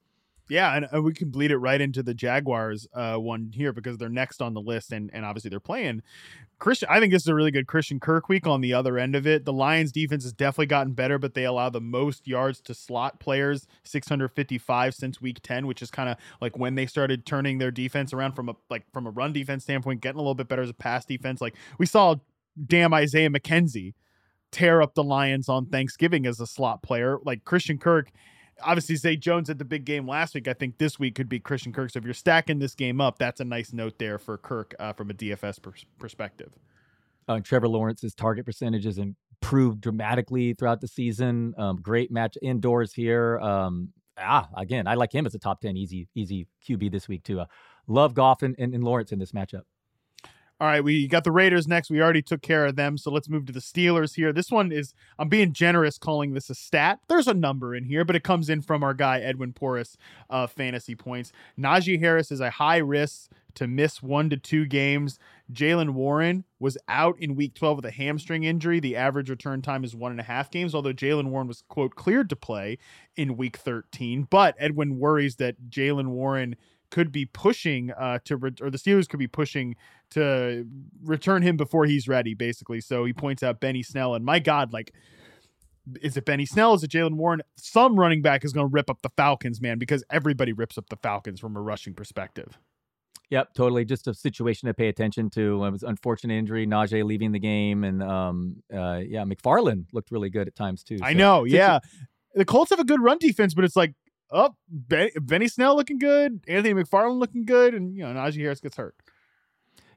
Yeah, 0.49 0.77
and, 0.77 0.87
and 0.93 1.03
we 1.03 1.15
can 1.15 1.31
bleed 1.31 1.51
it 1.51 1.57
right 1.57 1.81
into 1.81 2.03
the 2.03 2.13
Jaguars 2.13 2.87
uh, 2.93 3.15
one 3.17 3.53
here 3.55 3.73
because 3.73 3.97
they're 3.97 4.11
next 4.11 4.43
on 4.43 4.53
the 4.53 4.61
list, 4.61 4.93
and 4.93 5.11
and 5.15 5.25
obviously 5.25 5.49
they're 5.49 5.61
playing 5.61 6.03
Christian. 6.59 6.89
I 6.91 7.01
think 7.01 7.11
this 7.11 7.23
is 7.23 7.29
a 7.29 7.35
really 7.35 7.51
good 7.51 7.67
Christian 7.67 7.99
Kirk 7.99 8.29
week 8.29 8.47
on 8.47 8.61
the 8.61 8.75
other 8.75 8.99
end 8.99 9.17
of 9.17 9.27
it. 9.27 9.47
The 9.47 9.53
Lions 9.53 9.93
defense 9.93 10.25
has 10.25 10.33
definitely 10.35 10.67
gotten 10.67 10.93
better, 10.93 11.19
but 11.19 11.33
they 11.33 11.45
allow 11.45 11.71
the 11.71 11.81
most 11.81 12.29
yards 12.29 12.61
to 12.63 12.75
slot 12.75 13.19
players, 13.19 13.67
655 13.85 14.95
since 14.95 15.23
week 15.23 15.41
10, 15.43 15.67
which 15.67 15.81
is 15.81 15.91
kind 15.91 16.11
of 16.11 16.19
like 16.41 16.59
when 16.59 16.75
they 16.75 16.87
started 16.87 17.25
turning 17.25 17.57
their 17.59 17.71
defense 17.71 18.13
around 18.13 18.33
from 18.33 18.49
a 18.49 18.57
like 18.69 18.85
from 18.93 19.07
a 19.07 19.11
run 19.11 19.33
defense 19.33 19.63
standpoint, 19.65 20.03
getting 20.03 20.19
a 20.19 20.23
little 20.23 20.35
bit 20.35 20.49
better 20.49 20.63
as 20.63 20.71
a 20.71 20.75
pass 20.75 21.07
defense. 21.07 21.41
Like 21.41 21.55
we 21.79 21.87
saw, 21.87 22.17
damn 22.67 22.93
Isaiah 22.93 23.31
McKenzie 23.31 23.95
tear 24.53 24.81
up 24.81 24.95
the 24.95 25.03
Lions 25.03 25.49
on 25.49 25.67
Thanksgiving 25.67 26.27
as 26.27 26.39
a 26.39 26.47
slot 26.47 26.83
player. 26.83 27.19
Like 27.25 27.45
Christian 27.45 27.79
Kirk 27.79 28.13
obviously 28.65 28.97
Zay 28.97 29.17
Jones 29.17 29.51
at 29.51 29.59
the 29.59 29.65
big 29.65 29.85
game 29.85 30.07
last 30.07 30.35
week. 30.35 30.49
I 30.49 30.53
think 30.53 30.79
this 30.79 30.99
week 30.99 31.15
could 31.15 31.29
be 31.29 31.41
Christian 31.41 31.73
Kirk. 31.73 31.91
So 31.91 31.99
if 31.99 32.05
you're 32.05 32.15
stacking 32.15 32.59
this 32.59 32.75
game 32.75 33.01
up, 33.01 33.19
that's 33.19 33.41
a 33.41 33.45
nice 33.45 33.73
note 33.73 33.99
there 33.99 34.19
for 34.19 34.39
Kirk 34.39 34.75
uh, 34.79 34.93
from 34.93 35.11
a 35.11 35.15
DFS 35.15 35.61
pers- 35.63 35.87
perspective. 35.99 36.53
Uh, 37.29 37.41
Trevor 37.41 37.69
Lawrence's 37.69 38.15
target 38.15 38.45
percentage 38.45 38.85
has 38.85 38.99
improved 38.99 39.81
dramatically 39.81 40.55
throughout 40.55 40.81
the 40.81 40.89
season. 40.89 41.55
Um, 41.57 41.77
great 41.77 42.11
match 42.11 42.37
indoors 42.43 42.93
here. 42.93 43.39
Um, 43.41 43.91
ah, 44.19 44.49
again, 44.57 44.87
I 44.87 44.95
like 44.95 45.15
him 45.15 45.27
as 45.27 45.35
a 45.35 45.39
top 45.39 45.61
ten 45.61 45.77
easy 45.77 46.09
easy 46.15 46.47
QB 46.69 46.91
this 46.91 47.09
week 47.09 47.23
too. 47.23 47.41
Uh, 47.41 47.47
love 47.87 48.15
Goff 48.15 48.43
and, 48.43 48.57
and, 48.59 48.75
and 48.75 48.83
Lawrence 48.83 49.13
in 49.13 49.19
this 49.19 49.33
matchup. 49.33 49.63
All 50.63 50.69
right, 50.69 50.85
we 50.85 51.09
got 51.09 51.25
the 51.25 51.33
Raiders 51.33 51.67
next. 51.67 51.91
We 51.91 52.01
already 52.01 52.23
took 52.23 52.41
care 52.41 52.67
of 52.67 52.77
them, 52.77 52.97
so 52.97 53.11
let's 53.11 53.29
move 53.29 53.47
to 53.47 53.53
the 53.53 53.59
Steelers 53.59 54.15
here. 54.15 54.33
This 54.33 54.49
one 54.49 54.71
is 54.71 54.95
I'm 55.19 55.29
being 55.29 55.53
generous 55.53 55.99
calling 55.99 56.35
this 56.35 56.51
a 56.51 56.55
stat. 56.55 57.01
There's 57.09 57.27
a 57.27 57.35
number 57.35 57.75
in 57.75 57.83
here, 57.83 58.05
but 58.05 58.15
it 58.15 58.23
comes 58.23 58.49
in 58.49 58.63
from 58.63 58.85
our 58.85 58.95
guy 58.95 59.19
Edwin 59.19 59.55
Porras 59.55 59.97
uh, 60.31 60.47
fantasy 60.47 60.95
points. 60.95 61.33
Najee 61.59 61.99
Harris 61.99 62.31
is 62.31 62.39
a 62.39 62.51
high 62.51 62.77
risk 62.77 63.33
to 63.55 63.67
miss 63.67 64.05
one 64.05 64.31
to 64.31 64.37
two 64.37 64.65
games. 64.65 65.19
Jaylen 65.53 65.95
Warren 65.95 66.45
was 66.61 66.79
out 66.87 67.19
in 67.19 67.35
week 67.35 67.55
12 67.55 67.79
with 67.79 67.87
a 67.87 67.91
hamstring 67.91 68.45
injury. 68.45 68.79
The 68.79 68.95
average 68.95 69.31
return 69.31 69.63
time 69.63 69.83
is 69.83 69.97
one 69.97 70.13
and 70.13 70.21
a 70.21 70.25
half 70.25 70.49
games, 70.49 70.77
although 70.77 70.93
Jaylen 70.93 71.31
Warren 71.31 71.49
was, 71.49 71.65
quote, 71.69 71.97
cleared 71.97 72.31
to 72.31 72.37
play 72.37 72.79
in 73.17 73.37
week 73.37 73.57
13. 73.57 74.29
But 74.31 74.55
Edwin 74.61 75.01
worries 75.01 75.37
that 75.37 75.71
Jaylen 75.71 76.11
Warren 76.11 76.55
could 76.93 77.11
be 77.11 77.25
pushing 77.25 77.91
uh, 77.91 78.19
to 78.27 78.37
re- 78.37 78.53
or 78.61 78.71
the 78.71 78.79
Steelers 78.79 79.09
could 79.09 79.19
be 79.19 79.27
pushing 79.27 79.75
to 80.11 80.67
return 81.03 81.43
him 81.43 81.57
before 81.57 81.87
he's 81.87 82.07
ready, 82.07 82.35
basically. 82.35 82.83
So 82.83 83.07
he 83.07 83.15
points 83.15 83.43
out 83.43 83.61
Benny 83.61 83.83
Snell, 83.83 84.15
and 84.15 84.25
my 84.25 84.39
God, 84.39 84.73
like, 84.75 84.93
is 86.03 86.17
it 86.17 86.27
Benny 86.27 86.45
Snell? 86.45 86.75
Is 86.75 86.85
it 86.85 86.91
Jaylen 86.91 87.15
Warren? 87.15 87.41
Some 87.57 87.99
running 87.99 88.21
back 88.21 88.45
is 88.45 88.53
going 88.53 88.69
to 88.69 88.73
rip 88.73 88.91
up 88.91 89.01
the 89.03 89.09
Falcons, 89.17 89.61
man, 89.61 89.79
because 89.79 90.05
everybody 90.11 90.53
rips 90.53 90.77
up 90.77 90.91
the 90.91 90.97
Falcons 90.97 91.41
from 91.41 91.57
a 91.57 91.61
rushing 91.63 91.95
perspective. 91.95 92.59
Yep, 93.31 93.55
totally. 93.55 93.87
Just 93.87 94.07
a 94.07 94.13
situation 94.13 94.67
to 94.67 94.75
pay 94.75 94.89
attention 94.89 95.31
to. 95.31 95.65
It 95.65 95.71
was 95.71 95.83
unfortunate 95.83 96.35
injury, 96.35 96.67
Najee 96.67 97.03
leaving 97.03 97.33
the 97.33 97.39
game, 97.39 97.85
and 97.85 98.03
um, 98.03 98.63
uh, 98.73 99.01
yeah, 99.03 99.25
McFarland 99.25 99.87
looked 99.95 100.11
really 100.11 100.29
good 100.29 100.47
at 100.47 100.55
times 100.55 100.85
too. 100.85 100.99
So. 100.99 101.05
I 101.07 101.15
know, 101.15 101.45
yeah. 101.45 101.79
The 102.35 102.45
Colts 102.45 102.71
have 102.71 102.81
a 102.81 102.85
good 102.85 103.01
run 103.01 103.17
defense, 103.19 103.55
but 103.55 103.65
it's 103.65 103.77
like 103.77 103.95
oh, 104.33 104.55
Benny 104.69 105.49
Snell 105.49 105.77
looking 105.77 105.99
good, 105.99 106.41
Anthony 106.49 106.75
McFarland 106.75 107.19
looking 107.19 107.45
good, 107.45 107.75
and 107.75 107.97
you 107.97 108.03
know 108.03 108.13
Najee 108.13 108.41
Harris 108.41 108.61
gets 108.61 108.77
hurt. 108.77 108.97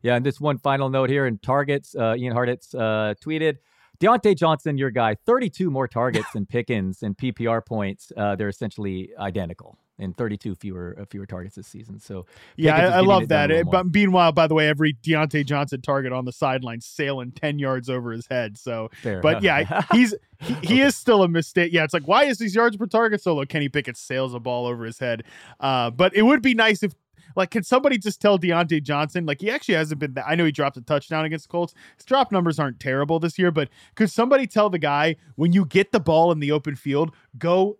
Yeah, 0.01 0.15
and 0.15 0.25
this 0.25 0.39
one 0.39 0.59
final 0.59 0.89
note 0.89 1.09
here 1.09 1.25
in 1.25 1.39
targets, 1.39 1.95
uh, 1.95 2.15
Ian 2.15 2.35
Hartitz 2.35 2.75
uh, 2.75 3.15
tweeted, 3.15 3.57
Diontae 3.99 4.37
Johnson, 4.37 4.77
your 4.77 4.91
guy, 4.91 5.15
32 5.25 5.71
more 5.71 5.87
targets 5.87 6.31
than 6.33 6.45
Pickens 6.45 7.01
and 7.01 7.17
PPR 7.17 7.65
points. 7.65 8.11
Uh, 8.15 8.35
they're 8.35 8.49
essentially 8.49 9.09
identical 9.17 9.79
and 9.97 10.15
32 10.15 10.55
fewer 10.55 10.95
uh, 10.99 11.05
fewer 11.05 11.25
targets 11.25 11.55
this 11.55 11.67
season. 11.67 11.99
So 11.99 12.25
yeah, 12.55 12.75
I, 12.75 12.97
I 12.97 12.99
love 12.99 13.27
that. 13.29 13.51
It, 13.51 13.67
but 13.69 13.93
meanwhile, 13.93 14.31
by 14.31 14.47
the 14.47 14.53
way, 14.53 14.67
every 14.67 14.93
Diontae 14.93 15.45
Johnson 15.45 15.81
target 15.81 16.11
on 16.11 16.25
the 16.25 16.31
sideline 16.31 16.81
sailing 16.81 17.31
10 17.31 17.59
yards 17.59 17.89
over 17.89 18.11
his 18.11 18.27
head. 18.27 18.57
So, 18.57 18.89
Fair. 19.01 19.21
but 19.21 19.41
yeah, 19.41 19.83
he's 19.91 20.13
he, 20.39 20.53
he 20.53 20.57
okay. 20.57 20.79
is 20.81 20.95
still 20.95 21.23
a 21.23 21.27
mistake. 21.27 21.71
Yeah, 21.71 21.83
it's 21.83 21.93
like 21.93 22.07
why 22.07 22.25
is 22.25 22.37
these 22.37 22.55
yards 22.55 22.77
per 22.77 22.87
target 22.87 23.21
so 23.21 23.35
low? 23.35 23.45
Kenny 23.45 23.69
Pickett 23.69 23.97
sails 23.97 24.33
a 24.33 24.39
ball 24.39 24.65
over 24.65 24.85
his 24.85 24.99
head. 24.99 25.23
Uh, 25.59 25.89
but 25.89 26.15
it 26.15 26.23
would 26.23 26.41
be 26.41 26.53
nice 26.53 26.83
if 26.83 26.93
like, 27.35 27.51
can 27.51 27.63
somebody 27.63 27.97
just 27.97 28.21
tell 28.21 28.39
Diontae 28.39 28.81
Johnson? 28.81 29.25
Like, 29.25 29.41
he 29.41 29.49
actually 29.51 29.75
hasn't 29.75 29.99
been. 29.99 30.13
That, 30.13 30.25
I 30.27 30.35
know 30.35 30.45
he 30.45 30.51
dropped 30.51 30.77
a 30.77 30.81
touchdown 30.81 31.25
against 31.25 31.45
the 31.45 31.49
Colts. 31.49 31.73
His 31.97 32.05
drop 32.05 32.31
numbers 32.31 32.59
aren't 32.59 32.79
terrible 32.79 33.19
this 33.19 33.37
year, 33.37 33.51
but 33.51 33.69
could 33.95 34.09
somebody 34.09 34.47
tell 34.47 34.69
the 34.69 34.79
guy 34.79 35.17
when 35.35 35.51
you 35.51 35.65
get 35.65 35.91
the 35.91 35.99
ball 35.99 36.31
in 36.31 36.39
the 36.39 36.51
open 36.51 36.75
field, 36.75 37.13
go 37.37 37.77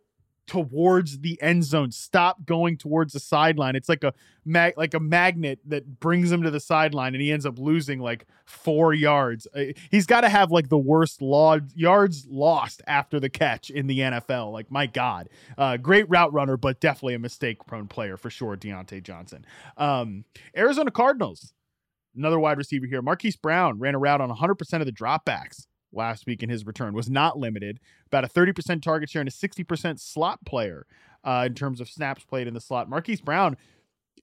towards 0.48 1.20
the 1.20 1.42
end 1.42 1.64
zone. 1.64 1.92
Stop 1.92 2.46
going 2.46 2.78
towards 2.78 3.14
the 3.14 3.20
sideline. 3.20 3.76
It's 3.76 3.90
like 3.90 4.04
a 4.04 4.14
mag- 4.44 4.78
like 4.78 4.94
a 4.94 5.00
magnet 5.00 5.60
that 5.66 6.00
brings 6.00 6.32
him 6.32 6.44
to 6.44 6.52
the 6.52 6.60
sideline, 6.60 7.16
and 7.16 7.22
he 7.22 7.32
ends 7.32 7.46
up 7.46 7.58
losing 7.58 8.00
like 8.00 8.26
four 8.46 8.94
yards. 8.94 9.48
Uh, 9.56 9.66
he's 9.90 10.06
got 10.06 10.22
to 10.22 10.30
have 10.30 10.52
like 10.52 10.70
the 10.70 10.78
worst 10.78 11.22
law- 11.22 11.60
yards 11.76 12.28
lost 12.30 12.82
after 12.88 13.20
the 13.20 13.30
catch 13.30 13.70
in 13.70 13.88
the 13.88 14.00
NFL. 14.00 14.52
Like 14.52 14.72
my 14.72 14.86
God, 14.86 15.30
uh, 15.58 15.78
great 15.78 16.10
route 16.10 16.34
runner, 16.34 16.58
but 16.58 16.80
definitely 16.80 17.16
a 17.16 17.20
mistake 17.20 17.66
prone 17.66 17.88
player 17.88 18.18
for 18.18 18.30
sure. 18.30 18.56
Diontae 18.56 19.04
Johnson, 19.04 19.46
um, 19.78 20.26
Arizona 20.56 20.92
Cardinals. 20.92 21.54
Another 22.16 22.40
wide 22.40 22.58
receiver 22.58 22.86
here. 22.86 23.02
Marquise 23.02 23.36
Brown 23.36 23.78
ran 23.78 23.94
a 23.94 24.00
route 24.00 24.22
on 24.22 24.30
100% 24.30 24.80
of 24.80 24.86
the 24.86 24.92
dropbacks 24.94 25.68
last 25.96 26.26
week 26.26 26.44
in 26.44 26.50
his 26.50 26.66
return, 26.66 26.94
was 26.94 27.10
not 27.10 27.38
limited. 27.38 27.80
About 28.08 28.24
a 28.24 28.28
30% 28.28 28.82
target 28.82 29.10
share 29.10 29.22
and 29.22 29.30
a 29.30 29.32
60% 29.32 30.00
slot 30.00 30.46
player 30.46 30.86
uh, 31.24 31.44
in 31.48 31.54
terms 31.56 31.82
of 31.82 31.90
snaps 31.90 32.24
played 32.24 32.48
in 32.48 32.54
the 32.54 32.62
slot. 32.62 32.90
Marquise 32.90 33.22
Brown, 33.22 33.58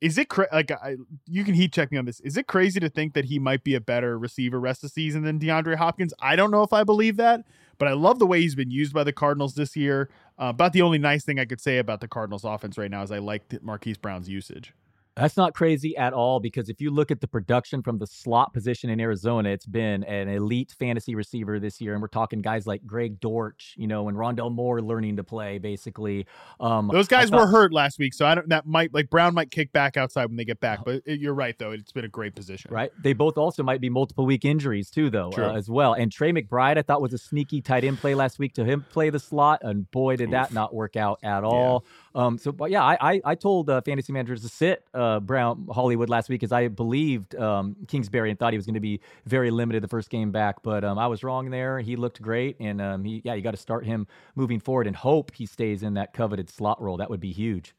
is 0.00 0.18
it 0.18 0.28
cra- 0.28 0.48
like 0.52 0.70
I, 0.70 0.96
you 1.26 1.44
can 1.44 1.54
heat 1.54 1.72
check 1.72 1.92
me 1.92 1.98
on 1.98 2.04
this? 2.04 2.18
Is 2.20 2.36
it 2.36 2.48
crazy 2.48 2.80
to 2.80 2.88
think 2.88 3.14
that 3.14 3.26
he 3.26 3.38
might 3.38 3.62
be 3.62 3.74
a 3.74 3.80
better 3.80 4.18
receiver 4.18 4.58
rest 4.58 4.82
of 4.82 4.90
season 4.90 5.22
than 5.22 5.38
DeAndre 5.38 5.76
Hopkins? 5.76 6.12
I 6.20 6.34
don't 6.34 6.50
know 6.50 6.64
if 6.64 6.72
I 6.72 6.82
believe 6.82 7.16
that, 7.18 7.44
but 7.78 7.86
I 7.86 7.92
love 7.92 8.18
the 8.18 8.26
way 8.26 8.40
he's 8.40 8.56
been 8.56 8.70
used 8.70 8.92
by 8.92 9.04
the 9.04 9.12
Cardinals 9.12 9.54
this 9.54 9.76
year. 9.76 10.10
Uh, 10.40 10.46
about 10.46 10.72
the 10.72 10.82
only 10.82 10.98
nice 10.98 11.24
thing 11.24 11.38
I 11.38 11.44
could 11.44 11.60
say 11.60 11.78
about 11.78 12.00
the 12.00 12.08
Cardinals 12.08 12.42
offense 12.44 12.76
right 12.76 12.90
now 12.90 13.02
is 13.02 13.12
I 13.12 13.18
like 13.18 13.62
Marquise 13.62 13.96
Brown's 13.96 14.28
usage. 14.28 14.74
That's 15.14 15.36
not 15.36 15.52
crazy 15.52 15.94
at 15.96 16.14
all 16.14 16.40
because 16.40 16.70
if 16.70 16.80
you 16.80 16.90
look 16.90 17.10
at 17.10 17.20
the 17.20 17.28
production 17.28 17.82
from 17.82 17.98
the 17.98 18.06
slot 18.06 18.54
position 18.54 18.88
in 18.88 18.98
Arizona, 18.98 19.50
it's 19.50 19.66
been 19.66 20.04
an 20.04 20.28
elite 20.28 20.74
fantasy 20.78 21.14
receiver 21.14 21.60
this 21.60 21.82
year. 21.82 21.92
And 21.92 22.00
we're 22.00 22.08
talking 22.08 22.40
guys 22.40 22.66
like 22.66 22.86
Greg 22.86 23.20
Dortch, 23.20 23.74
you 23.76 23.86
know, 23.86 24.08
and 24.08 24.16
Rondale 24.16 24.50
Moore 24.50 24.80
learning 24.80 25.16
to 25.16 25.24
play 25.24 25.58
basically. 25.58 26.26
Um, 26.60 26.88
Those 26.90 27.08
guys 27.08 27.28
thought, 27.28 27.40
were 27.40 27.46
hurt 27.46 27.74
last 27.74 27.98
week. 27.98 28.14
So 28.14 28.24
I 28.24 28.34
don't, 28.34 28.48
that 28.48 28.64
might, 28.66 28.94
like 28.94 29.10
Brown 29.10 29.34
might 29.34 29.50
kick 29.50 29.70
back 29.72 29.98
outside 29.98 30.26
when 30.26 30.36
they 30.36 30.46
get 30.46 30.60
back. 30.60 30.80
But 30.84 31.02
it, 31.04 31.20
you're 31.20 31.34
right, 31.34 31.58
though. 31.58 31.72
It's 31.72 31.92
been 31.92 32.06
a 32.06 32.08
great 32.08 32.34
position. 32.34 32.72
Right. 32.72 32.90
They 33.02 33.12
both 33.12 33.36
also 33.36 33.62
might 33.62 33.82
be 33.82 33.90
multiple 33.90 34.24
week 34.24 34.46
injuries, 34.46 34.88
too, 34.88 35.10
though, 35.10 35.30
uh, 35.36 35.52
as 35.52 35.68
well. 35.68 35.92
And 35.92 36.10
Trey 36.10 36.32
McBride, 36.32 36.78
I 36.78 36.82
thought 36.82 37.02
was 37.02 37.12
a 37.12 37.18
sneaky 37.18 37.60
tight 37.60 37.84
end 37.84 37.98
play 37.98 38.14
last 38.14 38.38
week 38.38 38.54
to 38.54 38.64
him 38.64 38.86
play 38.90 39.10
the 39.10 39.20
slot. 39.20 39.60
And 39.62 39.90
boy, 39.90 40.16
did 40.16 40.28
Oof. 40.28 40.32
that 40.32 40.52
not 40.52 40.74
work 40.74 40.96
out 40.96 41.18
at 41.22 41.44
all. 41.44 41.84
Yeah. 41.84 42.01
Um, 42.14 42.38
so, 42.38 42.52
but 42.52 42.70
yeah, 42.70 42.82
I 42.82 42.96
I, 43.00 43.20
I 43.24 43.34
told 43.34 43.70
uh, 43.70 43.80
fantasy 43.80 44.12
managers 44.12 44.42
to 44.42 44.48
sit 44.48 44.84
uh, 44.94 45.20
Brown 45.20 45.66
Hollywood 45.70 46.08
last 46.08 46.28
week 46.28 46.40
because 46.40 46.52
I 46.52 46.68
believed 46.68 47.34
um, 47.36 47.76
Kingsbury 47.88 48.30
and 48.30 48.38
thought 48.38 48.52
he 48.52 48.58
was 48.58 48.66
going 48.66 48.74
to 48.74 48.80
be 48.80 49.00
very 49.26 49.50
limited 49.50 49.82
the 49.82 49.88
first 49.88 50.10
game 50.10 50.30
back, 50.30 50.62
but 50.62 50.84
um, 50.84 50.98
I 50.98 51.06
was 51.06 51.22
wrong 51.24 51.50
there. 51.50 51.80
He 51.80 51.96
looked 51.96 52.20
great, 52.20 52.56
and 52.60 52.80
um, 52.80 53.04
he 53.04 53.22
yeah, 53.24 53.34
you 53.34 53.42
got 53.42 53.52
to 53.52 53.56
start 53.56 53.84
him 53.86 54.06
moving 54.34 54.60
forward 54.60 54.86
and 54.86 54.96
hope 54.96 55.32
he 55.34 55.46
stays 55.46 55.82
in 55.82 55.94
that 55.94 56.12
coveted 56.12 56.50
slot 56.50 56.80
role. 56.80 56.96
That 56.96 57.10
would 57.10 57.20
be 57.20 57.32
huge 57.32 57.74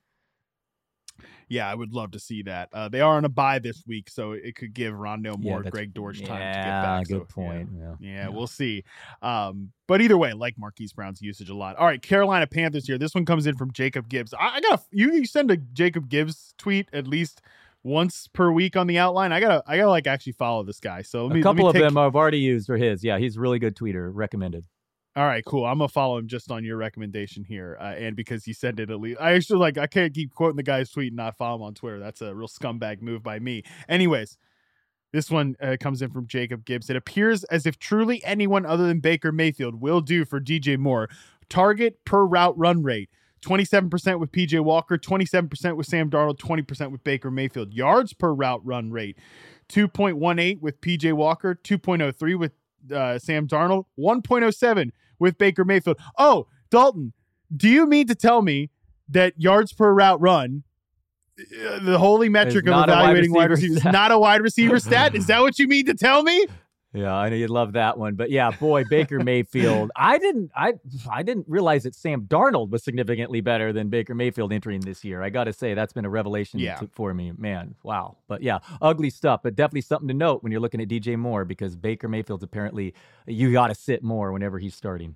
yeah, 1.53 1.69
I 1.69 1.75
would 1.75 1.93
love 1.93 2.11
to 2.11 2.19
see 2.19 2.41
that. 2.43 2.69
Uh, 2.73 2.89
they 2.89 2.99
are 2.99 3.15
on 3.15 3.25
a 3.25 3.29
bye 3.29 3.59
this 3.59 3.83
week, 3.85 4.09
so 4.09 4.31
it 4.31 4.55
could 4.55 4.73
give 4.73 4.93
Rondale 4.93 5.37
Moore, 5.37 5.61
yeah, 5.63 5.69
Greg 5.69 5.93
Dortch 5.93 6.23
time 6.23 6.39
yeah, 6.39 6.51
to 6.51 6.57
get 6.57 6.81
back. 6.81 7.07
Good 7.07 7.27
so, 7.29 7.41
point. 7.41 7.69
Yeah, 7.79 7.95
yeah, 7.99 8.27
we'll 8.29 8.47
see. 8.47 8.83
Um, 9.21 9.71
but 9.87 10.01
either 10.01 10.17
way, 10.17 10.33
like 10.33 10.57
Marquise 10.57 10.93
Brown's 10.93 11.21
usage 11.21 11.49
a 11.49 11.55
lot. 11.55 11.75
All 11.75 11.85
right, 11.85 12.01
Carolina 12.01 12.47
Panthers 12.47 12.87
here. 12.87 12.97
This 12.97 13.13
one 13.13 13.25
comes 13.25 13.45
in 13.45 13.55
from 13.55 13.71
Jacob 13.71 14.09
Gibbs. 14.09 14.33
I, 14.33 14.55
I 14.55 14.61
got 14.61 14.83
you. 14.91 15.13
You 15.13 15.25
send 15.25 15.51
a 15.51 15.57
Jacob 15.57 16.09
Gibbs 16.09 16.55
tweet 16.57 16.89
at 16.91 17.07
least 17.07 17.41
once 17.83 18.27
per 18.33 18.51
week 18.51 18.75
on 18.75 18.87
the 18.87 18.97
outline. 18.97 19.31
I 19.31 19.39
gotta, 19.39 19.63
I 19.67 19.77
gotta 19.77 19.89
like 19.89 20.07
actually 20.07 20.33
follow 20.33 20.63
this 20.63 20.79
guy. 20.79 21.03
So 21.03 21.31
a 21.31 21.41
couple 21.41 21.67
of 21.67 21.73
take... 21.73 21.83
them 21.83 21.97
I've 21.97 22.15
already 22.15 22.39
used 22.39 22.69
are 22.69 22.77
his. 22.77 23.03
Yeah, 23.03 23.19
he's 23.19 23.37
a 23.37 23.39
really 23.39 23.59
good 23.59 23.75
tweeter. 23.75 24.09
Recommended. 24.11 24.65
All 25.15 25.25
right, 25.25 25.45
cool. 25.45 25.65
I'm 25.65 25.77
gonna 25.77 25.89
follow 25.89 26.17
him 26.17 26.27
just 26.27 26.49
on 26.49 26.63
your 26.63 26.77
recommendation 26.77 27.43
here, 27.43 27.77
uh, 27.79 27.93
and 27.93 28.15
because 28.15 28.43
he 28.45 28.53
said 28.53 28.79
it 28.79 28.89
at 28.89 28.99
least. 28.99 29.21
I 29.21 29.33
actually 29.33 29.59
like. 29.59 29.77
I 29.77 29.85
can't 29.85 30.11
keep 30.11 30.33
quoting 30.33 30.55
the 30.55 30.63
guy's 30.63 30.89
tweet 30.89 31.09
and 31.09 31.17
not 31.17 31.37
follow 31.37 31.57
him 31.57 31.61
on 31.61 31.75
Twitter. 31.75 31.99
That's 31.99 32.21
a 32.21 32.33
real 32.33 32.47
scumbag 32.47 33.01
move 33.01 33.21
by 33.21 33.37
me. 33.37 33.61
Anyways, 33.87 34.39
this 35.11 35.29
one 35.29 35.55
uh, 35.61 35.77
comes 35.79 36.01
in 36.01 36.09
from 36.09 36.25
Jacob 36.25 36.65
Gibbs. 36.65 36.89
It 36.89 36.95
appears 36.95 37.43
as 37.45 37.67
if 37.67 37.77
truly 37.77 38.23
anyone 38.23 38.65
other 38.65 38.87
than 38.87 39.01
Baker 39.01 39.31
Mayfield 39.31 39.79
will 39.79 40.01
do 40.01 40.25
for 40.25 40.41
DJ 40.41 40.79
Moore. 40.79 41.09
Target 41.47 42.03
per 42.05 42.25
route 42.25 42.57
run 42.57 42.81
rate. 42.81 43.09
27% 43.43 44.19
with 44.19 44.31
PJ 44.31 44.59
Walker, 44.61 44.97
27% 44.97 45.75
with 45.75 45.85
Sam 45.85 46.09
Darnold, 46.09 46.37
20% 46.37 46.91
with 46.91 47.03
Baker 47.03 47.29
Mayfield. 47.29 47.73
Yards 47.73 48.13
per 48.13 48.33
route 48.33 48.65
run 48.65 48.89
rate 48.89 49.17
2.18 49.69 50.61
with 50.61 50.79
PJ 50.81 51.11
Walker, 51.13 51.59
2.03 51.61 52.39
with 52.39 52.53
uh, 52.91 53.19
Sam 53.19 53.47
Darnold, 53.47 53.85
1.07 53.99 54.91
with 55.19 55.37
Baker 55.37 55.63
Mayfield. 55.63 55.97
Oh, 56.17 56.47
Dalton, 56.69 57.13
do 57.55 57.69
you 57.69 57.85
mean 57.85 58.07
to 58.07 58.15
tell 58.15 58.41
me 58.41 58.69
that 59.09 59.33
yards 59.37 59.73
per 59.73 59.93
route 59.93 60.19
run, 60.19 60.63
uh, 61.39 61.79
the 61.79 61.97
holy 61.97 62.29
metric 62.29 62.67
of 62.67 62.83
evaluating 62.89 63.31
wide, 63.31 63.41
wide 63.41 63.51
receivers, 63.51 63.77
is 63.77 63.85
not 63.85 64.11
a 64.11 64.19
wide 64.19 64.41
receiver 64.41 64.79
stat? 64.79 65.15
Is 65.15 65.27
that 65.27 65.41
what 65.41 65.59
you 65.59 65.67
mean 65.67 65.85
to 65.85 65.93
tell 65.93 66.23
me? 66.23 66.45
Yeah, 66.93 67.13
I 67.13 67.29
know 67.29 67.35
you'd 67.35 67.49
love 67.49 67.73
that 67.73 67.97
one, 67.97 68.13
but 68.13 68.29
yeah, 68.29 68.51
boy, 68.51 68.83
Baker 68.87 69.19
Mayfield. 69.19 69.91
I 69.95 70.19
didn't, 70.19 70.51
I, 70.55 70.73
I 71.11 71.23
didn't 71.23 71.45
realize 71.49 71.83
that 71.83 71.95
Sam 71.95 72.21
Darnold 72.21 72.69
was 72.69 72.83
significantly 72.83 73.41
better 73.41 73.73
than 73.73 73.89
Baker 73.89 74.13
Mayfield 74.13 74.53
entering 74.53 74.81
this 74.81 75.03
year. 75.03 75.23
I 75.23 75.29
got 75.31 75.45
to 75.45 75.53
say 75.53 75.73
that's 75.73 75.93
been 75.93 76.05
a 76.05 76.09
revelation 76.09 76.59
yeah. 76.59 76.75
to, 76.75 76.89
for 76.93 77.11
me, 77.13 77.31
man. 77.35 77.73
Wow, 77.81 78.17
but 78.27 78.43
yeah, 78.43 78.59
ugly 78.79 79.09
stuff, 79.09 79.41
but 79.41 79.55
definitely 79.55 79.81
something 79.81 80.07
to 80.07 80.13
note 80.13 80.43
when 80.43 80.51
you're 80.51 80.61
looking 80.61 80.81
at 80.81 80.87
DJ 80.87 81.17
Moore 81.17 81.45
because 81.45 81.75
Baker 81.75 82.07
Mayfield's 82.07 82.43
apparently 82.43 82.93
you 83.25 83.51
got 83.51 83.67
to 83.67 83.75
sit 83.75 84.03
more 84.03 84.31
whenever 84.31 84.59
he's 84.59 84.75
starting. 84.75 85.15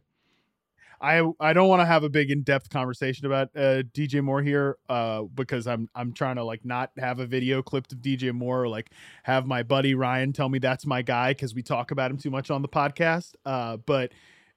I 1.00 1.22
I 1.40 1.54
don't 1.54 1.68
want 1.68 1.82
to 1.82 1.86
have 1.86 2.04
a 2.04 2.10
big 2.10 2.32
in 2.32 2.42
depth 2.42 2.70
conversation 2.70 3.26
about 3.26 3.50
uh, 3.56 3.84
DJ 3.94 4.24
Moore 4.24 4.42
here, 4.42 4.78
uh, 4.90 5.24
because 5.24 5.68
I'm 5.68 5.90
I'm 5.94 6.14
trying 6.14 6.38
to 6.38 6.44
like 6.44 6.66
not 6.66 6.92
have 6.98 7.20
a 7.20 7.26
video 7.26 7.62
clipped 7.62 7.94
of 7.94 8.00
DJ 8.00 8.34
Moore 8.34 8.64
or 8.64 8.68
like 8.68 8.92
have 9.24 9.46
my 9.46 9.64
buddy 9.64 9.94
Ryan 9.94 10.34
tell 10.34 10.50
me 10.50 10.60
that's 10.60 10.86
my 10.86 11.02
guy 11.02 11.32
because 11.32 11.54
we 11.54 11.62
talk 11.62 11.92
about 11.92 12.10
him 12.10 12.18
too 12.18 12.32
much 12.32 12.50
on 12.50 12.62
the 12.62 12.68
podcast. 12.68 13.34
Uh, 13.46 13.78
but 13.78 14.12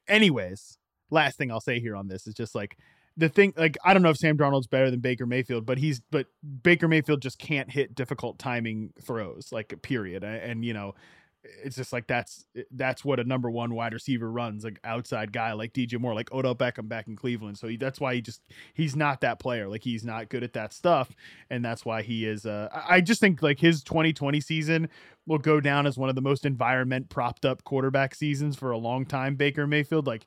anyways, 0.08 0.78
last 1.10 1.36
thing 1.36 1.50
I'll 1.50 1.60
say 1.60 1.78
here 1.78 1.94
on 1.96 2.08
this 2.08 2.26
is 2.26 2.34
just 2.34 2.54
like 2.54 2.78
the 3.16 3.28
thing 3.28 3.52
like 3.56 3.76
I 3.84 3.92
don't 3.92 4.02
know 4.02 4.10
if 4.10 4.16
Sam 4.16 4.38
Darnold's 4.38 4.66
better 4.66 4.90
than 4.90 5.00
Baker 5.00 5.26
Mayfield, 5.26 5.66
but 5.66 5.78
he's 5.78 6.00
but 6.10 6.26
Baker 6.62 6.88
Mayfield 6.88 7.20
just 7.20 7.38
can't 7.38 7.70
hit 7.70 7.94
difficult 7.94 8.38
timing 8.38 8.92
throws 9.02 9.50
like 9.52 9.80
period. 9.82 10.24
And, 10.24 10.36
and 10.36 10.64
you 10.64 10.72
know 10.72 10.94
it's 11.42 11.76
just 11.76 11.92
like 11.92 12.06
that's 12.06 12.44
that's 12.70 13.04
what 13.04 13.18
a 13.18 13.24
number 13.24 13.50
one 13.50 13.74
wide 13.74 13.94
receiver 13.94 14.30
runs, 14.30 14.64
like 14.64 14.78
outside 14.84 15.32
guy 15.32 15.52
like 15.52 15.72
DJ 15.72 15.98
Moore, 15.98 16.14
like 16.14 16.32
Odell 16.32 16.54
Beckham 16.54 16.88
back 16.88 17.08
in 17.08 17.16
Cleveland. 17.16 17.56
So 17.56 17.68
he, 17.68 17.76
that's 17.76 17.98
why 17.98 18.14
he 18.14 18.20
just 18.20 18.42
he's 18.74 18.94
not 18.94 19.22
that 19.22 19.38
player. 19.38 19.68
Like 19.68 19.82
he's 19.82 20.04
not 20.04 20.28
good 20.28 20.42
at 20.42 20.52
that 20.52 20.72
stuff, 20.72 21.14
and 21.48 21.64
that's 21.64 21.84
why 21.84 22.02
he 22.02 22.26
is. 22.26 22.44
Uh, 22.44 22.68
I 22.72 23.00
just 23.00 23.20
think 23.20 23.42
like 23.42 23.58
his 23.58 23.82
2020 23.82 24.40
season 24.40 24.88
will 25.26 25.38
go 25.38 25.60
down 25.60 25.86
as 25.86 25.96
one 25.96 26.08
of 26.08 26.14
the 26.14 26.20
most 26.20 26.44
environment 26.44 27.08
propped 27.08 27.44
up 27.44 27.64
quarterback 27.64 28.14
seasons 28.14 28.56
for 28.56 28.70
a 28.72 28.78
long 28.78 29.06
time. 29.06 29.36
Baker 29.36 29.66
Mayfield, 29.66 30.06
like 30.06 30.26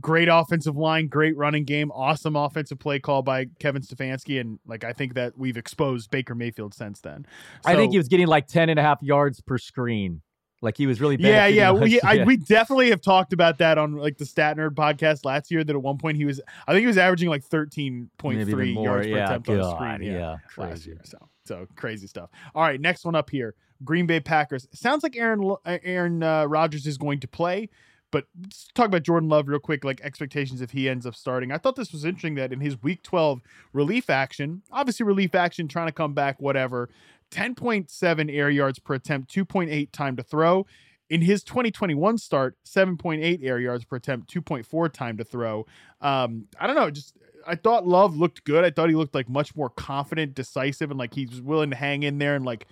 great 0.00 0.28
offensive 0.28 0.76
line, 0.76 1.06
great 1.06 1.36
running 1.36 1.64
game, 1.64 1.92
awesome 1.92 2.34
offensive 2.34 2.78
play 2.78 2.98
call 2.98 3.22
by 3.22 3.46
Kevin 3.60 3.82
Stefanski. 3.82 4.40
And 4.40 4.58
like, 4.66 4.82
I 4.82 4.92
think 4.92 5.14
that 5.14 5.36
we've 5.36 5.56
exposed 5.56 6.10
Baker 6.10 6.34
Mayfield 6.34 6.74
since 6.74 7.00
then. 7.00 7.26
So, 7.64 7.70
I 7.70 7.76
think 7.76 7.92
he 7.92 7.98
was 7.98 8.08
getting 8.08 8.26
like 8.26 8.46
10 8.46 8.68
and 8.68 8.78
a 8.78 8.82
half 8.82 9.02
yards 9.02 9.40
per 9.40 9.58
screen 9.58 10.22
like 10.62 10.76
he 10.76 10.86
was 10.86 11.00
really 11.00 11.16
yeah 11.18 11.46
yeah. 11.46 11.72
we 11.72 12.00
I, 12.00 12.24
we 12.24 12.36
definitely 12.36 12.90
have 12.90 13.00
talked 13.00 13.32
about 13.32 13.58
that 13.58 13.78
on 13.78 13.96
like 13.96 14.18
the 14.18 14.26
Stat 14.26 14.56
Nerd 14.56 14.74
podcast 14.74 15.24
last 15.24 15.50
year 15.50 15.64
that 15.64 15.74
at 15.74 15.82
one 15.82 15.98
point 15.98 16.16
he 16.16 16.24
was 16.24 16.40
I 16.66 16.72
think 16.72 16.80
he 16.80 16.86
was 16.86 16.98
averaging 16.98 17.28
like 17.28 17.42
thirteen 17.42 18.10
point 18.18 18.48
three 18.48 18.72
yards 18.72 19.06
yeah, 19.06 19.14
per 19.14 19.24
attempt 19.24 19.48
God, 19.48 19.60
on 19.60 19.76
screen 19.76 20.12
yeah, 20.12 20.18
yeah 20.18 20.36
last 20.56 20.86
year 20.86 21.00
so 21.04 21.18
so 21.44 21.66
crazy 21.76 22.06
stuff. 22.06 22.30
All 22.54 22.62
right 22.62 22.80
next 22.80 23.04
one 23.04 23.14
up 23.14 23.30
here 23.30 23.54
Green 23.84 24.06
Bay 24.06 24.20
Packers. 24.20 24.68
Sounds 24.72 25.02
like 25.02 25.16
Aaron 25.16 25.56
Aaron 25.64 26.22
uh, 26.22 26.44
Rodgers 26.44 26.86
is 26.86 26.98
going 26.98 27.20
to 27.20 27.28
play 27.28 27.68
but 28.10 28.26
let's 28.40 28.68
talk 28.74 28.86
about 28.86 29.02
Jordan 29.02 29.28
Love 29.28 29.48
real 29.48 29.58
quick, 29.58 29.84
like 29.84 30.00
expectations 30.02 30.60
if 30.60 30.70
he 30.72 30.88
ends 30.88 31.06
up 31.06 31.14
starting. 31.14 31.52
I 31.52 31.58
thought 31.58 31.76
this 31.76 31.92
was 31.92 32.04
interesting 32.04 32.34
that 32.36 32.52
in 32.52 32.60
his 32.60 32.82
week 32.82 33.02
12 33.02 33.40
relief 33.72 34.10
action, 34.10 34.62
obviously 34.72 35.06
relief 35.06 35.34
action, 35.34 35.68
trying 35.68 35.86
to 35.86 35.92
come 35.92 36.12
back, 36.12 36.40
whatever, 36.40 36.90
10.7 37.30 38.34
air 38.34 38.50
yards 38.50 38.78
per 38.78 38.94
attempt, 38.94 39.32
2.8 39.34 39.90
time 39.92 40.16
to 40.16 40.22
throw. 40.22 40.66
In 41.08 41.22
his 41.22 41.42
2021 41.42 42.18
start, 42.18 42.56
7.8 42.64 43.40
air 43.42 43.58
yards 43.58 43.84
per 43.84 43.96
attempt, 43.96 44.32
2.4 44.32 44.92
time 44.92 45.16
to 45.16 45.24
throw. 45.24 45.66
Um, 46.00 46.46
I 46.58 46.66
don't 46.66 46.76
know, 46.76 46.90
just 46.90 47.16
I 47.46 47.56
thought 47.56 47.86
Love 47.86 48.16
looked 48.16 48.44
good. 48.44 48.64
I 48.64 48.70
thought 48.70 48.88
he 48.88 48.94
looked 48.94 49.14
like 49.14 49.28
much 49.28 49.56
more 49.56 49.70
confident, 49.70 50.34
decisive, 50.34 50.90
and 50.90 50.98
like 50.98 51.14
he's 51.14 51.40
willing 51.40 51.70
to 51.70 51.76
hang 51.76 52.02
in 52.02 52.18
there 52.18 52.34
and 52.34 52.44
like 52.44 52.66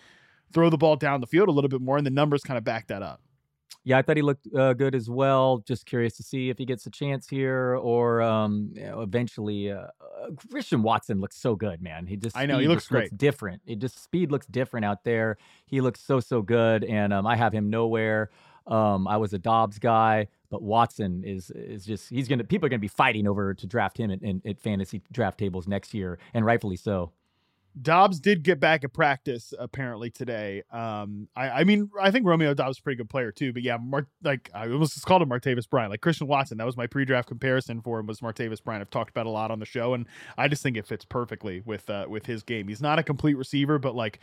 throw 0.52 0.70
the 0.70 0.78
ball 0.78 0.96
down 0.96 1.20
the 1.20 1.26
field 1.26 1.48
a 1.48 1.52
little 1.52 1.68
bit 1.68 1.80
more. 1.80 1.96
And 1.96 2.06
the 2.06 2.10
numbers 2.10 2.42
kind 2.42 2.58
of 2.58 2.64
back 2.64 2.88
that 2.88 3.02
up. 3.02 3.20
Yeah, 3.84 3.96
I 3.98 4.02
thought 4.02 4.16
he 4.16 4.22
looked 4.22 4.46
uh, 4.54 4.74
good 4.74 4.94
as 4.94 5.08
well. 5.08 5.58
Just 5.66 5.86
curious 5.86 6.16
to 6.18 6.22
see 6.22 6.50
if 6.50 6.58
he 6.58 6.66
gets 6.66 6.84
a 6.86 6.90
chance 6.90 7.28
here 7.28 7.76
or 7.76 8.20
um, 8.20 8.70
you 8.74 8.82
know, 8.82 9.00
eventually. 9.00 9.70
Uh, 9.70 9.86
uh, 10.00 10.30
Christian 10.50 10.82
Watson 10.82 11.20
looks 11.20 11.36
so 11.36 11.54
good, 11.54 11.80
man. 11.80 12.06
He 12.06 12.16
just 12.16 12.36
I 12.36 12.46
know 12.46 12.58
he 12.58 12.68
looks 12.68 12.86
great. 12.86 13.04
Looks 13.04 13.16
different. 13.16 13.62
It 13.66 13.78
just 13.78 14.02
speed 14.02 14.30
looks 14.30 14.46
different 14.46 14.84
out 14.84 15.04
there. 15.04 15.38
He 15.64 15.80
looks 15.80 16.00
so 16.00 16.20
so 16.20 16.42
good, 16.42 16.84
and 16.84 17.12
um, 17.12 17.26
I 17.26 17.36
have 17.36 17.52
him 17.52 17.70
nowhere. 17.70 18.30
Um, 18.66 19.08
I 19.08 19.16
was 19.16 19.32
a 19.32 19.38
Doubs 19.38 19.78
guy, 19.78 20.28
but 20.50 20.62
Watson 20.62 21.24
is 21.24 21.50
is 21.50 21.86
just 21.86 22.10
he's 22.10 22.28
gonna 22.28 22.44
people 22.44 22.66
are 22.66 22.70
gonna 22.70 22.80
be 22.80 22.88
fighting 22.88 23.26
over 23.26 23.54
to 23.54 23.66
draft 23.66 23.98
him 23.98 24.10
at, 24.10 24.20
at 24.44 24.60
fantasy 24.60 25.00
draft 25.10 25.38
tables 25.38 25.66
next 25.66 25.94
year, 25.94 26.18
and 26.34 26.44
rightfully 26.44 26.76
so. 26.76 27.12
Doubs 27.82 28.20
did 28.20 28.42
get 28.42 28.60
back 28.60 28.84
at 28.84 28.92
practice 28.92 29.52
apparently 29.58 30.10
today. 30.10 30.62
Um, 30.70 31.28
I, 31.36 31.50
I 31.50 31.64
mean, 31.64 31.90
I 32.00 32.10
think 32.10 32.26
Romeo 32.26 32.54
Doubs 32.54 32.76
is 32.76 32.80
a 32.80 32.82
pretty 32.82 32.96
good 32.96 33.10
player 33.10 33.32
too. 33.32 33.52
But 33.52 33.62
yeah, 33.62 33.76
Mar- 33.80 34.08
like 34.22 34.50
I 34.54 34.68
almost 34.68 35.04
called 35.04 35.22
him 35.22 35.28
Martavis 35.28 35.68
Bryant, 35.68 35.90
like 35.90 36.00
Christian 36.00 36.26
Watson. 36.26 36.58
That 36.58 36.66
was 36.66 36.76
my 36.76 36.86
pre-draft 36.86 37.28
comparison 37.28 37.80
for 37.80 37.98
him 37.98 38.06
was 38.06 38.20
Martavis 38.20 38.62
Bryant. 38.62 38.80
I've 38.80 38.90
talked 38.90 39.10
about 39.10 39.26
a 39.26 39.30
lot 39.30 39.50
on 39.50 39.58
the 39.58 39.66
show, 39.66 39.94
and 39.94 40.06
I 40.36 40.48
just 40.48 40.62
think 40.62 40.76
it 40.76 40.86
fits 40.86 41.04
perfectly 41.04 41.62
with 41.64 41.88
uh, 41.90 42.06
with 42.08 42.26
his 42.26 42.42
game. 42.42 42.68
He's 42.68 42.82
not 42.82 42.98
a 42.98 43.02
complete 43.02 43.34
receiver, 43.34 43.78
but 43.78 43.94
like 43.94 44.20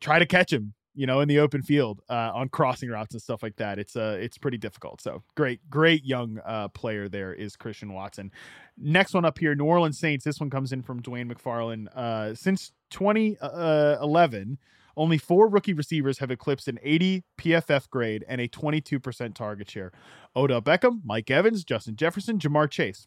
try 0.00 0.18
to 0.18 0.26
catch 0.26 0.52
him 0.52 0.74
you 0.96 1.06
know, 1.06 1.20
in 1.20 1.28
the 1.28 1.38
open 1.38 1.62
field 1.62 2.00
uh, 2.08 2.32
on 2.34 2.48
crossing 2.48 2.88
routes 2.88 3.14
and 3.14 3.22
stuff 3.22 3.42
like 3.42 3.56
that. 3.56 3.78
It's 3.78 3.94
uh, 3.94 4.16
it's 4.18 4.38
pretty 4.38 4.56
difficult. 4.56 5.02
So 5.02 5.22
great, 5.36 5.60
great 5.68 6.04
young 6.04 6.40
uh, 6.44 6.68
player 6.68 7.08
there 7.08 7.34
is 7.34 7.54
Christian 7.54 7.92
Watson. 7.92 8.32
Next 8.78 9.12
one 9.12 9.24
up 9.24 9.38
here, 9.38 9.54
New 9.54 9.66
Orleans 9.66 9.98
Saints. 9.98 10.24
This 10.24 10.40
one 10.40 10.50
comes 10.50 10.72
in 10.72 10.82
from 10.82 11.02
Dwain 11.02 11.30
McFarland. 11.30 11.88
Uh, 11.94 12.34
since 12.34 12.72
2011, 12.90 14.58
only 14.96 15.18
four 15.18 15.48
rookie 15.48 15.74
receivers 15.74 16.18
have 16.18 16.30
eclipsed 16.30 16.66
an 16.66 16.78
80 16.82 17.22
PFF 17.38 17.90
grade 17.90 18.24
and 18.26 18.40
a 18.40 18.48
22% 18.48 19.34
target 19.34 19.70
share. 19.70 19.92
Odell 20.34 20.62
Beckham, 20.62 21.00
Mike 21.04 21.30
Evans, 21.30 21.62
Justin 21.62 21.96
Jefferson, 21.96 22.38
Ja'Marr 22.38 22.70
Chase. 22.70 23.06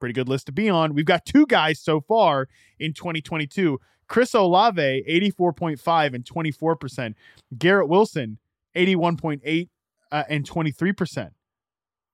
Pretty 0.00 0.14
good 0.14 0.28
list 0.28 0.46
to 0.46 0.52
be 0.52 0.70
on. 0.70 0.94
We've 0.94 1.04
got 1.04 1.26
two 1.26 1.44
guys 1.44 1.78
so 1.78 2.00
far 2.00 2.48
in 2.78 2.94
2022 2.94 3.78
Chris 4.10 4.34
Olave, 4.34 5.04
84.5 5.08 6.14
and 6.14 6.24
24%. 6.24 7.14
Garrett 7.56 7.88
Wilson, 7.88 8.38
81.8 8.76 9.68
uh, 10.10 10.24
and 10.28 10.48
23%. 10.48 11.30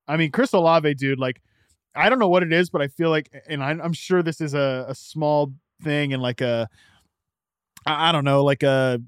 I 0.07 0.17
mean, 0.19 0.31
Chris 0.31 0.53
Olave, 0.53 0.93
dude, 0.95 1.19
like, 1.19 1.41
I 1.95 2.11
don't 2.11 2.19
know 2.19 2.29
what 2.29 2.43
it 2.43 2.53
is, 2.53 2.69
but 2.69 2.83
I 2.83 2.89
feel 2.89 3.09
like, 3.09 3.31
and 3.49 3.65
I'm, 3.65 3.95
sure 3.95 4.23
this 4.23 4.43
is 4.43 4.53
a, 4.53 4.85
a 4.89 4.95
small 4.95 5.55
thing 5.83 6.13
and 6.13 6.23
like 6.23 6.43
a, 6.43 6.69
I, 7.87 8.11
I 8.11 8.13
don't 8.13 8.25
know, 8.25 8.45
like 8.45 8.63
a, 8.63 9.01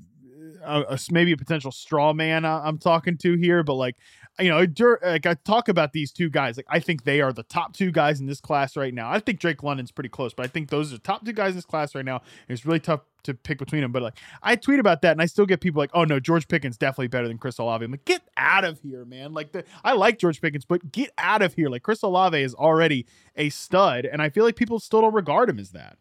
a, 0.64 0.80
a, 0.88 0.98
maybe 1.10 1.32
a 1.32 1.36
potential 1.36 1.70
straw 1.70 2.14
man 2.14 2.46
I'm 2.46 2.78
talking 2.78 3.18
to 3.18 3.36
here, 3.36 3.62
but 3.62 3.74
like 3.74 3.96
you 4.40 4.48
know, 4.50 4.64
like 5.02 5.26
I 5.26 5.34
talk 5.34 5.68
about 5.68 5.92
these 5.92 6.12
two 6.12 6.30
guys, 6.30 6.56
like 6.56 6.66
I 6.68 6.78
think 6.78 7.04
they 7.04 7.20
are 7.20 7.32
the 7.32 7.42
top 7.42 7.74
two 7.74 7.90
guys 7.90 8.20
in 8.20 8.26
this 8.26 8.40
class 8.40 8.76
right 8.76 8.94
now. 8.94 9.10
I 9.10 9.18
think 9.18 9.40
Drake 9.40 9.62
London's 9.62 9.90
pretty 9.90 10.08
close, 10.08 10.32
but 10.32 10.44
I 10.44 10.48
think 10.48 10.70
those 10.70 10.92
are 10.92 10.96
the 10.96 11.02
top 11.02 11.24
two 11.24 11.32
guys 11.32 11.50
in 11.50 11.56
this 11.56 11.64
class 11.64 11.94
right 11.94 12.04
now. 12.04 12.22
It's 12.48 12.64
really 12.64 12.80
tough 12.80 13.00
to 13.24 13.34
pick 13.34 13.58
between 13.58 13.82
them. 13.82 13.90
But 13.92 14.02
like 14.02 14.18
I 14.42 14.56
tweet 14.56 14.78
about 14.78 15.02
that, 15.02 15.12
and 15.12 15.22
I 15.22 15.26
still 15.26 15.46
get 15.46 15.60
people 15.60 15.80
like, 15.80 15.90
"Oh 15.92 16.04
no, 16.04 16.20
George 16.20 16.46
Pickens 16.48 16.76
definitely 16.76 17.08
better 17.08 17.28
than 17.28 17.38
Chris 17.38 17.58
Olave." 17.58 17.84
I'm 17.84 17.90
like, 17.90 18.04
get 18.04 18.22
out 18.36 18.64
of 18.64 18.80
here, 18.80 19.04
man! 19.04 19.32
Like 19.34 19.52
the, 19.52 19.64
I 19.84 19.92
like 19.94 20.18
George 20.18 20.40
Pickens, 20.40 20.64
but 20.64 20.92
get 20.92 21.10
out 21.18 21.42
of 21.42 21.54
here. 21.54 21.68
Like 21.68 21.82
Chris 21.82 22.02
Olave 22.02 22.40
is 22.40 22.54
already 22.54 23.06
a 23.36 23.48
stud, 23.50 24.04
and 24.04 24.22
I 24.22 24.28
feel 24.28 24.44
like 24.44 24.56
people 24.56 24.78
still 24.78 25.00
don't 25.00 25.14
regard 25.14 25.50
him 25.50 25.58
as 25.58 25.70
that. 25.70 25.98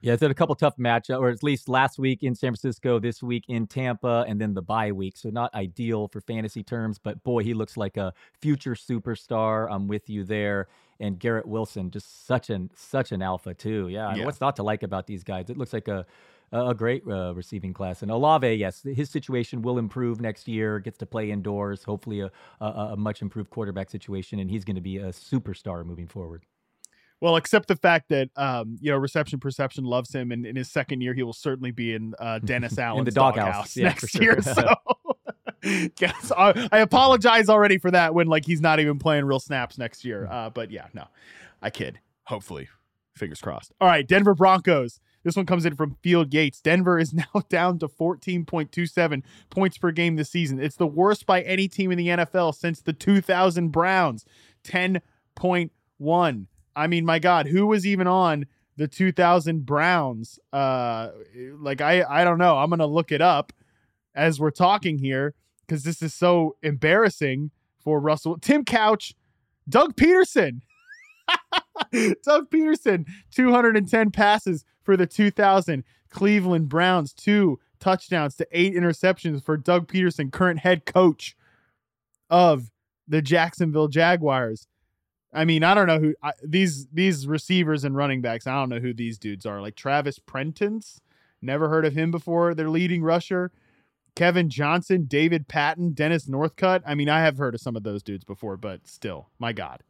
Yeah, 0.00 0.12
it's 0.12 0.22
had 0.22 0.30
a 0.30 0.34
couple 0.34 0.54
tough 0.54 0.76
matchups, 0.76 1.18
or 1.18 1.28
at 1.28 1.42
least 1.42 1.68
last 1.68 1.98
week 1.98 2.22
in 2.22 2.34
San 2.34 2.52
Francisco, 2.52 3.00
this 3.00 3.20
week 3.22 3.44
in 3.48 3.66
Tampa, 3.66 4.24
and 4.28 4.40
then 4.40 4.54
the 4.54 4.62
bye 4.62 4.92
week. 4.92 5.16
So 5.16 5.28
not 5.30 5.52
ideal 5.54 6.06
for 6.06 6.20
fantasy 6.20 6.62
terms, 6.62 6.98
but 6.98 7.22
boy, 7.24 7.42
he 7.42 7.52
looks 7.52 7.76
like 7.76 7.96
a 7.96 8.12
future 8.40 8.74
superstar. 8.74 9.66
I'm 9.70 9.88
with 9.88 10.08
you 10.08 10.22
there. 10.22 10.68
And 11.00 11.18
Garrett 11.18 11.46
Wilson, 11.46 11.90
just 11.90 12.26
such 12.26 12.50
an 12.50 12.70
such 12.74 13.12
an 13.12 13.22
alpha 13.22 13.54
too. 13.54 13.88
Yeah, 13.88 14.14
yeah. 14.14 14.24
what's 14.24 14.40
not 14.40 14.56
to 14.56 14.62
like 14.62 14.82
about 14.82 15.06
these 15.06 15.22
guys? 15.22 15.48
It 15.48 15.56
looks 15.56 15.72
like 15.72 15.88
a 15.88 16.06
a 16.52 16.74
great 16.74 17.02
uh, 17.06 17.34
receiving 17.34 17.72
class. 17.72 18.02
And 18.02 18.10
Olave, 18.10 18.54
yes, 18.54 18.82
his 18.82 19.10
situation 19.10 19.62
will 19.62 19.78
improve 19.78 20.20
next 20.20 20.48
year. 20.48 20.78
Gets 20.78 20.98
to 20.98 21.06
play 21.06 21.30
indoors. 21.30 21.84
Hopefully, 21.84 22.20
a, 22.20 22.30
a, 22.60 22.66
a 22.66 22.96
much 22.96 23.22
improved 23.22 23.50
quarterback 23.50 23.90
situation, 23.90 24.38
and 24.38 24.50
he's 24.50 24.64
going 24.64 24.76
to 24.76 24.82
be 24.82 24.98
a 24.98 25.08
superstar 25.08 25.84
moving 25.84 26.06
forward. 26.08 26.44
Well, 27.20 27.36
except 27.36 27.66
the 27.66 27.76
fact 27.76 28.10
that 28.10 28.30
um, 28.36 28.76
you 28.80 28.90
know 28.92 28.96
reception 28.96 29.40
perception 29.40 29.84
loves 29.84 30.14
him, 30.14 30.30
and 30.30 30.46
in 30.46 30.54
his 30.56 30.70
second 30.70 31.00
year, 31.00 31.14
he 31.14 31.22
will 31.22 31.32
certainly 31.32 31.72
be 31.72 31.94
in 31.94 32.14
uh, 32.18 32.38
Dennis 32.44 32.78
Allen's 32.78 33.00
in 33.00 33.04
the 33.06 33.10
doghouse 33.10 33.46
doghouse 33.46 33.76
yeah, 33.76 33.84
next 33.84 34.10
sure. 34.10 34.22
year. 34.22 34.38
So, 34.42 34.74
yes, 36.00 36.30
I, 36.36 36.68
I, 36.70 36.78
apologize 36.78 37.48
already 37.48 37.78
for 37.78 37.90
that. 37.90 38.14
When 38.14 38.28
like 38.28 38.46
he's 38.46 38.60
not 38.60 38.78
even 38.78 38.98
playing 38.98 39.24
real 39.24 39.40
snaps 39.40 39.76
next 39.76 40.04
year. 40.04 40.26
Hmm. 40.26 40.32
Uh, 40.32 40.50
but 40.50 40.70
yeah, 40.70 40.86
no, 40.94 41.04
I 41.60 41.70
kid. 41.70 41.98
Hopefully, 42.24 42.68
fingers 43.16 43.40
crossed. 43.40 43.72
All 43.80 43.88
right, 43.88 44.06
Denver 44.06 44.34
Broncos. 44.34 45.00
This 45.24 45.34
one 45.34 45.46
comes 45.46 45.66
in 45.66 45.74
from 45.74 45.96
Field 46.00 46.32
Yates. 46.32 46.60
Denver 46.60 46.98
is 46.98 47.12
now 47.12 47.42
down 47.48 47.80
to 47.80 47.88
14.27 47.88 49.22
points 49.50 49.76
per 49.76 49.90
game 49.90 50.14
this 50.16 50.30
season. 50.30 50.60
It's 50.60 50.76
the 50.76 50.86
worst 50.86 51.26
by 51.26 51.42
any 51.42 51.66
team 51.66 51.90
in 51.90 51.98
the 51.98 52.08
NFL 52.08 52.54
since 52.54 52.80
the 52.80 52.92
2000 52.92 53.70
Browns. 53.70 54.24
10.1. 54.64 56.46
I 56.78 56.86
mean, 56.86 57.04
my 57.04 57.18
God, 57.18 57.46
who 57.46 57.66
was 57.66 57.84
even 57.86 58.06
on 58.06 58.46
the 58.76 58.86
2000 58.86 59.66
Browns? 59.66 60.38
Uh, 60.52 61.10
like 61.58 61.80
I, 61.80 62.04
I 62.08 62.24
don't 62.24 62.38
know. 62.38 62.56
I'm 62.56 62.70
gonna 62.70 62.86
look 62.86 63.10
it 63.10 63.20
up 63.20 63.52
as 64.14 64.38
we're 64.38 64.50
talking 64.50 64.98
here 64.98 65.34
because 65.66 65.82
this 65.82 66.00
is 66.02 66.14
so 66.14 66.56
embarrassing 66.62 67.50
for 67.82 68.00
Russell. 68.00 68.38
Tim 68.38 68.64
Couch, 68.64 69.14
Doug 69.68 69.96
Pederson. 69.96 70.60
Doug 72.24 72.50
Pederson, 72.50 73.06
210 73.32 74.10
passes 74.10 74.64
for 74.82 74.96
the 74.96 75.06
2000 75.06 75.84
Cleveland 76.10 76.68
Browns, 76.68 77.12
two 77.12 77.58
touchdowns 77.80 78.36
to 78.36 78.46
eight 78.52 78.74
interceptions 78.74 79.42
for 79.42 79.56
Doug 79.56 79.90
Pederson, 79.90 80.32
current 80.32 80.60
head 80.60 80.86
coach 80.86 81.36
of 82.30 82.70
the 83.06 83.20
Jacksonville 83.20 83.88
Jaguars. 83.88 84.66
I 85.32 85.44
mean, 85.44 85.62
I 85.62 85.74
don't 85.74 85.86
know 85.86 85.98
who 85.98 86.14
I, 86.22 86.32
these 86.42 86.86
these 86.92 87.26
receivers 87.26 87.84
and 87.84 87.94
running 87.94 88.22
backs. 88.22 88.46
I 88.46 88.54
don't 88.54 88.70
know 88.70 88.80
who 88.80 88.94
these 88.94 89.18
dudes 89.18 89.44
are. 89.44 89.60
Like 89.60 89.76
Travis 89.76 90.18
Prentice, 90.18 91.00
never 91.42 91.68
heard 91.68 91.84
of 91.84 91.94
him 91.94 92.10
before. 92.10 92.54
Their 92.54 92.70
leading 92.70 93.02
rusher, 93.02 93.52
Kevin 94.14 94.48
Johnson, 94.48 95.04
David 95.04 95.46
Patten, 95.46 95.92
Dennis 95.92 96.26
Northcutt. 96.26 96.82
I 96.86 96.94
mean, 96.94 97.08
I 97.08 97.20
have 97.20 97.36
heard 97.36 97.54
of 97.54 97.60
some 97.60 97.76
of 97.76 97.82
those 97.82 98.02
dudes 98.02 98.24
before, 98.24 98.56
but 98.56 98.86
still, 98.86 99.28
my 99.38 99.52
God. 99.52 99.82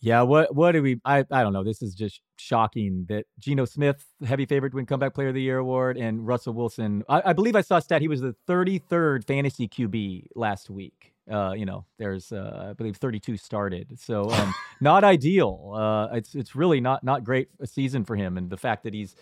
Yeah, 0.00 0.22
what 0.22 0.54
what 0.54 0.72
do 0.72 0.82
we? 0.82 1.00
I 1.04 1.24
I 1.30 1.42
don't 1.42 1.54
know. 1.54 1.64
This 1.64 1.80
is 1.80 1.94
just 1.94 2.20
shocking 2.36 3.06
that 3.08 3.24
Geno 3.38 3.64
Smith, 3.64 4.04
heavy 4.24 4.44
favorite 4.44 4.70
to 4.70 4.76
win 4.76 4.86
Comeback 4.86 5.14
Player 5.14 5.28
of 5.28 5.34
the 5.34 5.42
Year 5.42 5.58
award, 5.58 5.96
and 5.96 6.26
Russell 6.26 6.52
Wilson. 6.52 7.02
I, 7.08 7.30
I 7.30 7.32
believe 7.32 7.56
I 7.56 7.62
saw 7.62 7.78
a 7.78 7.82
stat. 7.82 8.02
He 8.02 8.08
was 8.08 8.20
the 8.20 8.36
33rd 8.46 9.24
fantasy 9.24 9.66
QB 9.66 10.28
last 10.36 10.68
week. 10.68 11.15
Uh, 11.30 11.52
you 11.52 11.66
know, 11.66 11.84
there's 11.98 12.32
uh, 12.32 12.68
I 12.70 12.72
believe 12.74 12.96
32 12.96 13.36
started, 13.36 13.98
so 13.98 14.30
um, 14.30 14.54
not 14.80 15.04
ideal. 15.04 15.72
Uh, 15.74 16.16
it's 16.16 16.34
it's 16.34 16.54
really 16.54 16.80
not 16.80 17.02
not 17.02 17.24
great 17.24 17.48
a 17.60 17.66
season 17.66 18.04
for 18.04 18.16
him, 18.16 18.36
and 18.36 18.50
the 18.50 18.56
fact 18.56 18.84
that 18.84 18.94
he's 18.94 19.16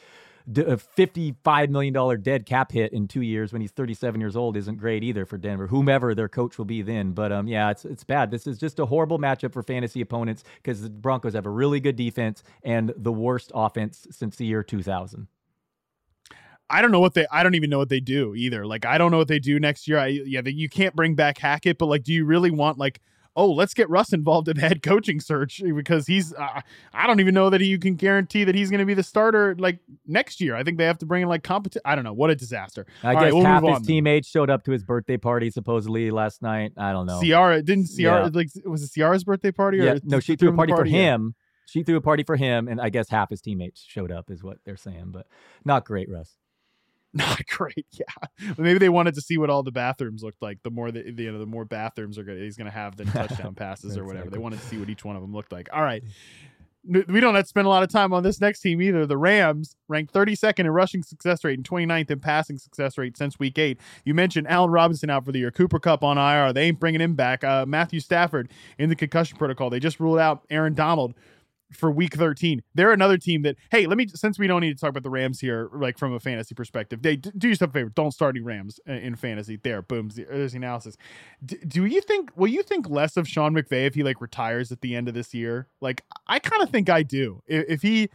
a 0.47 0.77
$55 0.77 1.71
million 1.71 2.23
dead 2.23 2.45
cap 2.45 2.71
hit 2.71 2.93
in 2.93 3.09
two 3.09 3.23
years 3.23 3.53
when 3.53 3.63
he's 3.63 3.71
37 3.71 4.21
years 4.21 4.37
old 4.37 4.57
isn't 4.57 4.77
great 4.77 5.03
either 5.03 5.25
for 5.25 5.39
Denver, 5.39 5.67
whomever 5.67 6.15
their 6.15 6.29
coach 6.29 6.59
will 6.59 6.65
be 6.67 6.83
then. 6.83 7.13
But 7.13 7.33
um, 7.33 7.49
yeah, 7.49 7.71
it's, 7.71 7.85
it's 7.85 8.05
bad. 8.05 8.31
This 8.31 8.47
is 8.47 8.59
just 8.59 8.79
a 8.79 8.87
horrible 8.87 9.19
matchup 9.19 9.53
for 9.53 9.63
fantasy 9.63 10.01
opponents 10.01 10.45
because 10.57 10.83
the 10.83 10.91
Broncos 10.91 11.33
have 11.33 11.47
a 11.47 11.51
really 11.51 11.81
good 11.81 11.97
defense 11.97 12.43
and 12.63 12.93
the 12.97 13.13
worst 13.13 13.53
offense 13.55 14.07
since 14.11 14.37
the 14.37 14.45
year 14.45 14.63
2000. 14.63 15.29
I 16.71 16.83
don't 16.83 16.91
know 16.91 17.01
what 17.01 17.15
they. 17.15 17.27
I 17.31 17.43
don't 17.43 17.55
even 17.55 17.71
know 17.71 17.79
what 17.79 17.89
they 17.89 18.01
do 18.01 18.35
either. 18.35 18.67
Like 18.67 18.85
I 18.85 18.99
don't 18.99 19.11
know 19.11 19.19
what 19.19 19.29
they 19.29 19.39
do 19.39 19.61
next 19.61 19.87
year. 19.87 19.99
I 19.99 20.07
yeah, 20.07 20.43
you 20.45 20.69
can't 20.69 20.97
bring 20.97 21.15
back 21.15 21.39
Hackett, 21.39 21.79
but 21.79 21.87
like, 21.87 22.05
do 22.05 22.13
you 22.13 22.25
really 22.25 22.51
want 22.51 22.79
like 22.79 23.01
oh, 23.37 23.51
let's 23.51 23.75
get 23.75 23.89
Russ 23.91 24.13
involved 24.13 24.49
in 24.49 24.57
the 24.57 24.61
head 24.69 24.83
coaching 24.83 25.21
search 25.21 25.63
because 25.63 26.07
he's, 26.07 26.33
uh, 26.35 26.61
I 26.93 27.07
don't 27.07 27.21
even 27.21 27.35
know 27.35 27.51
that 27.51 27.63
you 27.63 27.79
can 27.79 27.95
guarantee 27.97 28.45
that 28.45 28.55
he's 28.55 28.71
going 28.71 28.81
to 28.81 28.87
be 28.87 28.95
the 28.95 29.03
starter 29.03 29.55
like 29.59 29.81
next 30.07 30.41
year. 30.41 30.55
I 30.55 30.63
think 30.63 30.79
they 30.79 30.85
have 30.85 30.99
to 30.99 31.07
bring 31.07 31.23
in 31.23 31.29
like 31.29 31.43
competition. 31.43 31.83
I 31.85 31.95
don't 31.95 32.05
know. 32.05 32.13
What 32.13 32.31
a 32.31 32.37
disaster. 32.37 32.87
I 33.03 33.09
All 33.09 33.15
guess 33.15 33.23
right, 33.23 33.35
we'll 33.35 33.45
half 33.45 33.65
his 33.65 33.87
teammates 33.87 34.29
showed 34.29 34.51
up 34.51 34.65
to 34.65 34.73
his 34.73 34.83
birthday 34.83 35.17
party 35.17 35.51
supposedly 35.51 36.11
last 36.11 36.43
night. 36.43 36.73
I 36.77 36.93
don't 36.93 37.07
know. 37.07 37.21
Ciara 37.23 37.63
didn't 37.63 37.89
Ciara 37.89 38.25
yeah. 38.25 38.31
like 38.33 38.49
was 38.65 38.83
it 38.83 38.93
Ciara's 38.93 39.25
birthday 39.25 39.53
party? 39.53 39.81
Or 39.81 39.85
yeah, 39.85 39.99
no, 40.05 40.21
she 40.21 40.37
threw 40.37 40.51
a 40.51 40.53
party, 40.53 40.73
party 40.73 40.91
for 40.91 40.97
him. 40.97 41.35
She 41.67 41.83
threw 41.83 41.97
a 41.97 42.01
party 42.01 42.23
for 42.23 42.37
him, 42.37 42.69
and 42.69 42.81
I 42.81 42.91
guess 42.91 43.09
half 43.09 43.31
his 43.31 43.41
teammates 43.41 43.83
showed 43.83 44.13
up, 44.13 44.31
is 44.31 44.43
what 44.45 44.59
they're 44.65 44.77
saying. 44.77 45.11
But 45.13 45.27
not 45.65 45.87
great, 45.87 46.11
Russ. 46.11 46.37
Not 47.15 47.47
great. 47.49 47.87
Yeah, 47.93 48.05
maybe 48.59 48.79
they 48.79 48.89
wanted 48.89 49.15
to 49.15 49.21
see 49.21 49.39
what 49.39 49.49
all 49.49 49.63
the 49.63 49.71
bathrooms 49.73 50.23
looked 50.23 50.43
like. 50.43 50.63
The 50.63 50.71
more 50.71 50.91
the, 50.91 51.05
you 51.05 51.33
know, 51.33 51.39
the 51.39 51.47
more 51.47 51.65
bathrooms 51.65 52.19
are 52.19 52.25
gonna, 52.25 52.41
he's 52.41 52.57
going 52.57 52.67
to 52.67 52.77
have 52.77 52.97
than 52.97 53.07
touchdown 53.07 53.55
passes 53.57 53.97
or 53.97 54.05
whatever. 54.05 54.29
They 54.31 54.39
wanted 54.39 54.61
to 54.61 54.67
see 54.67 54.79
what 54.79 54.91
each 54.91 55.05
one 55.05 55.15
of 55.15 55.23
them 55.23 55.33
looked 55.33 55.53
like. 55.53 55.69
All 55.73 55.83
right. 55.83 56.03
We 56.87 57.19
don't 57.19 57.35
have 57.35 57.45
to 57.45 57.49
spend 57.49 57.67
a 57.67 57.71
lot 57.71 57.83
of 57.83 57.89
time 57.89 58.13
on 58.13 58.23
this 58.23 58.43
next 58.43 58.61
team 58.61 58.83
either. 58.83 59.07
The 59.07 59.17
Rams 59.17 59.75
ranked 59.89 60.13
32nd 60.13 60.61
in 60.61 60.71
rushing 60.71 61.03
success 61.03 61.43
rate 61.43 61.59
and 61.59 61.67
29th 61.67 62.11
in 62.11 62.21
passing 62.21 62.59
success 62.59 62.99
rate 62.99 63.17
since 63.17 63.39
week 63.39 63.59
eight. 63.59 63.81
You 64.05 64.13
mentioned 64.13 64.47
Allen 64.49 64.71
Robinson 64.71 65.09
out 65.09 65.25
for 65.25 65.33
the 65.33 65.39
year, 65.39 65.51
Cooper 65.51 65.79
Kupp 65.79 66.05
on 66.05 66.19
IR. 66.19 66.53
They 66.53 66.65
ain't 66.65 66.79
bringing 66.79 67.01
him 67.01 67.15
back. 67.15 67.43
Uh, 67.43 67.65
Matthew 67.65 68.01
Stafford 68.01 68.51
in 68.77 68.91
the 68.91 68.97
concussion 68.97 69.39
protocol. 69.39 69.71
They 69.71 69.81
just 69.81 69.99
ruled 69.99 70.19
out 70.19 70.43
Aaron 70.51 70.75
Donald 70.75 71.15
for 71.73 71.91
week 71.91 72.15
13. 72.15 72.63
They're 72.75 72.93
another 72.93 73.19
team 73.19 73.43
that, 73.43 73.57
hey, 73.71 73.87
let 73.87 73.97
me, 73.97 74.07
since 74.09 74.39
we 74.39 74.47
don't 74.47 74.61
need 74.61 74.75
to 74.75 74.81
talk 74.81 74.91
about 74.91 75.03
the 75.03 75.11
Rams 75.11 75.41
here, 75.41 75.71
like 75.75 75.99
from 75.99 76.13
a 76.13 76.21
fantasy 76.21 76.55
perspective, 76.55 77.03
they 77.03 77.17
do 77.17 77.49
yourself 77.49 77.71
a 77.71 77.75
favor. 77.75 77.93
Don't 77.95 78.13
start 78.13 78.37
any 78.37 78.45
Rams 78.45 78.81
in 78.87 79.17
fantasy. 79.17 79.59
There, 79.63 79.83
boom, 79.83 80.11
there's 80.15 80.53
the 80.53 80.59
analysis. 80.59 80.97
D- 81.45 81.59
do 81.67 81.85
you 81.85 82.01
think, 82.01 82.31
will 82.37 82.49
you 82.49 82.63
think 82.63 82.89
less 82.89 83.17
of 83.17 83.29
Sean 83.29 83.55
McVay 83.55 83.87
if 83.87 83.95
he 83.95 84.03
like 84.03 84.21
retires 84.21 84.71
at 84.73 84.81
the 84.81 84.95
end 84.95 85.09
of 85.09 85.15
this 85.15 85.35
year? 85.35 85.69
Like, 85.81 86.03
I 86.27 86.39
kind 86.39 86.63
of 86.63 86.71
think 86.71 86.89
I 86.89 87.03
do. 87.03 87.43
If, 87.47 87.65
if 87.69 87.83
he, 87.83 88.09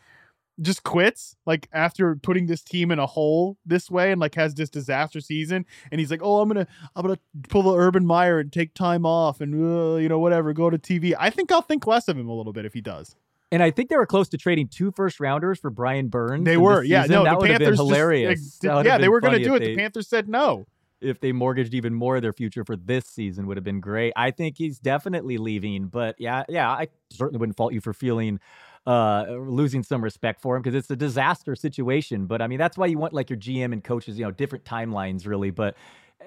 just 0.62 0.84
quits 0.84 1.36
like 1.45 1.68
after 1.72 2.16
putting 2.16 2.47
this 2.47 2.62
team 2.62 2.91
in 2.91 3.00
a 3.00 3.06
hole 3.06 3.58
this 3.66 3.89
way 3.89 4.12
and 4.12 4.20
like 4.20 4.36
has 4.36 4.54
this 4.56 4.70
disaster 4.70 5.22
season 5.22 5.66
and 5.91 6.00
he's 6.00 6.12
like 6.12 6.22
oh 6.22 6.41
i'm 6.41 6.50
gonna 6.50 6.68
i'm 6.95 7.04
gonna 7.04 7.20
pull 7.47 7.62
the 7.62 7.74
urban 7.74 8.06
meyer 8.06 8.39
and 8.39 8.52
take 8.52 8.74
time 8.74 9.06
off 9.06 9.41
and 9.41 9.54
uh, 9.56 9.95
you 9.95 10.10
know 10.10 10.20
whatever 10.20 10.52
go 10.54 10.70
to 10.70 10.78
tv 10.78 11.14
i 11.18 11.30
think 11.30 11.52
i'll 11.52 11.62
think 11.62 11.88
less 11.88 12.08
of 12.08 12.18
him 12.18 12.28
a 12.28 12.34
little 12.34 12.54
bit 12.54 12.66
if 12.66 12.74
he 12.74 12.82
does 12.82 13.16
and 13.52 13.64
I 13.64 13.72
think 13.72 13.89
they 13.89 13.97
were 13.97 14.06
close 14.06 14.30
to 14.30 14.38
trading 14.38 14.68
two 14.68 14.91
first 14.91 15.20
rounders 15.20 15.60
for 15.60 15.70
Brian 15.70 16.08
Burns. 16.08 16.45
They 16.45 16.58
were, 16.58 16.84
yeah. 16.84 17.06
No, 17.06 17.24
that 17.24 17.39
the 17.39 17.47
Panthers 17.47 17.78
hilarious. 17.78 18.39
Just, 18.39 18.64
like, 18.64 18.86
yeah, 18.86 18.97
they 18.97 19.10
were 19.10 19.22
going 19.22 19.38
to 19.38 19.43
do 19.43 19.56
it. 19.56 19.60
They, 19.60 19.68
the 19.68 19.78
Panthers 19.78 20.08
said 20.08 20.30
no. 20.30 20.66
If 21.02 21.22
they 21.22 21.32
mortgaged 21.32 21.74
even 21.74 21.93
more 21.93 22.18
of 22.18 22.22
their 22.22 22.34
future 22.34 22.66
for 22.66 22.76
this 22.76 23.06
season, 23.06 23.47
would 23.47 23.56
have 23.58 23.64
been 23.64 23.80
great. 23.80 24.12
I 24.16 24.32
think 24.32 24.58
he's 24.58 24.80
definitely 24.80 25.38
leaving, 25.38 25.88
but 25.88 26.16
yeah, 26.20 26.43
yeah, 26.50 26.70
I 26.70 26.89
certainly 27.10 27.39
wouldn't 27.39 27.56
fault 27.56 27.74
you 27.74 27.80
for 27.80 27.93
feeling 27.93 28.39
uh, 28.86 29.26
losing 29.30 29.84
some 29.84 30.04
respect 30.04 30.41
for 30.41 30.56
him 30.56 30.62
because 30.62 30.76
it's 30.76 30.89
a 30.89 30.95
disaster 30.95 31.56
situation. 31.56 32.26
But 32.26 32.41
I 32.41 32.47
mean, 32.47 32.60
that's 32.60 32.78
why 32.78 32.88
you 32.88 32.97
want 32.97 33.14
like 33.14 33.30
your 33.30 33.39
GM 33.39 33.72
and 33.72 33.84
coaches, 33.84 34.18
you 34.18 34.26
know, 34.26 34.32
different 34.32 34.66
timelines 34.66 35.26
really. 35.26 35.52
But 35.52 35.76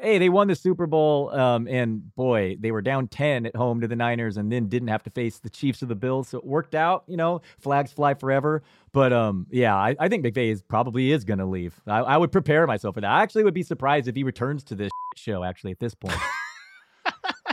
hey, 0.00 0.18
they 0.18 0.28
won 0.28 0.48
the 0.48 0.54
Super 0.54 0.86
Bowl, 0.86 1.30
um, 1.30 1.68
and 1.68 2.14
boy, 2.14 2.56
they 2.58 2.70
were 2.70 2.82
down 2.82 3.08
10 3.08 3.46
at 3.46 3.54
home 3.54 3.80
to 3.80 3.88
the 3.88 3.96
Niners 3.96 4.36
and 4.36 4.50
then 4.50 4.68
didn't 4.68 4.88
have 4.88 5.02
to 5.04 5.10
face 5.10 5.38
the 5.38 5.50
Chiefs 5.50 5.82
or 5.82 5.86
the 5.86 5.94
Bills. 5.94 6.28
So 6.28 6.38
it 6.38 6.44
worked 6.44 6.74
out, 6.74 7.04
you 7.06 7.16
know, 7.16 7.42
flags 7.58 7.92
fly 7.92 8.14
forever. 8.14 8.62
But 8.92 9.12
um, 9.12 9.46
yeah, 9.50 9.76
I, 9.76 9.94
I 9.98 10.08
think 10.08 10.24
McVay 10.24 10.50
is 10.50 10.62
probably 10.62 11.12
is 11.12 11.24
going 11.24 11.38
to 11.38 11.46
leave. 11.46 11.80
I, 11.86 11.98
I, 12.00 12.16
would 12.16 12.32
prepare 12.32 12.66
myself 12.66 12.94
for 12.94 13.00
that. 13.00 13.10
I 13.10 13.22
actually 13.22 13.44
would 13.44 13.54
be 13.54 13.62
surprised 13.62 14.08
if 14.08 14.14
he 14.14 14.24
returns 14.24 14.64
to 14.64 14.74
this 14.74 14.90
show, 15.16 15.44
actually, 15.44 15.72
at 15.72 15.80
this 15.80 15.94
point. 15.94 16.18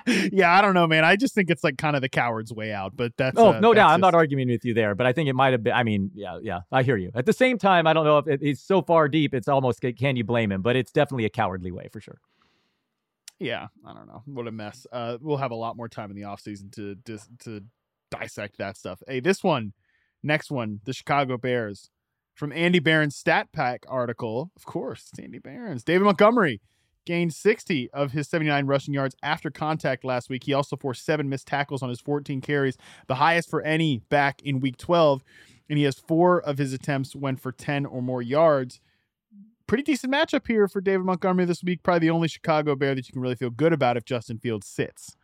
yeah, 0.32 0.52
I 0.52 0.62
don't 0.62 0.74
know, 0.74 0.88
man. 0.88 1.04
I 1.06 1.16
just 1.16 1.36
think 1.36 1.50
it's 1.50 1.64
like 1.64 1.78
kind 1.78 1.96
of 1.96 2.02
the 2.02 2.10
coward's 2.10 2.54
way 2.54 2.72
out. 2.72 2.96
But 2.96 3.14
that's 3.18 3.38
oh, 3.38 3.50
uh, 3.50 3.60
no 3.60 3.70
that's 3.70 3.78
doubt. 3.78 3.88
Just... 3.88 3.94
I'm 3.94 4.02
not 4.02 4.16
arguing 4.16 4.50
with 4.50 4.66
you 4.66 4.74
there, 4.74 4.96
but 4.96 5.06
I 5.06 5.14
think 5.14 5.30
it 5.30 5.34
might 5.34 5.54
have 5.54 5.64
been. 5.64 5.74
I 5.74 5.84
mean, 5.84 6.12
yeah, 6.14 6.40
yeah, 6.42 6.62
I 6.72 6.84
hear 6.84 6.98
you. 6.98 7.12
At 7.16 7.26
the 7.26 7.34
same 7.34 7.58
time, 7.58 7.88
I 7.88 7.94
don't 7.94 8.06
know 8.06 8.18
if 8.20 8.28
it, 8.28 8.40
it's 8.42 8.62
so 8.62 8.82
far 8.82 9.08
deep. 9.08 9.34
It's 9.34 9.48
almost 9.48 9.82
can 9.98 10.16
you 10.16 10.24
blame 10.24 10.52
him? 10.52 10.62
But 10.62 10.76
it's 10.76 10.92
definitely 10.92 11.26
a 11.26 11.30
cowardly 11.30 11.72
way 11.72 11.90
for 11.92 12.02
sure 12.02 12.20
yeah, 13.40 13.68
I 13.86 13.94
don't 13.94 14.08
know. 14.08 14.22
What 14.26 14.48
a 14.48 14.52
mess. 14.52 14.86
Uh, 14.92 15.18
we'll 15.22 15.38
have 15.38 15.52
a 15.52 15.56
lot 15.56 15.78
more 15.78 15.88
time 15.88 16.12
in 16.12 16.16
the 16.16 16.24
offseason 16.24 16.72
to 16.74 16.96
dis- 16.96 17.30
to 17.40 17.62
dissect 18.12 18.58
that 18.58 18.78
stuff. 18.78 19.02
Hey, 19.08 19.22
this 19.22 19.44
one, 19.44 19.74
next 20.22 20.52
one, 20.52 20.82
the 20.84 20.94
Chicago 20.94 21.38
Bears. 21.38 21.90
From 22.36 22.54
Andy 22.54 22.80
Barron's 22.80 23.18
Stat 23.18 23.50
Pack 23.52 23.86
article, 23.90 24.52
of 24.56 24.66
course, 24.66 25.10
it's 25.12 25.20
Andy 25.20 25.40
Barron's. 25.40 25.84
David 25.84 26.06
Montgomery 26.06 26.62
gained 27.10 27.34
60 27.34 27.90
of 27.92 28.12
his 28.12 28.30
79 28.30 28.68
rushing 28.68 28.94
yards 28.94 29.16
after 29.24 29.50
contact 29.50 30.06
last 30.06 30.30
week. 30.30 30.44
He 30.44 30.54
also 30.54 30.76
forced 30.76 31.04
seven 31.04 31.28
missed 31.28 31.48
tackles 31.48 31.82
on 31.82 31.90
his 31.90 32.00
14 32.00 32.40
carries, 32.40 32.78
the 33.08 33.16
highest 33.16 33.50
for 33.50 33.64
any 33.64 33.98
back 34.10 34.44
in 34.44 34.60
week 34.60 34.78
12. 34.78 35.24
And 35.68 35.80
he 35.80 35.86
has 35.86 35.98
four 35.98 36.40
of 36.40 36.60
his 36.60 36.72
attempts 36.72 37.16
went 37.16 37.40
for 37.40 37.52
10 37.52 37.88
or 37.88 38.04
more 38.04 38.22
yards 38.22 38.80
pretty 39.66 39.84
decent 39.84 40.12
matchup 40.12 40.48
here 40.48 40.68
for 40.68 40.82
David 40.82 41.06
Montgomery 41.06 41.46
this 41.46 41.64
week. 41.64 41.84
Probably 41.84 42.00
the 42.00 42.10
only 42.10 42.28
Chicago 42.28 42.76
Bear 42.76 42.96
that 42.96 43.08
you 43.08 43.14
can 43.14 43.22
really 43.22 43.36
feel 43.36 43.52
good 43.52 43.72
about 43.72 43.98
if 43.98 44.04
Justin 44.04 44.40
Fields 44.40 44.66
sits. 44.66 45.16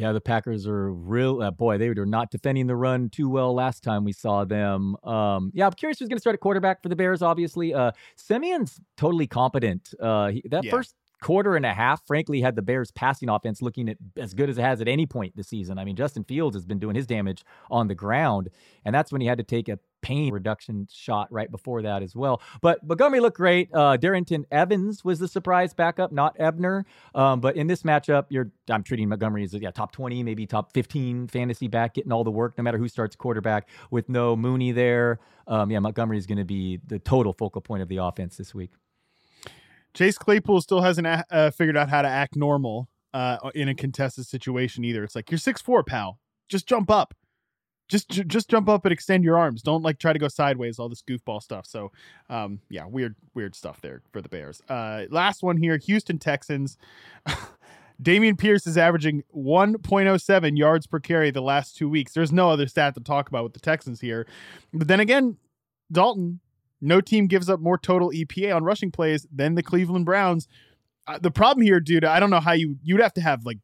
Yeah, 0.00 0.12
the 0.12 0.20
Packers 0.22 0.66
are 0.66 0.90
real. 0.94 1.42
Uh, 1.42 1.50
boy, 1.50 1.76
they 1.76 1.90
were 1.90 2.06
not 2.06 2.30
defending 2.30 2.66
the 2.66 2.74
run 2.74 3.10
too 3.10 3.28
well 3.28 3.52
last 3.54 3.82
time 3.82 4.02
we 4.02 4.12
saw 4.14 4.46
them. 4.46 4.96
Um, 5.04 5.50
yeah, 5.52 5.66
I'm 5.66 5.72
curious 5.74 5.98
who's 5.98 6.08
going 6.08 6.16
to 6.16 6.22
start 6.22 6.32
at 6.32 6.40
quarterback 6.40 6.82
for 6.82 6.88
the 6.88 6.96
Bears. 6.96 7.20
Obviously, 7.20 7.74
uh, 7.74 7.92
Siemian's 8.16 8.80
totally 8.96 9.26
competent. 9.26 9.92
Uh, 10.00 10.28
he, 10.28 10.42
that 10.50 10.64
Yeah. 10.64 10.70
first 10.70 10.94
quarter 11.20 11.56
and 11.56 11.66
a 11.66 11.74
half, 11.74 12.06
frankly, 12.06 12.40
had 12.40 12.56
the 12.56 12.62
Bears 12.62 12.90
passing 12.90 13.28
offense 13.28 13.62
looking 13.62 13.88
at 13.88 13.96
as 14.16 14.34
good 14.34 14.50
as 14.50 14.58
it 14.58 14.62
has 14.62 14.80
at 14.80 14.88
any 14.88 15.06
point 15.06 15.36
this 15.36 15.48
season. 15.48 15.78
I 15.78 15.84
mean, 15.84 15.96
Justin 15.96 16.24
Fields 16.24 16.56
has 16.56 16.64
been 16.64 16.78
doing 16.78 16.96
his 16.96 17.06
damage 17.06 17.44
on 17.70 17.88
the 17.88 17.94
ground, 17.94 18.48
and 18.84 18.94
that's 18.94 19.12
when 19.12 19.20
he 19.20 19.26
had 19.26 19.38
to 19.38 19.44
take 19.44 19.68
a 19.68 19.78
pain 20.02 20.32
reduction 20.32 20.88
shot 20.90 21.30
right 21.30 21.50
before 21.50 21.82
that 21.82 22.02
as 22.02 22.14
well. 22.16 22.40
But 22.60 22.86
Montgomery 22.86 23.20
looked 23.20 23.36
great. 23.36 23.68
Uh, 23.72 23.96
Darrynton 23.96 24.44
Evans 24.50 25.04
was 25.04 25.18
the 25.18 25.28
surprise 25.28 25.74
backup, 25.74 26.12
not 26.12 26.36
Ebner. 26.38 26.86
Um, 27.14 27.40
but 27.40 27.56
in 27.56 27.66
this 27.66 27.82
matchup, 27.82 28.26
you're 28.30 28.50
I'm 28.70 28.82
treating 28.82 29.08
Montgomery 29.08 29.44
as 29.44 29.54
yeah, 29.54 29.70
top 29.70 29.92
20, 29.92 30.22
maybe 30.22 30.46
top 30.46 30.72
15 30.72 31.28
fantasy 31.28 31.68
back, 31.68 31.94
getting 31.94 32.12
all 32.12 32.24
the 32.24 32.30
work 32.30 32.56
no 32.56 32.64
matter 32.64 32.78
who 32.78 32.88
starts 32.88 33.16
quarterback. 33.16 33.68
With 33.90 34.08
no 34.08 34.36
Mooney 34.36 34.72
there, 34.72 35.18
um, 35.46 35.70
yeah, 35.70 35.78
Montgomery 35.80 36.18
is 36.18 36.26
going 36.26 36.38
to 36.38 36.44
be 36.44 36.78
the 36.86 36.98
total 36.98 37.32
focal 37.32 37.60
point 37.60 37.82
of 37.82 37.88
the 37.88 37.98
offense 37.98 38.36
this 38.36 38.54
week. 38.54 38.70
Chase 39.94 40.18
Claypool 40.18 40.60
still 40.60 40.80
hasn't 40.82 41.06
a- 41.06 41.24
uh, 41.30 41.50
figured 41.50 41.76
out 41.76 41.88
how 41.90 42.02
to 42.02 42.08
act 42.08 42.36
normal 42.36 42.88
uh, 43.12 43.50
in 43.54 43.68
a 43.68 43.74
contested 43.74 44.26
situation 44.26 44.84
either. 44.84 45.02
It's 45.04 45.14
like 45.16 45.30
you're 45.30 45.38
six 45.38 45.60
four, 45.60 45.82
pal. 45.82 46.18
Just 46.48 46.66
jump 46.66 46.90
up. 46.90 47.14
Just 47.88 48.08
j- 48.08 48.22
just 48.22 48.48
jump 48.48 48.68
up 48.68 48.84
and 48.84 48.92
extend 48.92 49.24
your 49.24 49.36
arms. 49.36 49.62
Don't 49.62 49.82
like 49.82 49.98
try 49.98 50.12
to 50.12 50.18
go 50.18 50.28
sideways. 50.28 50.78
All 50.78 50.88
this 50.88 51.02
goofball 51.02 51.42
stuff. 51.42 51.66
So, 51.66 51.90
um, 52.28 52.60
yeah, 52.68 52.86
weird 52.86 53.16
weird 53.34 53.56
stuff 53.56 53.80
there 53.80 54.02
for 54.12 54.22
the 54.22 54.28
Bears. 54.28 54.62
Uh, 54.68 55.06
last 55.10 55.42
one 55.42 55.56
here, 55.56 55.76
Houston 55.76 56.18
Texans. 56.18 56.76
Dameon 58.02 58.38
Pierce 58.38 58.66
is 58.66 58.78
averaging 58.78 59.24
1.07 59.36 60.56
yards 60.56 60.86
per 60.86 60.98
carry 61.00 61.30
the 61.30 61.42
last 61.42 61.76
two 61.76 61.86
weeks. 61.88 62.14
There's 62.14 62.32
no 62.32 62.48
other 62.48 62.66
stat 62.66 62.94
to 62.94 63.00
talk 63.00 63.28
about 63.28 63.44
with 63.44 63.52
the 63.52 63.60
Texans 63.60 64.00
here. 64.00 64.26
But 64.72 64.88
then 64.88 65.00
again, 65.00 65.36
Dalton, 65.92 66.40
no 66.80 67.00
team 67.00 67.26
gives 67.26 67.48
up 67.48 67.60
more 67.60 67.78
total 67.78 68.10
EPA 68.10 68.54
on 68.54 68.64
rushing 68.64 68.90
plays 68.90 69.26
than 69.32 69.54
the 69.54 69.62
Cleveland 69.62 70.06
Browns. 70.06 70.48
Uh, 71.06 71.18
the 71.18 71.30
problem 71.30 71.64
here, 71.64 71.80
dude, 71.80 72.04
I 72.04 72.20
don't 72.20 72.30
know 72.30 72.40
how 72.40 72.52
you 72.52 72.76
you'd 72.82 73.00
have 73.00 73.14
to 73.14 73.20
have 73.20 73.44
like 73.44 73.58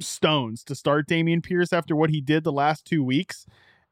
stones 0.00 0.64
to 0.64 0.74
start 0.74 1.08
Dameon 1.08 1.42
Pierce 1.42 1.72
after 1.72 1.94
what 1.94 2.10
he 2.10 2.20
did 2.20 2.44
the 2.44 2.52
last 2.52 2.84
two 2.84 3.04
weeks 3.04 3.46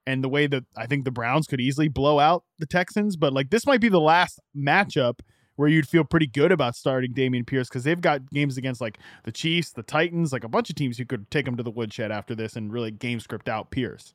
and 0.06 0.24
the 0.24 0.28
way 0.28 0.46
that 0.46 0.64
I 0.76 0.86
think 0.86 1.04
the 1.04 1.10
Browns 1.10 1.46
could 1.46 1.60
easily 1.60 1.88
blow 1.88 2.18
out 2.18 2.44
the 2.58 2.66
Texans. 2.66 3.16
But 3.16 3.32
like 3.32 3.50
this 3.50 3.66
might 3.66 3.80
be 3.80 3.88
the 3.88 4.00
last 4.00 4.40
matchup 4.56 5.20
where 5.56 5.68
you'd 5.68 5.88
feel 5.88 6.04
pretty 6.04 6.26
good 6.26 6.52
about 6.52 6.74
starting 6.74 7.12
Dameon 7.12 7.46
Pierce 7.46 7.68
because 7.68 7.84
they've 7.84 8.00
got 8.00 8.30
games 8.30 8.56
against 8.56 8.80
like 8.80 8.98
the 9.24 9.32
Chiefs, 9.32 9.72
the 9.72 9.82
Titans, 9.82 10.32
like 10.32 10.44
a 10.44 10.48
bunch 10.48 10.70
of 10.70 10.76
teams 10.76 10.96
who 10.96 11.04
could 11.04 11.30
take 11.30 11.46
him 11.46 11.56
to 11.56 11.62
the 11.62 11.70
woodshed 11.70 12.10
after 12.10 12.34
this 12.34 12.56
and 12.56 12.72
really 12.72 12.90
game 12.90 13.20
script 13.20 13.48
out 13.48 13.70
Pierce. 13.70 14.14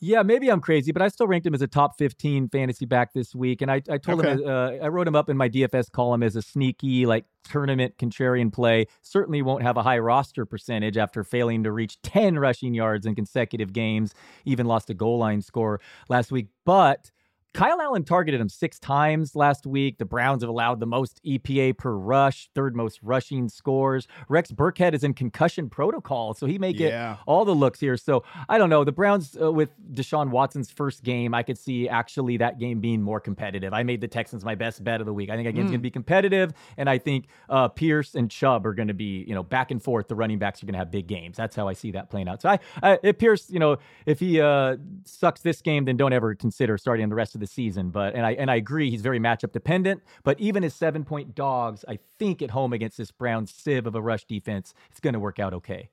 Yeah, 0.00 0.22
maybe 0.22 0.50
I'm 0.50 0.60
crazy, 0.60 0.92
but 0.92 1.02
I 1.02 1.08
still 1.08 1.26
ranked 1.26 1.46
him 1.46 1.54
as 1.54 1.62
a 1.62 1.66
top 1.66 1.96
15 1.98 2.48
fantasy 2.48 2.84
back 2.84 3.12
this 3.12 3.34
week. 3.34 3.62
And 3.62 3.70
I, 3.70 3.82
I 3.88 3.98
told 3.98 4.24
him, 4.24 4.42
uh, 4.46 4.72
I 4.82 4.88
wrote 4.88 5.08
him 5.08 5.14
up 5.14 5.30
in 5.30 5.36
my 5.36 5.48
DFS 5.48 5.90
column 5.90 6.22
as 6.22 6.36
a 6.36 6.42
sneaky, 6.42 7.06
like 7.06 7.24
tournament 7.44 7.96
contrarian 7.98 8.52
play. 8.52 8.86
Certainly 9.02 9.42
won't 9.42 9.62
have 9.62 9.76
a 9.76 9.82
high 9.82 9.98
roster 9.98 10.44
percentage 10.44 10.96
after 10.96 11.24
failing 11.24 11.64
to 11.64 11.72
reach 11.72 12.00
10 12.02 12.38
rushing 12.38 12.74
yards 12.74 13.06
in 13.06 13.14
consecutive 13.14 13.72
games, 13.72 14.14
even 14.44 14.66
lost 14.66 14.90
a 14.90 14.94
goal 14.94 15.18
line 15.18 15.40
score 15.40 15.80
last 16.08 16.32
week. 16.32 16.48
But 16.64 17.10
Kyle 17.54 17.80
Allen 17.80 18.02
targeted 18.02 18.40
him 18.40 18.48
six 18.48 18.80
times 18.80 19.36
last 19.36 19.64
week. 19.64 19.98
The 19.98 20.04
Browns 20.04 20.42
have 20.42 20.50
allowed 20.50 20.80
the 20.80 20.86
most 20.86 21.20
EPA 21.24 21.78
per 21.78 21.92
rush, 21.92 22.50
third 22.52 22.74
most 22.74 22.98
rushing 23.00 23.48
scores. 23.48 24.08
Rex 24.28 24.50
Burkhead 24.50 24.92
is 24.92 25.04
in 25.04 25.14
concussion 25.14 25.70
protocol, 25.70 26.34
so 26.34 26.46
he 26.46 26.58
may 26.58 26.72
get 26.72 26.90
Yeah. 26.90 27.16
all 27.26 27.44
the 27.44 27.54
looks 27.54 27.78
here. 27.78 27.96
So 27.96 28.24
I 28.48 28.58
don't 28.58 28.70
know. 28.70 28.82
The 28.82 28.90
Browns 28.90 29.36
uh, 29.40 29.52
with 29.52 29.70
Deshaun 29.92 30.30
Watson's 30.30 30.68
first 30.68 31.04
game, 31.04 31.32
I 31.32 31.44
could 31.44 31.56
see 31.56 31.88
actually 31.88 32.36
that 32.38 32.58
game 32.58 32.80
being 32.80 33.00
more 33.00 33.20
competitive. 33.20 33.72
I 33.72 33.84
made 33.84 34.00
the 34.00 34.08
Texans 34.08 34.44
my 34.44 34.56
best 34.56 34.82
bet 34.82 34.98
of 35.00 35.06
the 35.06 35.14
week. 35.14 35.30
I 35.30 35.36
think 35.36 35.46
that 35.46 35.52
game's 35.52 35.70
going 35.70 35.78
to 35.78 35.82
be 35.82 35.92
competitive, 35.92 36.52
and 36.76 36.90
I 36.90 36.98
think 36.98 37.26
uh, 37.48 37.68
Pierce 37.68 38.16
and 38.16 38.28
Chubb 38.28 38.66
are 38.66 38.74
going 38.74 38.88
to 38.88 38.94
be, 38.94 39.24
you 39.28 39.34
know, 39.34 39.44
back 39.44 39.70
and 39.70 39.80
forth. 39.80 40.08
The 40.08 40.16
running 40.16 40.40
backs 40.40 40.60
are 40.60 40.66
going 40.66 40.72
to 40.74 40.78
have 40.80 40.90
big 40.90 41.06
games. 41.06 41.36
That's 41.36 41.54
how 41.54 41.68
I 41.68 41.74
see 41.74 41.92
that 41.92 42.10
playing 42.10 42.26
out. 42.28 42.42
So 42.42 42.48
I, 42.48 42.58
I 42.82 42.98
if 43.04 43.18
Pierce, 43.18 43.48
you 43.48 43.60
know, 43.60 43.76
if 44.06 44.18
he 44.18 44.40
uh, 44.40 44.76
sucks 45.04 45.40
this 45.42 45.62
game, 45.62 45.84
then 45.84 45.96
don't 45.96 46.12
ever 46.12 46.34
consider 46.34 46.76
starting 46.78 47.08
the 47.08 47.14
rest 47.14 47.36
of 47.36 47.40
the 47.40 47.43
season. 47.46 47.90
But 47.90 48.14
and 48.14 48.24
I 48.26 48.32
and 48.32 48.50
I 48.50 48.56
agree, 48.56 48.90
he's 48.90 49.02
very 49.02 49.20
matchup 49.20 49.52
dependent. 49.52 50.02
But 50.22 50.38
even 50.40 50.64
as 50.64 50.74
seven 50.74 51.04
point 51.04 51.34
dogs, 51.34 51.84
I 51.88 51.98
think 52.18 52.42
at 52.42 52.50
home 52.50 52.72
against 52.72 52.98
this 52.98 53.10
Brown 53.10 53.46
sieve 53.46 53.86
of 53.86 53.94
a 53.94 54.02
rush 54.02 54.24
defense, 54.24 54.74
it's 54.90 55.00
going 55.00 55.14
to 55.14 55.20
work 55.20 55.38
out 55.38 55.54
okay. 55.54 55.90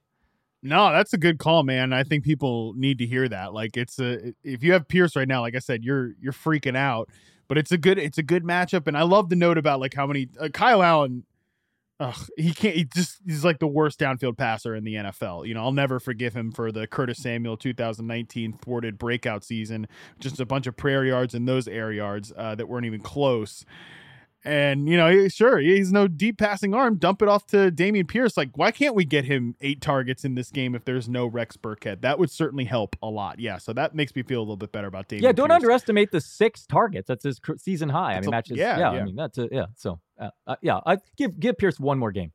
No, 0.64 0.92
that's 0.92 1.14
a 1.14 1.18
good 1.18 1.40
call, 1.40 1.64
man. 1.64 1.92
I 1.92 2.04
think 2.04 2.24
people 2.24 2.74
need 2.76 3.00
to 3.00 3.06
hear 3.06 3.28
that. 3.28 3.54
Like 3.54 3.78
it's 3.78 4.00
a 4.00 4.34
if 4.44 4.64
you 4.64 4.74
have 4.74 4.88
Pierce 4.88 5.16
right 5.16 5.28
now, 5.28 5.42
like 5.42 5.56
I 5.56 5.60
said, 5.60 5.84
you're 5.84 6.12
you're 6.20 6.34
freaking 6.34 6.78
out. 6.78 7.10
But 7.48 7.58
it's 7.58 7.72
a 7.72 7.78
good 7.78 7.98
it's 7.98 8.18
a 8.18 8.24
good 8.24 8.44
matchup, 8.44 8.88
and 8.88 8.98
I 8.98 9.02
love 9.02 9.30
the 9.30 9.36
note 9.36 9.58
about 9.58 9.80
like 9.80 9.94
how 9.94 10.08
many 10.08 10.30
uh, 10.40 10.50
Kyle 10.50 10.84
Allen. 10.84 11.26
Ugh, 12.02 12.16
he 12.36 12.52
can't. 12.52 12.76
He 12.76 12.84
just 12.86 13.20
he's 13.28 13.46
like 13.46 13.60
the 13.60 13.68
worst 13.68 14.00
downfield 14.00 14.36
passer 14.36 14.74
in 14.74 14.84
the 14.84 14.96
NFL. 14.96 15.48
You 15.48 15.54
know, 15.54 15.62
I'll 15.62 15.72
never 15.72 16.00
forgive 16.00 16.34
him 16.34 16.52
for 16.52 16.72
the 16.72 16.88
Curtis 16.88 17.20
Samuel 17.20 17.58
2019 17.58 18.54
thwarted 18.54 18.98
breakout 18.98 19.44
season. 19.44 19.88
Just 20.20 20.40
a 20.40 20.46
bunch 20.46 20.66
of 20.66 20.76
prayer 20.76 21.06
yards 21.06 21.36
and 21.36 21.48
those 21.48 21.68
air 21.68 21.92
yards 21.92 22.34
uh, 22.36 22.56
that 22.56 22.68
weren't 22.68 22.88
even 22.88 23.02
close. 23.02 23.64
And 24.44 24.90
you 24.90 24.98
know, 24.98 25.28
sure, 25.28 25.60
he's 25.60 25.92
no 25.92 26.08
deep 26.08 26.40
passing 26.40 26.74
arm. 26.74 26.96
Dump 26.98 27.22
it 27.22 27.28
off 27.28 27.46
to 27.48 27.70
Dameon 27.72 28.08
Pierce. 28.08 28.36
Like, 28.36 28.58
why 28.58 28.72
can't 28.72 28.96
we 28.96 29.06
get 29.06 29.26
him 29.26 29.56
eight 29.62 29.82
targets 29.82 30.26
in 30.26 30.34
this 30.34 30.50
game 30.50 30.74
if 30.74 30.84
there's 30.84 31.08
no 31.08 31.28
Rex 31.28 31.58
Burkhead? 31.58 32.02
That 32.02 32.18
would 32.18 32.32
certainly 32.32 32.66
help 32.66 32.96
a 33.04 33.08
lot. 33.08 33.40
Yeah, 33.40 33.60
so 33.60 33.72
that 33.74 33.94
makes 33.94 34.16
me 34.16 34.24
feel 34.24 34.40
a 34.40 34.42
little 34.42 34.58
bit 34.58 34.72
better 34.72 34.88
about 34.88 35.10
Dameon. 35.10 35.22
Yeah, 35.22 35.32
don't 35.32 35.50
Pierce. 35.50 35.58
underestimate 35.58 36.10
the 36.10 36.20
six 36.22 36.66
targets. 36.66 37.08
That's 37.08 37.24
his 37.24 37.40
season 37.58 37.90
high. 37.90 38.16
That's 38.16 38.26
I 38.26 38.30
mean, 38.30 38.34
a- 38.34 38.38
matches. 38.38 38.58
yeah, 38.58 38.80
Yeah, 38.80 38.94
yeah. 38.94 39.00
I 39.02 39.04
mean 39.04 39.16
that's 39.16 39.38
a 39.38 39.48
yeah. 39.52 39.66
So 39.76 40.00
uh, 40.22 40.30
uh, 40.48 40.56
yeah, 40.62 40.80
I 40.86 40.98
give 41.18 41.40
give 41.40 41.58
Pierce 41.58 41.80
one 41.80 42.00
more 42.00 42.12
game. 42.12 42.32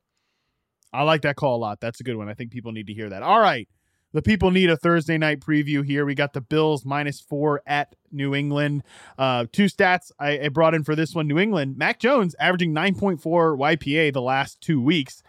I 0.92 1.02
like 1.02 1.22
that 1.22 1.36
call 1.36 1.56
a 1.56 1.58
lot. 1.58 1.80
That's 1.80 2.00
a 2.00 2.04
good 2.04 2.16
one. 2.16 2.28
I 2.28 2.34
think 2.34 2.50
people 2.50 2.72
need 2.72 2.86
to 2.88 2.94
hear 2.94 3.08
that. 3.10 3.22
All 3.22 3.40
right. 3.40 3.68
The 4.12 4.22
people 4.22 4.50
need 4.50 4.70
a 4.70 4.76
Thursday 4.76 5.18
night 5.18 5.40
preview 5.40 5.84
here. 5.84 6.06
We 6.06 6.14
got 6.14 6.32
the 6.32 6.40
Bills 6.40 6.86
minus 6.86 7.20
four 7.20 7.60
at 7.66 7.94
New 8.10 8.34
England. 8.34 8.82
Uh, 9.18 9.44
two 9.52 9.66
stats 9.66 10.10
I, 10.18 10.38
I 10.38 10.48
brought 10.48 10.74
in 10.74 10.84
for 10.84 10.94
this 10.94 11.14
one. 11.14 11.28
New 11.28 11.38
England, 11.38 11.76
Mac 11.76 11.98
Jones 11.98 12.34
averaging 12.40 12.72
9.4 12.72 13.18
YPA 13.20 14.12
the 14.12 14.22
last 14.22 14.60
two 14.60 14.80
weeks. 14.80 15.22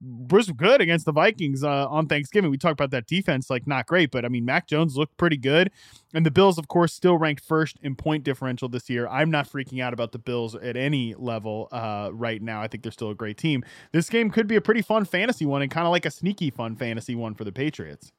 Was 0.00 0.48
good 0.52 0.80
against 0.80 1.06
the 1.06 1.12
Vikings 1.12 1.64
uh, 1.64 1.88
on 1.88 2.06
Thanksgiving. 2.06 2.52
We 2.52 2.56
talked 2.56 2.78
about 2.78 2.92
that 2.92 3.08
defense, 3.08 3.50
like 3.50 3.66
not 3.66 3.86
great, 3.86 4.12
but 4.12 4.24
I 4.24 4.28
mean, 4.28 4.44
Mac 4.44 4.68
Jones 4.68 4.96
looked 4.96 5.16
pretty 5.16 5.36
good. 5.36 5.72
And 6.14 6.24
the 6.24 6.30
Bills, 6.30 6.56
of 6.56 6.68
course, 6.68 6.92
still 6.92 7.18
ranked 7.18 7.44
first 7.44 7.78
in 7.82 7.96
point 7.96 8.22
differential 8.22 8.68
this 8.68 8.88
year. 8.88 9.08
I'm 9.08 9.28
not 9.28 9.50
freaking 9.50 9.82
out 9.82 9.92
about 9.92 10.12
the 10.12 10.20
Bills 10.20 10.54
at 10.54 10.76
any 10.76 11.14
level 11.18 11.68
uh, 11.72 12.10
right 12.12 12.40
now. 12.40 12.62
I 12.62 12.68
think 12.68 12.84
they're 12.84 12.92
still 12.92 13.10
a 13.10 13.14
great 13.14 13.38
team. 13.38 13.64
This 13.90 14.08
game 14.08 14.30
could 14.30 14.46
be 14.46 14.54
a 14.54 14.60
pretty 14.60 14.82
fun 14.82 15.04
fantasy 15.04 15.46
one 15.46 15.62
and 15.62 15.70
kind 15.70 15.86
of 15.86 15.90
like 15.90 16.06
a 16.06 16.12
sneaky 16.12 16.50
fun 16.50 16.76
fantasy 16.76 17.16
one 17.16 17.34
for 17.34 17.42
the 17.42 17.52
Patriots. 17.52 18.12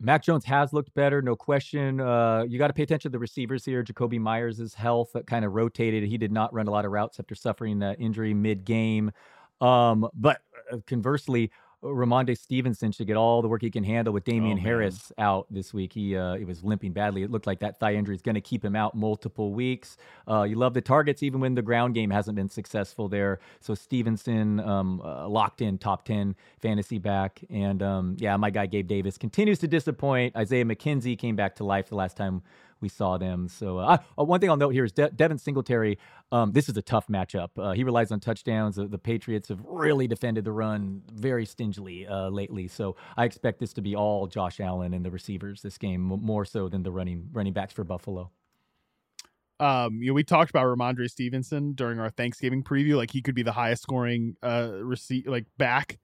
Mac 0.00 0.22
Jones 0.22 0.44
has 0.44 0.72
looked 0.72 0.94
better, 0.94 1.20
no 1.22 1.34
question. 1.34 2.00
Uh, 2.00 2.44
you 2.46 2.56
got 2.56 2.68
to 2.68 2.72
pay 2.72 2.84
attention 2.84 3.10
to 3.10 3.12
the 3.12 3.18
receivers 3.18 3.64
here. 3.64 3.82
Jakobi 3.82 4.20
Meyers' 4.20 4.74
health 4.74 5.16
kind 5.26 5.44
of 5.44 5.54
rotated. 5.54 6.04
He 6.04 6.18
did 6.18 6.30
not 6.30 6.54
run 6.54 6.68
a 6.68 6.70
lot 6.70 6.84
of 6.84 6.92
routes 6.92 7.18
after 7.18 7.34
suffering 7.34 7.80
that 7.80 7.98
injury 7.98 8.32
mid-game. 8.32 9.10
Um, 9.60 10.08
but 10.14 10.40
uh, 10.72 10.78
conversely, 10.86 11.50
Rhamondre 11.82 12.36
Stevenson 12.36 12.90
should 12.90 13.06
get 13.06 13.16
all 13.16 13.40
the 13.40 13.46
work 13.46 13.62
he 13.62 13.70
can 13.70 13.84
handle 13.84 14.12
with 14.12 14.24
Damian 14.24 14.56
man. 14.56 14.64
Harris 14.64 15.12
out 15.16 15.46
this 15.48 15.72
week. 15.72 15.92
He 15.92 16.16
uh, 16.16 16.34
he 16.34 16.44
was 16.44 16.64
limping 16.64 16.92
badly. 16.92 17.22
It 17.22 17.30
looked 17.30 17.46
like 17.46 17.60
that 17.60 17.78
thigh 17.78 17.94
injury 17.94 18.16
is 18.16 18.22
going 18.22 18.34
to 18.34 18.40
keep 18.40 18.64
him 18.64 18.74
out 18.74 18.96
multiple 18.96 19.54
weeks. 19.54 19.96
Uh, 20.28 20.42
you 20.42 20.56
love 20.56 20.74
the 20.74 20.80
targets 20.80 21.22
even 21.22 21.40
when 21.40 21.54
the 21.54 21.62
ground 21.62 21.94
game 21.94 22.10
hasn't 22.10 22.34
been 22.34 22.48
successful 22.48 23.08
there. 23.08 23.38
So 23.60 23.74
Stevenson 23.74 24.58
um, 24.60 25.00
uh, 25.04 25.28
locked 25.28 25.60
in 25.60 25.78
top 25.78 26.04
10 26.04 26.34
fantasy 26.60 26.98
back. 26.98 27.40
And 27.48 27.80
um, 27.80 28.16
yeah, 28.18 28.36
my 28.36 28.50
guy 28.50 28.66
Gabe 28.66 28.88
Davis 28.88 29.16
continues 29.16 29.60
to 29.60 29.68
disappoint. 29.68 30.34
Isaiah 30.34 30.64
McKenzie 30.64 31.16
came 31.16 31.36
back 31.36 31.54
to 31.56 31.64
life 31.64 31.88
the 31.88 31.96
last 31.96 32.16
time 32.16 32.42
we 32.80 32.88
saw 32.88 33.18
them. 33.18 33.48
So 33.48 33.78
uh, 33.78 33.98
uh, 34.18 34.24
one 34.24 34.40
thing 34.40 34.50
I'll 34.50 34.56
note 34.56 34.70
here 34.70 34.84
is 34.84 34.92
De- 34.92 35.10
Devin 35.10 35.38
Singletary. 35.38 35.98
Um, 36.30 36.52
this 36.52 36.68
is 36.68 36.76
a 36.76 36.82
tough 36.82 37.08
matchup. 37.08 37.50
Uh, 37.56 37.72
he 37.72 37.84
relies 37.84 38.12
on 38.12 38.20
touchdowns. 38.20 38.76
The, 38.76 38.86
the 38.86 38.98
Patriots 38.98 39.48
have 39.48 39.60
really 39.64 40.06
defended 40.06 40.44
the 40.44 40.52
run 40.52 41.02
very 41.12 41.44
stingily 41.44 42.06
uh, 42.06 42.28
lately. 42.28 42.68
So 42.68 42.96
I 43.16 43.24
expect 43.24 43.60
this 43.60 43.72
to 43.74 43.80
be 43.80 43.96
all 43.96 44.26
Josh 44.26 44.60
Allen 44.60 44.94
and 44.94 45.04
the 45.04 45.10
receivers 45.10 45.62
this 45.62 45.78
game, 45.78 46.00
more 46.00 46.44
so 46.44 46.68
than 46.68 46.82
the 46.82 46.92
running 46.92 47.28
running 47.32 47.52
backs 47.52 47.72
for 47.72 47.84
Buffalo. 47.84 48.30
Um, 49.60 50.00
you 50.00 50.08
know, 50.08 50.14
we 50.14 50.22
talked 50.22 50.50
about 50.50 50.66
Rhamondre 50.66 51.10
Stevenson 51.10 51.72
during 51.72 51.98
our 51.98 52.10
Thanksgiving 52.10 52.62
preview. 52.62 52.96
Like 52.96 53.10
he 53.10 53.22
could 53.22 53.34
be 53.34 53.42
the 53.42 53.52
highest 53.52 53.82
scoring 53.82 54.36
uh 54.42 54.70
receipt 54.82 55.28
like 55.28 55.46
back 55.56 55.98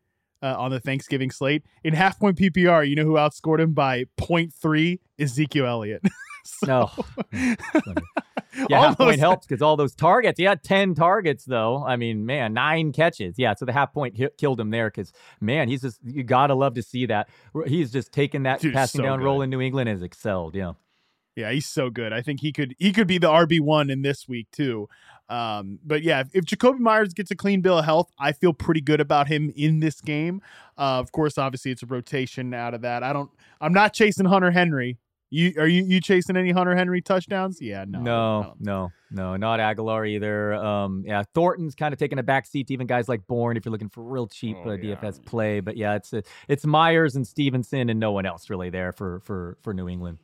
uh, 0.45 0.55
on 0.59 0.71
the 0.71 0.79
Thanksgiving 0.79 1.31
slate. 1.31 1.65
In 1.83 1.95
half 1.95 2.21
point 2.21 2.37
PPR, 2.37 2.87
you 2.87 2.95
know 2.95 3.05
who 3.05 3.15
outscored 3.15 3.61
him 3.61 3.73
by 3.73 4.05
0.3? 4.21 4.99
Ezekiel 5.19 5.67
Elliott. 5.67 6.03
so, 6.45 6.91
No. 7.33 8.65
Yeah, 8.71 8.81
half 8.81 8.99
point 8.99 9.19
helps 9.19 9.47
because 9.47 9.63
all 9.63 9.77
those 9.77 9.95
targets. 9.95 10.39
He 10.39 10.45
had 10.45 10.63
10 10.63 10.95
targets, 10.95 11.45
though. 11.45 11.85
I 11.85 11.97
mean, 11.97 12.25
man, 12.25 12.53
nine 12.55 12.93
catches. 12.93 13.35
Yeah, 13.37 13.55
so 13.55 13.65
the 13.65 13.73
half 13.73 13.93
point 13.93 14.17
hit, 14.17 14.39
killed 14.39 14.61
him 14.61 14.71
there 14.71 14.89
because, 14.89 15.13
man, 15.41 15.69
he's 15.69 15.83
just, 15.83 15.99
you 16.05 16.23
got 16.23 16.49
to 16.49 16.55
love 16.55 16.75
to 16.75 16.83
see 16.83 17.07
that. 17.07 17.29
He's 17.67 17.91
just 17.91 18.13
taken 18.13 18.45
that 18.45 18.61
Dude, 18.61 18.73
passing 18.73 19.01
so 19.01 19.03
down 19.05 19.19
good. 19.19 19.25
role 19.25 19.43
in 19.43 19.51
New 19.51 19.61
England 19.61 19.89
and 19.89 19.99
has 19.99 20.05
excelled. 20.05 20.55
Yeah. 20.55 20.75
Yeah, 21.37 21.51
he's 21.51 21.67
so 21.67 21.91
good. 21.91 22.13
I 22.13 22.23
think 22.23 22.41
he 22.41 22.53
could 22.53 22.77
he 22.79 22.93
could 22.93 23.09
be 23.09 23.19
the 23.19 23.27
RB 23.29 23.61
one 23.61 23.91
in 23.91 24.03
this 24.03 24.29
week 24.29 24.47
too. 24.53 24.89
Um, 25.29 25.81
but 25.85 26.05
yeah, 26.05 26.21
if, 26.21 26.29
if 26.33 26.45
Jakobi 26.45 26.79
Meyers 26.79 27.13
gets 27.13 27.33
a 27.33 27.35
clean 27.35 27.61
bill 27.61 27.79
of 27.79 27.85
health, 27.85 28.13
I 28.21 28.31
feel 28.31 28.53
pretty 28.53 28.81
good 28.81 29.01
about 29.01 29.27
him 29.27 29.53
in 29.57 29.81
this 29.81 30.01
game. 30.01 30.43
Uh, 30.79 31.01
of 31.01 31.11
course, 31.11 31.37
obviously 31.37 31.73
it's 31.73 31.83
a 31.83 31.87
rotation 31.87 32.55
out 32.55 32.73
of 32.73 32.83
that. 32.83 33.03
I 33.03 33.13
don't. 33.13 33.31
I'm 33.61 33.73
not 33.73 33.95
chasing 33.95 34.27
Hunter 34.27 34.53
Henry. 34.53 34.99
You 35.35 35.53
are 35.59 35.67
you 35.67 35.85
you 35.85 36.01
chasing 36.01 36.37
any 36.37 36.53
Hunter 36.53 36.77
Henry 36.77 37.03
touchdowns? 37.03 37.61
Yeah, 37.61 37.85
no, 37.89 37.99
No, 38.01 38.55
no, 38.61 38.93
no, 39.11 39.37
not 39.37 39.59
Agholor 39.59 40.09
either. 40.09 40.55
Um, 40.55 41.03
yeah, 41.05 41.25
Thornton's 41.35 41.75
kind 41.75 41.93
of 41.93 41.99
taking 41.99 42.21
a 42.21 42.23
back 42.23 42.47
seat 42.47 42.69
to 42.69 42.73
even 42.73 42.87
guys 42.87 43.09
like 43.09 43.27
Bourne 43.27 43.57
if 43.57 43.65
you're 43.65 43.73
looking 43.73 43.89
for 43.89 44.05
real 44.05 44.29
cheap 44.29 44.57
Oh, 44.65 44.71
uh, 44.71 44.75
yeah. 44.75 44.95
DFS 44.95 45.25
play. 45.25 45.59
But 45.59 45.77
yeah, 45.77 45.97
it's 45.97 46.15
it's 46.47 46.65
Meyers 46.65 47.17
and 47.17 47.27
Stevenson 47.27 47.91
and 47.91 47.99
no 47.99 48.13
one 48.13 48.27
else 48.27 48.49
really 48.49 48.71
there 48.71 48.93
for 48.93 49.19
for 49.25 49.59
for 49.63 49.75
New 49.75 49.89
England. 49.89 50.19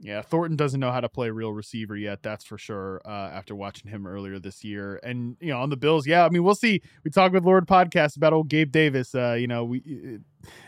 Yeah, 0.00 0.22
Thornton 0.22 0.56
doesn't 0.56 0.78
know 0.78 0.92
how 0.92 1.00
to 1.00 1.08
play 1.08 1.30
real 1.30 1.52
receiver 1.52 1.96
yet. 1.96 2.22
That's 2.22 2.44
for 2.44 2.56
sure. 2.56 3.00
Uh, 3.04 3.30
after 3.32 3.56
watching 3.56 3.90
him 3.90 4.06
earlier 4.06 4.38
this 4.38 4.62
year, 4.62 5.00
and 5.02 5.36
you 5.40 5.48
know, 5.48 5.60
on 5.60 5.70
the 5.70 5.76
Bills, 5.76 6.06
yeah, 6.06 6.24
I 6.24 6.28
mean, 6.28 6.44
we'll 6.44 6.54
see. 6.54 6.82
We 7.02 7.10
talked 7.10 7.34
with 7.34 7.44
Lord 7.44 7.66
Podcast 7.66 8.16
about 8.16 8.32
old 8.32 8.48
Gabe 8.48 8.70
Davis. 8.70 9.12
Uh, 9.12 9.32
you 9.32 9.48
know, 9.48 9.64
we 9.64 10.20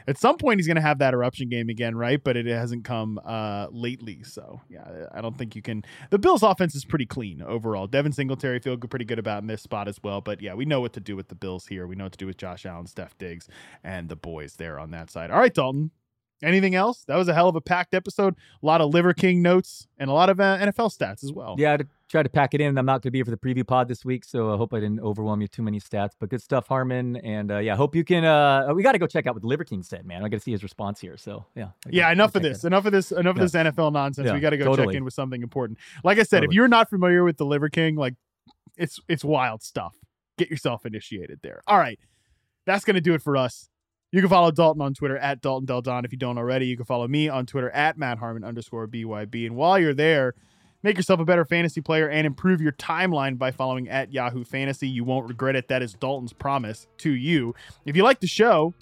at 0.08 0.18
some 0.18 0.36
point 0.36 0.58
he's 0.58 0.66
going 0.66 0.76
to 0.76 0.82
have 0.82 0.98
that 0.98 1.14
eruption 1.14 1.48
game 1.48 1.68
again, 1.68 1.94
right? 1.94 2.22
But 2.22 2.36
it 2.36 2.46
hasn't 2.46 2.84
come 2.84 3.20
uh, 3.24 3.68
lately. 3.70 4.24
So 4.24 4.60
yeah, 4.68 5.06
I 5.12 5.20
don't 5.20 5.38
think 5.38 5.54
you 5.54 5.62
can. 5.62 5.84
The 6.10 6.18
Bills' 6.18 6.42
offense 6.42 6.74
is 6.74 6.84
pretty 6.84 7.06
clean 7.06 7.40
overall. 7.40 7.86
Devin 7.86 8.12
Singletary 8.12 8.58
feel 8.58 8.76
pretty 8.78 9.04
good 9.04 9.20
about 9.20 9.42
in 9.42 9.46
this 9.46 9.62
spot 9.62 9.86
as 9.86 10.02
well. 10.02 10.20
But 10.20 10.42
yeah, 10.42 10.54
we 10.54 10.64
know 10.64 10.80
what 10.80 10.92
to 10.94 11.00
do 11.00 11.14
with 11.14 11.28
the 11.28 11.36
Bills 11.36 11.66
here. 11.66 11.86
We 11.86 11.94
know 11.94 12.04
what 12.04 12.12
to 12.12 12.18
do 12.18 12.26
with 12.26 12.36
Josh 12.36 12.66
Allen, 12.66 12.86
Steph 12.86 13.16
Diggs, 13.16 13.46
and 13.84 14.08
the 14.08 14.16
boys 14.16 14.54
there 14.54 14.80
on 14.80 14.90
that 14.90 15.08
side. 15.08 15.30
All 15.30 15.38
right, 15.38 15.54
Dalton. 15.54 15.92
Anything 16.42 16.74
else? 16.74 17.04
That 17.06 17.16
was 17.16 17.28
a 17.28 17.34
hell 17.34 17.48
of 17.48 17.56
a 17.56 17.60
packed 17.60 17.92
episode. 17.94 18.34
A 18.62 18.66
lot 18.66 18.80
of 18.80 18.94
Liver 18.94 19.12
King 19.12 19.42
notes 19.42 19.86
and 19.98 20.08
a 20.08 20.12
lot 20.12 20.30
of 20.30 20.40
uh, 20.40 20.58
NFL 20.58 20.96
stats 20.96 21.22
as 21.22 21.32
well. 21.32 21.54
Yeah, 21.58 21.76
to 21.76 21.86
try 22.08 22.22
to 22.22 22.28
pack 22.28 22.54
it 22.54 22.60
in. 22.60 22.76
I'm 22.78 22.86
not 22.86 23.02
going 23.02 23.02
to 23.02 23.10
be 23.10 23.18
here 23.18 23.24
for 23.26 23.30
the 23.30 23.36
preview 23.36 23.66
pod 23.66 23.88
this 23.88 24.04
week, 24.04 24.24
so 24.24 24.52
I 24.52 24.56
hope 24.56 24.72
I 24.72 24.80
didn't 24.80 25.00
overwhelm 25.00 25.40
you 25.42 25.48
too 25.48 25.62
many 25.62 25.80
stats. 25.80 26.12
But 26.18 26.30
good 26.30 26.42
stuff, 26.42 26.66
Harmon, 26.66 27.16
and 27.16 27.52
uh, 27.52 27.58
yeah, 27.58 27.76
hope 27.76 27.94
you 27.94 28.04
can. 28.04 28.24
Uh, 28.24 28.72
we 28.74 28.82
got 28.82 28.92
to 28.92 28.98
go 28.98 29.06
check 29.06 29.26
out 29.26 29.34
what 29.34 29.44
Liver 29.44 29.64
King 29.64 29.82
said, 29.82 30.04
man. 30.06 30.24
I 30.24 30.28
got 30.28 30.38
to 30.38 30.42
see 30.42 30.52
his 30.52 30.62
response 30.62 31.00
here. 31.00 31.16
So 31.16 31.44
yeah, 31.54 31.68
Yeah, 31.88 32.10
enough 32.10 32.34
of 32.34 32.42
this. 32.42 32.64
Enough 32.64 32.86
of 32.86 32.92
this. 32.92 33.12
Enough 33.12 33.36
Yeah. 33.36 33.42
of 33.42 33.52
this 33.52 33.60
NFL 33.60 33.92
nonsense. 33.92 34.26
Yeah, 34.26 34.34
we 34.34 34.40
got 34.40 34.50
to 34.50 34.56
go 34.56 34.64
totally. 34.64 34.88
check 34.88 34.96
in 34.96 35.04
with 35.04 35.14
something 35.14 35.42
important. 35.42 35.78
Like 36.04 36.18
I 36.18 36.24
said, 36.24 36.44
if 36.44 36.52
you're 36.52 36.68
not 36.68 36.90
familiar 36.90 37.24
with 37.24 37.36
the 37.36 37.46
Liver 37.46 37.68
King, 37.68 37.96
like 37.96 38.14
it's 38.76 39.00
it's 39.08 39.24
wild 39.24 39.62
stuff. 39.62 39.94
Get 40.38 40.50
yourself 40.50 40.86
initiated 40.86 41.40
there. 41.42 41.60
All 41.66 41.78
right, 41.78 41.98
that's 42.66 42.84
gonna 42.84 43.00
do 43.00 43.14
it 43.14 43.22
for 43.22 43.36
us. 43.36 43.69
You 44.12 44.20
can 44.20 44.28
follow 44.28 44.50
Dalton 44.50 44.82
on 44.82 44.92
Twitter 44.92 45.16
at 45.16 45.40
Dalton 45.40 45.66
Del 45.66 45.82
Don 45.82 46.04
if 46.04 46.10
you 46.10 46.18
don't 46.18 46.36
already. 46.36 46.66
You 46.66 46.76
can 46.76 46.84
follow 46.84 47.06
me 47.06 47.28
on 47.28 47.46
Twitter 47.46 47.70
at 47.70 47.96
Matt 47.96 48.18
Harmon 48.18 48.42
underscore 48.42 48.88
BYB. 48.88 49.46
And 49.46 49.54
while 49.54 49.78
you're 49.78 49.94
there, 49.94 50.34
make 50.82 50.96
yourself 50.96 51.20
a 51.20 51.24
better 51.24 51.44
fantasy 51.44 51.80
player 51.80 52.08
and 52.08 52.26
improve 52.26 52.60
your 52.60 52.72
timeline 52.72 53.38
by 53.38 53.52
following 53.52 53.88
at 53.88 54.12
Yahoo 54.12 54.42
Fantasy. 54.42 54.88
You 54.88 55.04
won't 55.04 55.28
regret 55.28 55.54
it. 55.54 55.68
That 55.68 55.80
is 55.80 55.94
Dalton's 55.94 56.32
promise 56.32 56.88
to 56.98 57.10
you. 57.10 57.54
If 57.84 57.94
you 57.94 58.02
like 58.02 58.18
the 58.18 58.26
show, 58.26 58.74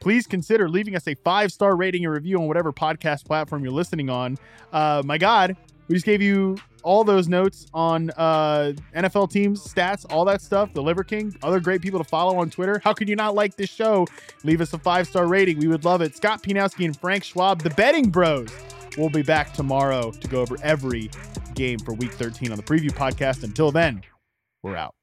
please 0.00 0.26
consider 0.26 0.66
leaving 0.66 0.96
us 0.96 1.06
a 1.06 1.14
five 1.14 1.52
star 1.52 1.76
rating 1.76 2.06
and 2.06 2.14
review 2.14 2.38
on 2.38 2.48
whatever 2.48 2.72
podcast 2.72 3.26
platform 3.26 3.62
you're 3.62 3.74
listening 3.74 4.08
on. 4.08 4.38
Uh, 4.72 5.02
my 5.04 5.18
God, 5.18 5.58
we 5.90 5.96
just 5.96 6.06
gave 6.06 6.22
you 6.22 6.56
all 6.84 7.02
those 7.02 7.26
notes 7.26 7.66
on 7.74 8.10
uh, 8.16 8.72
NFL 8.94 9.28
teams, 9.32 9.60
stats, 9.66 10.06
all 10.08 10.24
that 10.24 10.40
stuff. 10.40 10.72
The 10.72 10.80
Liver 10.80 11.02
King, 11.02 11.36
other 11.42 11.58
great 11.58 11.82
people 11.82 11.98
to 11.98 12.08
follow 12.08 12.38
on 12.38 12.48
Twitter. 12.48 12.80
How 12.84 12.92
could 12.92 13.08
you 13.08 13.16
not 13.16 13.34
like 13.34 13.56
this 13.56 13.70
show? 13.70 14.06
Leave 14.44 14.60
us 14.60 14.72
a 14.72 14.78
five 14.78 15.08
star 15.08 15.26
rating. 15.26 15.58
We 15.58 15.66
would 15.66 15.84
love 15.84 16.00
it. 16.00 16.16
Scott 16.16 16.44
Pianowski 16.44 16.84
and 16.84 16.96
Frank 16.96 17.24
Schwab, 17.24 17.62
the 17.62 17.70
betting 17.70 18.08
bros. 18.08 18.50
We'll 18.96 19.10
be 19.10 19.22
back 19.22 19.52
tomorrow 19.52 20.12
to 20.12 20.28
go 20.28 20.40
over 20.40 20.56
every 20.62 21.10
game 21.56 21.80
for 21.80 21.94
week 21.94 22.12
13 22.12 22.52
on 22.52 22.56
the 22.56 22.62
preview 22.62 22.92
podcast. 22.92 23.42
Until 23.42 23.72
then, 23.72 24.02
we're 24.62 24.76
out. 24.76 24.94